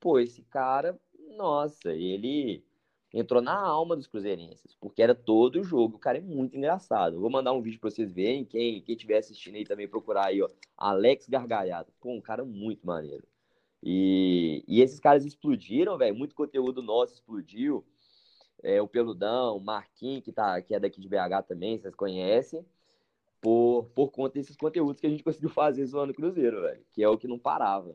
Pô, 0.00 0.20
esse 0.20 0.42
cara, 0.42 0.96
nossa, 1.36 1.92
ele 1.92 2.64
entrou 3.12 3.42
na 3.42 3.58
alma 3.58 3.96
dos 3.96 4.06
cruzeirenses, 4.06 4.72
porque 4.76 5.02
era 5.02 5.16
todo 5.16 5.64
jogo. 5.64 5.96
O 5.96 5.98
cara 5.98 6.18
é 6.18 6.20
muito 6.20 6.56
engraçado. 6.56 7.18
vou 7.18 7.28
mandar 7.28 7.52
um 7.52 7.60
vídeo 7.60 7.80
para 7.80 7.90
vocês 7.90 8.12
verem. 8.12 8.44
Quem 8.44 8.80
quem 8.82 8.94
estiver 8.94 9.18
assistindo 9.18 9.56
aí 9.56 9.64
também 9.64 9.88
procurar 9.88 10.26
aí, 10.26 10.40
ó. 10.40 10.48
Alex 10.78 11.28
Gargalhado. 11.28 11.92
Pô, 12.00 12.12
um 12.12 12.20
cara 12.20 12.44
muito 12.44 12.86
maneiro. 12.86 13.26
E, 13.82 14.62
e 14.68 14.80
esses 14.80 15.00
caras 15.00 15.24
explodiram, 15.24 15.98
velho. 15.98 16.14
Muito 16.14 16.36
conteúdo 16.36 16.80
nosso 16.82 17.14
explodiu. 17.14 17.84
É, 18.62 18.80
o 18.80 18.88
Peludão, 18.88 19.56
o 19.56 19.60
Marquinhos, 19.60 20.24
que, 20.24 20.32
tá, 20.32 20.60
que 20.60 20.74
é 20.74 20.80
daqui 20.80 21.00
de 21.00 21.08
BH 21.08 21.46
também, 21.46 21.78
vocês 21.78 21.94
conhecem 21.94 22.64
por, 23.40 23.84
por 23.94 24.10
conta 24.10 24.34
desses 24.34 24.56
conteúdos 24.56 25.00
que 25.00 25.06
a 25.06 25.10
gente 25.10 25.22
conseguiu 25.22 25.50
fazer 25.50 25.84
zoando 25.84 26.12
o 26.12 26.14
Cruzeiro, 26.14 26.62
velho. 26.62 26.80
Que 26.92 27.02
é 27.02 27.08
o 27.08 27.18
que 27.18 27.28
não 27.28 27.38
parava. 27.38 27.94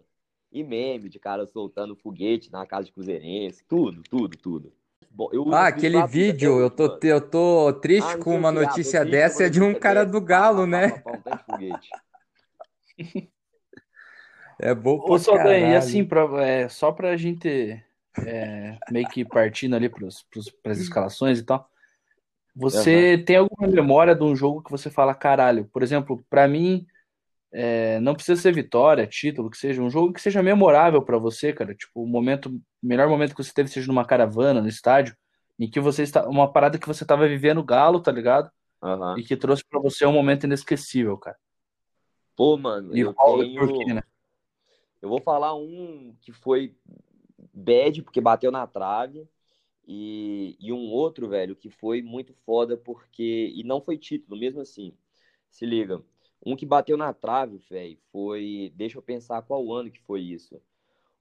E 0.52 0.64
meme 0.64 1.10
de 1.10 1.20
cara 1.20 1.46
soltando 1.46 1.96
foguete 1.96 2.52
na 2.52 2.66
casa 2.66 2.86
de 2.86 2.92
Cruzeirense, 2.92 3.64
tudo, 3.68 4.02
tudo, 4.10 4.38
tudo. 4.38 4.74
Bom, 5.10 5.30
ah, 5.52 5.68
aquele 5.68 6.06
vídeo, 6.08 6.60
eu 6.60 6.70
tô, 6.70 6.98
eu 7.04 7.20
tô 7.20 7.74
triste 7.74 8.14
ah, 8.14 8.18
com 8.18 8.34
uma 8.34 8.52
notícia 8.52 9.04
dessa, 9.04 9.44
é 9.44 9.50
de 9.50 9.62
um 9.62 9.74
cara 9.74 10.06
do 10.06 10.22
Galo, 10.22 10.66
né? 10.66 11.04
É 14.64 14.76
bom 14.76 15.04
Ô, 15.08 15.18
Saldanha, 15.18 15.72
e 15.72 15.76
assim, 15.76 16.06
pra, 16.06 16.24
é, 16.46 16.70
só 16.70 16.92
pra 16.92 17.18
gente 17.18 17.84
é, 18.20 18.78
meio 18.90 19.08
que 19.08 19.24
partindo 19.24 19.76
ali 19.76 19.90
para 19.90 20.08
as 20.72 20.80
escalações 20.80 21.40
e 21.40 21.44
tal, 21.44 21.70
você 22.56 23.16
uhum. 23.16 23.26
tem 23.26 23.36
alguma 23.38 23.68
memória 23.68 24.14
de 24.14 24.24
um 24.24 24.36
jogo 24.36 24.62
que 24.62 24.72
você 24.72 24.90
fala, 24.90 25.16
caralho? 25.16 25.66
Por 25.66 25.82
exemplo, 25.82 26.24
para 26.30 26.48
mim, 26.48 26.86
é, 27.52 28.00
não 28.02 28.14
precisa 28.14 28.42
ser 28.42 28.54
vitória, 28.54 29.08
título, 29.08 29.50
que 29.50 29.58
seja 29.58 29.82
um 29.82 29.90
jogo 29.90 30.14
que 30.14 30.22
seja 30.22 30.44
memorável 30.44 31.02
para 31.02 31.18
você, 31.18 31.54
cara. 31.54 31.74
Tipo, 31.74 32.04
o 32.04 32.08
momento, 32.08 32.62
melhor 32.82 33.08
momento 33.08 33.36
que 33.36 33.44
você 33.44 33.54
teve 33.54 33.70
seja 33.70 33.88
numa 33.88 34.06
caravana, 34.06 34.62
no 34.62 34.68
estádio, 34.68 35.16
em 35.58 35.70
que 35.70 35.80
você 35.80 36.04
está, 36.04 36.28
uma 36.28 36.52
parada 36.52 36.78
que 36.78 36.88
você 36.88 37.04
estava 37.04 37.28
vivendo 37.28 37.64
galo, 37.64 38.02
tá 38.02 38.12
ligado? 38.12 38.52
Uhum. 38.82 39.18
E 39.18 39.24
que 39.24 39.38
trouxe 39.38 39.64
para 39.64 39.80
você 39.80 40.06
um 40.06 40.14
momento 40.14 40.46
inesquecível, 40.46 41.18
cara. 41.18 41.38
Pô, 42.36 42.58
mano, 42.58 42.96
e 42.96 43.02
eu 43.02 43.14
tenho... 43.14 43.60
por 43.60 43.78
quê, 43.78 43.94
né? 43.94 44.02
Eu 45.02 45.10
vou 45.10 45.22
falar 45.22 45.56
um 45.56 46.16
que 46.22 46.32
foi 46.32 46.76
bad 47.54 48.02
porque 48.04 48.22
bateu 48.22 48.52
na 48.52 48.68
trave 48.68 49.28
e, 49.88 50.56
e 50.60 50.72
um 50.72 50.90
outro, 50.92 51.28
velho, 51.28 51.56
que 51.56 51.70
foi 51.70 52.02
muito 52.02 52.34
foda 52.46 52.78
porque. 52.78 53.52
E 53.56 53.64
não 53.64 53.82
foi 53.82 53.98
título, 53.98 54.40
mesmo 54.40 54.62
assim. 54.62 54.94
Se 55.50 55.66
liga. 55.66 56.04
Um 56.46 56.56
que 56.56 56.66
bateu 56.66 56.98
na 56.98 57.14
trave, 57.14 57.58
velho, 57.70 57.98
foi. 58.12 58.72
Deixa 58.76 58.98
eu 58.98 59.02
pensar 59.02 59.42
qual 59.44 59.72
ano 59.74 59.92
que 59.92 60.00
foi 60.02 60.22
isso. 60.22 60.62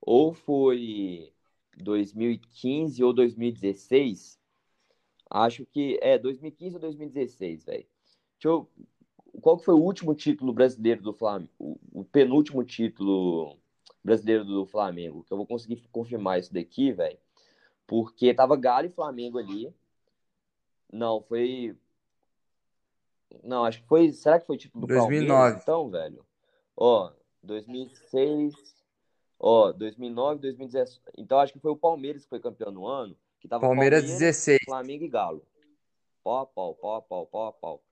Ou 0.00 0.32
foi 0.34 1.32
2015 1.76 3.02
ou 3.04 3.12
2016. 3.12 4.38
Acho 5.30 5.66
que 5.66 5.98
é 6.02 6.18
2015 6.18 6.76
ou 6.76 6.80
2016, 6.80 7.64
velho. 7.64 7.86
Eu... 8.44 8.68
Qual 9.40 9.58
que 9.58 9.64
foi 9.64 9.74
o 9.74 9.78
último 9.82 10.14
título 10.14 10.52
brasileiro 10.52 11.02
do 11.02 11.12
Flamengo? 11.12 11.50
O, 11.58 11.78
o 11.92 12.04
penúltimo 12.04 12.64
título 12.64 13.59
brasileiro 14.02 14.44
do 14.44 14.66
Flamengo? 14.66 15.24
Que 15.24 15.32
eu 15.32 15.36
vou 15.36 15.46
conseguir 15.46 15.82
confirmar 15.90 16.38
isso 16.38 16.52
daqui, 16.52 16.92
velho. 16.92 17.18
Porque 17.86 18.32
tava 18.32 18.56
Galo 18.56 18.86
e 18.86 18.90
Flamengo 18.90 19.38
ali. 19.38 19.74
Não, 20.92 21.20
foi. 21.20 21.76
Não, 23.42 23.64
acho 23.64 23.80
que 23.82 23.88
foi. 23.88 24.12
Será 24.12 24.38
que 24.38 24.46
foi 24.46 24.56
tipo 24.56 24.78
do 24.78 24.86
2009. 24.86 25.28
Palmeiras, 25.28 25.62
então, 25.62 25.90
velho? 25.90 26.26
Ó, 26.76 27.12
2006. 27.42 28.54
Ó, 29.38 29.72
2009, 29.72 30.40
2017. 30.40 31.00
Então 31.16 31.38
acho 31.38 31.52
que 31.52 31.58
foi 31.58 31.70
o 31.70 31.76
Palmeiras 31.76 32.24
que 32.24 32.28
foi 32.28 32.40
campeão 32.40 32.70
no 32.70 32.86
ano. 32.86 33.16
Que 33.40 33.48
tava 33.48 33.62
Palmeiras, 33.62 34.02
Palmeiras 34.02 34.20
16. 34.20 34.60
Flamengo 34.64 35.04
e 35.04 35.08
Galo. 35.08 35.42
Pau 36.22 36.46
pau, 36.46 36.74
pau 36.74 37.02
pau, 37.02 37.26
pau 37.26 37.52
pau. 37.54 37.82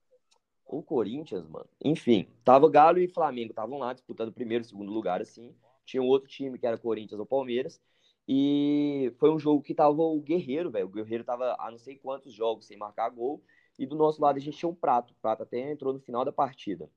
O 0.66 0.82
Corinthians, 0.82 1.48
mano. 1.48 1.66
Enfim, 1.82 2.28
tava 2.44 2.68
Galo 2.68 2.98
e 2.98 3.08
Flamengo. 3.08 3.50
Estavam 3.50 3.78
lá 3.78 3.94
disputando 3.94 4.32
primeiro, 4.32 4.62
segundo 4.64 4.92
lugar, 4.92 5.22
assim. 5.22 5.54
Tinha 5.88 6.02
um 6.02 6.06
outro 6.06 6.28
time 6.28 6.58
que 6.58 6.66
era 6.66 6.76
Corinthians 6.76 7.18
ou 7.18 7.24
Palmeiras. 7.24 7.80
E 8.28 9.10
foi 9.18 9.30
um 9.30 9.38
jogo 9.38 9.62
que 9.62 9.74
tava 9.74 10.02
o 10.02 10.20
Guerreiro, 10.20 10.70
velho. 10.70 10.86
O 10.86 10.90
Guerreiro 10.90 11.24
tava 11.24 11.56
a 11.58 11.70
não 11.70 11.78
sei 11.78 11.96
quantos 11.96 12.34
jogos 12.34 12.66
sem 12.66 12.76
marcar 12.76 13.08
gol. 13.08 13.42
E 13.78 13.86
do 13.86 13.96
nosso 13.96 14.20
lado 14.20 14.36
a 14.36 14.40
gente 14.40 14.58
tinha 14.58 14.68
um 14.68 14.74
prato. 14.74 15.12
O 15.12 15.16
prato 15.22 15.44
até 15.44 15.72
entrou 15.72 15.94
no 15.94 15.98
final 15.98 16.26
da 16.26 16.32
partida. 16.32 16.90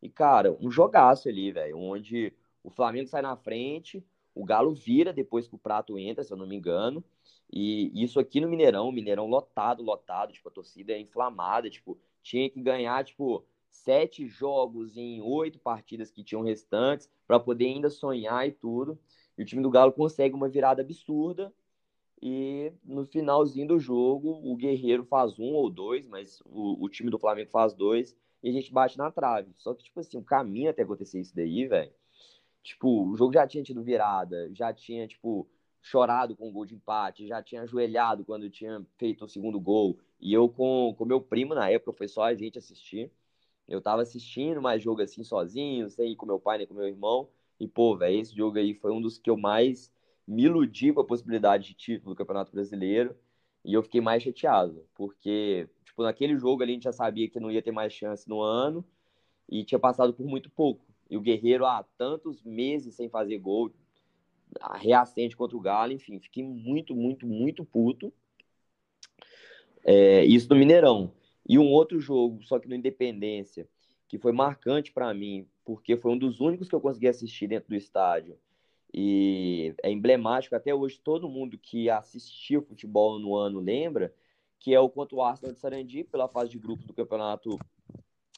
E, 0.00 0.08
cara, 0.08 0.56
um 0.60 0.70
jogaço 0.70 1.28
ali, 1.28 1.50
velho. 1.50 1.76
Onde 1.76 2.32
o 2.62 2.70
Flamengo 2.70 3.08
sai 3.08 3.20
na 3.20 3.36
frente, 3.36 4.04
o 4.32 4.44
Galo 4.44 4.72
vira 4.72 5.12
depois 5.12 5.48
que 5.48 5.56
o 5.56 5.58
prato 5.58 5.98
entra, 5.98 6.22
se 6.22 6.32
eu 6.32 6.36
não 6.36 6.46
me 6.46 6.54
engano. 6.54 7.02
E 7.52 7.90
isso 8.00 8.20
aqui 8.20 8.40
no 8.40 8.48
Mineirão, 8.48 8.92
Mineirão 8.92 9.26
lotado, 9.26 9.82
lotado, 9.82 10.32
tipo, 10.32 10.48
a 10.48 10.52
torcida 10.52 10.92
é 10.92 11.00
inflamada, 11.00 11.68
tipo, 11.68 11.98
tinha 12.22 12.48
que 12.48 12.62
ganhar, 12.62 13.04
tipo, 13.04 13.44
sete 13.70 14.26
jogos 14.26 14.96
em 14.96 15.22
oito 15.22 15.58
partidas 15.58 16.10
que 16.10 16.24
tinham 16.24 16.42
restantes 16.42 17.08
para 17.26 17.40
poder 17.40 17.66
ainda 17.66 17.88
sonhar 17.88 18.46
e 18.46 18.52
tudo. 18.52 18.98
E 19.38 19.42
o 19.42 19.44
time 19.46 19.62
do 19.62 19.70
Galo 19.70 19.92
consegue 19.92 20.34
uma 20.34 20.48
virada 20.48 20.82
absurda. 20.82 21.52
E 22.22 22.72
no 22.84 23.06
finalzinho 23.06 23.68
do 23.68 23.78
jogo, 23.78 24.40
o 24.44 24.54
Guerreiro 24.54 25.04
faz 25.04 25.38
um 25.38 25.54
ou 25.54 25.70
dois, 25.70 26.06
mas 26.06 26.42
o, 26.44 26.84
o 26.84 26.88
time 26.88 27.10
do 27.10 27.18
Flamengo 27.18 27.50
faz 27.50 27.72
dois. 27.72 28.14
E 28.42 28.48
a 28.50 28.52
gente 28.52 28.72
bate 28.72 28.98
na 28.98 29.10
trave. 29.10 29.52
Só 29.56 29.72
que, 29.72 29.84
tipo 29.84 30.00
assim, 30.00 30.18
o 30.18 30.22
caminho 30.22 30.70
até 30.70 30.82
acontecer 30.82 31.20
isso 31.20 31.34
daí, 31.34 31.66
velho. 31.66 31.92
Tipo, 32.62 33.08
o 33.08 33.16
jogo 33.16 33.32
já 33.32 33.46
tinha 33.46 33.62
tido 33.62 33.82
virada, 33.82 34.50
já 34.52 34.72
tinha, 34.72 35.06
tipo, 35.08 35.48
chorado 35.80 36.36
com 36.36 36.48
o 36.48 36.52
gol 36.52 36.66
de 36.66 36.74
empate, 36.74 37.26
já 37.26 37.42
tinha 37.42 37.62
ajoelhado 37.62 38.24
quando 38.24 38.50
tinha 38.50 38.84
feito 38.98 39.24
o 39.24 39.28
segundo 39.28 39.58
gol. 39.58 39.98
E 40.20 40.32
eu 40.32 40.48
com 40.48 40.94
o 40.98 41.04
meu 41.06 41.20
primo 41.20 41.54
na 41.54 41.70
época, 41.70 41.92
foi 41.92 42.08
só 42.08 42.24
a 42.24 42.34
gente 42.34 42.58
assistir. 42.58 43.10
Eu 43.70 43.80
tava 43.80 44.02
assistindo 44.02 44.60
mais 44.60 44.82
jogo 44.82 45.00
assim 45.00 45.22
sozinho, 45.22 45.88
sem 45.88 46.10
ir 46.10 46.16
com 46.16 46.26
meu 46.26 46.40
pai 46.40 46.58
nem 46.58 46.66
com 46.66 46.74
meu 46.74 46.88
irmão. 46.88 47.28
E, 47.58 47.68
pô, 47.68 47.96
velho, 47.96 48.18
esse 48.18 48.34
jogo 48.34 48.58
aí 48.58 48.74
foi 48.74 48.90
um 48.90 49.00
dos 49.00 49.16
que 49.16 49.30
eu 49.30 49.36
mais 49.36 49.92
me 50.26 50.42
iludi 50.44 50.92
com 50.92 51.00
a 51.00 51.04
possibilidade 51.04 51.68
de 51.68 51.74
título 51.74 52.14
do 52.14 52.18
Campeonato 52.18 52.50
Brasileiro. 52.50 53.14
E 53.64 53.72
eu 53.72 53.82
fiquei 53.82 54.00
mais 54.00 54.22
chateado, 54.22 54.84
porque, 54.94 55.68
tipo, 55.84 56.02
naquele 56.02 56.36
jogo 56.36 56.62
ali 56.62 56.72
a 56.72 56.74
gente 56.74 56.84
já 56.84 56.92
sabia 56.92 57.28
que 57.28 57.38
não 57.38 57.50
ia 57.50 57.62
ter 57.62 57.70
mais 57.70 57.92
chance 57.92 58.28
no 58.28 58.40
ano 58.40 58.84
e 59.48 59.62
tinha 59.64 59.78
passado 59.78 60.12
por 60.14 60.26
muito 60.26 60.50
pouco. 60.50 60.84
E 61.08 61.16
o 61.16 61.20
Guerreiro, 61.20 61.66
há 61.66 61.84
tantos 61.96 62.42
meses 62.42 62.94
sem 62.94 63.08
fazer 63.08 63.38
gol, 63.38 63.70
reacende 64.76 65.36
contra 65.36 65.56
o 65.56 65.60
Galo, 65.60 65.92
enfim, 65.92 66.18
fiquei 66.18 66.42
muito, 66.42 66.96
muito, 66.96 67.26
muito 67.26 67.64
puto. 67.64 68.12
É, 69.84 70.24
isso 70.24 70.48
no 70.48 70.56
Mineirão. 70.56 71.12
E 71.48 71.58
um 71.58 71.68
outro 71.70 72.00
jogo, 72.00 72.42
só 72.42 72.58
que 72.58 72.68
no 72.68 72.74
Independência, 72.74 73.68
que 74.08 74.18
foi 74.18 74.32
marcante 74.32 74.92
para 74.92 75.12
mim, 75.14 75.46
porque 75.64 75.96
foi 75.96 76.12
um 76.12 76.18
dos 76.18 76.40
únicos 76.40 76.68
que 76.68 76.74
eu 76.74 76.80
consegui 76.80 77.08
assistir 77.08 77.46
dentro 77.46 77.68
do 77.68 77.76
estádio. 77.76 78.36
E 78.92 79.72
é 79.82 79.90
emblemático, 79.90 80.56
até 80.56 80.74
hoje 80.74 80.98
todo 80.98 81.28
mundo 81.28 81.56
que 81.56 81.88
assistiu 81.88 82.60
futebol 82.60 83.18
no 83.18 83.36
ano 83.36 83.60
lembra, 83.60 84.12
que 84.58 84.74
é 84.74 84.80
o 84.80 84.90
contra 84.90 85.16
o 85.16 85.22
Arsenal 85.22 85.54
de 85.54 85.60
Sarandi, 85.60 86.04
pela 86.04 86.28
fase 86.28 86.50
de 86.50 86.58
grupos 86.58 86.86
do 86.86 86.92
Campeonato 86.92 87.58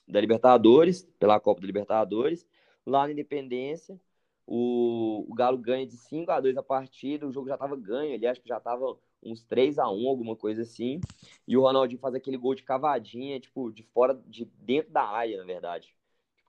da 0.07 0.21
Libertadores, 0.21 1.09
pela 1.19 1.41
Copa 1.41 1.63
da 1.63 1.67
Libertadores, 1.67 2.47
lá 2.87 3.07
na 3.07 3.13
Independência, 3.13 3.99
o, 4.47 5.25
o 5.29 5.35
Galo 5.35 5.57
ganha 5.57 5.87
de 5.87 5.97
5 5.97 6.31
a 6.31 6.41
2 6.41 6.57
a 6.57 6.63
partida, 6.63 7.27
o 7.27 7.33
jogo 7.33 7.49
já 7.49 7.55
estava 7.55 7.77
ganho, 7.77 8.15
ali 8.15 8.27
acho 8.27 8.41
que 8.41 8.49
já 8.49 8.59
estava 8.59 8.97
uns 9.23 9.43
3 9.43 9.79
a 9.79 9.91
1 9.91 10.09
alguma 10.09 10.35
coisa 10.35 10.63
assim, 10.63 11.01
e 11.47 11.57
o 11.57 11.63
Ronaldinho 11.63 12.01
faz 12.01 12.15
aquele 12.15 12.37
gol 12.37 12.55
de 12.55 12.63
cavadinha, 12.63 13.39
tipo, 13.39 13.71
de 13.71 13.83
fora, 13.83 14.21
de 14.27 14.45
dentro 14.59 14.93
da 14.93 15.05
área, 15.05 15.39
na 15.39 15.45
verdade 15.45 15.95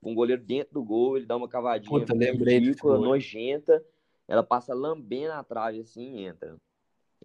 com 0.04 0.12
o 0.12 0.14
goleiro 0.14 0.42
dentro 0.42 0.74
do 0.74 0.84
gol, 0.84 1.16
ele 1.16 1.24
dá 1.24 1.34
uma 1.34 1.48
cavadinha 1.48 2.00
Puta, 2.00 2.14
lembrei 2.14 2.58
ridícula, 2.58 2.98
nojenta, 2.98 3.82
ela 4.28 4.42
passa 4.42 4.74
lambendo 4.74 5.32
a 5.32 5.42
trave 5.42 5.80
assim 5.80 6.18
e 6.18 6.24
entra. 6.26 6.60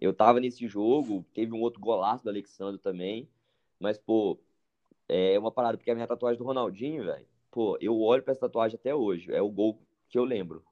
Eu 0.00 0.14
tava 0.14 0.40
nesse 0.40 0.66
jogo, 0.66 1.22
teve 1.34 1.52
um 1.52 1.60
outro 1.60 1.78
golaço 1.78 2.24
do 2.24 2.30
Alexandre 2.30 2.80
também, 2.80 3.28
mas, 3.78 3.98
pô, 3.98 4.38
é 5.06 5.38
uma 5.38 5.52
parada, 5.52 5.76
porque 5.76 5.90
a 5.90 5.94
minha 5.94 6.06
tatuagem 6.06 6.38
do 6.38 6.44
Ronaldinho, 6.44 7.04
velho, 7.04 7.26
pô, 7.50 7.76
eu 7.82 8.00
olho 8.00 8.22
pra 8.22 8.32
essa 8.32 8.40
tatuagem 8.40 8.78
até 8.80 8.94
hoje. 8.94 9.30
É 9.30 9.42
o 9.42 9.50
gol 9.50 9.78
que 10.08 10.18
eu 10.18 10.24
lembro. 10.24 10.64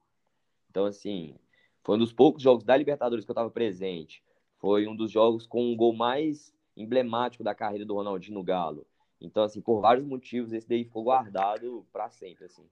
Então, 0.71 0.85
assim, 0.85 1.35
foi 1.83 1.95
um 1.95 1.99
dos 1.99 2.11
poucos 2.11 2.41
jogos 2.41 2.63
da 2.63 2.75
Libertadores 2.75 3.23
que 3.23 3.29
eu 3.29 3.35
tava 3.35 3.51
presente. 3.51 4.23
Foi 4.59 4.87
um 4.87 4.95
dos 4.95 5.11
jogos 5.11 5.45
com 5.45 5.71
um 5.71 5.75
gol 5.75 5.93
mais 5.93 6.53
emblemático 6.75 7.43
da 7.43 7.55
carreira 7.55 7.85
do 7.85 7.95
Ronaldinho 7.95 8.35
no 8.35 8.43
Galo. 8.43 8.85
Então, 9.21 9.43
assim, 9.43 9.61
por 9.61 9.81
vários 9.81 10.05
motivos, 10.05 10.53
esse 10.53 10.67
daí 10.67 10.83
ficou 10.83 11.03
guardado 11.03 11.85
para 11.91 12.09
sempre, 12.09 12.45
assim. 12.45 12.63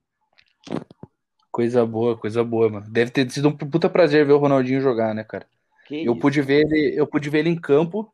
Coisa 1.51 1.85
boa, 1.85 2.17
coisa 2.17 2.43
boa, 2.43 2.69
mano. 2.69 2.85
Deve 2.89 3.11
ter 3.11 3.29
sido 3.29 3.49
um 3.49 3.51
puta 3.51 3.89
prazer 3.89 4.25
ver 4.25 4.33
o 4.33 4.37
Ronaldinho 4.37 4.81
jogar, 4.81 5.13
né, 5.13 5.23
cara? 5.23 5.45
Que 5.87 6.05
eu 6.05 6.13
isso? 6.13 6.21
pude 6.21 6.41
ver 6.41 6.65
ele, 6.65 6.93
eu 6.99 7.07
pude 7.07 7.29
ver 7.29 7.39
ele 7.39 7.49
em 7.49 7.59
campo, 7.59 8.13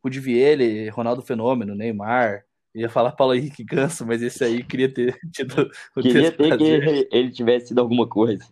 pude 0.00 0.18
ver 0.18 0.38
ele, 0.38 0.88
Ronaldo 0.88 1.22
Fenômeno, 1.22 1.74
Neymar. 1.74 2.44
Eu 2.74 2.82
ia 2.82 2.88
falar 2.88 3.12
Paulo 3.12 3.34
Henrique 3.34 3.62
Ganso, 3.62 4.06
mas 4.06 4.22
esse 4.22 4.42
aí 4.42 4.64
queria 4.64 4.92
ter 4.92 5.18
tido 5.30 5.70
Queria 6.00 6.32
ter 6.32 6.56
que 6.56 7.08
ele 7.12 7.30
tivesse 7.30 7.68
sido 7.68 7.80
alguma 7.80 8.08
coisa. 8.08 8.44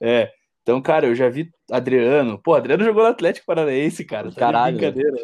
É. 0.00 0.30
Então, 0.68 0.82
cara, 0.82 1.06
eu 1.06 1.14
já 1.14 1.30
vi 1.30 1.50
Adriano. 1.70 2.38
Pô, 2.38 2.54
Adriano 2.54 2.84
jogou 2.84 3.02
no 3.02 3.08
Atlético 3.08 3.46
Paranaense, 3.46 4.04
cara. 4.04 4.30
Tá 4.30 4.38
Caralho. 4.38 4.76
brincadeira. 4.76 5.16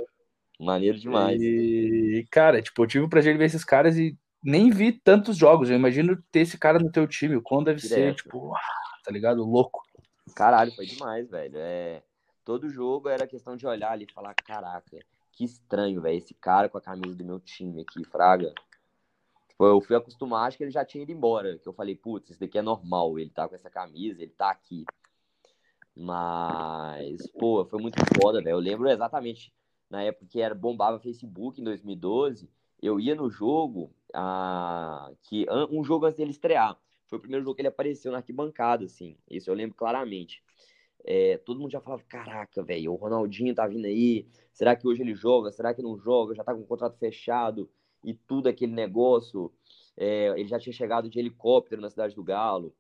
Maneiro 0.59 0.99
demais. 0.99 1.39
E, 1.39 2.27
cara, 2.31 2.63
tipo, 2.63 2.83
eu 2.83 2.87
tive 2.87 3.05
o 3.05 3.11
prazer 3.11 3.35
de 3.35 3.39
ver 3.39 3.45
esses 3.45 3.63
caras 3.63 3.99
e 3.99 4.17
nem 4.43 4.71
vi 4.71 4.91
tantos 4.91 5.37
jogos. 5.37 5.69
Eu 5.69 5.77
imagino 5.77 6.17
ter 6.33 6.41
esse 6.41 6.57
cara 6.57 6.79
no 6.79 6.91
teu 6.91 7.07
time. 7.07 7.37
O 7.37 7.43
quão 7.43 7.63
deve 7.63 7.79
Direto. 7.79 7.95
ser, 7.95 8.15
tipo, 8.15 8.55
tá 9.05 9.13
ligado? 9.13 9.45
Louco. 9.45 9.83
Caralho, 10.35 10.73
foi 10.73 10.87
demais, 10.87 11.29
velho. 11.29 11.59
É... 11.59 12.03
Todo 12.43 12.71
jogo 12.71 13.11
era 13.11 13.27
questão 13.27 13.55
de 13.55 13.67
olhar 13.67 13.93
ali 13.93 14.07
e 14.09 14.15
falar: 14.15 14.33
caraca, 14.33 14.99
que 15.31 15.45
estranho, 15.45 16.01
velho. 16.01 16.17
Esse 16.17 16.33
cara 16.33 16.71
com 16.71 16.79
a 16.79 16.81
camisa 16.81 17.19
do 17.19 17.25
meu 17.25 17.39
time 17.39 17.83
aqui, 17.83 18.03
Fraga. 18.07 18.51
Tipo, 19.51 19.67
eu 19.67 19.79
fui 19.83 19.95
acostumar, 19.95 20.49
acho 20.49 20.57
que 20.57 20.65
ele 20.65 20.71
já 20.71 20.87
tinha 20.87 21.03
ido 21.03 21.13
embora. 21.13 21.59
Que 21.59 21.69
eu 21.69 21.75
falei, 21.75 21.95
putz, 21.95 22.31
isso 22.31 22.41
daqui 22.41 22.57
é 22.57 22.63
normal. 22.63 23.19
Ele 23.19 23.29
tá 23.29 23.47
com 23.47 23.55
essa 23.55 23.69
camisa, 23.69 24.23
ele 24.23 24.33
tá 24.33 24.51
aqui. 24.51 24.87
Mas, 25.97 27.27
pô, 27.39 27.65
foi 27.65 27.81
muito 27.81 27.99
foda, 28.21 28.43
velho. 28.43 28.55
Eu 28.55 28.59
lembro 28.59 28.89
exatamente 28.89 29.53
na 29.89 30.03
época 30.03 30.27
que 30.27 30.41
era 30.41 30.55
bombava 30.55 30.99
Facebook 30.99 31.61
em 31.61 31.65
2012, 31.65 32.51
eu 32.83 32.99
ia 32.99 33.15
no 33.15 33.31
jogo, 33.31 33.95
a, 34.13 35.11
que 35.23 35.47
um 35.71 35.85
jogo 35.85 36.07
antes 36.07 36.19
dele 36.19 36.33
estrear. 36.33 36.77
Foi 37.07 37.19
o 37.19 37.21
primeiro 37.21 37.45
jogo 37.45 37.55
que 37.55 37.61
ele 37.61 37.69
apareceu 37.69 38.11
na 38.11 38.19
arquibancada, 38.19 38.85
assim. 38.85 39.17
Isso 39.31 39.49
eu 39.49 39.55
lembro 39.55 39.77
claramente. 39.77 40.43
É, 41.05 41.37
todo 41.39 41.61
mundo 41.61 41.71
já 41.71 41.81
falava, 41.81 42.03
caraca, 42.09 42.63
velho, 42.63 42.93
o 42.93 42.97
Ronaldinho 42.97 43.55
tá 43.55 43.67
vindo 43.67 43.85
aí. 43.85 44.27
Será 44.53 44.75
que 44.75 44.87
hoje 44.87 45.03
ele 45.03 45.15
joga? 45.15 45.53
Será 45.53 45.73
que 45.73 45.83
não 45.83 45.97
joga? 45.97 46.35
Já 46.35 46.43
tá 46.43 46.55
com 46.55 46.61
o 46.61 46.67
contrato 46.67 46.99
fechado 46.99 47.71
e 48.03 48.15
tudo 48.15 48.49
aquele 48.49 48.73
negócio. 48.73 49.53
É, 49.97 50.29
ele 50.37 50.49
já 50.49 50.59
tinha 50.59 50.73
chegado 50.73 51.09
de 51.09 51.19
helicóptero 51.19 51.81
na 51.81 51.91
cidade 51.91 52.15
do 52.15 52.25
Galo 52.25 52.75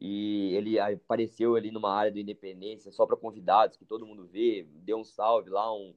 e 0.00 0.54
ele 0.54 0.78
apareceu 0.78 1.56
ali 1.56 1.70
numa 1.70 1.92
área 1.92 2.12
do 2.12 2.18
Independência 2.18 2.90
só 2.92 3.04
para 3.06 3.16
convidados 3.16 3.76
que 3.76 3.84
todo 3.84 4.06
mundo 4.06 4.26
vê, 4.26 4.66
deu 4.70 4.98
um 4.98 5.04
salve 5.04 5.50
lá, 5.50 5.74
um, 5.74 5.94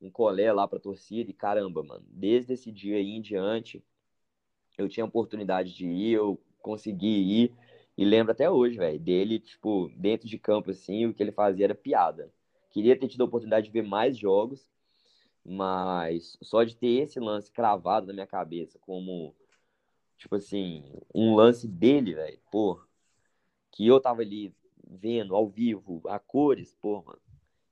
um 0.00 0.10
colé 0.10 0.52
lá 0.52 0.66
pra 0.66 0.80
torcida 0.80 1.30
e 1.30 1.34
caramba, 1.34 1.82
mano, 1.82 2.04
desde 2.08 2.54
esse 2.54 2.72
dia 2.72 2.96
aí 2.96 3.10
em 3.10 3.20
diante, 3.20 3.82
eu 4.76 4.88
tinha 4.88 5.06
oportunidade 5.06 5.72
de 5.72 5.86
ir, 5.86 6.12
eu 6.12 6.40
consegui 6.60 7.42
ir 7.42 7.52
e 7.96 8.04
lembro 8.04 8.32
até 8.32 8.50
hoje, 8.50 8.76
velho, 8.76 8.98
dele, 8.98 9.38
tipo, 9.38 9.88
dentro 9.96 10.26
de 10.28 10.38
campo 10.38 10.70
assim, 10.70 11.06
o 11.06 11.14
que 11.14 11.22
ele 11.22 11.30
fazia 11.30 11.66
era 11.66 11.74
piada. 11.74 12.32
Queria 12.72 12.98
ter 12.98 13.06
tido 13.06 13.20
a 13.22 13.26
oportunidade 13.26 13.66
de 13.66 13.72
ver 13.72 13.82
mais 13.82 14.18
jogos, 14.18 14.68
mas 15.44 16.36
só 16.42 16.64
de 16.64 16.74
ter 16.76 17.02
esse 17.02 17.20
lance 17.20 17.52
cravado 17.52 18.06
na 18.08 18.12
minha 18.12 18.26
cabeça 18.26 18.78
como, 18.80 19.32
tipo 20.18 20.34
assim, 20.34 20.82
um 21.14 21.36
lance 21.36 21.68
dele, 21.68 22.14
velho, 22.14 22.40
pô, 22.50 22.80
que 23.74 23.84
eu 23.84 24.00
tava 24.00 24.22
ali 24.22 24.54
vendo 24.86 25.34
ao 25.34 25.48
vivo, 25.48 26.00
a 26.06 26.18
cores, 26.18 26.76
pô, 26.80 27.02
mano, 27.04 27.20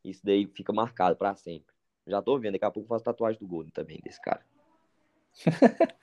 isso 0.05 0.21
daí 0.25 0.47
fica 0.47 0.73
marcado 0.73 1.15
para 1.15 1.37
sempre. 1.37 1.73
Já 2.07 2.21
tô 2.21 2.37
vendo, 2.39 2.55
daqui 2.55 2.65
a 2.65 2.71
pouco 2.73 2.87
eu 2.87 2.89
faço 2.89 3.05
tatuagem 3.05 3.39
do 3.39 3.47
Golden 3.47 3.71
também, 3.71 4.01
desse 4.03 4.21
cara. 4.21 4.45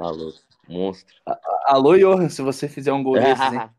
Alô, 0.00 0.32
monstro. 0.66 1.14
Alô, 1.66 1.98
Johan, 1.98 2.30
se 2.30 2.40
você 2.40 2.66
fizer 2.66 2.94
um 2.94 3.02
gol 3.02 3.12
desses, 3.20 3.52
hein? 3.52 3.70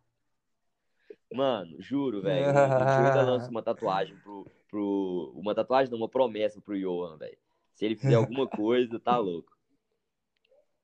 Mano, 1.34 1.82
juro, 1.82 2.22
velho. 2.22 2.46
Eu 2.46 3.08
ainda 3.08 3.22
lanço 3.24 3.50
uma 3.50 3.64
tatuagem 3.64 4.16
pro, 4.18 4.46
pro. 4.70 5.34
Uma 5.36 5.56
tatuagem, 5.56 5.92
não, 5.92 5.98
uma 5.98 6.08
promessa 6.08 6.62
pro 6.62 6.80
Johan, 6.80 7.18
velho. 7.18 7.38
Se 7.74 7.86
ele 7.86 7.96
fizer 7.96 8.14
alguma 8.14 8.48
coisa, 8.48 9.00
tá 9.00 9.18
louco. 9.18 9.53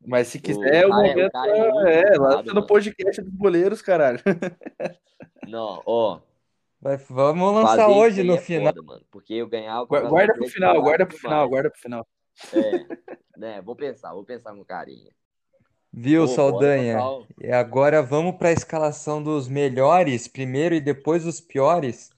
Mas 0.06 0.28
se 0.28 0.39
quiser, 0.39 0.86
o, 0.86 0.89
o 0.89 0.93
momento 0.93 1.20
é, 1.20 2.02
é, 2.02 2.16
é 2.16 2.18
lança 2.18 2.54
no 2.54 2.66
podcast 2.66 3.22
dos 3.22 3.34
goleiros, 3.34 3.82
caralho. 3.82 4.20
Não, 5.47 5.82
ó, 5.86 6.20
Vai, 6.82 6.95
vamos 6.95 7.54
lançar 7.54 7.76
Fazer 7.76 7.91
hoje 7.91 8.24
no 8.24 8.36
é 8.36 8.38
final. 8.38 8.74
Foda, 8.74 8.82
mano, 8.82 9.06
porque 9.12 9.34
eu 9.34 9.47
ganhar. 9.47 9.84
Guarda 9.84 10.34
pro 10.34 10.47
final, 10.47 10.82
guarda 10.82 11.06
pro 11.06 11.18
final, 11.18 11.50
guarda 11.50 11.70
pro 11.70 11.80
final. 11.80 12.08
É, 12.54 12.86
né? 13.38 13.62
Vou 13.62 13.76
pensar, 13.76 14.14
vou 14.14 14.24
pensar 14.24 14.54
com 14.54 14.64
carinho. 14.64 15.10
Viu, 15.91 16.22
Pô, 16.22 16.28
Saldanha? 16.28 17.00
E 17.41 17.52
agora 17.52 18.02
vamos 18.02 18.38
para 18.38 18.50
a 18.50 18.54
escalação 18.54 19.22
dos 19.22 19.50
melhores 19.50 20.28
primeiro 20.28 20.74
e 20.74 20.80
depois 20.80 21.26
os 21.26 21.41
piores. 21.41 22.12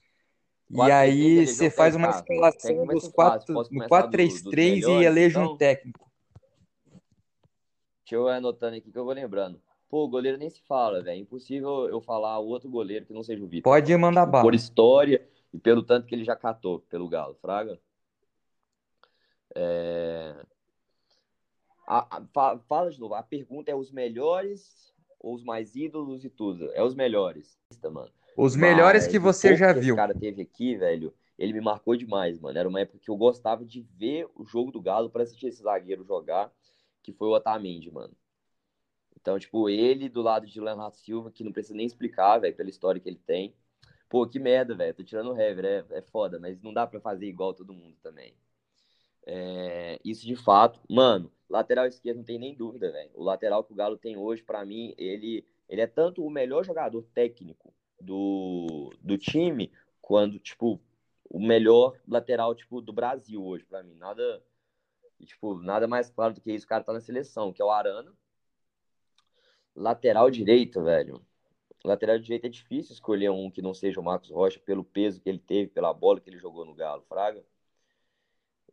e 0.70 0.80
aí 0.80 1.44
você 1.46 1.68
faz 1.68 1.96
uma 1.96 2.10
escalação 2.10 2.86
dos 2.86 3.08
quatro, 3.08 3.52
no 3.52 3.88
4-3-3 3.88 4.86
e 4.86 5.04
eleja 5.04 5.40
então? 5.40 5.54
um 5.54 5.56
técnico. 5.56 6.11
Deixa 8.12 8.24
eu 8.24 8.28
anotando 8.28 8.76
aqui 8.76 8.92
que 8.92 8.98
eu 8.98 9.06
vou 9.06 9.14
lembrando. 9.14 9.58
Pô, 9.88 10.04
o 10.04 10.08
goleiro 10.08 10.36
nem 10.36 10.50
se 10.50 10.60
fala, 10.60 11.02
velho. 11.02 11.18
Impossível 11.18 11.88
eu 11.88 11.98
falar 11.98 12.38
o 12.40 12.46
outro 12.46 12.68
goleiro 12.68 13.06
que 13.06 13.12
não 13.14 13.22
seja 13.22 13.42
o 13.42 13.46
Vitor. 13.46 13.72
Pode 13.72 13.96
mandar 13.96 14.26
bala. 14.26 14.44
Por 14.44 14.54
história 14.54 15.26
e 15.50 15.58
pelo 15.58 15.82
tanto 15.82 16.06
que 16.06 16.14
ele 16.14 16.22
já 16.22 16.36
catou 16.36 16.80
pelo 16.90 17.08
Galo. 17.08 17.34
Fraga? 17.40 17.80
É... 19.54 20.34
A, 21.88 22.18
a, 22.18 22.58
fala 22.68 22.90
de 22.90 23.00
novo. 23.00 23.14
A 23.14 23.22
pergunta 23.22 23.70
é 23.70 23.74
os 23.74 23.90
melhores 23.90 24.92
ou 25.18 25.34
os 25.34 25.42
mais 25.42 25.74
ídolos 25.74 26.22
e 26.22 26.28
tudo? 26.28 26.70
É 26.74 26.82
os 26.82 26.94
melhores, 26.94 27.58
mano. 27.82 28.10
Os 28.36 28.54
melhores 28.54 29.04
Mas, 29.04 29.10
que 29.10 29.18
você 29.18 29.56
já 29.56 29.72
viu. 29.72 29.80
Que 29.80 29.88
esse 29.88 29.96
cara 29.96 30.14
teve 30.14 30.42
aqui, 30.42 30.76
velho, 30.76 31.14
ele 31.38 31.54
me 31.54 31.62
marcou 31.62 31.96
demais, 31.96 32.38
mano. 32.38 32.58
Era 32.58 32.68
uma 32.68 32.80
época 32.80 32.98
que 32.98 33.10
eu 33.10 33.16
gostava 33.16 33.64
de 33.64 33.80
ver 33.80 34.28
o 34.34 34.44
jogo 34.44 34.70
do 34.70 34.82
Galo 34.82 35.08
para 35.08 35.22
assistir 35.22 35.46
esse 35.46 35.62
zagueiro 35.62 36.04
jogar, 36.04 36.52
que 37.02 37.12
foi 37.12 37.28
o 37.28 37.32
Otamendi, 37.32 37.90
mano. 37.90 38.14
Então, 39.20 39.38
tipo, 39.38 39.68
ele 39.68 40.08
do 40.08 40.20
lado 40.20 40.46
de 40.46 40.60
Leonardo 40.60 40.96
Silva, 40.96 41.30
que 41.30 41.44
não 41.44 41.52
precisa 41.52 41.76
nem 41.76 41.86
explicar, 41.86 42.38
velho, 42.38 42.56
pela 42.56 42.70
história 42.70 43.00
que 43.00 43.08
ele 43.08 43.20
tem. 43.24 43.54
Pô, 44.08 44.26
que 44.26 44.38
merda, 44.38 44.74
velho. 44.74 44.94
Tô 44.94 45.04
tirando 45.04 45.32
o 45.32 45.40
Hever, 45.40 45.64
é, 45.64 45.98
é 45.98 46.02
foda, 46.02 46.38
mas 46.38 46.60
não 46.60 46.72
dá 46.72 46.86
para 46.86 47.00
fazer 47.00 47.26
igual 47.26 47.54
todo 47.54 47.72
mundo 47.72 47.96
também. 48.02 48.34
É, 49.24 50.00
isso 50.04 50.26
de 50.26 50.34
fato, 50.34 50.80
mano, 50.90 51.32
lateral 51.48 51.86
esquerdo 51.86 52.18
não 52.18 52.24
tem 52.24 52.38
nem 52.38 52.54
dúvida, 52.54 52.90
velho. 52.90 53.10
O 53.14 53.22
lateral 53.22 53.62
que 53.62 53.72
o 53.72 53.76
Galo 53.76 53.96
tem 53.96 54.16
hoje, 54.16 54.42
para 54.42 54.64
mim, 54.64 54.94
ele, 54.98 55.46
ele 55.68 55.80
é 55.80 55.86
tanto 55.86 56.24
o 56.24 56.30
melhor 56.30 56.64
jogador 56.64 57.02
técnico 57.14 57.72
do, 58.00 58.92
do 59.00 59.16
time, 59.16 59.70
quando, 60.00 60.38
tipo, 60.40 60.80
o 61.30 61.40
melhor 61.40 61.96
lateral, 62.06 62.54
tipo, 62.54 62.80
do 62.80 62.92
Brasil 62.92 63.44
hoje, 63.44 63.64
para 63.64 63.82
mim. 63.82 63.94
Nada, 63.94 64.42
tipo, 65.26 65.54
nada 65.60 65.86
mais 65.88 66.10
claro 66.10 66.34
do 66.34 66.40
que 66.40 66.52
isso. 66.52 66.64
O 66.66 66.68
cara 66.68 66.84
tá 66.84 66.92
na 66.92 67.00
seleção, 67.00 67.52
que 67.52 67.62
é 67.62 67.64
o 67.64 67.70
Arana, 67.70 68.12
Lateral 69.74 70.30
direito, 70.30 70.82
velho. 70.82 71.24
Lateral 71.84 72.18
direito 72.18 72.46
é 72.46 72.48
difícil 72.48 72.92
escolher 72.92 73.30
um 73.30 73.50
que 73.50 73.62
não 73.62 73.74
seja 73.74 73.98
o 73.98 74.04
Marcos 74.04 74.30
Rocha 74.30 74.60
pelo 74.60 74.84
peso 74.84 75.20
que 75.20 75.28
ele 75.28 75.38
teve, 75.38 75.70
pela 75.70 75.92
bola 75.92 76.20
que 76.20 76.28
ele 76.30 76.38
jogou 76.38 76.64
no 76.64 76.74
Galo, 76.74 77.02
Fraga. 77.08 77.42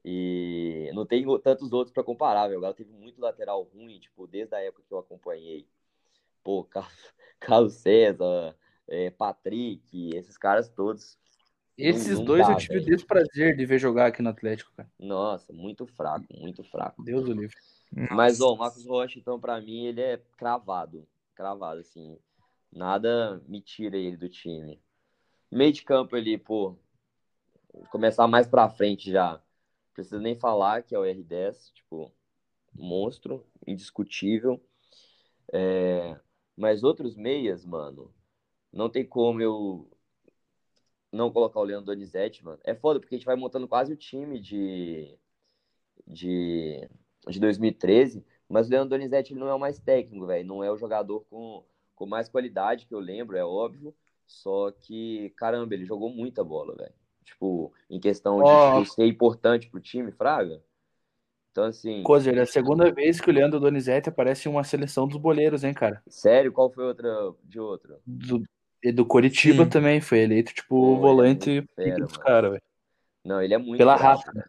E 0.04 0.90
não 0.94 1.06
tem 1.06 1.26
tantos 1.40 1.72
outros 1.72 1.94
para 1.94 2.04
comparar, 2.04 2.48
velho. 2.48 2.60
O 2.60 2.62
Galo 2.62 2.74
teve 2.74 2.92
muito 2.92 3.22
lateral 3.22 3.64
ruim, 3.64 4.00
tipo, 4.00 4.28
desde 4.28 4.56
a 4.56 4.60
época 4.60 4.84
que 4.88 4.94
eu 4.94 5.00
acompanhei. 5.00 5.68
Pô, 6.44 6.68
Carlos 7.40 7.74
César, 7.82 8.56
é, 8.88 9.10
Patrick, 9.10 10.16
esses 10.16 10.38
caras 10.38 10.70
todos. 10.70 11.18
Esses 11.80 12.10
não, 12.10 12.18
não 12.18 12.26
dois 12.26 12.46
dá, 12.46 12.54
eu 12.54 12.58
tive 12.58 12.78
o 12.80 12.86
desprazer 12.86 13.56
de 13.56 13.66
ver 13.66 13.80
jogar 13.80 14.08
aqui 14.08 14.22
no 14.22 14.30
Atlético, 14.30 14.72
cara. 14.76 14.90
Nossa, 15.00 15.54
muito 15.54 15.86
fraco, 15.88 16.26
muito 16.38 16.64
fraco. 16.64 17.02
Deus 17.02 17.28
o 17.28 17.34
livre. 17.34 17.56
Mas, 18.12 18.42
ó, 18.42 18.54
o 18.54 18.58
Marcos 18.58 18.86
Rocha, 18.86 19.18
então, 19.18 19.40
para 19.40 19.60
mim, 19.62 19.86
ele 19.86 20.02
é 20.02 20.22
cravado. 20.38 21.08
Cravado, 21.34 21.80
assim. 21.80 22.18
Nada 22.72 23.42
me 23.48 23.62
tira 23.62 23.98
ele 23.98 24.18
do 24.18 24.30
time. 24.30 24.80
Meio 25.52 25.72
de 25.72 25.84
campo 25.84 26.16
ali, 26.16 26.38
pô. 26.38 26.76
Começar 27.92 28.28
mais 28.28 28.48
pra 28.48 28.70
frente 28.70 29.12
já. 29.12 29.42
Precisa 29.94 30.20
nem 30.20 30.36
falar 30.36 30.84
que 30.84 30.94
é 30.94 31.00
o 31.00 31.04
R10, 31.04 31.74
tipo, 31.74 32.12
monstro, 32.74 33.46
indiscutível. 33.66 34.62
É... 35.52 36.20
Mas 36.56 36.84
outros 36.84 37.16
meias, 37.16 37.66
mano, 37.66 38.14
não 38.72 38.90
tem 38.90 39.06
como 39.06 39.42
eu 39.42 39.90
não 41.12 41.32
colocar 41.32 41.60
o 41.60 41.64
Leandro 41.64 41.88
Donizete, 41.88 42.44
mano. 42.44 42.60
É 42.64 42.76
foda, 42.76 43.00
porque 43.00 43.16
a 43.16 43.18
gente 43.18 43.26
vai 43.26 43.36
montando 43.36 43.68
quase 43.68 43.94
o 43.94 43.98
time 43.98 44.40
de. 44.40 45.18
de 46.08 46.90
de 47.28 47.40
2013, 47.40 48.24
Mas 48.48 48.68
o 48.68 48.72
Leandro 48.72 48.90
Donizete 48.90 49.34
ele 49.34 49.40
não 49.40 49.50
é 49.50 49.54
o 49.54 49.60
mais 49.60 49.80
técnico, 49.80 50.26
velho. 50.26 50.48
Não 50.48 50.64
é 50.64 50.72
o 50.72 50.78
jogador 50.78 51.26
com, 51.30 51.64
com 51.96 52.06
mais 52.06 52.28
qualidade 52.30 52.86
que 52.86 52.94
eu 52.94 53.00
lembro, 53.00 53.38
é 53.38 53.44
óbvio. 53.44 53.94
Só 54.26 54.72
que, 54.72 55.32
caramba, 55.36 55.74
ele 55.74 55.86
jogou 55.86 56.10
muita 56.10 56.44
bola, 56.44 56.76
velho. 56.76 56.94
Tipo, 57.24 57.74
em 57.90 58.00
questão 58.00 58.40
Ó. 58.40 58.82
de 58.82 58.92
ser 58.92 59.06
importante 59.06 59.70
pro 59.70 59.80
time, 59.80 60.12
Fraga. 60.12 60.62
Então, 61.52 61.66
assim, 61.66 62.04
Cozer, 62.04 62.38
é 62.38 62.42
a 62.42 62.46
segunda 62.46 62.92
vez 62.92 63.20
que 63.20 63.30
o 63.30 63.34
Leandro 63.34 63.60
Donizete 63.60 64.10
aparece 64.10 64.48
em 64.48 64.52
uma 64.52 64.64
seleção 64.64 65.08
dos 65.08 65.18
boleiros, 65.18 65.64
hein, 65.64 65.74
cara? 65.74 66.02
sério, 66.08 66.52
qual 66.52 66.72
foi 66.72 66.86
outra 66.86 67.12
de 67.44 67.60
outra? 67.60 68.00
Do, 68.06 68.44
e 68.84 68.92
do 68.92 69.06
Coritiba 69.06 69.64
Sim. 69.64 69.70
também, 69.70 70.02
foi 70.02 70.20
eleito, 70.20 70.54
tipo, 70.54 70.92
ele 70.92 70.96
é 70.96 71.00
volante 71.00 71.70
fera, 71.76 72.06
dos 72.06 72.18
caras, 72.18 72.52
velho. 72.52 72.64
Não, 73.24 73.42
ele 73.42 73.54
é 73.54 73.58
muito 73.58 73.78
Pela 73.78 73.98
brabo. 73.98 74.18
raça, 74.18 74.32
né? 74.34 74.44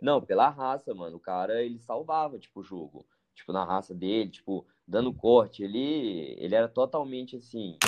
Não, 0.00 0.20
pela 0.20 0.48
raça, 0.48 0.94
mano. 0.94 1.16
O 1.16 1.20
cara, 1.20 1.62
ele 1.62 1.78
salvava, 1.80 2.38
tipo, 2.38 2.60
o 2.60 2.64
jogo. 2.64 3.06
Tipo, 3.34 3.52
na 3.52 3.64
raça 3.64 3.94
dele, 3.94 4.30
tipo, 4.30 4.66
dando 4.86 5.12
corte. 5.12 5.62
Ele, 5.62 6.36
ele 6.38 6.54
era 6.54 6.68
totalmente 6.68 7.36
assim. 7.36 7.78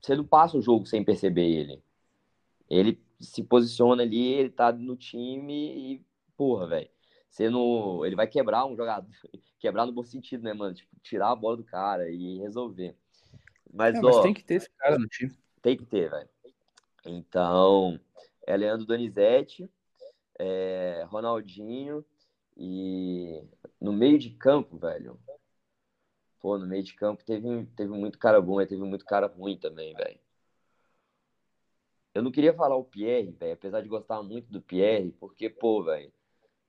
Você 0.00 0.16
não 0.16 0.24
passa 0.24 0.56
o 0.56 0.62
jogo 0.62 0.86
sem 0.86 1.04
perceber 1.04 1.46
ele. 1.46 1.82
Ele 2.68 3.00
se 3.20 3.42
posiciona 3.42 4.02
ali, 4.02 4.32
ele 4.32 4.50
tá 4.50 4.72
no 4.72 4.96
time 4.96 5.94
e, 5.94 6.04
porra, 6.36 6.66
velho. 6.66 6.88
Você 7.30 7.50
não. 7.50 8.04
Ele 8.04 8.16
vai 8.16 8.26
quebrar 8.26 8.66
um 8.66 8.76
jogador. 8.76 9.08
Quebrar 9.58 9.86
no 9.86 9.92
bom 9.92 10.04
sentido, 10.04 10.42
né, 10.42 10.52
mano? 10.52 10.74
Tipo, 10.74 10.94
tirar 11.02 11.30
a 11.30 11.36
bola 11.36 11.56
do 11.56 11.64
cara 11.64 12.10
e 12.10 12.38
resolver. 12.38 12.94
Mas, 13.72 13.94
É, 13.94 13.98
ó. 13.98 14.02
mas 14.02 14.20
tem 14.22 14.34
que 14.34 14.44
ter 14.44 14.54
esse 14.54 14.70
cara 14.78 14.98
no 14.98 15.06
time. 15.08 15.36
Tem 15.62 15.76
que 15.76 15.84
ter, 15.84 16.10
velho. 16.10 16.28
Então, 17.04 18.00
é 18.46 18.56
Leandro 18.56 18.86
Donizete, 18.86 19.70
é 20.38 21.04
Ronaldinho 21.08 22.04
e 22.56 23.42
no 23.80 23.92
meio 23.92 24.18
de 24.18 24.30
campo, 24.30 24.76
velho. 24.78 25.18
Pô, 26.40 26.58
no 26.58 26.66
meio 26.66 26.82
de 26.82 26.94
campo 26.94 27.24
teve, 27.24 27.66
teve 27.76 27.90
muito 27.92 28.18
cara 28.18 28.40
bom 28.40 28.60
e 28.60 28.66
teve 28.66 28.82
muito 28.82 29.04
cara 29.04 29.26
ruim 29.26 29.58
também, 29.58 29.94
velho. 29.94 30.18
Eu 32.14 32.22
não 32.22 32.30
queria 32.30 32.54
falar 32.54 32.76
o 32.76 32.84
Pierre, 32.84 33.30
velho, 33.32 33.52
apesar 33.52 33.82
de 33.82 33.88
gostar 33.88 34.22
muito 34.22 34.50
do 34.50 34.60
Pierre, 34.62 35.12
porque, 35.20 35.50
pô, 35.50 35.84
velho, 35.84 36.10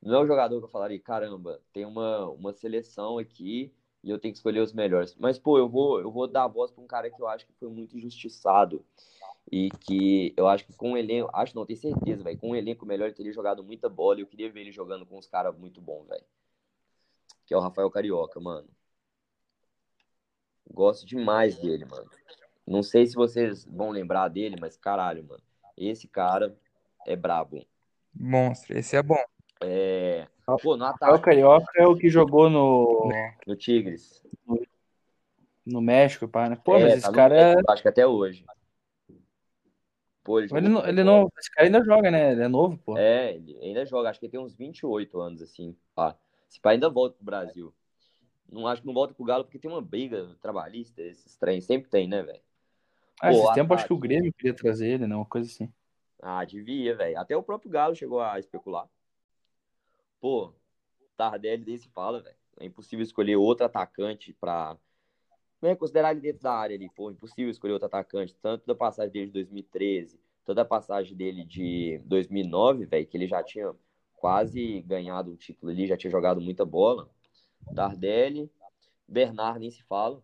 não 0.02 0.16
é 0.16 0.24
um 0.24 0.28
jogador 0.28 0.60
que 0.60 0.66
eu 0.66 0.70
falaria, 0.70 1.00
caramba, 1.00 1.62
tem 1.72 1.86
uma, 1.86 2.30
uma 2.30 2.54
seleção 2.54 3.18
aqui 3.18 3.74
e 4.04 4.10
eu 4.10 4.20
tenho 4.20 4.34
que 4.34 4.38
escolher 4.38 4.60
os 4.60 4.74
melhores. 4.74 5.16
Mas, 5.20 5.38
pô, 5.38 5.58
eu 5.58 5.68
vou, 5.68 6.00
eu 6.00 6.12
vou 6.12 6.28
dar 6.28 6.44
a 6.44 6.48
voz 6.48 6.72
pra 6.72 6.84
um 6.84 6.88
cara 6.88 7.10
que 7.10 7.22
eu 7.22 7.28
acho 7.28 7.46
que 7.46 7.54
foi 7.54 7.70
muito 7.70 7.98
injustiçado 7.98 8.86
e 9.52 9.70
que 9.70 10.34
eu 10.36 10.48
acho 10.48 10.66
que 10.66 10.74
com 10.74 10.92
um 10.92 10.98
elenco, 10.98 11.30
acho 11.34 11.56
não, 11.56 11.66
tenho 11.66 11.80
certeza, 11.80 12.24
velho, 12.24 12.38
com 12.38 12.52
um 12.52 12.56
elenco 12.56 12.86
melhor 12.86 13.06
ele 13.06 13.16
teria 13.16 13.32
jogado 13.32 13.64
muita 13.64 13.88
bola 13.90 14.20
e 14.20 14.22
eu 14.22 14.28
queria 14.28 14.52
ver 14.52 14.62
ele 14.62 14.72
jogando 14.72 15.06
com 15.06 15.18
uns 15.18 15.28
caras 15.28 15.58
muito 15.58 15.82
bons, 15.82 16.08
velho. 16.08 16.26
Que 17.46 17.54
é 17.54 17.58
o 17.58 17.62
Rafael 17.62 17.90
Carioca, 17.90 18.40
mano. 18.40 18.68
Gosto 20.70 21.06
demais 21.06 21.58
dele, 21.58 21.86
mano. 21.86 22.10
Não 22.66 22.84
sei 22.84 23.06
se 23.08 23.16
vocês 23.16 23.64
vão 23.66 23.90
lembrar 23.90 24.28
dele, 24.28 24.58
mas 24.60 24.76
caralho, 24.76 25.24
mano. 25.24 25.42
Esse 25.78 26.08
cara 26.08 26.58
é 27.06 27.16
brabo. 27.16 27.66
Monstro, 28.14 28.78
esse 28.78 28.96
é 28.98 29.02
bom. 29.02 29.24
É... 29.62 30.28
Pô, 30.56 30.78
no 30.78 30.86
O 30.86 30.88
ataque, 30.88 31.26
Carioca 31.26 31.72
é 31.76 31.86
o 31.86 31.98
que 31.98 32.10
jogou 32.10 32.50
no, 32.50 33.10
no 33.46 33.56
Tigres. 33.56 34.24
no 35.66 35.82
México, 35.82 36.26
pá, 36.26 36.50
né? 36.50 36.56
Pô, 36.56 36.78
É, 36.78 36.84
mas 36.84 36.92
tá 36.94 36.98
esse 36.98 37.08
no 37.10 37.14
cara, 37.14 37.36
México, 37.36 37.72
acho 37.72 37.82
que 37.82 37.90
até 37.90 38.08
hoje. 38.08 38.46
Pô, 40.24 40.40
ele 40.40 40.50
ele, 40.54 40.70
não, 40.70 40.88
ele 40.88 41.04
não, 41.04 41.30
esse 41.38 41.52
cara 41.52 41.68
ainda 41.68 41.84
joga, 41.84 42.10
né? 42.10 42.32
Ele 42.32 42.44
é 42.44 42.48
novo, 42.48 42.78
pô. 42.78 42.98
É, 42.98 43.36
ele 43.36 43.60
ainda 43.62 43.86
joga, 43.86 44.10
acho 44.10 44.20
que 44.20 44.26
ele 44.26 44.32
tem 44.32 44.40
uns 44.40 44.54
28 44.56 45.20
anos, 45.20 45.42
assim. 45.42 45.76
Pá. 45.94 46.16
Esse 46.50 46.62
pai 46.62 46.76
ainda 46.76 46.90
volta 46.90 47.16
pro 47.16 47.26
Brasil. 47.26 47.74
Não 48.50 48.66
acho 48.66 48.82
que 48.82 48.88
não 48.88 48.94
volta 48.94 49.14
pro 49.14 49.26
Galo 49.26 49.44
porque 49.44 49.60
tem 49.60 49.70
uma 49.70 49.82
briga 49.82 50.36
trabalhista, 50.42 51.02
esses 51.02 51.36
trem. 51.36 51.60
Sempre 51.60 51.90
tem, 51.90 52.08
né, 52.08 52.24
velho? 52.24 52.42
Ah, 53.22 53.32
esse 53.32 53.54
tempo 53.54 53.74
acho 53.74 53.86
que 53.86 53.94
o. 53.94 53.98
Grêmio 53.98 54.34
queria 54.34 54.54
trazer 54.54 54.88
ele, 54.88 55.08
né? 55.08 55.16
Uma 55.16 55.26
coisa 55.26 55.50
assim. 55.50 55.70
Ah, 56.22 56.44
devia, 56.46 56.96
velho. 56.96 57.20
Até 57.20 57.36
o 57.36 57.44
próprio 57.44 57.70
Galo 57.70 57.96
chegou 57.96 58.22
a 58.22 58.40
especular. 58.40 58.88
Pô, 60.20 60.54
Tardelli 61.16 61.66
nem 61.66 61.78
se 61.78 61.90
fala, 61.90 62.22
velho. 62.22 62.36
É 62.60 62.66
impossível 62.66 63.04
escolher 63.04 63.36
outro 63.36 63.66
atacante 63.66 64.34
pra. 64.34 64.78
Não 65.62 65.70
é 65.70 65.76
considerar 65.76 66.12
ele 66.12 66.22
dentro 66.22 66.44
da 66.44 66.54
área 66.54 66.76
ali, 66.76 66.90
pô. 66.90 67.12
Impossível 67.12 67.50
escolher 67.52 67.74
outro 67.74 67.88
atacante. 67.88 68.36
Tanto 68.42 68.66
da 68.66 68.76
passagem 68.76 69.12
dele 69.12 69.28
de 69.28 69.34
2013, 69.34 70.20
tanto 70.46 70.56
da 70.56 70.66
passagem 70.66 71.16
dele 71.16 71.44
de 71.44 72.02
2009, 72.06 72.86
velho, 72.86 73.08
que 73.08 73.18
ele 73.18 73.28
já 73.28 73.44
tinha 73.44 73.74
quase 74.16 74.82
ganhado 74.82 75.32
um 75.32 75.36
título 75.36 75.72
ali, 75.72 75.88
já 75.88 75.98
tinha 75.98 76.12
jogado 76.12 76.42
muita 76.42 76.66
bola. 76.66 77.10
Tardelli, 77.76 78.52
Bernard 79.08 79.60
nem 79.60 79.70
se 79.70 79.84
fala. 79.84 80.22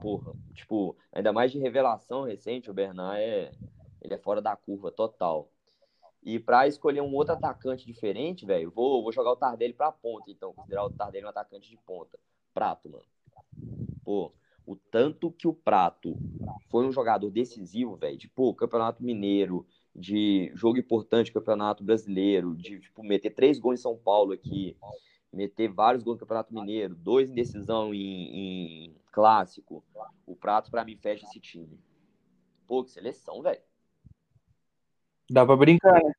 Porra, 0.00 0.32
tipo, 0.54 0.96
ainda 1.12 1.32
mais 1.32 1.50
de 1.50 1.58
revelação 1.58 2.22
recente, 2.22 2.70
o 2.70 2.74
Bernard 2.74 3.20
é. 3.20 3.52
Ele 4.00 4.14
é 4.14 4.18
fora 4.18 4.40
da 4.40 4.54
curva 4.54 4.92
total. 4.92 5.50
E 6.22 6.38
pra 6.38 6.66
escolher 6.66 7.00
um 7.00 7.14
outro 7.14 7.34
atacante 7.34 7.86
diferente, 7.86 8.44
velho, 8.44 8.70
vou, 8.70 9.02
vou 9.02 9.12
jogar 9.12 9.30
o 9.30 9.36
Tardelli 9.36 9.72
pra 9.72 9.92
ponta, 9.92 10.30
então. 10.30 10.52
Considerar 10.52 10.84
o 10.84 10.90
Tardelli 10.90 11.24
um 11.24 11.28
atacante 11.28 11.70
de 11.70 11.76
ponta. 11.76 12.18
Prato, 12.52 12.88
mano. 12.88 13.04
Pô, 14.04 14.32
o 14.66 14.76
tanto 14.76 15.30
que 15.30 15.48
o 15.48 15.54
Prato 15.54 16.16
foi 16.68 16.86
um 16.86 16.92
jogador 16.92 17.30
decisivo, 17.30 17.96
velho, 17.96 18.18
de, 18.18 18.28
pô, 18.28 18.52
Campeonato 18.54 19.02
Mineiro, 19.02 19.66
de 19.94 20.50
jogo 20.54 20.78
importante, 20.78 21.32
Campeonato 21.32 21.82
Brasileiro, 21.82 22.54
de, 22.54 22.80
tipo, 22.80 23.02
meter 23.02 23.30
três 23.30 23.58
gols 23.58 23.78
em 23.78 23.82
São 23.82 23.96
Paulo 23.96 24.32
aqui, 24.32 24.76
meter 25.32 25.68
vários 25.68 26.02
gols 26.02 26.16
no 26.16 26.20
Campeonato 26.20 26.54
Mineiro, 26.54 26.94
dois 26.94 27.30
em 27.30 27.34
decisão 27.34 27.94
em, 27.94 28.86
em 28.86 28.96
clássico. 29.12 29.84
O 30.26 30.36
Prato, 30.36 30.70
pra 30.70 30.84
mim, 30.84 30.96
fecha 30.96 31.24
esse 31.24 31.40
time. 31.40 31.80
Pô, 32.66 32.84
que 32.84 32.90
seleção, 32.90 33.40
velho. 33.40 33.60
Dá 35.30 35.44
pra 35.44 35.56
brincar, 35.56 36.02
né? 36.02 36.12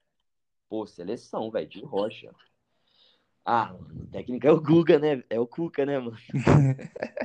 Pô, 0.69 0.85
seleção, 0.85 1.49
velho, 1.49 1.67
de 1.67 1.83
rocha. 1.83 2.31
Ah, 3.43 3.73
mano, 3.73 4.03
o 4.03 4.07
técnico 4.07 4.45
é 4.45 4.51
o 4.51 4.61
Guga, 4.61 4.99
né? 4.99 5.23
É 5.29 5.39
o 5.39 5.47
Cuca, 5.47 5.85
né, 5.85 5.97
mano? 5.97 6.17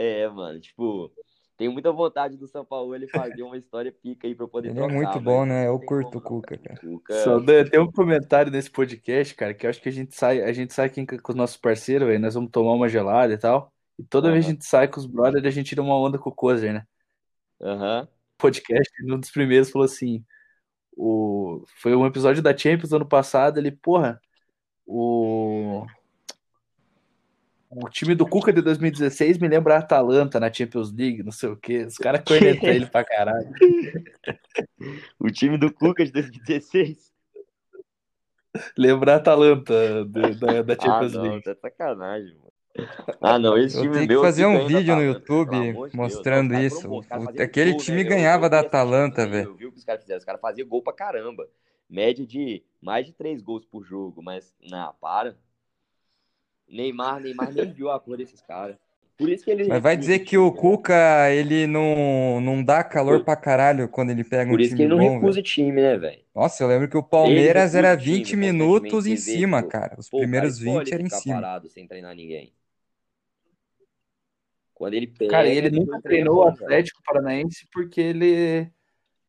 É, 0.00 0.28
mano, 0.28 0.60
tipo, 0.60 1.10
tenho 1.56 1.72
muita 1.72 1.90
vontade 1.90 2.36
do 2.36 2.46
São 2.46 2.64
Paulo 2.64 2.94
ele 2.94 3.08
fazer 3.08 3.42
uma 3.42 3.56
história 3.58 3.90
pica 3.90 4.28
aí 4.28 4.34
pra 4.34 4.44
eu 4.44 4.48
poder 4.48 4.70
Ele 4.70 4.78
é 4.78 4.86
trocar, 4.86 4.94
muito 4.94 5.14
mas 5.16 5.24
bom, 5.24 5.44
né? 5.44 5.66
não 5.66 5.72
Eu 5.72 5.80
curto 5.80 6.18
o. 6.18 6.20
Cuca, 6.20 6.56
cara. 6.56 6.80
Cuca, 6.80 7.14
Saldanha, 7.24 7.68
tem 7.68 7.80
um 7.80 7.90
comentário 7.90 8.52
nesse 8.52 8.70
podcast, 8.70 9.34
cara, 9.34 9.52
que 9.52 9.66
eu 9.66 9.70
acho 9.70 9.82
que 9.82 9.88
a 9.88 9.92
gente 9.92 10.14
sai, 10.14 10.40
a 10.40 10.52
gente 10.52 10.72
sai 10.72 10.86
aqui 10.86 11.04
com 11.04 11.32
os 11.32 11.36
nossos 11.36 11.56
parceiros, 11.56 12.06
velho, 12.06 12.20
nós 12.20 12.34
vamos 12.34 12.52
tomar 12.52 12.74
uma 12.74 12.88
gelada 12.88 13.32
e 13.34 13.38
tal. 13.38 13.72
E 13.98 14.04
toda 14.04 14.30
vez 14.30 14.44
que 14.44 14.50
a 14.52 14.54
gente 14.54 14.64
sai 14.64 14.86
com 14.86 15.00
os 15.00 15.06
brothers, 15.06 15.44
a 15.44 15.50
gente 15.50 15.66
tira 15.66 15.82
uma 15.82 15.98
onda 15.98 16.16
com 16.16 16.30
o 16.30 16.34
Kozer, 16.34 16.72
né? 16.72 16.84
aham, 17.60 18.08
Podcast, 18.38 18.90
num 19.04 19.18
dos 19.18 19.30
primeiros 19.30 19.70
falou 19.70 19.84
assim, 19.86 20.24
o 20.96 21.62
foi 21.80 21.94
um 21.96 22.06
episódio 22.06 22.42
da 22.42 22.56
Champions 22.56 22.92
ano 22.92 23.06
passado, 23.06 23.58
ele, 23.58 23.70
porra, 23.72 24.20
o 24.86 25.84
o 27.70 27.86
time 27.90 28.14
do 28.14 28.26
Cuca 28.26 28.50
de 28.50 28.62
2016 28.62 29.36
me 29.38 29.46
lembra 29.46 29.74
a 29.74 29.78
Atalanta 29.80 30.40
na 30.40 30.50
Champions 30.50 30.90
League, 30.90 31.22
não 31.22 31.30
sei 31.30 31.50
o 31.50 31.56
quê. 31.56 31.84
Os 31.84 31.98
caras 31.98 32.22
cornetam 32.26 32.68
ele 32.70 32.86
pra 32.86 33.04
caralho. 33.04 33.50
O 35.20 35.28
time 35.30 35.58
do 35.58 35.70
Cuca 35.72 36.02
de 36.04 36.10
2016? 36.12 37.12
Lembra 38.76 39.12
a 39.14 39.16
Atalanta 39.16 40.04
de- 40.06 40.34
da, 40.36 40.62
da 40.62 40.72
Ah, 40.74 40.80
Champions 40.80 41.12
não, 41.12 41.22
League. 41.22 41.42
tá 41.44 41.54
sacanagem, 41.56 42.34
mano. 42.36 42.47
Ah, 43.20 43.38
não, 43.38 43.58
esse 43.58 43.76
Eu 43.76 43.82
time 43.82 43.94
tenho 43.94 44.06
que 44.08 44.12
meu 44.14 44.22
fazer 44.22 44.44
fica 44.46 44.48
um 44.58 44.62
na 44.62 44.68
vídeo 44.68 44.94
no 44.96 45.02
YouTube 45.02 45.72
Deus. 45.72 45.92
mostrando 45.94 46.52
caras 46.52 46.72
isso. 46.72 47.00
Aquele 47.38 47.70
gol, 47.72 47.80
time 47.80 47.96
velho. 47.96 48.06
Eu- 48.06 48.16
ganhava 48.16 48.46
eu 48.46 48.50
da 48.50 48.58
time 48.58 48.68
Atalanta, 48.68 49.26
velho. 49.26 49.48
Eu 49.48 49.54
vi 49.54 49.66
o 49.66 49.72
que 49.72 49.78
os 49.78 49.84
caras 49.84 50.02
fizeram. 50.02 50.18
Os 50.18 50.24
caras 50.24 50.40
faziam 50.40 50.68
gol 50.68 50.82
pra 50.82 50.92
caramba. 50.92 51.48
Média 51.88 52.26
de 52.26 52.62
mais 52.80 53.06
de 53.06 53.12
três 53.12 53.42
gols 53.42 53.64
por 53.64 53.82
jogo, 53.84 54.22
mas, 54.22 54.54
não, 54.70 54.92
para. 55.00 55.36
Neymar, 56.68 57.20
Neymar 57.20 57.52
nem 57.52 57.72
viu 57.72 57.90
a 57.90 57.98
cor 57.98 58.16
desses 58.18 58.42
caras. 58.42 58.76
Por 59.16 59.28
isso 59.28 59.44
que 59.44 59.50
ele 59.50 59.64
Mas 59.68 59.82
vai 59.82 59.96
dizer 59.96 60.20
que 60.20 60.38
o 60.38 60.50
time, 60.50 60.54
né? 60.54 60.60
Cuca, 60.60 61.30
ele 61.32 61.66
não, 61.66 62.40
não 62.40 62.62
dá 62.62 62.84
calor 62.84 63.24
pra 63.24 63.34
caralho 63.34 63.88
quando 63.88 64.10
ele 64.10 64.22
pega 64.22 64.48
um 64.48 64.54
Por 64.54 64.60
isso 64.60 64.70
que 64.70 64.76
time 64.76 64.94
ele 64.94 64.94
não 64.94 65.04
bom, 65.04 65.14
recusa 65.14 65.40
o 65.40 65.42
time, 65.42 65.72
né, 65.72 65.96
velho? 65.96 66.22
Nossa, 66.34 66.62
eu 66.62 66.68
lembro 66.68 66.88
que 66.88 66.96
o 66.96 67.02
Palmeiras 67.02 67.74
era 67.74 67.94
o 67.94 67.96
time 67.96 68.12
20 68.12 68.36
constantemente, 68.36 68.52
minutos 68.52 69.06
em 69.06 69.16
cima, 69.16 69.62
cara. 69.62 69.96
Os 69.98 70.08
Pô, 70.08 70.18
o 70.18 70.20
cara 70.20 70.30
primeiros 70.30 70.58
escolhe 70.58 70.78
20 70.84 70.92
era 70.94 71.02
em 71.02 71.08
cima. 71.08 71.34
parado 71.36 71.68
sem 71.68 71.86
treinar 71.88 72.14
ninguém. 72.14 72.52
Quando 74.78 74.94
ele 74.94 75.08
Cara, 75.08 75.48
e 75.48 75.54
pega, 75.56 75.66
ele 75.66 75.76
nunca 75.76 75.92
não 75.92 76.00
treinou 76.00 76.36
o. 76.36 76.48
Atlético 76.48 77.02
Paranaense 77.04 77.66
porque 77.72 78.00
ele, 78.00 78.70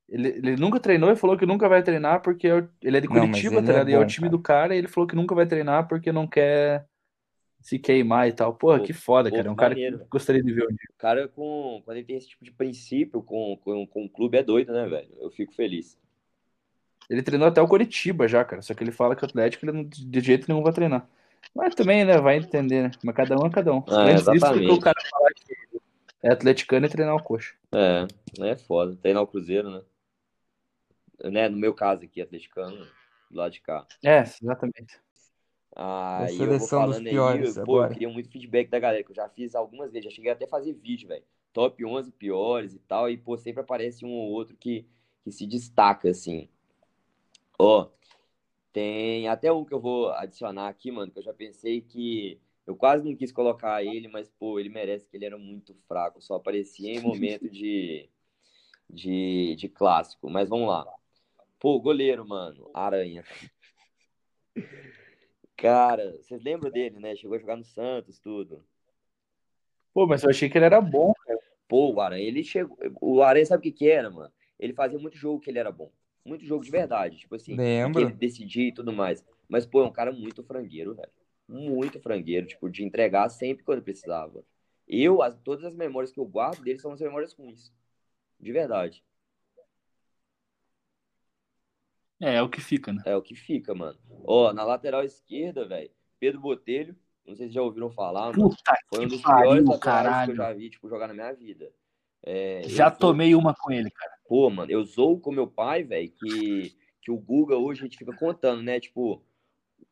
ele, 0.08 0.28
ele 0.28 0.56
nunca 0.58 0.80
treinou 0.80 1.12
e 1.12 1.16
falou 1.16 1.36
que 1.36 1.46
nunca 1.46 1.68
vai 1.68 1.82
treinar 1.82 2.22
porque 2.22 2.48
é 2.48 2.68
ele 2.84 2.98
é 2.98 3.02
de 3.02 3.08
Não, 3.08 3.16
Curitiba, 3.16 3.56
ele 3.56 3.66
tá 3.66 3.74
é 3.74 3.74
ligado? 3.74 3.90
E 3.90 3.94
é 3.94 3.98
o 4.00 4.06
time 4.06 4.28
cara. 4.28 4.32
do 4.38 4.40
cara 4.40 4.76
e 4.76 4.78
ele 4.78 4.88
falou 4.88 5.08
que 5.08 5.16
nunca 5.16 5.34
vai 5.34 5.48
treinar 5.48 5.88
porque 5.88 6.12
não 6.12 6.28
quer 6.28 6.86
se 7.62 7.80
queimar 7.80 8.28
e 8.28 8.32
tal. 8.32 8.54
Porra, 8.54 8.78
Pô, 8.78 8.84
que 8.86 8.94
foda, 8.94 9.32
pô, 9.32 9.36
cara. 9.38 9.48
É 9.48 9.52
um 9.52 9.56
que 9.56 9.60
cara 9.60 9.74
que 9.74 9.82
maneiro, 9.82 10.06
gostaria 10.08 10.44
de 10.44 10.54
ver 10.54 10.66
um 10.66 10.68
dia. 10.68 10.78
O 10.92 10.98
cara, 11.00 11.28
com, 11.28 11.82
quando 11.84 11.98
ele 11.98 12.06
tem 12.06 12.18
esse 12.18 12.30
tipo 12.30 12.46
de 12.46 12.52
princípio 12.52 13.24
com, 13.24 13.58
com, 13.64 13.88
com 13.88 14.06
o 14.06 14.10
clube, 14.10 14.38
é 14.38 14.44
doido, 14.44 14.72
né, 14.72 14.88
velho? 14.88 15.10
Eu 15.20 15.32
fico 15.32 15.52
feliz. 15.56 15.98
Ele 17.10 17.24
treinou 17.24 17.48
até 17.48 17.60
o 17.60 17.68
Curitiba 17.68 18.28
já, 18.28 18.46
cara. 18.46 18.62
Só 18.62 18.76
que 18.76 18.84
ele 18.84 18.92
fala 18.92 19.16
que 19.16 19.24
o 19.24 19.26
Atlético 19.26 19.66
ele 19.66 19.72
não- 19.72 19.84
de 19.84 20.20
jeito 20.22 20.48
nenhum 20.48 20.62
vai 20.62 20.72
treinar. 20.72 21.10
Mas 21.56 21.76
também, 21.76 22.06
né? 22.06 22.18
Vai 22.20 22.38
entender, 22.38 22.84
né? 22.84 22.92
Mas 23.04 23.16
cada 23.16 23.36
um 23.38 23.46
é 23.46 23.50
cada 23.50 23.74
um. 23.74 23.78
É, 23.80 24.16
Isso 24.16 24.26
porque 24.26 24.40
exatamente. 24.40 24.72
o 24.72 24.80
cara 24.80 25.02
falar 25.10 25.32
que 25.34 25.56
é 26.24 26.32
atleticano 26.32 26.86
e 26.86 26.90
treinar 26.90 27.16
o 27.16 27.24
coxa. 27.24 27.56
É, 27.72 28.08
é 28.52 28.56
foda. 28.56 28.96
Treinar 28.96 29.24
o 29.24 29.28
Cruzeiro, 29.28 29.70
né? 29.70 29.82
né? 31.32 31.50
No 31.50 31.58
meu 31.58 31.74
caso 31.74 32.06
aqui, 32.06 32.22
atleticano, 32.22 32.86
do 33.30 33.38
lado 33.38 33.52
de 33.52 33.62
cá. 33.62 33.86
É, 34.04 34.22
exatamente. 34.42 35.00
Aí 35.76 36.26
A 36.26 36.32
eu 36.32 36.38
vou 36.38 36.38
seleção 36.38 36.86
dos 36.86 36.96
falando 36.96 37.08
aí, 37.08 37.14
piores 37.14 37.58
eu- 37.58 37.64
pô, 37.66 37.84
eu 37.84 37.90
queria 37.90 38.10
muito 38.10 38.30
feedback 38.30 38.70
da 38.70 38.80
galera, 38.80 39.04
que 39.04 39.12
eu 39.12 39.16
já 39.16 39.30
fiz 39.30 39.56
algumas 39.56 39.92
vezes, 39.92 40.10
já 40.10 40.16
cheguei 40.16 40.32
até 40.32 40.46
a 40.46 40.50
fazer 40.50 40.74
vídeo, 40.74 41.08
velho. 41.08 41.24
Top 41.54 41.84
11 41.86 42.12
piores 42.12 42.74
e 42.74 42.80
tal, 42.80 43.10
e 43.10 43.18
pô, 43.18 43.38
sempre 43.38 43.62
aparece 43.62 44.04
um 44.06 44.12
ou 44.12 44.30
outro 44.32 44.56
que, 44.58 44.86
que 45.24 45.32
se 45.32 45.46
destaca, 45.48 46.10
assim. 46.10 46.50
Ó, 47.58 47.88
tem 48.72 49.28
até 49.28 49.52
um 49.52 49.66
que 49.66 49.74
eu 49.74 49.80
vou 49.80 50.12
adicionar 50.12 50.68
aqui, 50.68 50.92
mano, 50.92 51.12
que 51.12 51.20
eu 51.20 51.24
já 51.24 51.34
pensei 51.34 51.82
que 51.82 52.40
eu 52.68 52.76
quase 52.76 53.04
não 53.04 53.16
quis 53.16 53.32
colocar 53.32 53.84
ele, 53.84 54.08
mas 54.08 54.30
pô, 54.30 54.60
ele 54.60 54.70
merece 54.70 55.08
que 55.08 55.18
ele 55.18 55.26
era 55.26 55.38
muito 55.38 55.74
fraco, 55.88 56.22
só 56.22 56.36
aparecia 56.36 56.92
em 56.92 57.00
momento 57.00 57.50
de, 57.50 58.08
de, 58.90 59.56
de 59.56 59.68
clássico. 59.68 60.30
Mas 60.30 60.50
vamos 60.50 60.68
lá. 60.68 60.86
Pô, 61.60 61.80
goleiro, 61.80 62.28
mano, 62.28 62.70
Aranha. 62.74 63.24
Cara, 65.58 66.16
vocês 66.22 66.42
lembram 66.42 66.72
dele, 66.72 67.00
né? 67.00 67.16
Chegou 67.16 67.36
a 67.36 67.40
jogar 67.40 67.58
no 67.58 67.66
Santos, 67.66 68.20
tudo. 68.20 68.64
Pô, 69.94 70.08
mas 70.08 70.24
eu 70.24 70.30
achei 70.30 70.48
que 70.50 70.58
ele 70.58 70.66
era 70.66 70.80
bom, 70.80 71.12
cara. 71.26 71.40
Pô, 71.68 71.92
o 71.94 72.00
Aranha, 72.00 72.24
ele 72.24 72.44
chegou. 72.44 72.78
O 73.02 73.22
Aranha 73.22 73.46
sabe 73.46 73.60
o 73.60 73.64
que 73.64 73.72
que 73.72 73.90
era, 73.90 74.10
mano? 74.10 74.32
Ele 74.58 74.74
fazia 74.74 74.98
muito 74.98 75.18
jogo 75.18 75.40
que 75.42 75.50
ele 75.50 75.60
era 75.60 75.72
bom. 75.72 75.92
Muito 76.30 76.46
jogo 76.46 76.64
de 76.64 76.72
verdade. 76.72 77.18
Tipo 77.18 77.36
assim, 77.36 77.56
que 77.56 77.62
Lembro. 77.62 78.02
ele 78.02 78.14
decidia 78.14 78.68
e 78.68 78.74
tudo 78.74 78.94
mais. 78.94 79.26
Mas, 79.48 79.66
pô, 79.66 79.82
é 79.82 79.86
um 79.86 79.92
cara 79.92 80.12
muito 80.12 80.44
frangueiro, 80.44 80.96
velho. 80.96 81.12
Muito 81.48 82.00
frangueiro, 82.00 82.46
tipo, 82.48 82.70
de 82.70 82.84
entregar 82.84 83.28
sempre 83.30 83.64
quando 83.64 83.82
precisava. 83.82 84.44
Eu, 84.88 85.22
as- 85.22 85.36
todas 85.42 85.66
as 85.66 85.76
memórias 85.76 86.12
que 86.12 86.20
eu 86.20 86.26
guardo 86.26 86.62
dele 86.64 86.80
são 86.80 86.92
as 86.92 87.02
memórias 87.02 87.34
ruins. 87.34 87.74
De 88.40 88.52
verdade. 88.52 89.04
É, 92.22 92.36
é 92.36 92.42
o 92.42 92.50
que 92.50 92.62
fica, 92.62 92.94
né? 92.94 93.02
É 93.06 93.16
o 93.16 93.22
que 93.22 93.36
fica, 93.36 93.74
mano. 93.74 93.98
Ó, 94.26 94.54
na 94.54 94.64
lateral 94.64 95.04
esquerda, 95.04 95.66
velho, 95.68 95.90
Pedro 96.20 96.40
Botelho. 96.42 96.96
Não 97.26 97.36
sei 97.36 97.48
se 97.48 97.54
já 97.54 97.62
ouviram 97.62 97.90
falar, 97.92 98.34
mano. 98.34 98.56
Foi 98.90 99.06
um 99.06 99.08
dos 99.08 99.22
piores 99.22 99.32
pariu, 99.34 99.66
laterais 99.66 99.78
que 100.26 100.32
eu 100.32 100.36
caralho. 100.36 100.36
já 100.36 100.54
vi, 100.54 100.70
tipo, 100.70 100.90
jogar 100.90 101.08
na 101.08 101.14
minha 101.14 101.32
vida. 101.34 101.72
É, 102.24 102.64
Já 102.66 102.90
sou- 102.90 103.00
tomei 103.00 103.34
uma 103.36 103.54
com 103.54 103.72
ele, 103.72 103.90
cara. 103.90 104.12
Pô, 104.28 104.50
mano, 104.50 104.72
eu 104.72 104.86
sou 104.86 105.20
com 105.20 105.32
meu 105.32 105.48
pai, 105.48 105.84
velho, 105.84 106.12
que, 106.12 106.76
que 107.02 107.10
o 107.12 107.18
Guga 107.18 107.56
hoje 107.56 107.82
a 107.82 107.84
gente 107.86 107.98
fica 107.98 108.16
contando, 108.16 108.62
né? 108.62 108.80
Tipo, 108.80 109.24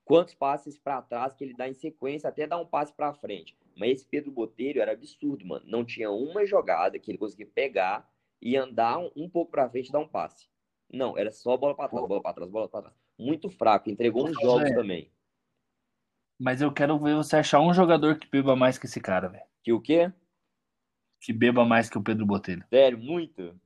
quantos 0.06 0.34
passes 0.34 0.78
pra 0.78 1.02
trás 1.02 1.34
que 1.34 1.44
ele 1.44 1.54
dá 1.56 1.68
em 1.68 1.74
sequência, 1.74 2.30
até 2.30 2.46
dar 2.46 2.58
um 2.60 2.66
passe 2.66 2.94
pra 2.94 3.14
frente. 3.14 3.58
Mas 3.76 3.92
esse 3.92 4.06
Pedro 4.06 4.32
Botelho 4.32 4.82
era 4.82 4.92
absurdo, 4.92 5.46
mano. 5.46 5.66
Não 5.68 5.86
tinha 5.86 6.12
uma 6.12 6.46
jogada 6.46 7.00
que 7.00 7.10
ele 7.12 7.18
conseguia 7.18 7.48
pegar 7.48 8.10
e 8.42 8.56
andar 8.58 9.00
um, 9.00 9.10
um 9.16 9.30
pouco 9.30 9.52
pra 9.52 9.70
frente 9.70 9.90
e 9.90 9.92
dar 9.92 10.00
um 10.00 10.08
passe. 10.08 10.48
Não, 10.92 11.18
era 11.18 11.32
só 11.32 11.56
bola 11.58 11.76
pra 11.76 11.88
trás, 11.88 12.08
bola 12.08 12.22
pra 12.22 12.34
trás, 12.34 12.50
bola 12.52 12.70
pra 12.70 12.82
trás. 12.82 12.96
Muito 13.18 13.50
fraco, 13.50 13.90
entregou 13.90 14.28
uns 14.28 14.40
jogos 14.40 14.70
É. 14.70 14.76
também. 14.76 15.12
Mas 16.40 16.62
eu 16.62 16.72
quero 16.72 16.98
ver 17.00 17.16
você 17.16 17.38
achar 17.38 17.60
um 17.60 17.74
jogador 17.74 18.18
que 18.20 18.30
beba 18.30 18.56
mais 18.56 18.78
que 18.78 18.86
esse 18.86 19.02
cara, 19.02 19.28
velho. 19.28 19.44
Que 19.64 19.74
o 19.74 19.82
quê? 19.82 20.12
Que 21.20 21.34
beba 21.34 21.66
mais 21.66 21.90
que 21.90 21.98
o 21.98 22.04
Pedro 22.04 22.26
Botelho. 22.26 22.64
Sério, 22.70 22.98
muito? 22.98 23.60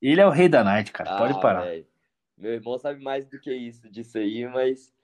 Ele 0.00 0.20
é 0.20 0.26
o 0.26 0.30
rei 0.30 0.48
da 0.48 0.64
night, 0.64 0.92
cara. 0.92 1.16
Pode 1.16 1.34
Ah, 1.34 1.40
parar. 1.40 1.64
velho. 1.64 1.86
Meu 2.36 2.52
irmão 2.52 2.78
sabe 2.78 3.02
mais 3.02 3.26
do 3.26 3.38
que 3.40 3.52
isso, 3.52 3.90
disso 3.90 4.16
aí, 4.16 4.46
mas 4.46 4.94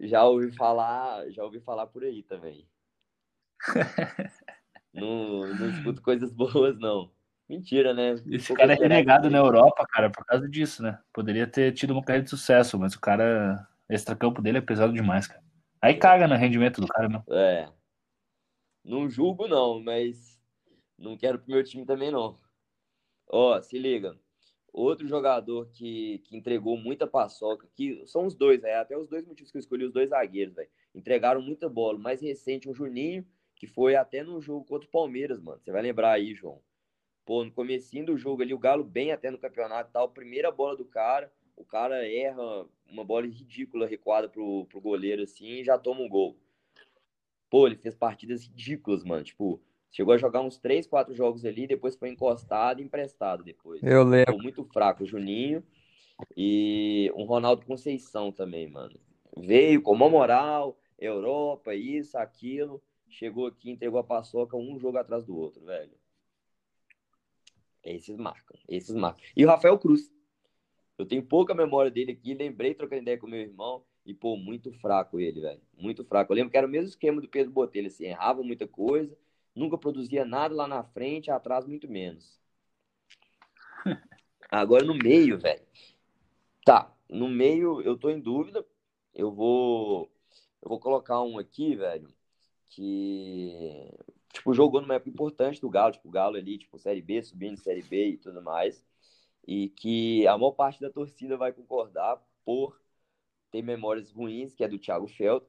já 0.00 0.24
ouvi 0.24 0.52
falar, 0.52 1.28
já 1.30 1.42
ouvi 1.42 1.60
falar 1.60 1.86
por 1.86 2.04
aí 2.04 2.22
também. 2.22 2.68
Não, 4.94 5.46
não 5.54 5.68
escuto 5.68 6.00
coisas 6.00 6.32
boas, 6.32 6.78
não. 6.78 7.12
Mentira, 7.46 7.92
né? 7.92 8.12
Esse 8.30 8.48
Pouco 8.48 8.62
cara 8.62 8.72
é 8.72 8.76
renegado 8.76 9.28
na. 9.28 9.36
Europa, 9.38 9.86
cara, 9.86 10.08
por 10.08 10.24
causa 10.24 10.48
disso, 10.48 10.82
né? 10.82 10.98
Poderia 11.12 11.46
ter 11.46 11.72
tido 11.72 11.90
uma 11.92 12.02
carreira 12.02 12.24
de 12.24 12.30
sucesso, 12.30 12.78
mas 12.78 12.94
o 12.94 13.00
cara. 13.00 13.68
Extracampo 13.88 14.40
dele 14.42 14.58
é 14.58 14.60
pesado 14.62 14.92
demais, 14.92 15.26
cara. 15.28 15.44
Aí 15.82 15.94
caga 15.94 16.26
no 16.26 16.34
rendimento 16.34 16.80
do 16.80 16.88
cara, 16.88 17.08
meu. 17.08 17.22
É. 17.30 17.68
Não 18.82 19.08
julgo, 19.08 19.46
não, 19.46 19.80
mas 19.80 20.35
não 20.98 21.16
quero 21.16 21.38
pro 21.38 21.50
meu 21.50 21.62
time 21.62 21.84
também, 21.84 22.10
não. 22.10 22.38
Ó, 23.28 23.60
se 23.60 23.78
liga. 23.78 24.18
Outro 24.72 25.08
jogador 25.08 25.70
que, 25.70 26.18
que 26.24 26.36
entregou 26.36 26.76
muita 26.76 27.06
paçoca, 27.06 27.66
que 27.74 28.06
são 28.06 28.26
os 28.26 28.34
dois, 28.34 28.62
é 28.62 28.76
até 28.76 28.96
os 28.96 29.08
dois 29.08 29.24
motivos 29.24 29.50
que 29.50 29.56
eu 29.56 29.60
escolhi, 29.60 29.84
os 29.84 29.92
dois 29.92 30.10
zagueiros, 30.10 30.54
velho. 30.54 30.68
Entregaram 30.94 31.40
muita 31.40 31.68
bola. 31.68 31.98
O 31.98 32.00
mais 32.00 32.20
recente, 32.20 32.68
um 32.68 32.74
Juninho, 32.74 33.26
que 33.54 33.66
foi 33.66 33.96
até 33.96 34.22
no 34.22 34.40
jogo 34.40 34.66
contra 34.66 34.86
o 34.86 34.90
Palmeiras, 34.90 35.40
mano. 35.40 35.60
Você 35.62 35.72
vai 35.72 35.82
lembrar 35.82 36.12
aí, 36.12 36.34
João. 36.34 36.60
Pô, 37.24 37.42
no 37.42 37.50
comecinho 37.50 38.06
do 38.06 38.16
jogo 38.16 38.42
ali, 38.42 38.54
o 38.54 38.58
Galo 38.58 38.84
bem 38.84 39.12
até 39.12 39.30
no 39.30 39.38
campeonato 39.38 39.90
tal, 39.90 40.10
primeira 40.10 40.52
bola 40.52 40.76
do 40.76 40.84
cara, 40.84 41.32
o 41.56 41.64
cara 41.64 42.06
erra 42.06 42.66
uma 42.86 43.04
bola 43.04 43.26
ridícula 43.26 43.86
recuada 43.86 44.28
pro, 44.28 44.66
pro 44.66 44.80
goleiro 44.80 45.22
assim 45.22 45.46
e 45.46 45.64
já 45.64 45.78
toma 45.78 46.02
um 46.02 46.08
gol. 46.08 46.38
Pô, 47.50 47.66
ele 47.66 47.76
fez 47.76 47.94
partidas 47.96 48.44
ridículas, 48.44 49.02
mano. 49.02 49.24
Tipo, 49.24 49.60
chegou 49.90 50.14
a 50.14 50.18
jogar 50.18 50.40
uns 50.40 50.58
3, 50.58 50.86
4 50.86 51.14
jogos 51.14 51.44
ali, 51.44 51.66
depois 51.66 51.96
foi 51.96 52.10
encostado 52.10 52.80
e 52.80 52.84
emprestado 52.84 53.42
depois. 53.42 53.82
Eu 53.82 54.02
lembro. 54.02 54.32
Ficou 54.32 54.42
muito 54.42 54.64
fraco 54.64 55.04
o 55.04 55.06
Juninho 55.06 55.62
e 56.36 57.12
um 57.14 57.24
Ronaldo 57.24 57.64
Conceição 57.64 58.32
também, 58.32 58.68
mano. 58.68 58.98
Veio 59.36 59.82
com 59.82 59.92
uma 59.92 60.08
moral, 60.08 60.78
Europa, 60.98 61.74
isso, 61.74 62.16
aquilo. 62.16 62.82
Chegou 63.08 63.46
aqui, 63.46 63.70
entregou 63.70 64.00
a 64.00 64.04
paçoca 64.04 64.56
um 64.56 64.78
jogo 64.78 64.98
atrás 64.98 65.24
do 65.24 65.36
outro, 65.36 65.64
velho. 65.64 65.92
Esses 67.84 68.16
marcam, 68.16 68.58
esses 68.68 68.94
marcam. 68.94 69.22
E 69.36 69.44
o 69.44 69.48
Rafael 69.48 69.78
Cruz. 69.78 70.12
Eu 70.98 71.04
tenho 71.04 71.22
pouca 71.22 71.54
memória 71.54 71.90
dele 71.90 72.12
aqui, 72.12 72.34
lembrei 72.34 72.74
trocando 72.74 73.02
ideia 73.02 73.18
com 73.18 73.26
meu 73.26 73.38
irmão 73.38 73.84
e, 74.04 74.14
pô, 74.14 74.34
muito 74.36 74.72
fraco 74.72 75.20
ele, 75.20 75.40
velho. 75.40 75.60
Muito 75.76 76.02
fraco. 76.04 76.32
Eu 76.32 76.36
lembro 76.36 76.50
que 76.50 76.56
era 76.56 76.66
o 76.66 76.70
mesmo 76.70 76.88
esquema 76.88 77.20
do 77.20 77.28
Pedro 77.28 77.52
Botelho, 77.52 77.88
assim, 77.88 78.06
errava 78.06 78.42
muita 78.42 78.66
coisa, 78.66 79.16
nunca 79.56 79.78
produzia 79.78 80.24
nada 80.24 80.54
lá 80.54 80.68
na 80.68 80.84
frente, 80.84 81.30
atrás 81.30 81.66
muito 81.66 81.88
menos. 81.88 82.38
Agora 84.50 84.84
no 84.84 84.94
meio, 84.94 85.38
velho. 85.38 85.66
Tá, 86.64 86.94
no 87.08 87.28
meio 87.28 87.80
eu 87.80 87.96
tô 87.96 88.10
em 88.10 88.20
dúvida. 88.20 88.64
Eu 89.14 89.32
vou 89.32 90.10
eu 90.62 90.68
vou 90.68 90.78
colocar 90.80 91.22
um 91.22 91.38
aqui, 91.38 91.74
velho, 91.76 92.08
que 92.68 93.90
tipo 94.32 94.52
jogou 94.52 94.80
numa 94.80 94.94
época 94.94 95.10
importante 95.10 95.60
do 95.60 95.70
Galo, 95.70 95.92
tipo 95.92 96.08
o 96.08 96.10
Galo 96.10 96.36
ali, 96.36 96.58
tipo 96.58 96.78
Série 96.78 97.00
B, 97.02 97.22
subindo 97.22 97.58
Série 97.58 97.82
B 97.82 98.10
e 98.10 98.18
tudo 98.18 98.42
mais. 98.42 98.84
E 99.46 99.68
que 99.70 100.26
a 100.26 100.36
maior 100.36 100.52
parte 100.52 100.80
da 100.80 100.90
torcida 100.90 101.36
vai 101.36 101.52
concordar 101.52 102.20
por 102.44 102.80
ter 103.50 103.62
memórias 103.62 104.10
ruins, 104.10 104.54
que 104.54 104.64
é 104.64 104.68
do 104.68 104.78
Thiago 104.78 105.06
Feltre. 105.06 105.48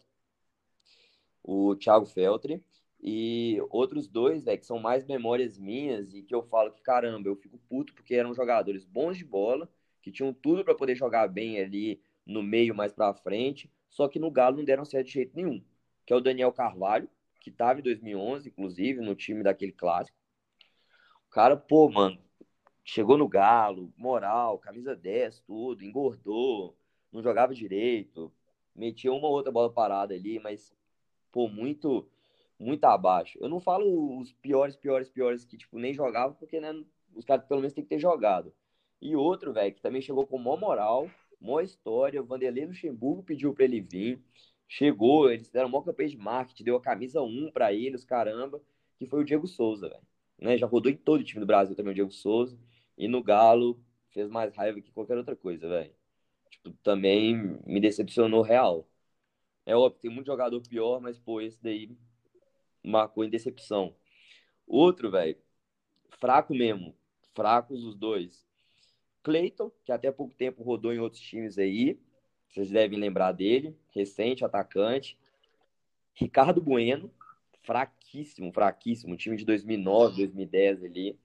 O 1.44 1.76
Thiago 1.76 2.06
Feltre 2.06 2.64
e 3.00 3.58
outros 3.70 4.08
dois, 4.08 4.44
velho, 4.44 4.60
que 4.60 4.66
são 4.66 4.80
mais 4.80 5.06
memórias 5.06 5.58
minhas 5.58 6.14
e 6.14 6.24
que 6.24 6.34
eu 6.34 6.44
falo 6.44 6.72
que, 6.72 6.82
caramba, 6.82 7.30
eu 7.30 7.36
fico 7.36 7.60
puto 7.70 7.94
porque 7.94 8.16
eram 8.16 8.34
jogadores 8.34 8.86
bons 8.86 9.18
de 9.18 9.26
bola, 9.26 9.70
que 10.02 10.12
tinham 10.12 10.34
tudo 10.34 10.64
para 10.64 10.76
poder 10.76 10.96
jogar 10.96 11.28
bem 11.28 11.60
ali 11.60 12.02
no 12.26 12.42
meio 12.42 12.76
mais 12.76 12.92
para 12.92 13.14
frente, 13.14 13.72
só 13.90 14.08
que 14.08 14.20
no 14.20 14.32
Galo 14.32 14.58
não 14.58 14.66
deram 14.66 14.84
certo 14.84 15.08
de 15.08 15.14
jeito 15.14 15.36
nenhum. 15.36 15.64
Que 16.06 16.14
é 16.14 16.16
o 16.16 16.22
Daniel 16.22 16.52
Carvalho, 16.52 17.10
que 17.40 17.52
tava 17.52 17.80
em 17.80 17.84
2011, 17.84 18.50
inclusive, 18.50 19.02
no 19.02 19.16
time 19.16 19.44
daquele 19.44 19.72
clássico. 19.72 20.18
O 21.28 21.30
cara, 21.30 21.56
pô, 21.56 21.90
mano, 21.90 22.18
chegou 22.84 23.18
no 23.18 23.28
Galo, 23.28 23.94
moral, 23.96 24.58
camisa 24.58 24.96
10, 24.96 25.40
tudo, 25.42 25.84
engordou, 25.84 26.76
não 27.12 27.22
jogava 27.22 27.54
direito, 27.54 28.32
metia 28.76 29.12
uma 29.12 29.28
ou 29.28 29.34
outra 29.34 29.52
bola 29.52 29.72
parada 29.72 30.14
ali, 30.14 30.40
mas, 30.40 30.74
pô, 31.32 31.48
muito 31.48 32.10
muito 32.60 32.84
abaixo. 32.86 33.38
Eu 33.42 33.50
não 33.50 33.60
falo 33.60 34.20
os 34.20 34.34
piores, 34.34 34.76
piores, 34.76 35.10
piores 35.10 35.46
que, 35.46 35.58
tipo, 35.58 35.78
nem 35.80 35.94
jogavam, 35.94 36.36
porque, 36.36 36.60
né, 36.60 36.74
os 37.16 37.26
caras 37.26 37.46
pelo 37.46 37.62
menos 37.62 37.74
tem 37.74 37.84
que 37.84 37.90
ter 37.90 38.00
jogado. 38.00 38.54
E 39.02 39.16
outro, 39.16 39.54
velho, 39.54 39.74
que 39.74 39.82
também 39.82 40.02
chegou 40.02 40.26
com 40.26 40.38
mó 40.38 40.58
moral, 40.58 41.10
mó 41.40 41.60
história, 41.62 42.22
o 42.22 42.26
Vanderlei 42.26 42.66
Luxemburgo 42.66 43.24
pediu 43.24 43.54
pra 43.54 43.66
ele 43.66 43.80
vir, 43.82 44.20
chegou, 44.68 45.32
eles 45.32 45.48
fizeram 45.48 45.70
mó 45.70 45.82
campanha 45.82 46.10
de 46.10 46.18
marketing, 46.18 46.64
deu 46.64 46.76
a 46.76 46.82
camisa 46.82 47.22
1 47.22 47.52
pra 47.52 47.72
ele, 47.74 47.96
os 47.96 48.04
caramba, 48.04 48.62
que 48.98 49.06
foi 49.06 49.22
o 49.22 49.26
Diego 49.26 49.48
Souza, 49.48 49.90
velho. 49.90 50.02
Né, 50.40 50.58
já 50.58 50.68
rodou 50.68 50.92
em 50.92 50.96
todo 50.96 51.22
o 51.22 51.24
time 51.24 51.40
do 51.40 51.48
Brasil 51.48 51.76
também 51.76 51.92
o 51.92 51.96
Diego 51.96 52.12
Souza, 52.12 52.58
e 52.98 53.08
no 53.08 53.24
Galo 53.24 53.80
fez 54.10 54.30
mais 54.30 54.56
raiva 54.56 54.82
que 54.82 54.92
qualquer 54.92 55.18
outra 55.18 55.36
coisa, 55.36 55.68
velho. 55.68 55.94
Tipo, 56.50 56.72
também 56.84 57.36
me 57.66 57.80
decepcionou 57.80 58.42
real. 58.42 58.88
É 59.66 59.76
óbvio, 59.76 60.00
tem 60.02 60.12
muito 60.12 60.28
jogador 60.28 60.62
pior, 60.62 61.02
mas, 61.02 61.20
pô, 61.20 61.42
esse 61.42 61.62
daí 61.62 61.98
marcou 62.84 63.24
em 63.24 63.30
decepção. 63.30 63.96
Outro, 64.66 65.12
velho, 65.12 65.38
fraco 66.20 66.54
mesmo. 66.54 66.96
Fracos 67.34 67.84
os 67.84 67.96
dois. 67.96 68.46
Cleiton, 69.24 69.72
que 69.84 69.92
até 69.92 70.12
pouco 70.12 70.34
tempo 70.34 70.64
rodou 70.64 70.94
em 70.94 71.00
outros 71.00 71.22
times 71.22 71.58
aí. 71.58 72.00
Vocês 72.50 72.70
devem 72.70 73.00
lembrar 73.00 73.32
dele. 73.32 73.76
Recente, 73.92 74.44
atacante. 74.44 75.18
Ricardo 76.14 76.62
Bueno, 76.62 77.12
fraquíssimo, 77.62 78.52
fraquíssimo, 78.52 79.16
time 79.16 79.38
de 79.38 79.46
2009, 79.46 80.16
2010 80.18 80.84
ali. 80.84 81.20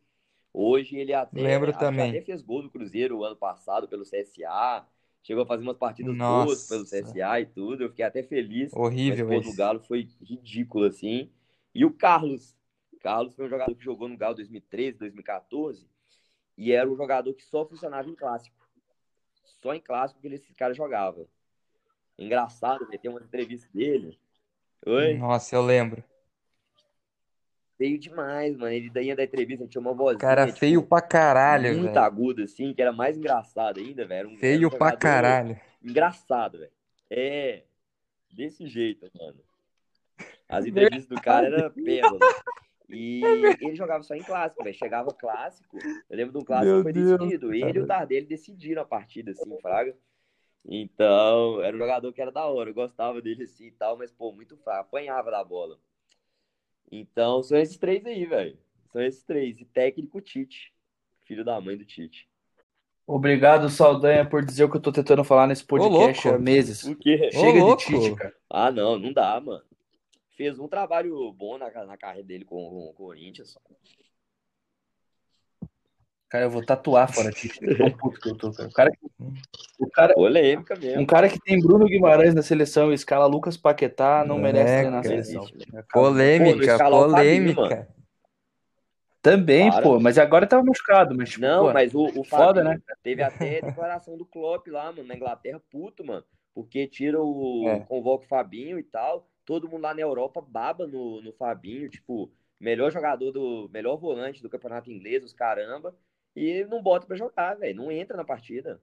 Hoje 0.52 0.96
ele 0.96 1.14
até, 1.14 1.40
Lembro 1.40 1.72
também. 1.72 2.10
até 2.10 2.20
fez 2.20 2.42
gol 2.42 2.62
do 2.62 2.70
Cruzeiro 2.70 3.24
ano 3.24 3.36
passado 3.36 3.88
pelo 3.88 4.02
CSA. 4.02 4.86
Chegou 5.22 5.44
a 5.44 5.46
fazer 5.46 5.62
umas 5.62 5.78
partidas 5.78 6.14
Nossa. 6.14 6.44
boas 6.44 6.68
pelo 6.68 6.84
CSA 6.84 7.40
e 7.40 7.46
tudo. 7.46 7.84
Eu 7.84 7.88
fiquei 7.88 8.04
até 8.04 8.22
feliz. 8.22 8.72
Horrível 8.74 9.28
mas, 9.28 9.36
pô, 9.36 9.40
esse. 9.40 9.50
do 9.50 9.56
Galo 9.56 9.80
foi 9.80 10.08
ridículo, 10.20 10.84
assim. 10.84 11.30
E 11.74 11.84
o 11.84 11.92
Carlos. 11.92 12.56
Carlos 13.00 13.34
foi 13.34 13.46
um 13.46 13.48
jogador 13.48 13.74
que 13.74 13.84
jogou 13.84 14.08
no 14.08 14.16
Galo 14.16 14.36
2013, 14.36 14.98
2014. 14.98 15.88
E 16.56 16.72
era 16.72 16.88
um 16.88 16.96
jogador 16.96 17.32
que 17.34 17.44
só 17.44 17.66
funcionava 17.66 18.08
em 18.08 18.14
clássico. 18.14 18.56
Só 19.44 19.74
em 19.74 19.80
clássico 19.80 20.20
que 20.20 20.28
esse 20.28 20.54
cara 20.54 20.74
jogava. 20.74 21.26
Engraçado, 22.18 22.86
né? 22.88 22.98
tem 22.98 23.10
uma 23.10 23.20
entrevista 23.20 23.68
dele. 23.72 24.18
Oi? 24.86 25.14
Nossa, 25.14 25.56
eu 25.56 25.62
lembro. 25.62 26.04
Feio 27.76 27.98
demais, 27.98 28.56
mano. 28.56 28.72
Ele 28.72 28.90
daí 28.90 29.06
ia 29.06 29.16
da 29.16 29.24
entrevista, 29.24 29.66
tinha 29.66 29.80
uma 29.80 29.94
vozinha. 29.94 30.18
Cara 30.18 30.46
tipo, 30.46 30.58
feio 30.58 30.82
pra 30.82 31.00
caralho, 31.00 31.74
muito 31.74 31.92
velho. 31.92 32.04
aguda, 32.04 32.44
assim, 32.44 32.72
que 32.74 32.82
era 32.82 32.92
mais 32.92 33.16
engraçado 33.16 33.80
ainda, 33.80 34.06
velho. 34.06 34.28
Um- 34.28 34.36
Feio 34.36 34.70
pra 34.70 34.96
caralho. 34.96 35.58
Engraçado, 35.82 36.58
velho. 36.58 36.72
É, 37.10 37.64
desse 38.30 38.68
jeito, 38.68 39.10
mano. 39.18 39.40
As 40.52 40.66
entrevistas 40.66 41.06
do 41.06 41.20
cara 41.20 41.46
eram 41.46 41.70
pérola. 41.70 42.18
E 42.94 43.22
ele 43.62 43.74
jogava 43.74 44.02
só 44.02 44.14
em 44.14 44.22
clássico, 44.22 44.62
velho. 44.62 44.76
Chegava 44.76 45.14
clássico. 45.14 45.78
Eu 46.10 46.14
lembro 46.14 46.34
de 46.34 46.38
um 46.40 46.44
clássico 46.44 46.74
Meu 46.74 46.76
que 46.78 46.82
foi 46.82 46.92
Deus, 46.92 47.18
decidido. 47.18 47.54
Ele 47.54 47.78
e 47.78 47.82
o 47.82 47.86
Tardelli 47.86 48.26
decidiram 48.26 48.82
a 48.82 48.84
partida, 48.84 49.30
assim, 49.30 49.58
Fraga. 49.62 49.96
Então, 50.64 51.62
era 51.62 51.74
um 51.74 51.78
jogador 51.78 52.12
que 52.12 52.20
era 52.20 52.30
da 52.30 52.44
hora. 52.44 52.68
Eu 52.68 52.74
gostava 52.74 53.22
dele 53.22 53.44
assim 53.44 53.68
e 53.68 53.70
tal, 53.70 53.96
mas, 53.96 54.12
pô, 54.12 54.30
muito 54.30 54.58
fraco. 54.58 54.80
Apanhava 54.80 55.30
da 55.30 55.42
bola. 55.42 55.78
Então, 56.90 57.42
são 57.42 57.56
esses 57.56 57.78
três 57.78 58.04
aí, 58.04 58.26
velho. 58.26 58.58
São 58.92 59.00
esses 59.00 59.22
três. 59.22 59.58
E 59.58 59.64
técnico 59.64 60.20
Tite. 60.20 60.74
Filho 61.24 61.46
da 61.46 61.58
mãe 61.62 61.78
do 61.78 61.86
Tite. 61.86 62.28
Obrigado, 63.06 63.70
Saldanha, 63.70 64.28
por 64.28 64.44
dizer 64.44 64.64
o 64.64 64.70
que 64.70 64.76
eu 64.76 64.80
tô 64.82 64.92
tentando 64.92 65.24
falar 65.24 65.46
nesse 65.46 65.64
podcast 65.64 66.28
há 66.28 66.38
meses. 66.38 66.84
O 66.84 66.94
quê? 66.94 67.30
Ô, 67.34 67.38
Chega 67.38 67.52
de 67.52 67.60
louco. 67.60 67.82
Tite, 67.82 68.14
cara. 68.14 68.34
Ah, 68.50 68.70
não, 68.70 68.98
não 68.98 69.12
dá, 69.12 69.40
mano. 69.40 69.64
Fez 70.36 70.59
um 70.59 70.68
trabalho 70.68 71.32
bom 71.32 71.59
na, 71.59 71.70
na 71.84 71.96
carreira 71.96 72.26
dele 72.26 72.44
com, 72.44 72.56
com 72.68 72.88
o 72.88 72.94
Corinthians. 72.94 73.59
Cara, 76.28 76.46
eu 76.46 76.50
vou 76.50 76.64
tatuar 76.64 77.12
fora 77.12 77.30
de 77.30 77.48
Tão 77.76 77.90
puto 77.98 78.18
que 78.18 78.28
eu 78.30 78.36
tô, 78.36 78.50
cara. 78.50 78.68
O 78.68 78.72
cara, 78.72 78.92
o 79.78 79.90
cara, 79.90 80.14
Polêmica 80.14 80.74
um 80.74 80.78
mesmo. 80.78 81.06
cara 81.06 81.28
que 81.28 81.38
tem 81.38 81.60
Bruno 81.60 81.84
Guimarães 81.84 82.34
na 82.34 82.40
seleção 82.40 82.90
e 82.90 82.94
escala 82.94 83.26
Lucas 83.26 83.59
Paquetá 83.59 84.24
não 84.24 84.38
É, 84.38 84.40
merece 84.40 84.74
treinar 84.78 85.00
a 85.00 85.02
cara. 85.02 85.22
seleção. 85.22 85.42
Existe, 85.44 85.68
Acaba. 85.68 85.86
Pô, 85.92 86.00
não 86.00 86.10
Polêmica, 86.12 86.78
Fabinho, 86.78 87.06
polêmica. 87.09 87.88
Também, 89.20 89.70
Para. 89.70 89.82
pô, 89.82 90.00
mas 90.00 90.18
agora 90.18 90.46
tava 90.46 90.64
machucado, 90.64 91.14
mas 91.14 91.28
tipo, 91.30 91.42
Não, 91.42 91.66
pô, 91.66 91.72
mas 91.74 91.94
o, 91.94 92.06
o 92.06 92.24
foda, 92.24 92.62
Fabinho 92.64 92.64
né? 92.64 92.94
teve 93.02 93.22
até 93.22 93.60
declaração 93.62 94.16
do 94.16 94.24
Klopp 94.24 94.66
lá, 94.68 94.86
mano, 94.86 95.04
na 95.04 95.14
Inglaterra, 95.14 95.60
puto, 95.70 96.02
mano. 96.04 96.24
Porque 96.54 96.86
tira 96.86 97.22
o. 97.22 97.68
É. 97.68 97.80
convoca 97.80 98.24
o 98.24 98.28
Fabinho 98.28 98.78
e 98.78 98.82
tal. 98.82 99.28
Todo 99.44 99.69
mundo 99.69 99.82
lá 99.82 99.94
na 99.94 100.01
Europa 100.01 100.40
baba 100.40 100.86
no, 100.86 101.20
no 101.20 101.32
Fabinho, 101.32 101.89
tipo, 101.89 102.31
melhor 102.60 102.90
jogador 102.93 103.31
do. 103.32 103.69
melhor 103.73 103.97
volante 103.97 104.43
do 104.43 104.48
campeonato 104.51 104.90
inglês, 104.90 105.24
os 105.24 105.32
caramba. 105.32 105.94
E 106.35 106.44
ele 106.44 106.69
não 106.69 106.82
bota 106.82 107.06
pra 107.06 107.16
jogar, 107.16 107.55
velho. 107.55 107.77
Não 107.77 107.90
entra 107.93 108.16
na 108.16 108.24
partida. 108.24 108.81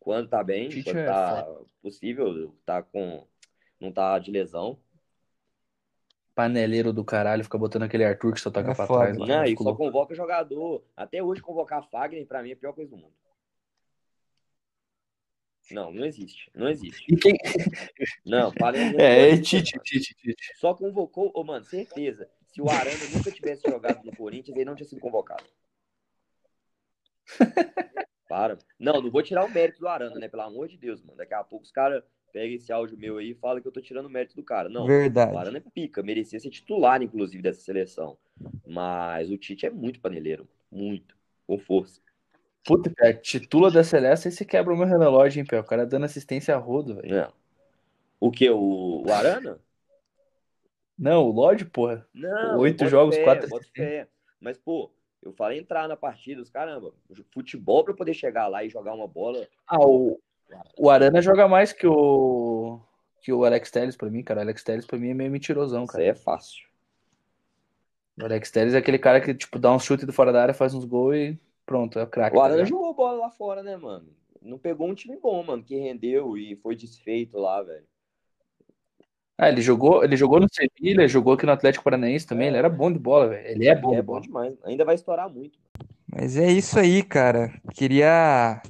Quando 0.00 0.28
tá 0.28 0.42
bem, 0.42 0.68
Tite 0.68 0.84
quando 0.84 0.98
é 0.98 1.06
tá 1.06 1.46
possível, 1.82 2.54
tá 2.64 2.82
com. 2.82 3.26
Não 3.80 3.92
tá 3.92 4.18
de 4.18 4.30
lesão. 4.30 4.78
paneleiro 6.34 6.92
do 6.92 7.04
caralho, 7.04 7.42
fica 7.42 7.58
botando 7.58 7.82
aquele 7.82 8.04
Arthur 8.04 8.32
que 8.32 8.40
só 8.40 8.50
toca 8.50 8.70
É 8.70 8.74
pra 8.74 8.86
foda. 8.86 9.04
trás 9.04 9.18
lá. 9.18 9.26
Não, 9.26 9.44
e 9.44 9.56
só 9.56 9.74
convoca 9.74 10.14
jogador. 10.14 10.84
Até 10.96 11.22
hoje 11.22 11.42
convocar 11.42 11.88
Fagner, 11.90 12.26
pra 12.26 12.42
mim, 12.42 12.50
é 12.50 12.52
a 12.52 12.56
pior 12.56 12.72
coisa 12.72 12.90
do 12.90 12.96
mundo. 12.96 13.12
Não, 15.70 15.92
não 15.92 16.04
existe. 16.04 16.50
Não 16.54 16.68
existe. 16.68 17.04
E 17.08 17.16
quem... 17.16 17.36
Não, 18.24 18.52
falei. 18.52 18.80
É, 18.98 19.30
é 19.30 19.36
Tite, 19.36 19.78
Tite, 19.82 20.14
Tite. 20.14 20.36
Só 20.56 20.74
convocou, 20.74 21.30
ô, 21.34 21.44
mano, 21.44 21.64
certeza. 21.64 22.28
Se 22.46 22.62
o 22.62 22.68
Arana 22.68 23.04
nunca 23.14 23.30
tivesse 23.30 23.68
jogado 23.68 24.04
no 24.04 24.16
Corinthians, 24.16 24.56
ele 24.56 24.64
não 24.64 24.74
tinha 24.74 24.88
sido 24.88 25.00
convocado. 25.00 25.44
Para. 28.28 28.58
Não, 28.78 29.00
não 29.00 29.10
vou 29.10 29.22
tirar 29.22 29.44
o 29.44 29.50
mérito 29.50 29.80
do 29.80 29.88
Arana, 29.88 30.16
né? 30.16 30.28
Pelo 30.28 30.42
amor 30.42 30.68
de 30.68 30.76
Deus, 30.76 31.02
mano. 31.02 31.16
Daqui 31.16 31.34
a 31.34 31.44
pouco 31.44 31.64
os 31.64 31.70
caras 31.70 32.02
pegam 32.32 32.54
esse 32.54 32.72
áudio 32.72 32.98
meu 32.98 33.18
aí 33.18 33.30
e 33.30 33.34
falam 33.34 33.60
que 33.60 33.68
eu 33.68 33.72
tô 33.72 33.80
tirando 33.80 34.06
o 34.06 34.10
mérito 34.10 34.34
do 34.34 34.42
cara. 34.42 34.68
Não. 34.68 34.84
O 34.84 34.86
Verdade. 34.86 35.36
Arana 35.36 35.58
é 35.58 35.70
pica, 35.72 36.02
merecia 36.02 36.38
ser 36.38 36.50
titular, 36.50 37.02
inclusive, 37.02 37.42
dessa 37.42 37.60
seleção. 37.60 38.18
Mas 38.66 39.30
o 39.30 39.38
Tite 39.38 39.66
é 39.66 39.70
muito 39.70 40.00
paneleiro. 40.00 40.48
Muito. 40.70 41.16
Com 41.46 41.58
força. 41.58 42.00
Puta, 42.64 42.92
cara, 42.94 43.14
titula 43.14 43.70
da 43.70 43.82
Celeste 43.82 44.28
e 44.28 44.32
se 44.32 44.44
quebra 44.44 44.74
o 44.74 44.76
meu 44.76 44.86
relógio, 44.86 45.40
hein, 45.40 45.46
Pé? 45.46 45.58
O 45.58 45.64
cara 45.64 45.86
dando 45.86 46.04
assistência 46.04 46.54
a 46.54 46.58
rodo, 46.58 46.96
velho. 46.96 47.16
É. 47.16 47.28
O 48.20 48.30
que? 48.30 48.48
O, 48.50 49.04
o 49.06 49.12
Arana? 49.12 49.58
Não, 50.98 51.24
o 51.24 51.30
Lodge, 51.30 51.64
porra. 51.64 52.06
Não, 52.12 52.58
Oito 52.58 52.86
jogos, 52.88 53.14
fé, 53.14 53.22
quatro. 53.22 53.48
Mas, 54.40 54.58
pô, 54.58 54.90
eu 55.22 55.32
falei 55.32 55.58
entrar 55.58 55.86
na 55.86 55.96
partida, 55.96 56.42
os 56.42 56.50
caramba, 56.50 56.92
futebol 57.32 57.84
pra 57.84 57.94
poder 57.94 58.14
chegar 58.14 58.48
lá 58.48 58.64
e 58.64 58.68
jogar 58.68 58.94
uma 58.94 59.06
bola. 59.06 59.46
Ah, 59.66 59.78
o, 59.80 60.20
o 60.76 60.90
Arana 60.90 61.22
joga 61.22 61.46
mais 61.46 61.72
que 61.72 61.86
o 61.86 62.80
que 63.20 63.32
o 63.32 63.44
Alex 63.44 63.70
Telles 63.70 63.96
pra 63.96 64.10
mim, 64.10 64.22
cara. 64.22 64.40
O 64.40 64.42
Alex 64.42 64.62
Telles 64.62 64.86
pra 64.86 64.98
mim 64.98 65.10
é 65.10 65.14
meio 65.14 65.30
mentirosão, 65.30 65.84
Isso 65.84 65.92
cara. 65.92 66.04
aí 66.04 66.10
é 66.10 66.14
fácil. 66.14 66.66
O 68.20 68.24
Alex 68.24 68.50
Telles 68.50 68.74
é 68.74 68.78
aquele 68.78 68.98
cara 68.98 69.20
que, 69.20 69.34
tipo, 69.34 69.58
dá 69.58 69.72
um 69.72 69.78
chute 69.78 70.06
do 70.06 70.12
fora 70.12 70.32
da 70.32 70.42
área, 70.42 70.54
faz 70.54 70.74
uns 70.74 70.84
gols 70.84 71.16
e 71.16 71.38
pronto, 71.68 71.98
é 71.98 72.02
o 72.02 72.06
craque. 72.06 72.34
O 72.36 72.40
tá 72.40 72.46
Arana 72.46 72.64
ligado? 72.64 72.68
jogou 72.70 72.94
bola 72.94 73.18
lá 73.18 73.30
fora, 73.30 73.62
né, 73.62 73.76
mano? 73.76 74.08
Não 74.40 74.58
pegou 74.58 74.88
um 74.88 74.94
time 74.94 75.18
bom, 75.20 75.44
mano, 75.44 75.62
que 75.62 75.76
rendeu 75.76 76.36
e 76.36 76.56
foi 76.56 76.74
desfeito 76.74 77.36
lá, 77.38 77.62
velho. 77.62 77.86
Ah, 79.36 79.48
ele 79.48 79.60
jogou, 79.60 80.02
ele 80.02 80.16
jogou 80.16 80.40
no 80.40 80.48
Sevilha, 80.50 81.06
jogou 81.06 81.34
aqui 81.34 81.46
no 81.46 81.52
Atlético 81.52 81.84
Paranaense 81.84 82.26
também, 82.26 82.48
ele 82.48 82.56
era 82.56 82.68
bom 82.68 82.90
de 82.90 82.98
bola, 82.98 83.28
velho. 83.28 83.46
Ele 83.46 83.68
é 83.68 83.74
bom 83.74 83.92
É 83.92 83.96
de 83.96 84.02
bom 84.02 84.20
demais. 84.20 84.56
Ainda 84.64 84.84
vai 84.84 84.94
estourar 84.94 85.28
muito. 85.30 85.58
Mas 86.10 86.36
é 86.36 86.50
isso 86.50 86.78
aí, 86.78 87.02
cara. 87.02 87.52
Queria 87.74 88.60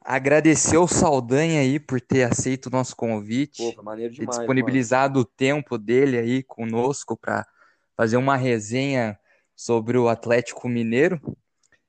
agradecer 0.00 0.78
o 0.78 0.88
Saldanha 0.88 1.60
aí 1.60 1.78
por 1.78 2.00
ter 2.00 2.24
aceito 2.24 2.66
o 2.66 2.70
nosso 2.70 2.96
Pô, 2.96 3.02
convite, 3.06 3.74
foi 3.74 3.84
maneiro 3.84 4.12
ter 4.12 4.20
demais, 4.20 4.38
disponibilizado 4.38 5.20
o 5.20 5.24
tempo 5.24 5.76
dele 5.76 6.18
aí 6.18 6.42
conosco 6.42 7.16
para 7.16 7.46
fazer 7.94 8.16
uma 8.16 8.36
resenha 8.36 9.18
sobre 9.54 9.98
o 9.98 10.08
Atlético 10.08 10.68
Mineiro. 10.68 11.20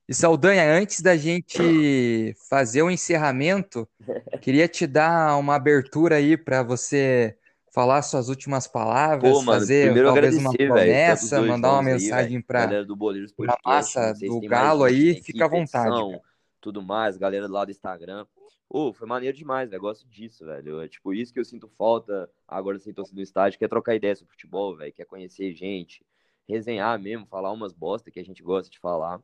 E 0.09 0.13
Saldanha, 0.15 0.75
antes 0.75 1.01
da 1.01 1.15
gente 1.15 2.33
fazer 2.49 2.81
o 2.81 2.89
encerramento, 2.89 3.87
queria 4.41 4.67
te 4.67 4.87
dar 4.87 5.37
uma 5.37 5.53
abertura 5.53 6.15
aí 6.15 6.35
para 6.35 6.63
você 6.63 7.37
falar 7.71 8.01
suas 8.01 8.27
últimas 8.27 8.65
palavras, 8.65 9.31
Pô, 9.31 9.43
mano, 9.43 9.59
fazer 9.59 9.93
talvez 10.03 10.35
uma 10.35 10.51
promessa, 10.51 11.39
mandar 11.43 11.73
uma 11.73 11.83
mensagem 11.83 12.41
para 12.41 12.83
do 12.83 12.97
Podcast, 12.97 13.61
massa 13.63 14.13
do 14.15 14.41
Galo 14.41 14.83
aí, 14.83 15.21
fica 15.21 15.45
à 15.45 15.47
vontade, 15.47 15.95
cara. 15.95 16.21
tudo 16.59 16.81
mais, 16.81 17.15
galera 17.15 17.47
lá 17.47 17.63
do 17.63 17.69
Instagram. 17.69 18.25
Ô, 18.67 18.91
foi 18.91 19.07
maneiro 19.07 19.37
demais, 19.37 19.69
velho. 19.69 19.79
Gosto 19.79 20.07
disso, 20.07 20.43
velho. 20.43 20.81
É 20.81 20.87
tipo 20.87 21.13
isso 21.13 21.31
que 21.31 21.39
eu 21.39 21.45
sinto 21.45 21.69
falta 21.77 22.27
agora 22.47 22.79
sem 22.79 22.91
torcida 22.91 23.17
no 23.17 23.23
estádio, 23.23 23.59
que 23.59 23.65
é 23.65 23.67
trocar 23.67 23.93
ideia 23.93 24.15
sobre 24.15 24.31
futebol, 24.31 24.75
velho, 24.75 24.91
quer 24.91 25.05
conhecer 25.05 25.53
gente, 25.53 26.03
resenhar 26.47 26.99
mesmo, 26.99 27.27
falar 27.27 27.51
umas 27.51 27.73
bosta 27.73 28.09
que 28.09 28.19
a 28.19 28.25
gente 28.25 28.41
gosta 28.41 28.71
de 28.71 28.79
falar. 28.79 29.21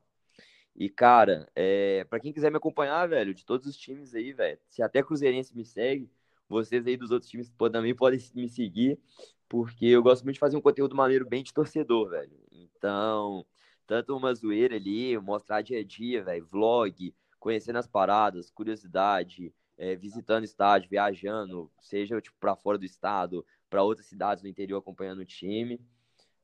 E, 0.75 0.89
cara, 0.89 1.49
é, 1.55 2.03
para 2.09 2.19
quem 2.19 2.33
quiser 2.33 2.51
me 2.51 2.57
acompanhar, 2.57 3.07
velho, 3.07 3.33
de 3.33 3.45
todos 3.45 3.65
os 3.65 3.77
times 3.77 4.13
aí, 4.13 4.33
velho, 4.33 4.59
se 4.67 4.81
até 4.81 5.01
Cruzeirense 5.01 5.55
me 5.55 5.63
segue, 5.63 6.09
vocês 6.49 6.85
aí 6.85 6.97
dos 6.97 7.11
outros 7.11 7.31
times 7.31 7.49
também 7.71 7.95
podem 7.95 8.19
me 8.35 8.49
seguir, 8.49 8.99
porque 9.47 9.85
eu 9.85 10.03
gosto 10.03 10.23
muito 10.23 10.35
de 10.35 10.39
fazer 10.39 10.57
um 10.57 10.61
conteúdo 10.61 10.95
maneiro 10.95 11.25
bem 11.25 11.43
de 11.43 11.53
torcedor, 11.53 12.09
velho. 12.09 12.37
Então, 12.51 13.45
tanto 13.87 14.15
uma 14.15 14.33
zoeira 14.33 14.75
ali, 14.75 15.17
mostrar 15.19 15.61
dia 15.61 15.79
a 15.79 15.83
dia, 15.83 16.23
velho, 16.23 16.45
vlog, 16.45 17.15
conhecendo 17.39 17.79
as 17.79 17.87
paradas, 17.87 18.49
curiosidade, 18.51 19.53
é, 19.77 19.95
visitando 19.95 20.43
estádio, 20.43 20.89
viajando, 20.89 21.71
seja 21.79 22.19
tipo 22.19 22.37
para 22.39 22.55
fora 22.55 22.77
do 22.77 22.85
estado, 22.85 23.45
para 23.69 23.83
outras 23.83 24.07
cidades 24.07 24.41
do 24.41 24.47
interior 24.47 24.79
acompanhando 24.79 25.19
o 25.19 25.25
time. 25.25 25.79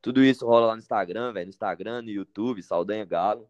Tudo 0.02 0.24
isso 0.24 0.46
rola 0.46 0.68
lá 0.68 0.76
no 0.76 0.80
Instagram, 0.82 1.34
velho, 1.34 1.46
no 1.46 1.50
Instagram, 1.50 2.02
no 2.02 2.10
YouTube, 2.10 2.64
Saldanha 2.64 3.06
Galo. 3.06 3.50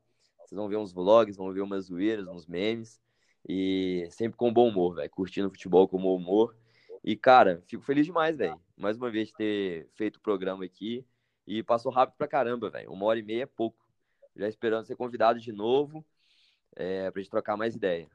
Vocês 0.52 0.60
vão 0.60 0.68
ver 0.68 0.76
uns 0.76 0.92
vlogs, 0.92 1.38
vão 1.38 1.54
ver 1.54 1.62
umas 1.62 1.86
zoeiras, 1.86 2.28
uns 2.28 2.46
memes. 2.46 3.00
E 3.48 4.06
sempre 4.12 4.38
com 4.38 4.52
bom 4.52 4.68
humor, 4.68 4.96
velho. 4.96 5.10
Curtindo 5.10 5.50
futebol 5.50 5.88
com 5.88 5.98
bom 5.98 6.14
humor. 6.18 6.54
E, 7.02 7.16
cara, 7.16 7.64
fico 7.68 7.82
feliz 7.82 8.06
demais, 8.06 8.36
velho. 8.38 8.60
Mais 8.76 8.98
uma 8.98 9.10
vez 9.10 9.30
de 9.30 9.34
ter 9.34 9.88
feito 9.96 10.18
o 10.18 10.22
programa 10.22 10.66
aqui. 10.66 11.06
E 11.48 11.64
passou 11.64 11.90
rápido 11.90 12.18
pra 12.18 12.28
caramba, 12.28 12.70
velho. 12.70 12.92
Uma 12.92 13.06
hora 13.06 13.18
e 13.18 13.24
meia 13.24 13.44
é 13.44 13.46
pouco. 13.46 13.78
Já 14.36 14.50
esperando 14.50 14.86
ser 14.86 14.98
convidado 14.98 15.40
de 15.40 15.54
novo. 15.54 16.04
É, 16.76 17.10
pra 17.10 17.22
gente 17.22 17.32
trocar 17.32 17.56
mais 17.56 17.74
ideia. 17.74 18.10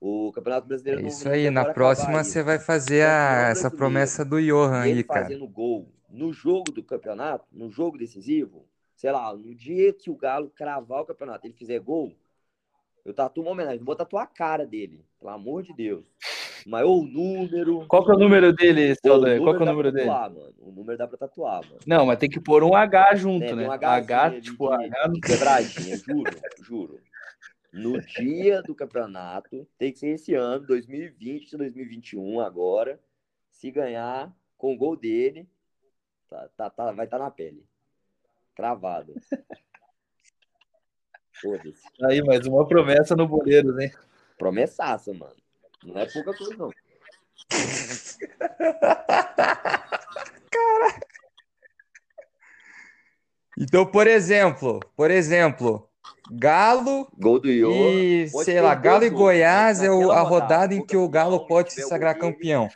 O 0.00 0.32
Campeonato 0.32 0.66
Brasileiro 0.66 1.00
É 1.00 1.06
isso 1.06 1.28
aí, 1.28 1.48
na 1.48 1.72
próxima 1.72 2.24
você 2.24 2.42
vai 2.42 2.58
fazer 2.58 3.02
a- 3.02 3.50
essa 3.50 3.70
promessa 3.70 4.24
do 4.24 4.40
Johan 4.40 4.88
E 4.88 4.92
aí, 4.94 5.04
cara. 5.04 5.22
fazendo 5.22 5.46
gol 5.46 5.92
no 6.08 6.32
jogo 6.32 6.72
do 6.72 6.82
campeonato, 6.82 7.46
no 7.52 7.70
jogo 7.70 7.96
decisivo, 7.98 8.66
sei 9.00 9.10
lá, 9.10 9.34
no 9.34 9.54
dia 9.54 9.94
que 9.94 10.10
o 10.10 10.14
Galo 10.14 10.50
cravar 10.50 11.00
o 11.00 11.06
campeonato, 11.06 11.46
ele 11.46 11.54
fizer 11.54 11.78
gol, 11.80 12.14
eu 13.02 13.14
tatuo 13.14 13.42
uma 13.42 13.52
homenagem. 13.52 13.78
Não 13.78 13.86
vou 13.86 13.96
tatuar 13.96 14.24
a 14.24 14.26
cara 14.26 14.66
dele, 14.66 15.02
pelo 15.18 15.30
amor 15.30 15.62
de 15.62 15.72
Deus. 15.72 16.04
Mas 16.66 16.84
ou 16.84 17.00
o 17.00 17.06
número. 17.06 17.86
Qual 17.86 18.04
que 18.04 18.10
é 18.10 18.14
o 18.14 18.18
número 18.18 18.52
dele, 18.52 18.94
Saldanha? 18.96 19.40
Qual 19.40 19.54
que 19.56 19.62
é 19.62 19.64
o 19.64 19.68
número 19.70 19.90
dele? 19.90 20.06
tatuar, 20.06 20.30
mano. 20.30 20.54
O 20.58 20.70
número 20.70 20.98
dá 20.98 21.08
pra 21.08 21.16
tatuar, 21.16 21.64
mano. 21.64 21.80
Não, 21.86 22.04
mas 22.04 22.18
tem 22.18 22.28
que 22.28 22.38
pôr 22.38 22.62
um 22.62 22.74
H 22.76 23.14
junto, 23.14 23.40
Né, 23.40 23.54
né? 23.54 23.68
um 23.68 23.72
H, 23.72 24.24
ali 24.24 24.40
tipo, 24.42 24.68
de, 24.68 24.84
H 24.84 25.08
de 25.08 25.20
quebradinha, 25.22 25.96
juro, 25.96 26.30
juro. 26.60 27.00
No 27.72 27.98
dia 28.02 28.60
do 28.60 28.74
campeonato, 28.74 29.66
tem 29.78 29.90
que 29.92 29.98
ser 29.98 30.08
esse 30.08 30.34
ano, 30.34 30.66
2020, 30.66 31.56
2021, 31.56 32.38
agora. 32.38 33.00
Se 33.50 33.70
ganhar 33.70 34.30
com 34.58 34.74
o 34.74 34.76
gol 34.76 34.94
dele, 34.94 35.48
tá, 36.28 36.50
tá, 36.54 36.68
tá- 36.68 36.92
vai 36.92 37.06
estar 37.06 37.18
na 37.18 37.30
pele. 37.30 37.64
Cravado. 38.60 39.14
Foda-se. 41.32 41.80
Aí, 42.04 42.22
mais 42.22 42.46
uma 42.46 42.68
promessa 42.68 43.16
no 43.16 43.26
Boleiros, 43.26 43.78
hein? 43.78 43.90
Promessaça, 44.36 45.14
mano. 45.14 45.34
Não 45.82 45.98
é 45.98 46.04
pouca 46.04 46.34
coisa, 46.36 46.54
não. 46.58 46.70
Então, 53.58 53.84
por 53.84 54.06
exemplo, 54.06 54.80
por 54.96 55.10
exemplo, 55.10 55.86
Galo 56.30 57.08
Gol 57.18 57.40
do 57.40 57.50
e, 57.50 58.28
pode 58.30 58.44
sei 58.44 58.60
lá, 58.60 58.74
Galo 58.74 59.04
e 59.04 59.08
jogo, 59.08 59.18
Goiás 59.18 59.82
é 59.82 59.90
o- 59.90 60.10
a 60.12 60.20
rodada, 60.20 60.28
rodada 60.28 60.74
em 60.74 60.84
que 60.86 60.96
o 60.96 61.08
Galo 61.08 61.46
pode 61.46 61.72
se 61.72 61.82
sagrar 61.82 62.16
campeão. 62.18 62.68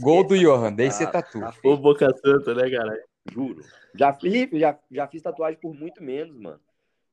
Gol 0.00 0.24
do. 0.24 0.36
Johan, 0.38 0.72
daí 0.72 0.90
você 0.90 1.04
Tá- 1.06 1.22
tatua. 1.22 1.52
tá 1.52 1.68
Ô. 1.68 1.76
Boca 1.76 2.08
Santa, 2.24 2.54
né, 2.54 2.70
caralho? 2.70 3.02
Juro. 3.30 3.62
Já, 3.94 4.12
Felipe, 4.12 4.58
já, 4.58 4.78
já 4.90 5.06
fiz 5.06 5.22
tatuagem 5.22 5.58
por 5.60 5.74
muito 5.74 6.02
menos, 6.02 6.36
mano. 6.36 6.60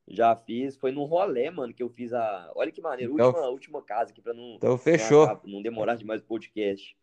Já 0.08 0.34
fiz, 0.34 0.76
foi 0.76 0.90
num 0.92 1.04
rolê, 1.04 1.48
mano, 1.50 1.72
que 1.72 1.82
eu 1.82 1.88
fiz 1.88 2.12
a. 2.12 2.50
Olha 2.54 2.72
que 2.72 2.80
maneiro, 2.82 3.14
Então- 3.14 3.26
última, 3.28 3.48
última 3.48 3.82
casa 3.82 4.10
aqui 4.10 4.20
pra 4.20 4.34
não, 4.34 4.54
Então, 4.56 4.76
fechou. 4.76 5.26
não, 5.26 5.40
não 5.44 5.62
demorar 5.62 5.94
demais 5.94 6.20
o 6.20 6.24
podcast. 6.24 6.96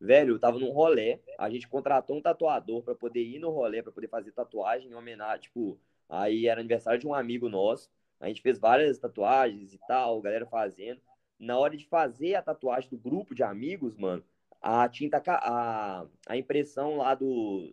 Velho, 0.00 0.34
eu 0.34 0.38
tava 0.38 0.58
num 0.58 0.70
rolê, 0.70 1.18
a 1.38 1.48
gente 1.48 1.66
contratou 1.66 2.16
um 2.16 2.20
tatuador 2.22 2.82
pra 2.82 2.94
poder 2.94 3.22
ir 3.22 3.38
no 3.38 3.50
rolê, 3.50 3.82
pra 3.82 3.90
poder 3.92 4.08
fazer 4.08 4.32
tatuagem 4.32 4.90
em 4.90 4.94
homenagem, 4.94 5.42
tipo, 5.44 5.78
aí 6.08 6.46
era 6.46 6.60
aniversário 6.60 7.00
de 7.00 7.06
um 7.06 7.14
amigo 7.14 7.48
nosso. 7.48 7.90
A 8.20 8.28
gente 8.28 8.42
fez 8.42 8.58
várias 8.58 8.98
tatuagens 8.98 9.72
e 9.72 9.78
tal, 9.88 10.20
galera 10.20 10.44
fazendo. 10.46 11.00
Na 11.38 11.58
hora 11.58 11.76
de 11.76 11.86
fazer 11.86 12.34
a 12.34 12.42
tatuagem 12.42 12.90
do 12.90 12.98
grupo 12.98 13.34
de 13.34 13.42
amigos, 13.42 13.96
mano, 13.96 14.22
a 14.60 14.86
tinta, 14.88 15.22
a, 15.26 16.06
a 16.28 16.36
impressão 16.36 16.98
lá 16.98 17.14
do, 17.14 17.72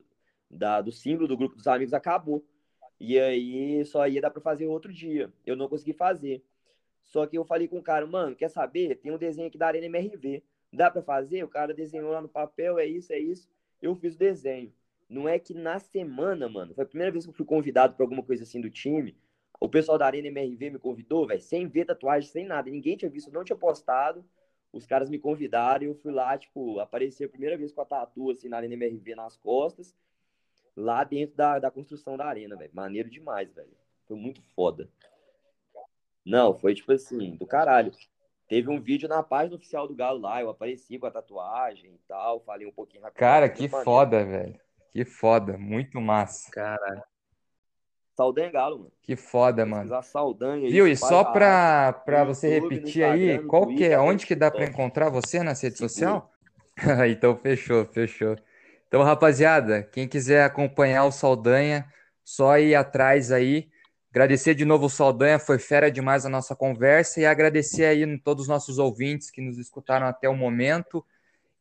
da, 0.52 0.82
do 0.82 0.92
símbolo 0.92 1.28
do 1.28 1.38
grupo 1.38 1.56
dos 1.56 1.68
amigos 1.68 1.94
acabou. 1.94 2.46
E 3.00 3.20
aí 3.20 3.84
só 3.86 4.08
ia 4.08 4.22
dar 4.22 4.30
pra 4.30 4.42
fazer 4.42 4.68
outro 4.68 4.92
dia. 4.94 5.32
Eu 5.46 5.56
não 5.56 5.68
consegui 5.68 5.94
fazer. 5.94 6.44
Só 7.04 7.26
que 7.26 7.38
eu 7.38 7.44
falei 7.44 7.68
com 7.68 7.80
o 7.80 7.84
cara, 7.84 8.06
mano, 8.06 8.36
quer 8.36 8.50
saber? 8.50 8.96
Tem 8.96 9.12
um 9.12 9.18
desenho 9.18 9.48
aqui 9.48 9.58
da 9.58 9.68
Arena 9.68 9.88
MRV. 9.88 10.44
Dá 10.72 10.90
pra 10.90 11.02
fazer? 11.02 11.44
O 11.44 11.48
cara 11.48 11.74
desenhou 11.74 12.12
lá 12.12 12.22
no 12.22 12.30
papel, 12.30 12.78
é 12.78 12.86
isso, 12.86 13.12
é 13.12 13.20
isso. 13.20 13.50
Eu 13.82 13.96
fiz 13.96 14.16
o 14.16 14.20
desenho. 14.20 14.72
Não 15.10 15.28
é 15.28 15.38
que 15.38 15.54
na 15.54 15.80
semana, 15.80 16.48
mano, 16.48 16.74
foi 16.74 16.84
a 16.84 16.88
primeira 16.88 17.12
vez 17.12 17.26
que 17.26 17.32
eu 17.32 17.36
fui 17.36 17.46
convidado 17.46 17.96
pra 17.96 18.06
alguma 18.06 18.24
coisa 18.24 18.44
assim 18.44 18.62
do 18.62 18.70
time. 18.70 19.18
O 19.60 19.68
pessoal 19.68 19.98
da 19.98 20.06
Arena 20.06 20.28
MRV 20.28 20.70
me 20.72 20.80
convidou, 20.80 21.28
velho, 21.28 21.42
sem 21.42 21.68
ver 21.68 21.86
tatuagem, 21.86 22.30
sem 22.30 22.46
nada. 22.46 22.70
Ninguém 22.70 22.96
tinha 22.96 23.12
visto, 23.12 23.32
não 23.32 23.44
tinha 23.44 23.58
postado. 23.58 24.24
Os 24.72 24.86
caras 24.86 25.10
me 25.10 25.20
convidaram 25.20 25.84
e 25.84 25.88
eu 25.88 25.96
fui 25.96 26.12
lá, 26.14 26.38
tipo, 26.38 26.80
apareci 26.80 27.26
a 27.26 27.30
primeira 27.30 27.58
vez 27.58 27.74
com 27.74 27.82
a 27.82 27.86
tatu, 27.86 28.32
assim, 28.32 28.48
na 28.48 28.58
Arena 28.58 28.74
MRV 28.74 29.16
nas 29.16 29.36
costas, 29.36 29.94
lá 30.76 31.04
dentro 31.04 31.36
da, 31.36 31.60
da 31.60 31.72
construção 31.72 32.18
da 32.18 32.26
arena, 32.26 32.56
velho. 32.56 32.72
Maneiro 32.74 33.10
demais, 33.10 33.52
velho. 33.54 33.72
Foi 34.08 34.18
muito 34.18 34.42
foda. 34.56 34.90
Não, 36.26 36.58
foi 36.58 36.74
tipo 36.74 36.92
assim, 36.92 37.36
do 37.36 37.46
caralho. 37.46 37.92
Teve 38.48 38.70
um 38.70 38.82
vídeo 38.82 39.08
na 39.08 39.24
página 39.24 39.56
oficial 39.56 39.88
do 39.88 39.96
Galo 39.96 40.20
lá, 40.20 40.42
eu 40.42 40.50
apareci 40.50 41.00
com 41.00 41.06
a 41.06 41.12
tatuagem 41.12 41.94
e 41.94 42.00
tal, 42.08 42.42
falei 42.42 42.68
um 42.68 42.72
pouquinho 42.72 43.02
rápido. 43.02 43.18
Cara, 43.18 43.50
que 43.50 43.64
maneiro. 43.64 43.86
foda, 43.86 44.26
velho. 44.26 44.60
Que 44.92 45.06
foda, 45.06 45.58
muito 45.58 46.02
massa. 46.02 46.52
Caralho. 46.52 47.02
Saldanha 48.14 48.52
Galo, 48.52 48.80
mano. 48.80 48.92
Que 49.02 49.16
foda, 49.16 49.66
mano. 49.66 50.04
Saldanha 50.04 50.70
Viu? 50.70 50.86
E 50.86 50.98
só 50.98 51.24
pra, 51.24 51.94
pra 51.94 52.26
você 52.26 52.56
YouTube, 52.56 52.70
no 52.70 52.76
repetir 52.76 53.04
aí, 53.04 53.40
qual 53.46 53.68
que 53.68 53.86
é, 53.86 53.98
onde 53.98 54.26
que 54.28 54.36
dá 54.36 54.52
pra 54.52 54.66
TikTok. 54.66 54.82
encontrar 54.82 55.10
você 55.10 55.42
na 55.42 55.54
rede 55.54 55.78
social? 55.78 56.30
Então, 57.10 57.36
fechou, 57.36 57.86
fechou. 57.86 58.36
Então, 58.92 59.04
rapaziada, 59.04 59.84
quem 59.84 60.06
quiser 60.06 60.44
acompanhar 60.44 61.06
o 61.06 61.14
Saldanha, 61.14 61.86
só 62.26 62.60
ir 62.60 62.76
atrás 62.76 63.32
aí. 63.32 63.70
Agradecer 64.10 64.54
de 64.54 64.66
novo 64.66 64.88
o 64.88 64.90
Saldanha, 64.90 65.40
foi 65.40 65.58
fera 65.58 65.90
demais 65.90 66.26
a 66.26 66.30
nossa 66.30 66.54
conversa 66.58 67.22
e 67.22 67.26
agradecer 67.26 67.86
aí 67.86 68.18
todos 68.20 68.42
os 68.42 68.48
nossos 68.50 68.78
ouvintes 68.80 69.32
que 69.32 69.40
nos 69.40 69.58
escutaram 69.58 70.06
até 70.06 70.28
o 70.28 70.36
momento 70.36 71.06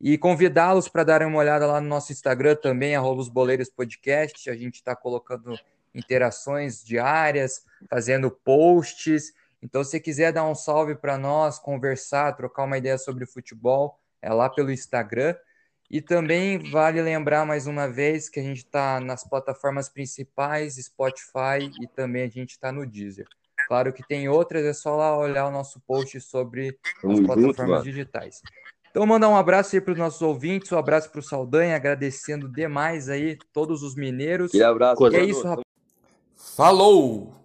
e 0.00 0.18
convidá-los 0.18 0.88
para 0.88 1.04
darem 1.04 1.28
uma 1.28 1.38
olhada 1.38 1.68
lá 1.68 1.80
no 1.80 1.86
nosso 1.86 2.10
Instagram 2.10 2.56
também, 2.56 2.96
arroba 2.96 3.20
os 3.20 3.28
Boleiros 3.28 3.70
Podcast. 3.70 4.50
A 4.50 4.56
gente 4.56 4.74
está 4.74 4.96
colocando 4.96 5.56
interações 5.94 6.84
diárias, 6.84 7.64
fazendo 7.88 8.28
posts. 8.28 9.32
Então, 9.62 9.84
se 9.84 10.00
quiser 10.00 10.32
dar 10.32 10.48
um 10.48 10.54
salve 10.56 10.96
para 10.96 11.16
nós, 11.16 11.60
conversar, 11.60 12.32
trocar 12.32 12.64
uma 12.64 12.76
ideia 12.76 12.98
sobre 12.98 13.24
futebol, 13.24 14.00
é 14.20 14.32
lá 14.32 14.50
pelo 14.50 14.72
Instagram. 14.72 15.36
E 15.90 16.00
também 16.00 16.56
vale 16.70 17.02
lembrar 17.02 17.44
mais 17.44 17.66
uma 17.66 17.88
vez 17.88 18.28
que 18.28 18.38
a 18.38 18.42
gente 18.42 18.58
está 18.58 19.00
nas 19.00 19.28
plataformas 19.28 19.88
principais, 19.88 20.76
Spotify 20.76 21.68
e 21.80 21.86
também 21.88 22.22
a 22.22 22.28
gente 22.28 22.50
está 22.50 22.70
no 22.70 22.86
Deezer. 22.86 23.26
Claro 23.66 23.92
que 23.92 24.06
tem 24.06 24.28
outras, 24.28 24.64
é 24.64 24.72
só 24.72 24.96
lá 24.96 25.16
olhar 25.16 25.46
o 25.46 25.50
nosso 25.50 25.80
post 25.80 26.20
sobre 26.20 26.78
as 26.84 27.00
junto, 27.02 27.24
plataformas 27.24 27.66
mano. 27.66 27.82
digitais. 27.82 28.40
Então, 28.90 29.06
mandar 29.06 29.28
um 29.28 29.36
abraço 29.36 29.74
aí 29.74 29.80
para 29.80 29.92
os 29.92 29.98
nossos 29.98 30.22
ouvintes, 30.22 30.70
um 30.72 30.78
abraço 30.78 31.10
para 31.10 31.20
o 31.20 31.22
Saldanha, 31.22 31.76
agradecendo 31.76 32.48
demais 32.48 33.08
aí 33.08 33.36
todos 33.52 33.82
os 33.82 33.94
mineiros. 33.94 34.50
Aquele 34.50 34.64
abraço, 34.64 35.12
E 35.12 35.16
é 35.16 35.24
isso, 35.24 35.42
rapaz. 35.46 35.64
Falou! 36.56 37.40